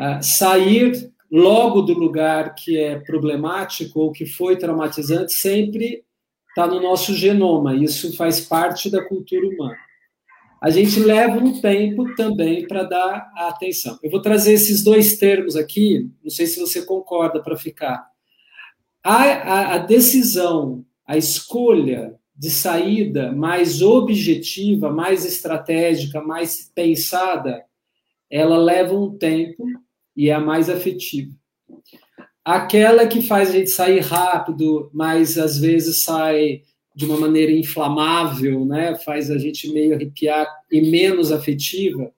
uh, 0.00 0.22
sair 0.22 1.12
logo 1.30 1.82
do 1.82 1.92
lugar 1.92 2.54
que 2.54 2.78
é 2.78 2.98
problemático 2.98 4.00
ou 4.00 4.10
que 4.10 4.24
foi 4.24 4.56
traumatizante 4.56 5.34
sempre 5.34 6.02
está 6.48 6.66
no 6.66 6.80
nosso 6.80 7.14
genoma. 7.14 7.74
Isso 7.76 8.16
faz 8.16 8.40
parte 8.40 8.90
da 8.90 9.06
cultura 9.06 9.46
humana. 9.46 9.91
A 10.62 10.70
gente 10.70 11.00
leva 11.00 11.38
um 11.38 11.60
tempo 11.60 12.14
também 12.14 12.68
para 12.68 12.84
dar 12.84 13.32
a 13.34 13.48
atenção. 13.48 13.98
Eu 14.00 14.08
vou 14.08 14.22
trazer 14.22 14.52
esses 14.52 14.84
dois 14.84 15.16
termos 15.16 15.56
aqui, 15.56 16.08
não 16.22 16.30
sei 16.30 16.46
se 16.46 16.60
você 16.60 16.86
concorda 16.86 17.42
para 17.42 17.56
ficar. 17.56 18.06
A, 19.02 19.22
a, 19.24 19.74
a 19.74 19.78
decisão, 19.78 20.86
a 21.04 21.16
escolha 21.16 22.14
de 22.36 22.48
saída 22.48 23.32
mais 23.32 23.82
objetiva, 23.82 24.88
mais 24.88 25.24
estratégica, 25.24 26.22
mais 26.22 26.70
pensada, 26.72 27.64
ela 28.30 28.56
leva 28.56 28.94
um 28.94 29.18
tempo 29.18 29.64
e 30.16 30.30
é 30.30 30.34
a 30.34 30.40
mais 30.40 30.70
afetiva. 30.70 31.34
Aquela 32.44 33.08
que 33.08 33.20
faz 33.20 33.50
a 33.50 33.52
gente 33.54 33.70
sair 33.70 33.98
rápido, 33.98 34.88
mas 34.94 35.36
às 35.36 35.58
vezes 35.58 36.04
sai 36.04 36.62
de 36.94 37.04
uma 37.04 37.18
maneira 37.18 37.52
inflamável, 37.52 38.64
né? 38.64 38.96
faz 38.96 39.30
a 39.30 39.38
gente 39.38 39.72
meio 39.72 39.94
arrepiar 39.94 40.46
e 40.70 40.90
menos 40.90 41.32
afetiva, 41.32 42.12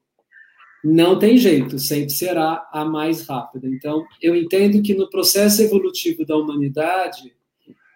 não 0.84 1.18
tem 1.18 1.38
jeito, 1.38 1.78
sempre 1.78 2.10
será 2.10 2.68
a 2.70 2.84
mais 2.84 3.26
rápida. 3.26 3.66
Então, 3.66 4.04
eu 4.20 4.36
entendo 4.36 4.82
que 4.82 4.92
no 4.92 5.08
processo 5.08 5.62
evolutivo 5.62 6.26
da 6.26 6.36
humanidade, 6.36 7.32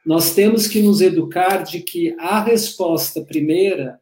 nós 0.07 0.35
temos 0.35 0.67
que 0.67 0.81
nos 0.81 1.03
educar 1.03 1.59
de 1.59 1.81
que 1.81 2.17
a 2.19 2.43
resposta 2.43 3.21
primeira, 3.21 4.01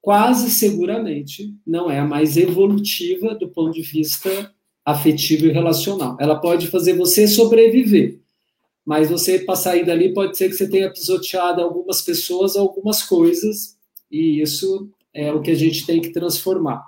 quase 0.00 0.50
seguramente, 0.50 1.54
não 1.66 1.90
é 1.90 1.98
a 1.98 2.06
mais 2.06 2.38
evolutiva 2.38 3.34
do 3.34 3.46
ponto 3.48 3.74
de 3.74 3.82
vista 3.82 4.50
afetivo 4.82 5.44
e 5.44 5.52
relacional. 5.52 6.16
Ela 6.18 6.40
pode 6.40 6.68
fazer 6.68 6.94
você 6.94 7.28
sobreviver, 7.28 8.21
mas 8.84 9.08
você 9.08 9.38
para 9.38 9.56
sair 9.56 9.84
dali 9.84 10.12
pode 10.12 10.36
ser 10.36 10.48
que 10.48 10.54
você 10.54 10.68
tenha 10.68 10.92
pisoteado 10.92 11.60
algumas 11.60 12.02
pessoas, 12.02 12.56
algumas 12.56 13.02
coisas, 13.02 13.76
e 14.10 14.40
isso 14.42 14.90
é 15.14 15.32
o 15.32 15.40
que 15.40 15.50
a 15.50 15.54
gente 15.54 15.86
tem 15.86 16.00
que 16.00 16.10
transformar. 16.10 16.82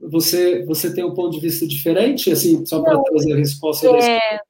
Você, 0.00 0.64
você 0.64 0.94
tem 0.94 1.04
um 1.04 1.14
ponto 1.14 1.32
de 1.32 1.40
vista 1.40 1.66
diferente, 1.66 2.30
assim, 2.30 2.64
só 2.64 2.80
para 2.80 2.98
trazer 3.02 3.34
a 3.34 3.36
resposta? 3.36 3.86
É, 3.86 4.40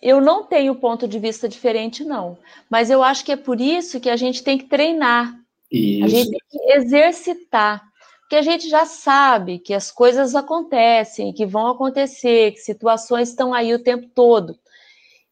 eu 0.00 0.20
não 0.20 0.44
tenho 0.44 0.76
ponto 0.76 1.08
de 1.08 1.18
vista 1.18 1.48
diferente, 1.48 2.04
não. 2.04 2.38
Mas 2.70 2.88
eu 2.88 3.02
acho 3.02 3.24
que 3.24 3.32
é 3.32 3.36
por 3.36 3.60
isso 3.60 4.00
que 4.00 4.08
a 4.08 4.16
gente 4.16 4.44
tem 4.44 4.58
que 4.58 4.66
treinar. 4.66 5.36
Isso. 5.70 6.04
A 6.04 6.08
gente 6.08 6.30
tem 6.30 6.40
que 6.50 6.72
exercitar. 6.72 7.82
Porque 8.20 8.36
a 8.36 8.42
gente 8.42 8.68
já 8.68 8.86
sabe 8.86 9.58
que 9.58 9.74
as 9.74 9.90
coisas 9.90 10.34
acontecem, 10.34 11.32
que 11.32 11.44
vão 11.44 11.66
acontecer, 11.66 12.52
que 12.52 12.60
situações 12.60 13.28
estão 13.28 13.52
aí 13.52 13.74
o 13.74 13.82
tempo 13.82 14.08
todo. 14.14 14.56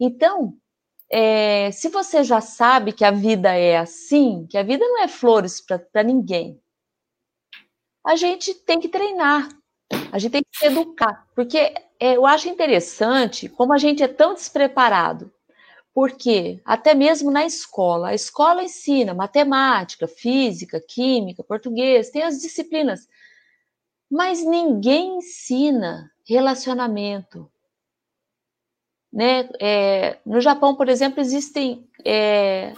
Então, 0.00 0.56
é, 1.10 1.70
se 1.72 1.88
você 1.88 2.24
já 2.24 2.40
sabe 2.40 2.92
que 2.92 3.04
a 3.04 3.10
vida 3.10 3.54
é 3.54 3.76
assim, 3.76 4.46
que 4.48 4.56
a 4.56 4.62
vida 4.62 4.86
não 4.86 5.02
é 5.02 5.08
flores 5.08 5.60
para 5.60 6.02
ninguém, 6.02 6.58
a 8.06 8.16
gente 8.16 8.54
tem 8.54 8.80
que 8.80 8.88
treinar. 8.88 9.48
A 10.12 10.18
gente 10.18 10.32
tem 10.32 10.42
que 10.42 10.58
se 10.58 10.66
educar, 10.66 11.26
porque 11.34 11.74
é, 11.98 12.16
eu 12.16 12.24
acho 12.24 12.48
interessante 12.48 13.48
como 13.48 13.72
a 13.72 13.78
gente 13.78 14.02
é 14.02 14.08
tão 14.08 14.34
despreparado. 14.34 15.32
Porque 15.92 16.60
até 16.64 16.94
mesmo 16.94 17.30
na 17.30 17.44
escola, 17.44 18.08
a 18.08 18.14
escola 18.14 18.62
ensina 18.62 19.12
matemática, 19.12 20.06
física, 20.06 20.80
química, 20.80 21.42
português, 21.42 22.10
tem 22.10 22.22
as 22.22 22.38
disciplinas, 22.38 23.08
mas 24.08 24.44
ninguém 24.44 25.18
ensina 25.18 26.10
relacionamento. 26.24 27.50
Né? 29.12 29.48
É, 29.60 30.18
no 30.24 30.40
Japão, 30.40 30.74
por 30.74 30.88
exemplo, 30.88 31.20
existem 31.20 31.84
é, 32.04 32.72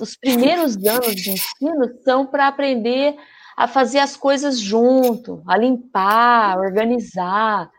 os 0.00 0.16
primeiros 0.16 0.76
anos 0.84 1.14
de 1.14 1.30
ensino 1.32 2.02
são 2.02 2.26
para 2.26 2.48
aprender 2.48 3.16
a 3.56 3.66
fazer 3.66 3.98
as 3.98 4.16
coisas 4.16 4.58
junto, 4.58 5.42
a 5.46 5.56
limpar, 5.56 6.56
a 6.56 6.60
organizar. 6.60 7.70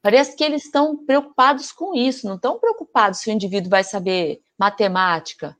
Parece 0.00 0.36
que 0.36 0.42
eles 0.42 0.64
estão 0.64 0.96
preocupados 1.04 1.70
com 1.70 1.94
isso, 1.94 2.26
não 2.26 2.36
estão 2.36 2.58
preocupados 2.58 3.20
se 3.20 3.28
o 3.28 3.32
indivíduo 3.32 3.70
vai 3.70 3.84
saber 3.84 4.40
matemática, 4.58 5.56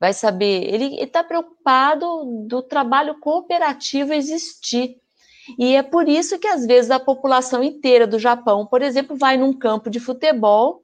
vai 0.00 0.12
saber. 0.12 0.64
Ele 0.64 1.00
está 1.00 1.22
preocupado 1.22 2.24
do 2.46 2.60
trabalho 2.60 3.20
cooperativo 3.20 4.12
existir. 4.12 5.00
E 5.58 5.76
é 5.76 5.82
por 5.82 6.08
isso 6.08 6.38
que, 6.38 6.46
às 6.46 6.66
vezes, 6.66 6.90
a 6.90 6.98
população 6.98 7.62
inteira 7.62 8.06
do 8.06 8.18
Japão, 8.18 8.66
por 8.66 8.82
exemplo, 8.82 9.16
vai 9.16 9.36
num 9.36 9.52
campo 9.52 9.88
de 9.88 10.00
futebol 10.00 10.82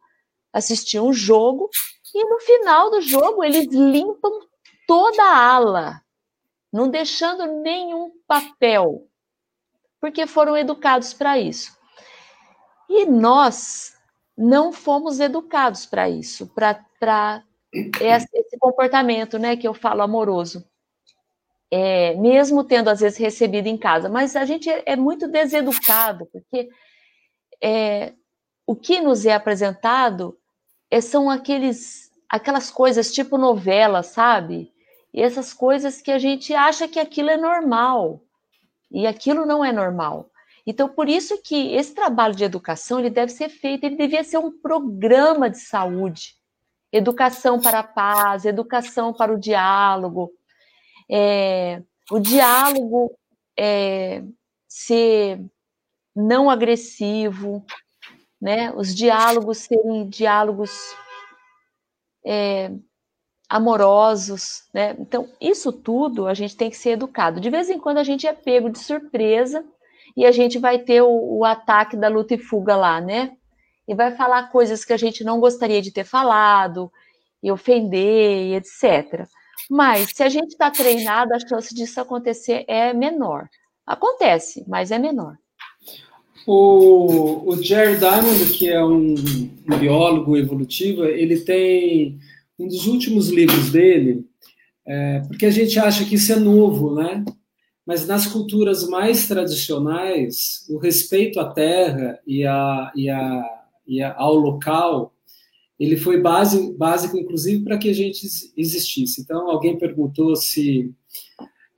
assistir 0.52 1.00
um 1.00 1.12
jogo 1.12 1.68
e 2.14 2.24
no 2.24 2.38
final 2.40 2.90
do 2.90 3.00
jogo 3.00 3.42
eles 3.42 3.66
limpam 3.72 4.30
toda 4.86 5.22
a 5.22 5.54
ala 5.54 6.02
não 6.72 6.88
deixando 6.88 7.46
nenhum 7.46 8.12
papel, 8.26 9.06
porque 10.00 10.26
foram 10.26 10.56
educados 10.56 11.12
para 11.12 11.38
isso. 11.38 11.76
E 12.88 13.04
nós 13.04 13.94
não 14.36 14.72
fomos 14.72 15.20
educados 15.20 15.84
para 15.84 16.08
isso, 16.08 16.46
para 16.54 17.44
esse 18.00 18.58
comportamento, 18.58 19.38
né, 19.38 19.56
que 19.56 19.68
eu 19.68 19.74
falo 19.74 20.02
amoroso. 20.02 20.64
É, 21.74 22.14
mesmo 22.16 22.64
tendo 22.64 22.90
às 22.90 23.00
vezes 23.00 23.18
recebido 23.18 23.66
em 23.66 23.78
casa, 23.78 24.08
mas 24.08 24.36
a 24.36 24.44
gente 24.44 24.68
é, 24.68 24.82
é 24.84 24.94
muito 24.94 25.26
deseducado, 25.26 26.26
porque 26.26 26.68
é, 27.62 28.12
o 28.66 28.76
que 28.76 29.00
nos 29.00 29.24
é 29.24 29.32
apresentado 29.32 30.36
é, 30.90 31.00
são 31.00 31.30
aqueles, 31.30 32.10
aquelas 32.28 32.70
coisas 32.70 33.10
tipo 33.10 33.38
novela, 33.38 34.02
sabe? 34.02 34.72
e 35.12 35.20
essas 35.20 35.52
coisas 35.52 36.00
que 36.00 36.10
a 36.10 36.18
gente 36.18 36.54
acha 36.54 36.88
que 36.88 36.98
aquilo 36.98 37.30
é 37.30 37.36
normal 37.36 38.22
e 38.90 39.06
aquilo 39.06 39.44
não 39.44 39.64
é 39.64 39.70
normal. 39.70 40.30
Então, 40.66 40.88
por 40.88 41.08
isso 41.08 41.42
que 41.42 41.74
esse 41.74 41.94
trabalho 41.94 42.34
de 42.34 42.44
educação 42.44 42.98
ele 42.98 43.10
deve 43.10 43.32
ser 43.32 43.48
feito, 43.48 43.84
ele 43.84 43.96
devia 43.96 44.24
ser 44.24 44.38
um 44.38 44.50
programa 44.50 45.50
de 45.50 45.58
saúde, 45.58 46.36
educação 46.90 47.60
para 47.60 47.80
a 47.80 47.84
paz, 47.84 48.44
educação 48.44 49.12
para 49.12 49.32
o 49.32 49.38
diálogo, 49.38 50.30
é, 51.12 51.82
o 52.10 52.18
diálogo 52.18 53.14
é, 53.58 54.22
ser 54.66 55.44
não 56.16 56.48
agressivo, 56.48 57.62
né? 58.40 58.72
Os 58.74 58.94
diálogos 58.94 59.58
serem 59.58 60.08
diálogos 60.08 60.96
é, 62.24 62.70
amorosos, 63.46 64.64
né? 64.72 64.96
Então, 64.98 65.28
isso 65.38 65.70
tudo 65.70 66.26
a 66.26 66.32
gente 66.32 66.56
tem 66.56 66.70
que 66.70 66.76
ser 66.76 66.92
educado. 66.92 67.40
De 67.40 67.50
vez 67.50 67.68
em 67.68 67.78
quando 67.78 67.98
a 67.98 68.04
gente 68.04 68.26
é 68.26 68.32
pego 68.32 68.70
de 68.70 68.78
surpresa 68.78 69.62
e 70.16 70.24
a 70.24 70.32
gente 70.32 70.58
vai 70.58 70.78
ter 70.78 71.02
o, 71.02 71.38
o 71.38 71.44
ataque 71.44 71.94
da 71.94 72.08
luta 72.08 72.34
e 72.34 72.38
fuga 72.38 72.74
lá, 72.74 73.02
né? 73.02 73.36
E 73.86 73.94
vai 73.94 74.16
falar 74.16 74.50
coisas 74.50 74.82
que 74.82 74.94
a 74.94 74.96
gente 74.96 75.22
não 75.22 75.40
gostaria 75.40 75.82
de 75.82 75.92
ter 75.92 76.04
falado, 76.04 76.90
e 77.42 77.50
ofender, 77.50 78.46
e 78.46 78.54
etc. 78.54 79.28
Mas 79.70 80.10
se 80.14 80.22
a 80.22 80.28
gente 80.28 80.50
está 80.50 80.70
treinado, 80.70 81.34
a 81.34 81.38
chance 81.38 81.74
disso 81.74 82.00
acontecer 82.00 82.64
é 82.68 82.92
menor. 82.92 83.48
Acontece, 83.86 84.64
mas 84.68 84.90
é 84.90 84.98
menor. 84.98 85.36
O, 86.46 87.50
o 87.50 87.62
Jerry 87.62 87.98
Diamond, 87.98 88.52
que 88.52 88.68
é 88.68 88.84
um, 88.84 89.14
biólogo 89.78 90.36
evolutivo, 90.36 91.04
ele 91.04 91.40
tem 91.40 92.18
um 92.58 92.66
dos 92.66 92.86
últimos 92.86 93.28
livros 93.28 93.70
dele, 93.70 94.24
é, 94.86 95.20
porque 95.20 95.46
a 95.46 95.50
gente 95.50 95.78
acha 95.78 96.04
que 96.04 96.16
isso 96.16 96.32
é 96.32 96.36
novo, 96.36 96.94
né? 96.94 97.24
Mas 97.86 98.06
nas 98.06 98.26
culturas 98.26 98.88
mais 98.88 99.26
tradicionais, 99.26 100.66
o 100.68 100.78
respeito 100.78 101.40
à 101.40 101.52
terra 101.52 102.18
e, 102.26 102.44
a, 102.46 102.92
e, 102.94 103.08
a, 103.08 103.44
e 103.86 104.02
a, 104.02 104.14
ao 104.16 104.34
local, 104.34 105.12
ele 105.78 105.96
foi 105.96 106.20
base, 106.20 106.72
básico, 106.74 107.18
inclusive, 107.18 107.64
para 107.64 107.78
que 107.78 107.90
a 107.90 107.94
gente 107.94 108.26
existisse. 108.56 109.20
Então, 109.20 109.50
alguém 109.50 109.78
perguntou 109.78 110.36
se 110.36 110.92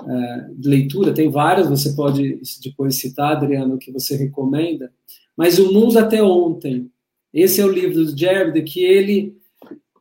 é, 0.02 0.46
leitura, 0.62 1.14
tem 1.14 1.30
várias, 1.30 1.68
você 1.68 1.92
pode 1.94 2.40
depois 2.62 2.96
citar, 2.96 3.36
Adriano, 3.36 3.78
que 3.78 3.92
você 3.92 4.16
recomenda, 4.16 4.92
mas 5.36 5.58
O 5.58 5.72
Mundo 5.72 5.98
Até 5.98 6.22
Ontem, 6.22 6.90
esse 7.32 7.60
é 7.60 7.64
o 7.64 7.72
livro 7.72 8.04
do 8.04 8.16
Jared, 8.16 8.62
que 8.62 8.84
ele, 8.84 9.36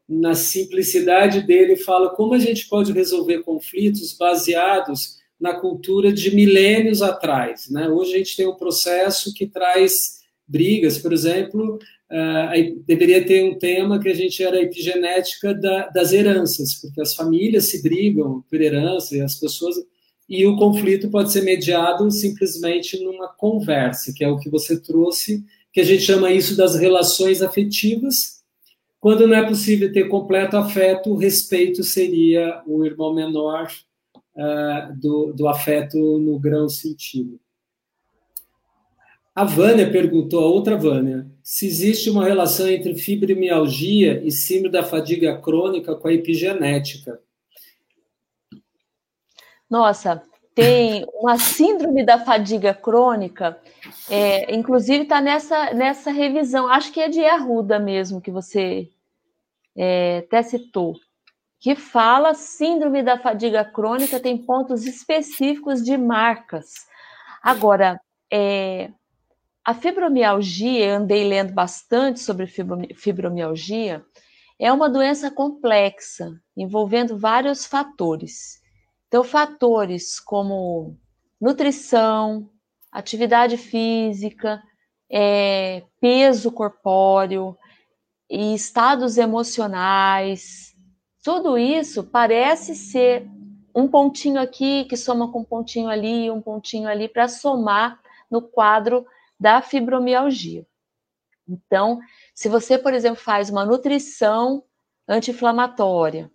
na 0.07 0.35
simplicidade 0.35 1.41
dele, 1.41 1.75
fala 1.77 2.09
como 2.09 2.33
a 2.33 2.39
gente 2.39 2.67
pode 2.67 2.91
resolver 2.91 3.43
conflitos 3.43 4.13
baseados 4.13 5.17
na 5.39 5.55
cultura 5.55 6.13
de 6.13 6.33
milênios 6.35 7.01
atrás. 7.01 7.69
Né? 7.69 7.89
Hoje 7.89 8.13
a 8.13 8.17
gente 8.17 8.37
tem 8.37 8.47
um 8.47 8.55
processo 8.55 9.33
que 9.33 9.47
traz 9.47 10.21
brigas, 10.47 10.97
por 10.97 11.11
exemplo, 11.11 11.79
uh, 12.13 12.83
deveria 12.85 13.25
ter 13.25 13.43
um 13.43 13.57
tema 13.57 13.99
que 13.99 14.07
a 14.07 14.13
gente 14.13 14.43
era 14.43 14.61
epigenética 14.61 15.53
da, 15.53 15.87
das 15.87 16.13
heranças, 16.13 16.75
porque 16.75 17.01
as 17.01 17.15
famílias 17.15 17.65
se 17.65 17.81
brigam 17.81 18.43
por 18.49 18.61
herança 18.61 19.17
e 19.17 19.21
as 19.21 19.35
pessoas 19.35 19.75
e 20.29 20.45
o 20.45 20.55
conflito 20.55 21.09
pode 21.09 21.31
ser 21.31 21.41
mediado 21.41 22.09
simplesmente 22.09 23.01
numa 23.03 23.27
conversa, 23.27 24.13
que 24.15 24.23
é 24.23 24.27
o 24.27 24.39
que 24.39 24.49
você 24.49 24.79
trouxe, 24.79 25.43
que 25.71 25.81
a 25.81 25.83
gente 25.83 26.01
chama 26.01 26.31
isso 26.31 26.55
das 26.55 26.75
relações 26.75 27.41
afetivas. 27.41 28.41
Quando 28.99 29.27
não 29.27 29.35
é 29.35 29.45
possível 29.45 29.91
ter 29.91 30.07
completo 30.07 30.55
afeto, 30.55 31.11
o 31.11 31.17
respeito 31.17 31.83
seria 31.83 32.63
o 32.65 32.85
irmão 32.85 33.13
menor 33.13 33.69
uh, 34.35 34.97
do, 34.97 35.33
do 35.33 35.47
afeto 35.47 35.97
no 35.97 36.39
grão 36.39 36.69
sentido. 36.69 37.37
A 39.35 39.43
Vânia 39.43 39.91
perguntou, 39.91 40.41
a 40.41 40.47
outra 40.47 40.77
Vânia, 40.77 41.29
se 41.43 41.67
existe 41.67 42.09
uma 42.09 42.25
relação 42.25 42.69
entre 42.69 42.95
fibromialgia 42.95 44.23
e 44.23 44.31
síndrome 44.31 44.71
da 44.71 44.83
fadiga 44.83 45.37
crônica 45.37 45.93
com 45.93 46.07
a 46.07 46.13
epigenética. 46.13 47.19
Nossa, 49.69 50.23
tem 50.55 51.05
uma 51.13 51.37
síndrome 51.37 52.05
da 52.05 52.23
fadiga 52.23 52.73
crônica, 52.73 53.59
é, 54.09 54.55
inclusive 54.55 55.03
está 55.03 55.19
nessa, 55.19 55.73
nessa 55.73 56.11
revisão, 56.11 56.67
acho 56.67 56.93
que 56.93 57.01
é 57.01 57.09
de 57.09 57.25
Arruda 57.25 57.77
mesmo, 57.77 58.21
que 58.21 58.31
você 58.31 58.89
é, 59.75 60.19
até 60.19 60.43
citou, 60.43 60.95
que 61.59 61.75
fala 61.75 62.33
síndrome 62.33 63.03
da 63.03 63.19
fadiga 63.19 63.65
crônica, 63.65 64.19
tem 64.19 64.37
pontos 64.37 64.85
específicos 64.85 65.83
de 65.83 65.97
marcas. 65.97 66.87
Agora, 67.41 67.99
é, 68.31 68.91
a 69.65 69.73
fibromialgia, 69.73 70.97
andei 70.97 71.23
lendo 71.23 71.53
bastante 71.53 72.19
sobre 72.19 72.47
fibromialgia, 72.47 74.05
é 74.59 74.71
uma 74.71 74.89
doença 74.89 75.31
complexa, 75.31 76.39
envolvendo 76.55 77.17
vários 77.17 77.65
fatores. 77.65 78.61
Então, 79.07 79.23
fatores 79.23 80.19
como 80.19 80.97
nutrição, 81.39 82.49
atividade 82.91 83.57
física, 83.57 84.61
é, 85.09 85.83
peso 85.99 86.51
corpóreo 86.51 87.57
e 88.29 88.53
estados 88.53 89.17
emocionais, 89.17 90.73
tudo 91.23 91.57
isso 91.57 92.03
parece 92.03 92.75
ser 92.75 93.27
um 93.73 93.87
pontinho 93.87 94.39
aqui 94.39 94.85
que 94.85 94.97
soma 94.97 95.31
com 95.31 95.39
um 95.39 95.45
pontinho 95.45 95.87
ali, 95.87 96.29
um 96.29 96.41
pontinho 96.41 96.87
ali, 96.87 97.07
para 97.07 97.27
somar 97.27 97.99
no 98.29 98.41
quadro 98.41 99.05
da 99.43 99.61
fibromialgia. 99.61 100.65
Então, 101.45 101.99
se 102.33 102.47
você, 102.47 102.77
por 102.77 102.93
exemplo, 102.93 103.21
faz 103.21 103.49
uma 103.49 103.65
nutrição 103.65 104.63
anti-inflamatória, 105.05 106.31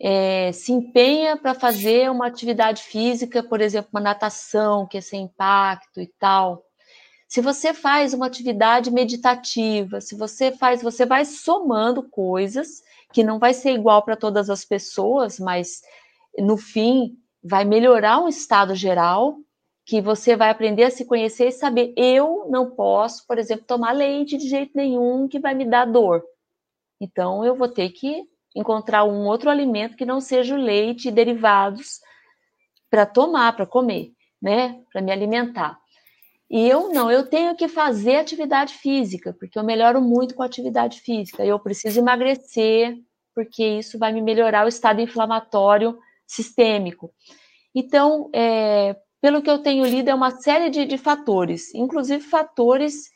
é, 0.00 0.50
se 0.50 0.72
empenha 0.72 1.36
para 1.36 1.54
fazer 1.54 2.10
uma 2.10 2.26
atividade 2.26 2.82
física, 2.82 3.44
por 3.44 3.60
exemplo, 3.60 3.90
uma 3.92 4.00
natação, 4.00 4.88
que 4.88 4.98
é 4.98 5.00
sem 5.00 5.22
impacto 5.22 6.00
e 6.00 6.08
tal. 6.18 6.64
Se 7.28 7.40
você 7.40 7.72
faz 7.72 8.12
uma 8.12 8.26
atividade 8.26 8.90
meditativa, 8.90 10.00
se 10.00 10.16
você 10.16 10.50
faz, 10.50 10.82
você 10.82 11.06
vai 11.06 11.24
somando 11.24 12.02
coisas 12.02 12.82
que 13.12 13.22
não 13.22 13.38
vai 13.38 13.54
ser 13.54 13.70
igual 13.70 14.02
para 14.02 14.16
todas 14.16 14.50
as 14.50 14.64
pessoas, 14.64 15.38
mas 15.38 15.82
no 16.36 16.56
fim 16.56 17.16
vai 17.40 17.64
melhorar 17.64 18.18
um 18.18 18.26
estado 18.26 18.74
geral, 18.74 19.36
que 19.84 20.00
você 20.00 20.36
vai 20.36 20.50
aprender 20.50 20.84
a 20.84 20.90
se 20.90 21.04
conhecer 21.04 21.48
e 21.48 21.52
saber, 21.52 21.92
eu 21.96 22.46
não 22.48 22.70
posso, 22.70 23.26
por 23.26 23.38
exemplo, 23.38 23.64
tomar 23.66 23.92
leite 23.92 24.36
de 24.36 24.48
jeito 24.48 24.72
nenhum 24.74 25.26
que 25.26 25.40
vai 25.40 25.54
me 25.54 25.64
dar 25.64 25.84
dor. 25.86 26.22
Então 27.00 27.44
eu 27.44 27.56
vou 27.56 27.68
ter 27.68 27.90
que 27.90 28.24
encontrar 28.54 29.04
um 29.04 29.26
outro 29.26 29.50
alimento 29.50 29.96
que 29.96 30.06
não 30.06 30.20
seja 30.20 30.54
o 30.54 30.58
leite 30.58 31.08
e 31.08 31.12
derivados 31.12 32.00
para 32.88 33.06
tomar, 33.06 33.56
para 33.56 33.66
comer, 33.66 34.12
né? 34.40 34.80
Para 34.92 35.00
me 35.00 35.10
alimentar. 35.10 35.78
E 36.50 36.68
eu 36.68 36.92
não, 36.92 37.10
eu 37.10 37.26
tenho 37.26 37.56
que 37.56 37.66
fazer 37.66 38.16
atividade 38.16 38.74
física, 38.74 39.34
porque 39.40 39.58
eu 39.58 39.64
melhoro 39.64 40.02
muito 40.02 40.34
com 40.34 40.42
atividade 40.42 41.00
física. 41.00 41.42
Eu 41.42 41.58
preciso 41.58 41.98
emagrecer, 41.98 42.94
porque 43.34 43.64
isso 43.64 43.98
vai 43.98 44.12
me 44.12 44.20
melhorar 44.20 44.66
o 44.66 44.68
estado 44.68 45.00
inflamatório 45.00 45.98
sistêmico. 46.26 47.10
Então, 47.74 48.28
é, 48.34 48.94
pelo 49.22 49.40
que 49.40 49.48
eu 49.48 49.60
tenho 49.60 49.86
lido, 49.86 50.10
é 50.10 50.14
uma 50.14 50.32
série 50.32 50.68
de, 50.68 50.84
de 50.84 50.98
fatores, 50.98 51.72
inclusive 51.72 52.20
fatores 52.20 53.08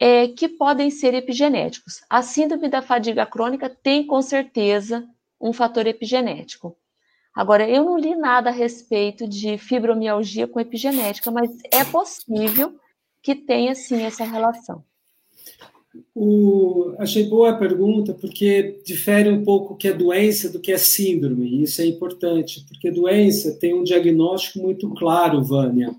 é, 0.00 0.28
que 0.28 0.48
podem 0.48 0.90
ser 0.90 1.12
epigenéticos. 1.12 2.02
A 2.08 2.22
síndrome 2.22 2.70
da 2.70 2.80
fadiga 2.80 3.26
crônica 3.26 3.68
tem 3.68 4.06
com 4.06 4.22
certeza 4.22 5.06
um 5.38 5.52
fator 5.52 5.86
epigenético. 5.86 6.74
Agora, 7.36 7.68
eu 7.68 7.84
não 7.84 7.98
li 7.98 8.16
nada 8.16 8.48
a 8.48 8.52
respeito 8.52 9.28
de 9.28 9.58
fibromialgia 9.58 10.48
com 10.48 10.58
epigenética, 10.58 11.30
mas 11.30 11.50
é 11.70 11.84
possível 11.84 12.80
que 13.22 13.34
tenha 13.34 13.74
sim 13.74 14.02
essa 14.02 14.24
relação. 14.24 14.82
O, 16.14 16.94
achei 16.98 17.24
boa 17.24 17.50
a 17.50 17.56
pergunta, 17.56 18.14
porque 18.14 18.80
difere 18.84 19.28
um 19.28 19.42
pouco 19.42 19.74
o 19.74 19.76
que 19.76 19.88
é 19.88 19.92
doença 19.92 20.48
do 20.48 20.60
que 20.60 20.70
é 20.70 20.78
síndrome, 20.78 21.48
e 21.48 21.62
isso 21.62 21.82
é 21.82 21.86
importante, 21.86 22.64
porque 22.68 22.90
doença 22.90 23.56
tem 23.58 23.74
um 23.74 23.82
diagnóstico 23.82 24.60
muito 24.60 24.88
claro, 24.90 25.42
Vânia. 25.42 25.94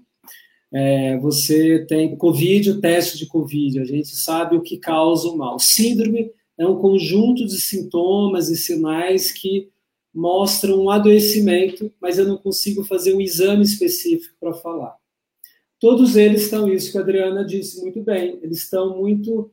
É, 0.74 1.18
você 1.18 1.86
tem 1.86 2.16
Covid, 2.16 2.72
o 2.72 2.80
teste 2.80 3.18
de 3.18 3.26
Covid, 3.26 3.80
a 3.80 3.84
gente 3.84 4.16
sabe 4.16 4.56
o 4.56 4.62
que 4.62 4.78
causa 4.78 5.28
o 5.28 5.38
mal. 5.38 5.60
Síndrome 5.60 6.32
é 6.58 6.66
um 6.66 6.78
conjunto 6.78 7.46
de 7.46 7.60
sintomas 7.60 8.50
e 8.50 8.56
sinais 8.56 9.32
que 9.32 9.70
mostram 10.14 10.84
um 10.84 10.90
adoecimento, 10.90 11.92
mas 12.00 12.18
eu 12.18 12.26
não 12.26 12.38
consigo 12.38 12.84
fazer 12.84 13.14
um 13.14 13.22
exame 13.22 13.64
específico 13.64 14.36
para 14.40 14.54
falar. 14.54 14.96
Todos 15.80 16.16
eles 16.16 16.44
estão, 16.44 16.72
isso 16.72 16.92
que 16.92 16.98
a 16.98 17.02
Adriana 17.02 17.44
disse 17.44 17.82
muito 17.82 18.02
bem, 18.02 18.40
eles 18.42 18.60
estão 18.60 18.98
muito 18.98 19.52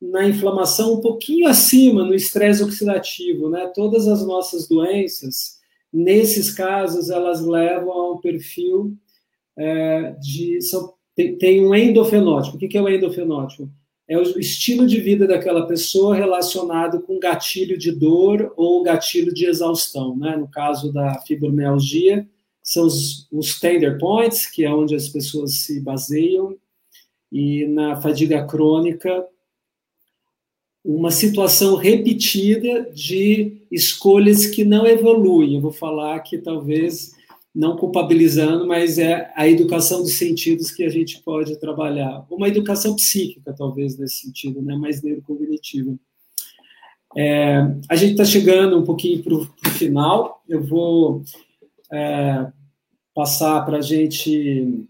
na 0.00 0.28
inflamação, 0.28 0.94
um 0.94 1.00
pouquinho 1.00 1.48
acima 1.48 2.04
no 2.04 2.14
estresse 2.14 2.62
oxidativo, 2.62 3.48
né? 3.50 3.70
Todas 3.74 4.06
as 4.06 4.24
nossas 4.24 4.68
doenças, 4.68 5.58
nesses 5.92 6.52
casos, 6.52 7.10
elas 7.10 7.44
levam 7.44 7.92
a 7.92 8.12
um 8.12 8.18
perfil 8.18 8.96
é, 9.56 10.14
de. 10.20 10.60
São, 10.62 10.94
tem, 11.14 11.36
tem, 11.36 11.66
um 11.66 11.74
endofenótipo. 11.74 12.56
O 12.56 12.58
que, 12.58 12.78
é 12.78 12.82
o 12.82 12.88
endofenótipo? 12.88 13.68
É 14.06 14.16
o 14.16 14.22
estilo 14.38 14.86
de 14.86 15.00
vida 15.00 15.26
daquela 15.26 15.66
pessoa 15.66 16.14
relacionado 16.14 17.02
com 17.02 17.18
gatilho 17.18 17.76
de 17.76 17.92
dor 17.92 18.54
ou 18.56 18.82
gatilho 18.82 19.34
de 19.34 19.44
exaustão. 19.44 20.16
Né? 20.16 20.36
No 20.36 20.48
caso 20.48 20.92
da 20.92 21.20
fibromialgia, 21.26 22.26
são 22.62 22.86
os, 22.86 23.28
os 23.32 23.58
tender 23.58 23.98
points, 23.98 24.46
que 24.46 24.64
é 24.64 24.72
onde 24.72 24.94
as 24.94 25.08
pessoas 25.08 25.60
se 25.60 25.80
baseiam, 25.80 26.56
e 27.30 27.66
na 27.66 28.00
fadiga 28.00 28.46
crônica, 28.46 29.26
uma 30.88 31.10
situação 31.10 31.76
repetida 31.76 32.90
de 32.94 33.60
escolhas 33.70 34.46
que 34.46 34.64
não 34.64 34.86
evoluem. 34.86 35.54
Eu 35.54 35.60
vou 35.60 35.70
falar 35.70 36.18
que 36.20 36.38
talvez 36.38 37.12
não 37.54 37.76
culpabilizando, 37.76 38.66
mas 38.66 38.98
é 38.98 39.30
a 39.36 39.46
educação 39.46 40.00
dos 40.00 40.14
sentidos 40.14 40.70
que 40.70 40.82
a 40.82 40.88
gente 40.88 41.20
pode 41.22 41.60
trabalhar. 41.60 42.24
Uma 42.30 42.48
educação 42.48 42.96
psíquica, 42.96 43.52
talvez, 43.52 43.98
nesse 43.98 44.22
sentido, 44.22 44.62
né? 44.62 44.76
mais 44.76 45.02
neurocognitiva. 45.02 45.94
É, 47.14 47.58
a 47.86 47.94
gente 47.94 48.12
está 48.12 48.24
chegando 48.24 48.78
um 48.78 48.84
pouquinho 48.84 49.22
para 49.22 49.34
o 49.34 49.44
final, 49.72 50.42
eu 50.48 50.62
vou 50.62 51.22
é, 51.92 52.50
passar 53.14 53.62
para 53.66 53.76
a 53.76 53.82
gente. 53.82 54.86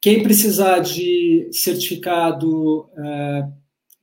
Quem 0.00 0.20
precisar 0.22 0.80
de 0.80 1.48
certificado 1.52 2.88
é, 2.96 3.48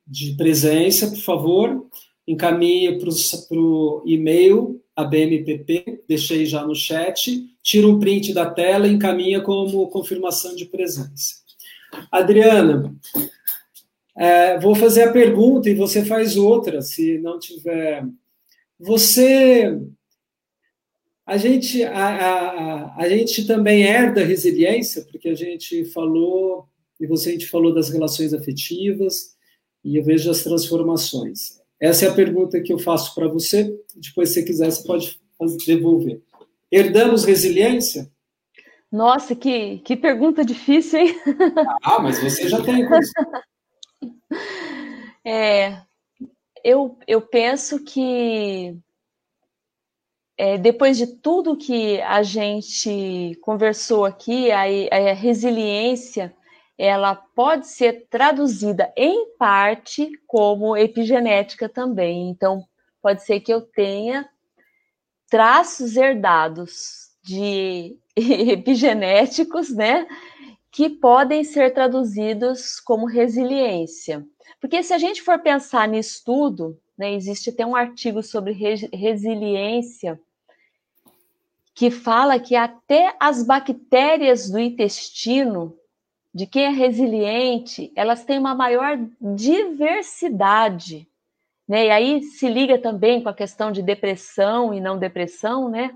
de 0.07 0.36
presença, 0.36 1.07
por 1.07 1.19
favor, 1.19 1.88
encaminhe 2.27 2.99
para 2.99 3.60
o 3.60 4.03
e-mail 4.06 4.82
ABMPP, 4.95 6.03
deixei 6.07 6.45
já 6.45 6.65
no 6.65 6.76
chat, 6.76 7.45
tira 7.61 7.88
um 7.88 7.99
print 7.99 8.34
da 8.34 8.49
tela 8.49 8.88
e 8.88 8.94
encaminha 8.94 9.41
como 9.41 9.88
confirmação 9.90 10.56
de 10.56 10.65
presença. 10.65 11.36
Adriana, 12.11 12.95
É, 14.18 14.57
vou 14.60 14.73
fazer 14.76 15.03
a 15.03 15.11
pergunta 15.11 15.69
e 15.69 15.76
você 15.76 16.06
faz 16.06 16.38
outra, 16.38 16.82
se 16.82 17.18
não 17.19 17.38
tiver. 17.38 18.06
Você. 18.80 19.77
A 21.26 21.38
gente, 21.38 21.84
a, 21.84 22.07
a, 22.07 22.95
a 22.95 23.10
gente 23.10 23.45
também 23.45 23.84
herda 23.84 24.23
resiliência, 24.23 25.03
porque 25.11 25.27
a 25.27 25.36
gente 25.36 25.84
falou, 25.86 26.69
e 26.98 27.06
você 27.06 27.30
a 27.30 27.32
gente 27.34 27.48
falou 27.48 27.73
das 27.73 27.90
relações 27.90 28.34
afetivas, 28.34 29.35
e 29.86 29.98
eu 29.98 30.03
vejo 30.03 30.32
as 30.32 30.44
transformações. 30.44 31.62
Essa 31.80 32.06
é 32.06 32.10
a 32.10 32.14
pergunta 32.14 32.60
que 32.60 32.74
eu 32.74 32.80
faço 32.80 33.14
para 33.14 33.28
você. 33.28 33.72
Depois, 33.95 34.30
se 34.30 34.36
você 34.36 34.44
quiser, 34.44 34.72
você 34.72 34.84
pode 34.84 35.20
devolver. 35.68 36.24
Herdamos 36.72 37.24
resiliência? 37.24 38.12
Nossa, 38.91 39.36
que, 39.36 39.78
que 39.80 39.95
pergunta 39.95 40.44
difícil, 40.44 40.99
hein? 40.99 41.16
Ah, 41.84 41.99
mas 41.99 42.20
você 42.20 42.49
já 42.49 42.62
tem. 42.62 42.88
É, 45.28 45.82
eu, 46.64 46.99
eu 47.07 47.20
penso 47.20 47.84
que 47.84 48.78
é, 50.38 50.56
depois 50.56 50.98
de 50.98 51.07
tudo 51.07 51.57
que 51.57 51.99
a 52.02 52.22
gente 52.22 53.36
conversou 53.41 54.06
aqui, 54.06 54.52
a, 54.52 54.66
a 54.91 55.14
resiliência 55.14 56.32
ela 56.78 57.16
pode 57.16 57.68
ser 57.68 58.08
traduzida 58.10 58.92
em 58.96 59.34
parte 59.38 60.12
como 60.28 60.76
epigenética 60.76 61.70
também. 61.70 62.30
Então, 62.30 62.66
pode 63.02 63.24
ser 63.24 63.40
que 63.40 63.54
eu 63.54 63.62
tenha 63.62 64.28
traços 65.30 65.96
herdados 65.96 67.10
de 67.24 67.98
epigenéticos, 68.16 69.70
né, 69.74 70.06
que 70.72 70.90
podem 70.90 71.44
ser 71.44 71.74
traduzidos 71.74 72.80
como 72.80 73.06
resiliência. 73.06 74.26
Porque 74.60 74.84
se 74.84 74.94
a 74.94 74.98
gente 74.98 75.22
for 75.22 75.40
pensar 75.40 75.88
nisso 75.88 76.22
tudo, 76.26 76.78
né, 76.98 77.14
existe 77.14 77.50
até 77.50 77.66
um 77.66 77.76
artigo 77.76 78.22
sobre 78.22 78.52
resiliência 78.94 80.20
que 81.74 81.92
fala 81.92 82.40
que 82.40 82.56
até 82.56 83.14
as 83.20 83.44
bactérias 83.44 84.50
do 84.50 84.58
intestino 84.58 85.78
de 86.36 86.45
quem 86.45 86.66
é 86.66 86.70
resiliente, 86.70 87.94
elas 87.95 88.26
têm 88.26 88.38
uma 88.38 88.53
maior 88.53 88.99
diversidade, 89.22 91.07
né? 91.66 91.86
E 91.86 91.90
aí 91.90 92.24
se 92.24 92.49
liga 92.49 92.78
também 92.78 93.24
com 93.24 93.30
a 93.30 93.34
questão 93.34 93.72
de 93.72 93.82
depressão 93.82 94.74
e 94.74 94.82
não 94.82 94.99
depressão, 94.99 95.70
né? 95.70 95.95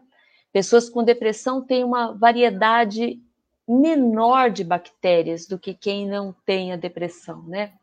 Pessoas 0.54 0.90
com 0.90 1.04
depressão 1.04 1.62
têm 1.62 1.84
uma 1.84 2.14
variedade 2.14 3.22
menor 3.68 4.50
de 4.50 4.64
bactérias 4.64 5.46
do 5.46 5.60
que 5.60 5.74
quem 5.74 6.08
não 6.08 6.34
tem 6.46 6.72
a 6.72 6.78
depressão, 6.78 7.44
né? 7.44 7.74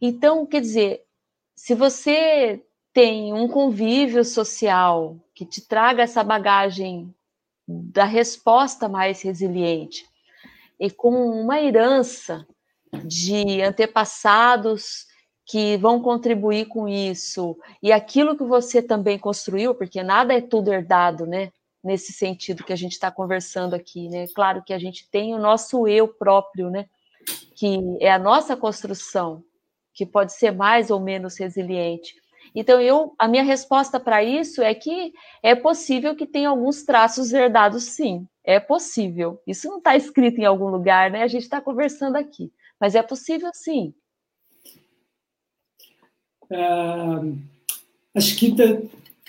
Então, 0.00 0.46
quer 0.46 0.62
dizer, 0.62 1.04
se 1.54 1.74
você 1.74 2.62
tem 2.94 3.34
um 3.34 3.46
convívio 3.46 4.24
social 4.24 5.18
que 5.34 5.44
te 5.44 5.60
traga 5.60 6.02
essa 6.02 6.24
bagagem 6.24 7.14
da 7.68 8.04
resposta 8.04 8.88
mais 8.88 9.20
resiliente, 9.20 10.06
e 10.78 10.90
com 10.90 11.10
uma 11.10 11.60
herança 11.60 12.46
de 13.04 13.62
antepassados 13.62 15.06
que 15.46 15.76
vão 15.76 16.00
contribuir 16.00 16.66
com 16.66 16.88
isso, 16.88 17.56
e 17.82 17.92
aquilo 17.92 18.36
que 18.36 18.44
você 18.44 18.80
também 18.80 19.18
construiu, 19.18 19.74
porque 19.74 20.02
nada 20.02 20.32
é 20.32 20.40
tudo 20.40 20.72
herdado, 20.72 21.26
né? 21.26 21.52
Nesse 21.82 22.12
sentido 22.14 22.64
que 22.64 22.72
a 22.72 22.76
gente 22.76 22.92
está 22.92 23.10
conversando 23.10 23.74
aqui, 23.74 24.08
né? 24.08 24.26
Claro 24.34 24.62
que 24.64 24.72
a 24.72 24.78
gente 24.78 25.08
tem 25.10 25.34
o 25.34 25.38
nosso 25.38 25.86
eu 25.86 26.08
próprio, 26.08 26.70
né? 26.70 26.86
Que 27.54 27.78
é 28.00 28.10
a 28.10 28.18
nossa 28.18 28.56
construção, 28.56 29.44
que 29.92 30.06
pode 30.06 30.32
ser 30.32 30.50
mais 30.50 30.90
ou 30.90 30.98
menos 30.98 31.38
resiliente. 31.38 32.14
Então, 32.54 32.80
eu, 32.80 33.14
a 33.18 33.28
minha 33.28 33.42
resposta 33.42 34.00
para 34.00 34.24
isso 34.24 34.62
é 34.62 34.74
que 34.74 35.12
é 35.42 35.54
possível 35.54 36.16
que 36.16 36.26
tenha 36.26 36.48
alguns 36.48 36.84
traços 36.84 37.32
herdados, 37.32 37.84
sim. 37.84 38.26
É 38.44 38.60
possível. 38.60 39.40
Isso 39.46 39.68
não 39.68 39.78
está 39.78 39.96
escrito 39.96 40.38
em 40.38 40.44
algum 40.44 40.68
lugar, 40.68 41.10
né? 41.10 41.22
A 41.22 41.26
gente 41.26 41.42
está 41.44 41.60
conversando 41.60 42.16
aqui. 42.16 42.52
Mas 42.80 42.94
é 42.94 43.02
possível, 43.02 43.50
sim. 43.54 43.94
Uh, 46.50 47.38
acho 48.14 48.36
que 48.36 48.54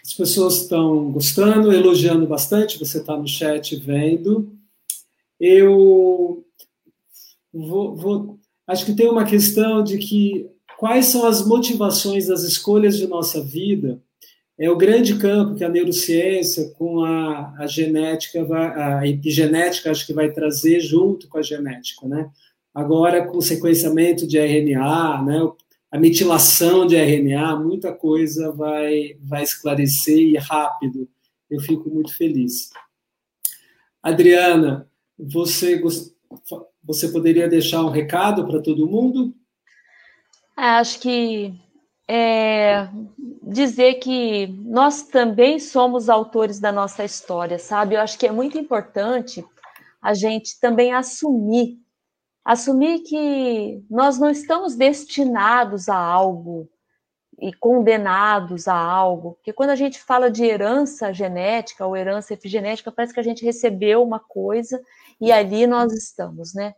as 0.03 0.13
pessoas 0.13 0.61
estão 0.61 1.11
gostando, 1.11 1.71
elogiando 1.71 2.27
bastante. 2.27 2.77
Você 2.77 2.99
está 2.99 3.15
no 3.15 3.27
chat 3.27 3.75
vendo. 3.77 4.51
Eu 5.39 6.45
vou, 7.53 7.95
vou, 7.95 8.39
acho 8.67 8.85
que 8.85 8.93
tem 8.93 9.09
uma 9.09 9.25
questão 9.25 9.83
de 9.83 9.97
que 9.97 10.53
Quais 10.77 11.07
são 11.07 11.25
as 11.25 11.45
motivações 11.45 12.27
das 12.27 12.43
escolhas 12.43 12.97
de 12.97 13.07
nossa 13.07 13.41
vida? 13.41 14.01
É 14.57 14.69
o 14.69 14.77
grande 14.77 15.17
campo 15.17 15.55
que 15.55 15.63
a 15.63 15.69
neurociência, 15.69 16.69
com 16.77 17.03
a, 17.03 17.53
a 17.57 17.67
genética, 17.67 18.45
a 18.73 19.05
epigenética, 19.05 19.91
acho 19.91 20.05
que 20.05 20.13
vai 20.13 20.31
trazer 20.31 20.79
junto 20.79 21.27
com 21.27 21.37
a 21.37 21.41
genética, 21.41 22.07
né? 22.07 22.29
Agora, 22.73 23.25
com 23.27 23.37
o 23.37 23.41
sequenciamento 23.41 24.25
de 24.27 24.37
RNA, 24.37 25.23
né? 25.23 25.39
a 25.91 25.97
metilação 25.97 26.85
de 26.85 26.97
RNA, 26.97 27.55
muita 27.57 27.93
coisa 27.93 28.51
vai, 28.51 29.17
vai 29.21 29.43
esclarecer 29.43 30.17
e 30.17 30.37
rápido. 30.37 31.07
Eu 31.49 31.61
fico 31.61 31.89
muito 31.89 32.13
feliz. 32.15 32.69
Adriana, 34.03 34.89
você, 35.17 35.81
você 36.83 37.07
poderia 37.07 37.47
deixar 37.47 37.81
um 37.81 37.89
recado 37.89 38.45
para 38.45 38.61
todo 38.61 38.89
mundo? 38.89 39.33
Acho 40.57 40.99
que 40.99 41.53
é, 42.07 42.87
dizer 43.41 43.95
que 43.95 44.47
nós 44.63 45.03
também 45.03 45.59
somos 45.59 46.09
autores 46.09 46.59
da 46.59 46.71
nossa 46.71 47.03
história, 47.03 47.57
sabe? 47.57 47.95
Eu 47.95 48.01
acho 48.01 48.17
que 48.17 48.27
é 48.27 48.31
muito 48.31 48.57
importante 48.57 49.45
a 50.01 50.13
gente 50.13 50.59
também 50.59 50.93
assumir, 50.93 51.79
assumir 52.43 52.99
que 52.99 53.83
nós 53.89 54.19
não 54.19 54.29
estamos 54.29 54.75
destinados 54.75 55.89
a 55.89 55.97
algo 55.97 56.69
e 57.39 57.51
condenados 57.53 58.67
a 58.67 58.75
algo, 58.75 59.33
porque 59.33 59.51
quando 59.51 59.71
a 59.71 59.75
gente 59.75 59.99
fala 59.99 60.31
de 60.31 60.45
herança 60.45 61.11
genética 61.11 61.85
ou 61.85 61.97
herança 61.97 62.33
epigenética, 62.33 62.91
parece 62.91 63.13
que 63.13 63.19
a 63.19 63.23
gente 63.23 63.43
recebeu 63.43 64.03
uma 64.03 64.19
coisa 64.19 64.81
e 65.19 65.31
ali 65.31 65.67
nós 65.67 65.91
estamos, 65.91 66.53
né? 66.53 66.75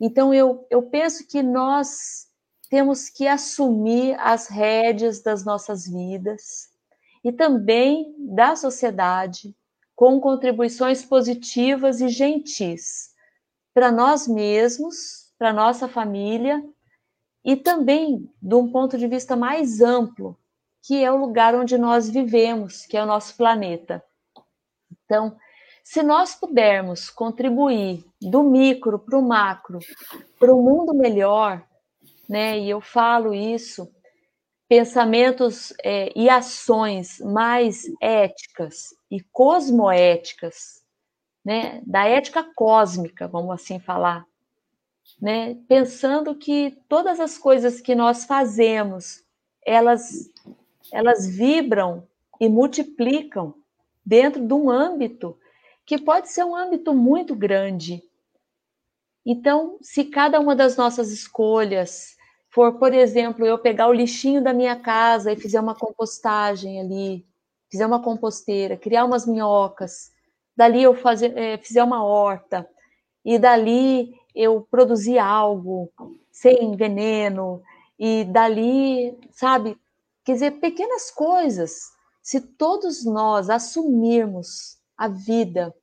Então 0.00 0.34
eu, 0.34 0.66
eu 0.68 0.82
penso 0.82 1.26
que 1.26 1.42
nós 1.42 2.26
temos 2.72 3.10
que 3.10 3.28
assumir 3.28 4.18
as 4.18 4.48
rédeas 4.48 5.20
das 5.20 5.44
nossas 5.44 5.86
vidas 5.86 6.70
e 7.22 7.30
também 7.30 8.14
da 8.18 8.56
sociedade 8.56 9.54
com 9.94 10.18
contribuições 10.18 11.04
positivas 11.04 12.00
e 12.00 12.08
gentis 12.08 13.10
para 13.74 13.92
nós 13.92 14.26
mesmos, 14.26 15.30
para 15.38 15.52
nossa 15.52 15.86
família 15.86 16.64
e 17.44 17.56
também 17.56 18.32
de 18.40 18.54
um 18.54 18.72
ponto 18.72 18.96
de 18.96 19.06
vista 19.06 19.36
mais 19.36 19.82
amplo, 19.82 20.34
que 20.82 21.04
é 21.04 21.12
o 21.12 21.18
lugar 21.18 21.54
onde 21.54 21.76
nós 21.76 22.08
vivemos, 22.08 22.86
que 22.86 22.96
é 22.96 23.02
o 23.02 23.06
nosso 23.06 23.36
planeta. 23.36 24.02
Então, 25.04 25.36
se 25.84 26.02
nós 26.02 26.34
pudermos 26.34 27.10
contribuir 27.10 28.02
do 28.18 28.42
micro 28.42 28.98
para 28.98 29.18
o 29.18 29.22
macro, 29.22 29.78
para 30.38 30.54
um 30.54 30.62
mundo 30.62 30.94
melhor, 30.94 31.62
né? 32.32 32.58
E 32.58 32.70
eu 32.70 32.80
falo 32.80 33.34
isso, 33.34 33.94
pensamentos 34.66 35.70
é, 35.84 36.10
e 36.18 36.30
ações 36.30 37.18
mais 37.20 37.82
éticas 38.00 38.94
e 39.10 39.20
cosmoéticas, 39.20 40.82
né? 41.44 41.82
Da 41.86 42.06
ética 42.06 42.42
cósmica, 42.42 43.28
vamos 43.28 43.50
assim 43.50 43.78
falar, 43.78 44.24
né? 45.20 45.58
Pensando 45.68 46.34
que 46.34 46.74
todas 46.88 47.20
as 47.20 47.36
coisas 47.36 47.82
que 47.82 47.94
nós 47.94 48.24
fazemos, 48.24 49.22
elas 49.66 50.30
elas 50.90 51.28
vibram 51.28 52.08
e 52.40 52.48
multiplicam 52.48 53.54
dentro 54.04 54.42
de 54.42 54.54
um 54.54 54.70
âmbito 54.70 55.38
que 55.84 55.98
pode 55.98 56.32
ser 56.32 56.44
um 56.44 56.56
âmbito 56.56 56.94
muito 56.94 57.36
grande. 57.36 58.02
Então, 59.24 59.76
se 59.82 60.04
cada 60.04 60.40
uma 60.40 60.56
das 60.56 60.78
nossas 60.78 61.10
escolhas 61.10 62.16
for, 62.52 62.74
por 62.78 62.92
exemplo, 62.92 63.46
eu 63.46 63.58
pegar 63.58 63.88
o 63.88 63.92
lixinho 63.92 64.42
da 64.42 64.52
minha 64.52 64.76
casa 64.76 65.32
e 65.32 65.36
fizer 65.36 65.58
uma 65.58 65.74
compostagem 65.74 66.80
ali, 66.80 67.26
fizer 67.70 67.86
uma 67.86 68.02
composteira, 68.02 68.76
criar 68.76 69.06
umas 69.06 69.26
minhocas, 69.26 70.10
dali 70.54 70.82
eu 70.82 70.94
fazer, 70.94 71.36
é, 71.36 71.56
fizer 71.56 71.82
uma 71.82 72.04
horta, 72.04 72.68
e 73.24 73.38
dali 73.38 74.14
eu 74.34 74.66
produzir 74.70 75.18
algo 75.18 75.90
sem 76.30 76.76
veneno, 76.76 77.62
e 77.98 78.24
dali, 78.24 79.18
sabe, 79.30 79.78
quer 80.24 80.34
dizer, 80.34 80.50
pequenas 80.52 81.10
coisas. 81.10 81.90
Se 82.22 82.40
todos 82.40 83.04
nós 83.04 83.48
assumirmos 83.48 84.78
a 84.96 85.08
vida 85.08 85.74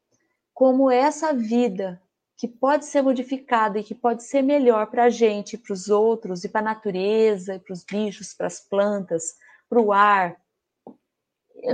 como 0.53 0.91
essa 0.91 1.33
vida 1.33 2.01
que 2.39 2.47
pode 2.47 2.85
ser 2.85 3.01
modificada 3.01 3.77
e 3.77 3.83
que 3.83 3.93
pode 3.93 4.23
ser 4.23 4.41
melhor 4.41 4.87
para 4.87 5.03
a 5.03 5.09
gente, 5.09 5.57
para 5.57 5.73
os 5.73 5.89
outros, 5.89 6.45
e 6.45 6.49
para 6.49 6.61
a 6.61 6.63
natureza, 6.73 7.59
para 7.59 7.73
os 7.73 7.83
bichos, 7.83 8.33
para 8.33 8.47
as 8.47 8.61
plantas, 8.61 9.35
para 9.69 9.81
o 9.81 9.91
ar, 9.91 10.37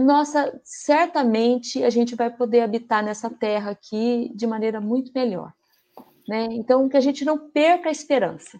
nossa, 0.01 0.59
certamente 0.63 1.83
a 1.83 1.89
gente 1.91 2.15
vai 2.15 2.31
poder 2.35 2.61
habitar 2.61 3.03
nessa 3.03 3.29
terra 3.29 3.69
aqui 3.71 4.31
de 4.33 4.47
maneira 4.47 4.81
muito 4.81 5.11
melhor. 5.13 5.53
Né? 6.27 6.47
Então, 6.51 6.89
que 6.89 6.97
a 6.97 7.01
gente 7.01 7.23
não 7.23 7.37
perca 7.51 7.89
a 7.89 7.91
esperança, 7.91 8.59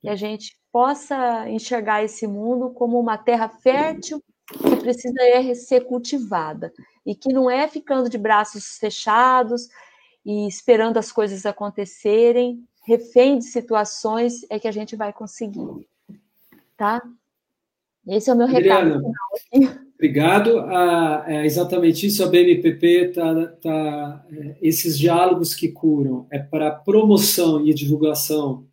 que 0.00 0.08
a 0.08 0.16
gente 0.16 0.56
possa 0.72 1.46
enxergar 1.50 2.02
esse 2.02 2.26
mundo 2.26 2.70
como 2.70 2.98
uma 2.98 3.18
terra 3.18 3.50
fértil 3.50 4.22
que 4.46 4.76
precisa 4.76 5.54
ser 5.54 5.84
cultivada 5.84 6.72
e 7.04 7.14
que 7.14 7.30
não 7.30 7.50
é 7.50 7.68
ficando 7.68 8.08
de 8.08 8.16
braços 8.16 8.78
fechados 8.78 9.68
e 10.24 10.46
esperando 10.46 10.98
as 10.98 11.10
coisas 11.10 11.44
acontecerem, 11.44 12.64
refém 12.86 13.38
de 13.38 13.44
situações, 13.44 14.44
é 14.50 14.58
que 14.58 14.68
a 14.68 14.72
gente 14.72 14.96
vai 14.96 15.12
conseguir. 15.12 15.86
Tá? 16.76 17.02
Esse 18.06 18.30
é 18.30 18.34
o 18.34 18.36
meu 18.36 18.46
recado 18.46 18.94
final 18.94 19.12
aqui. 19.36 19.82
Obrigado. 19.94 20.58
Ah, 20.60 21.24
é 21.28 21.46
exatamente 21.46 22.06
isso. 22.08 22.24
A 22.24 22.26
BNPP 22.26 23.12
tá, 23.14 23.46
tá 23.62 24.26
é, 24.32 24.56
esses 24.60 24.98
diálogos 24.98 25.54
que 25.54 25.68
curam 25.68 26.26
é 26.28 26.40
para 26.40 26.72
promoção 26.72 27.64
e 27.64 27.72
divulgação 27.72 28.66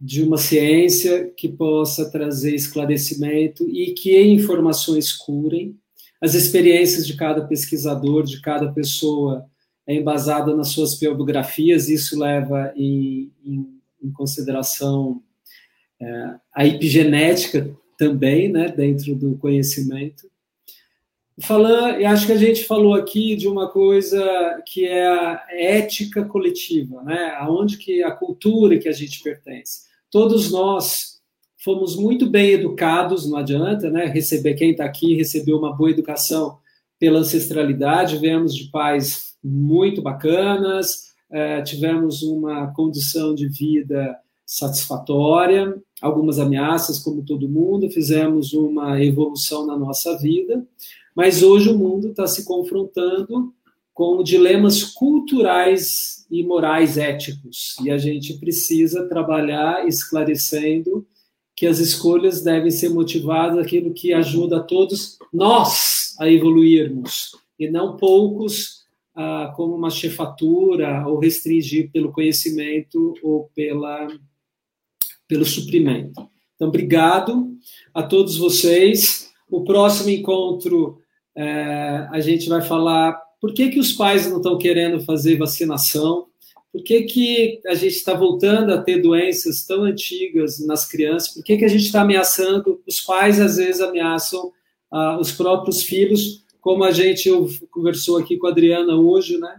de 0.00 0.24
uma 0.24 0.36
ciência 0.36 1.32
que 1.36 1.48
possa 1.48 2.10
trazer 2.10 2.52
esclarecimento 2.54 3.62
e 3.68 3.94
que 3.94 4.20
informações 4.20 5.12
curem. 5.12 5.76
As 6.20 6.34
experiências 6.34 7.06
de 7.06 7.16
cada 7.16 7.46
pesquisador, 7.46 8.24
de 8.24 8.40
cada 8.40 8.72
pessoa, 8.72 9.46
é 9.86 9.94
embasada 9.94 10.54
nas 10.54 10.68
suas 10.68 10.98
biografias. 10.98 11.88
Isso 11.88 12.18
leva 12.18 12.72
em, 12.76 13.32
em, 13.44 13.80
em 14.02 14.10
consideração 14.12 15.22
é, 16.00 16.34
a 16.54 16.66
epigenética 16.66 17.70
também, 17.98 18.50
né, 18.50 18.68
dentro 18.68 19.14
do 19.14 19.36
conhecimento 19.38 20.28
falando, 21.38 22.00
e 22.00 22.04
acho 22.04 22.26
que 22.26 22.32
a 22.32 22.38
gente 22.38 22.64
falou 22.64 22.94
aqui 22.94 23.36
de 23.36 23.46
uma 23.46 23.68
coisa 23.68 24.62
que 24.66 24.86
é 24.86 25.06
a 25.06 25.44
ética 25.50 26.24
coletiva, 26.24 27.02
né? 27.02 27.34
Aonde 27.38 27.76
que 27.76 28.02
a 28.02 28.10
cultura 28.10 28.78
que 28.78 28.88
a 28.88 28.92
gente 28.92 29.22
pertence. 29.22 29.82
Todos 30.10 30.50
nós 30.50 31.20
fomos 31.62 31.96
muito 31.96 32.28
bem 32.28 32.50
educados, 32.50 33.28
não 33.28 33.38
adianta, 33.38 33.90
né? 33.90 34.06
Receber 34.06 34.54
quem 34.54 34.70
está 34.70 34.84
aqui 34.84 35.14
recebeu 35.14 35.58
uma 35.58 35.74
boa 35.74 35.90
educação 35.90 36.58
pela 36.98 37.18
ancestralidade, 37.18 38.18
viemos 38.18 38.54
de 38.54 38.70
pais 38.70 39.35
muito 39.46 40.02
bacanas, 40.02 41.14
é, 41.30 41.62
tivemos 41.62 42.22
uma 42.22 42.68
condição 42.74 43.34
de 43.34 43.48
vida 43.48 44.16
satisfatória, 44.44 45.76
algumas 46.00 46.38
ameaças, 46.38 46.98
como 46.98 47.24
todo 47.24 47.48
mundo, 47.48 47.90
fizemos 47.90 48.52
uma 48.52 49.02
evolução 49.02 49.66
na 49.66 49.76
nossa 49.76 50.16
vida, 50.18 50.64
mas 51.14 51.42
hoje 51.42 51.70
o 51.70 51.78
mundo 51.78 52.08
está 52.08 52.26
se 52.26 52.44
confrontando 52.44 53.52
com 53.94 54.22
dilemas 54.22 54.82
culturais 54.84 56.26
e 56.30 56.44
morais 56.44 56.98
éticos. 56.98 57.76
E 57.82 57.90
a 57.90 57.96
gente 57.96 58.34
precisa 58.34 59.08
trabalhar 59.08 59.86
esclarecendo 59.88 61.06
que 61.56 61.66
as 61.66 61.78
escolhas 61.78 62.42
devem 62.42 62.70
ser 62.70 62.90
motivadas 62.90 63.58
aquilo 63.58 63.94
que 63.94 64.12
ajuda 64.12 64.58
a 64.58 64.62
todos 64.62 65.18
nós 65.32 66.14
a 66.20 66.30
evoluirmos, 66.30 67.32
e 67.58 67.70
não 67.70 67.96
poucos 67.96 68.75
ah, 69.16 69.50
como 69.56 69.74
uma 69.74 69.88
chefatura 69.88 71.08
ou 71.08 71.18
restringir 71.18 71.90
pelo 71.90 72.12
conhecimento 72.12 73.14
ou 73.22 73.50
pela, 73.54 74.06
pelo 75.26 75.44
suprimento. 75.44 76.28
Então, 76.54 76.68
obrigado 76.68 77.56
a 77.94 78.02
todos 78.02 78.36
vocês. 78.36 79.32
O 79.50 79.64
próximo 79.64 80.10
encontro 80.10 80.98
é, 81.34 82.06
a 82.10 82.20
gente 82.20 82.48
vai 82.48 82.60
falar 82.60 83.12
por 83.40 83.54
que, 83.54 83.70
que 83.70 83.78
os 83.78 83.92
pais 83.92 84.28
não 84.28 84.38
estão 84.38 84.58
querendo 84.58 85.00
fazer 85.00 85.36
vacinação, 85.36 86.26
por 86.72 86.82
que, 86.82 87.02
que 87.02 87.60
a 87.66 87.74
gente 87.74 87.94
está 87.94 88.12
voltando 88.12 88.72
a 88.72 88.82
ter 88.82 89.00
doenças 89.00 89.64
tão 89.64 89.84
antigas 89.84 90.58
nas 90.66 90.86
crianças, 90.86 91.32
por 91.32 91.42
que, 91.42 91.56
que 91.56 91.64
a 91.64 91.68
gente 91.68 91.84
está 91.84 92.02
ameaçando, 92.02 92.82
os 92.86 93.00
pais 93.00 93.40
às 93.40 93.56
vezes 93.56 93.80
ameaçam 93.80 94.52
ah, 94.90 95.18
os 95.18 95.32
próprios 95.32 95.82
filhos, 95.82 96.44
como 96.66 96.82
a 96.82 96.90
gente 96.90 97.30
conversou 97.70 98.18
aqui 98.18 98.36
com 98.36 98.48
a 98.48 98.50
Adriana 98.50 98.96
hoje, 98.96 99.38
né? 99.38 99.56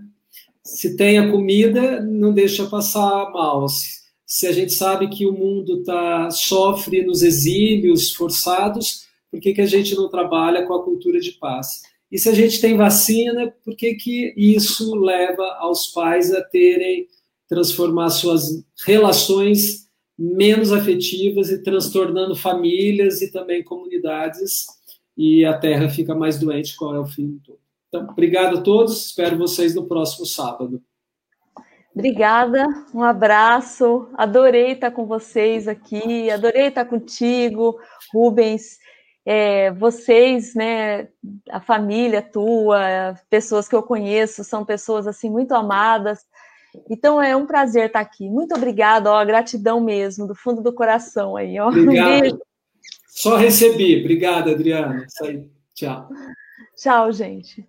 Se 0.62 0.98
tem 0.98 1.18
a 1.18 1.32
comida, 1.32 2.02
não 2.02 2.34
deixa 2.34 2.66
passar 2.66 3.32
mal. 3.32 3.70
Se, 3.70 4.02
se 4.26 4.46
a 4.46 4.52
gente 4.52 4.74
sabe 4.74 5.08
que 5.08 5.26
o 5.26 5.32
mundo 5.32 5.86
tá, 5.86 6.30
sofre 6.30 7.06
nos 7.06 7.24
exílios 7.24 8.12
forçados, 8.12 9.08
por 9.32 9.40
que, 9.40 9.54
que 9.54 9.62
a 9.62 9.66
gente 9.66 9.96
não 9.96 10.10
trabalha 10.10 10.68
com 10.68 10.74
a 10.74 10.84
cultura 10.84 11.22
de 11.22 11.32
paz? 11.32 11.82
E 12.12 12.20
se 12.20 12.28
a 12.28 12.34
gente 12.34 12.60
tem 12.60 12.76
vacina, 12.76 13.56
por 13.64 13.74
que, 13.78 13.94
que 13.94 14.34
isso 14.36 14.94
leva 14.94 15.46
aos 15.60 15.88
pais 15.88 16.34
a 16.34 16.42
terem, 16.42 17.08
transformar 17.48 18.10
suas 18.10 18.66
relações 18.86 19.88
menos 20.20 20.74
afetivas 20.74 21.52
e 21.52 21.64
transtornando 21.64 22.36
famílias 22.36 23.22
e 23.22 23.32
também 23.32 23.64
comunidades, 23.64 24.66
e 25.18 25.44
a 25.46 25.58
Terra 25.58 25.90
fica 25.90 26.14
mais 26.14 26.40
doente, 26.40 26.76
qual 26.76 26.96
é 26.96 27.00
o 27.00 27.06
fim 27.06 27.40
todo. 27.44 27.60
Então, 27.88 28.04
obrigado 28.10 28.60
a 28.60 28.62
todos, 28.62 29.06
espero 29.08 29.38
vocês 29.38 29.74
no 29.74 29.88
próximo 29.88 30.26
sábado. 30.26 30.82
Obrigada, 31.96 32.68
um 32.94 33.02
abraço, 33.02 34.08
adorei 34.14 34.74
estar 34.74 34.92
com 34.92 35.08
vocês 35.08 35.68
aqui, 35.68 36.30
adorei 36.30 36.68
estar 36.68 36.86
contigo, 36.86 37.80
Rubens 38.14 38.78
é, 39.30 39.72
vocês, 39.72 40.56
né, 40.56 41.10
a 41.52 41.60
família 41.60 42.22
tua, 42.22 43.14
pessoas 43.30 43.68
que 43.68 43.76
eu 43.76 43.84
conheço, 43.84 44.42
são 44.42 44.64
pessoas 44.64 45.06
assim 45.06 45.30
muito 45.30 45.54
amadas. 45.54 46.20
Então 46.90 47.22
é 47.22 47.36
um 47.36 47.46
prazer 47.46 47.88
estar 47.88 48.00
aqui. 48.00 48.30
Muito 48.30 48.56
obrigada, 48.56 49.12
ó, 49.12 49.26
gratidão 49.26 49.82
mesmo, 49.82 50.26
do 50.26 50.34
fundo 50.34 50.62
do 50.62 50.72
coração 50.72 51.36
aí, 51.36 51.60
ó. 51.60 51.68
Obrigado. 51.68 52.36
Um 52.36 52.40
Só 53.18 53.36
recebi. 53.36 54.00
Obrigada, 54.00 54.52
Adriana. 54.52 55.08
Tchau. 55.74 56.08
Tchau, 56.76 57.12
gente. 57.12 57.68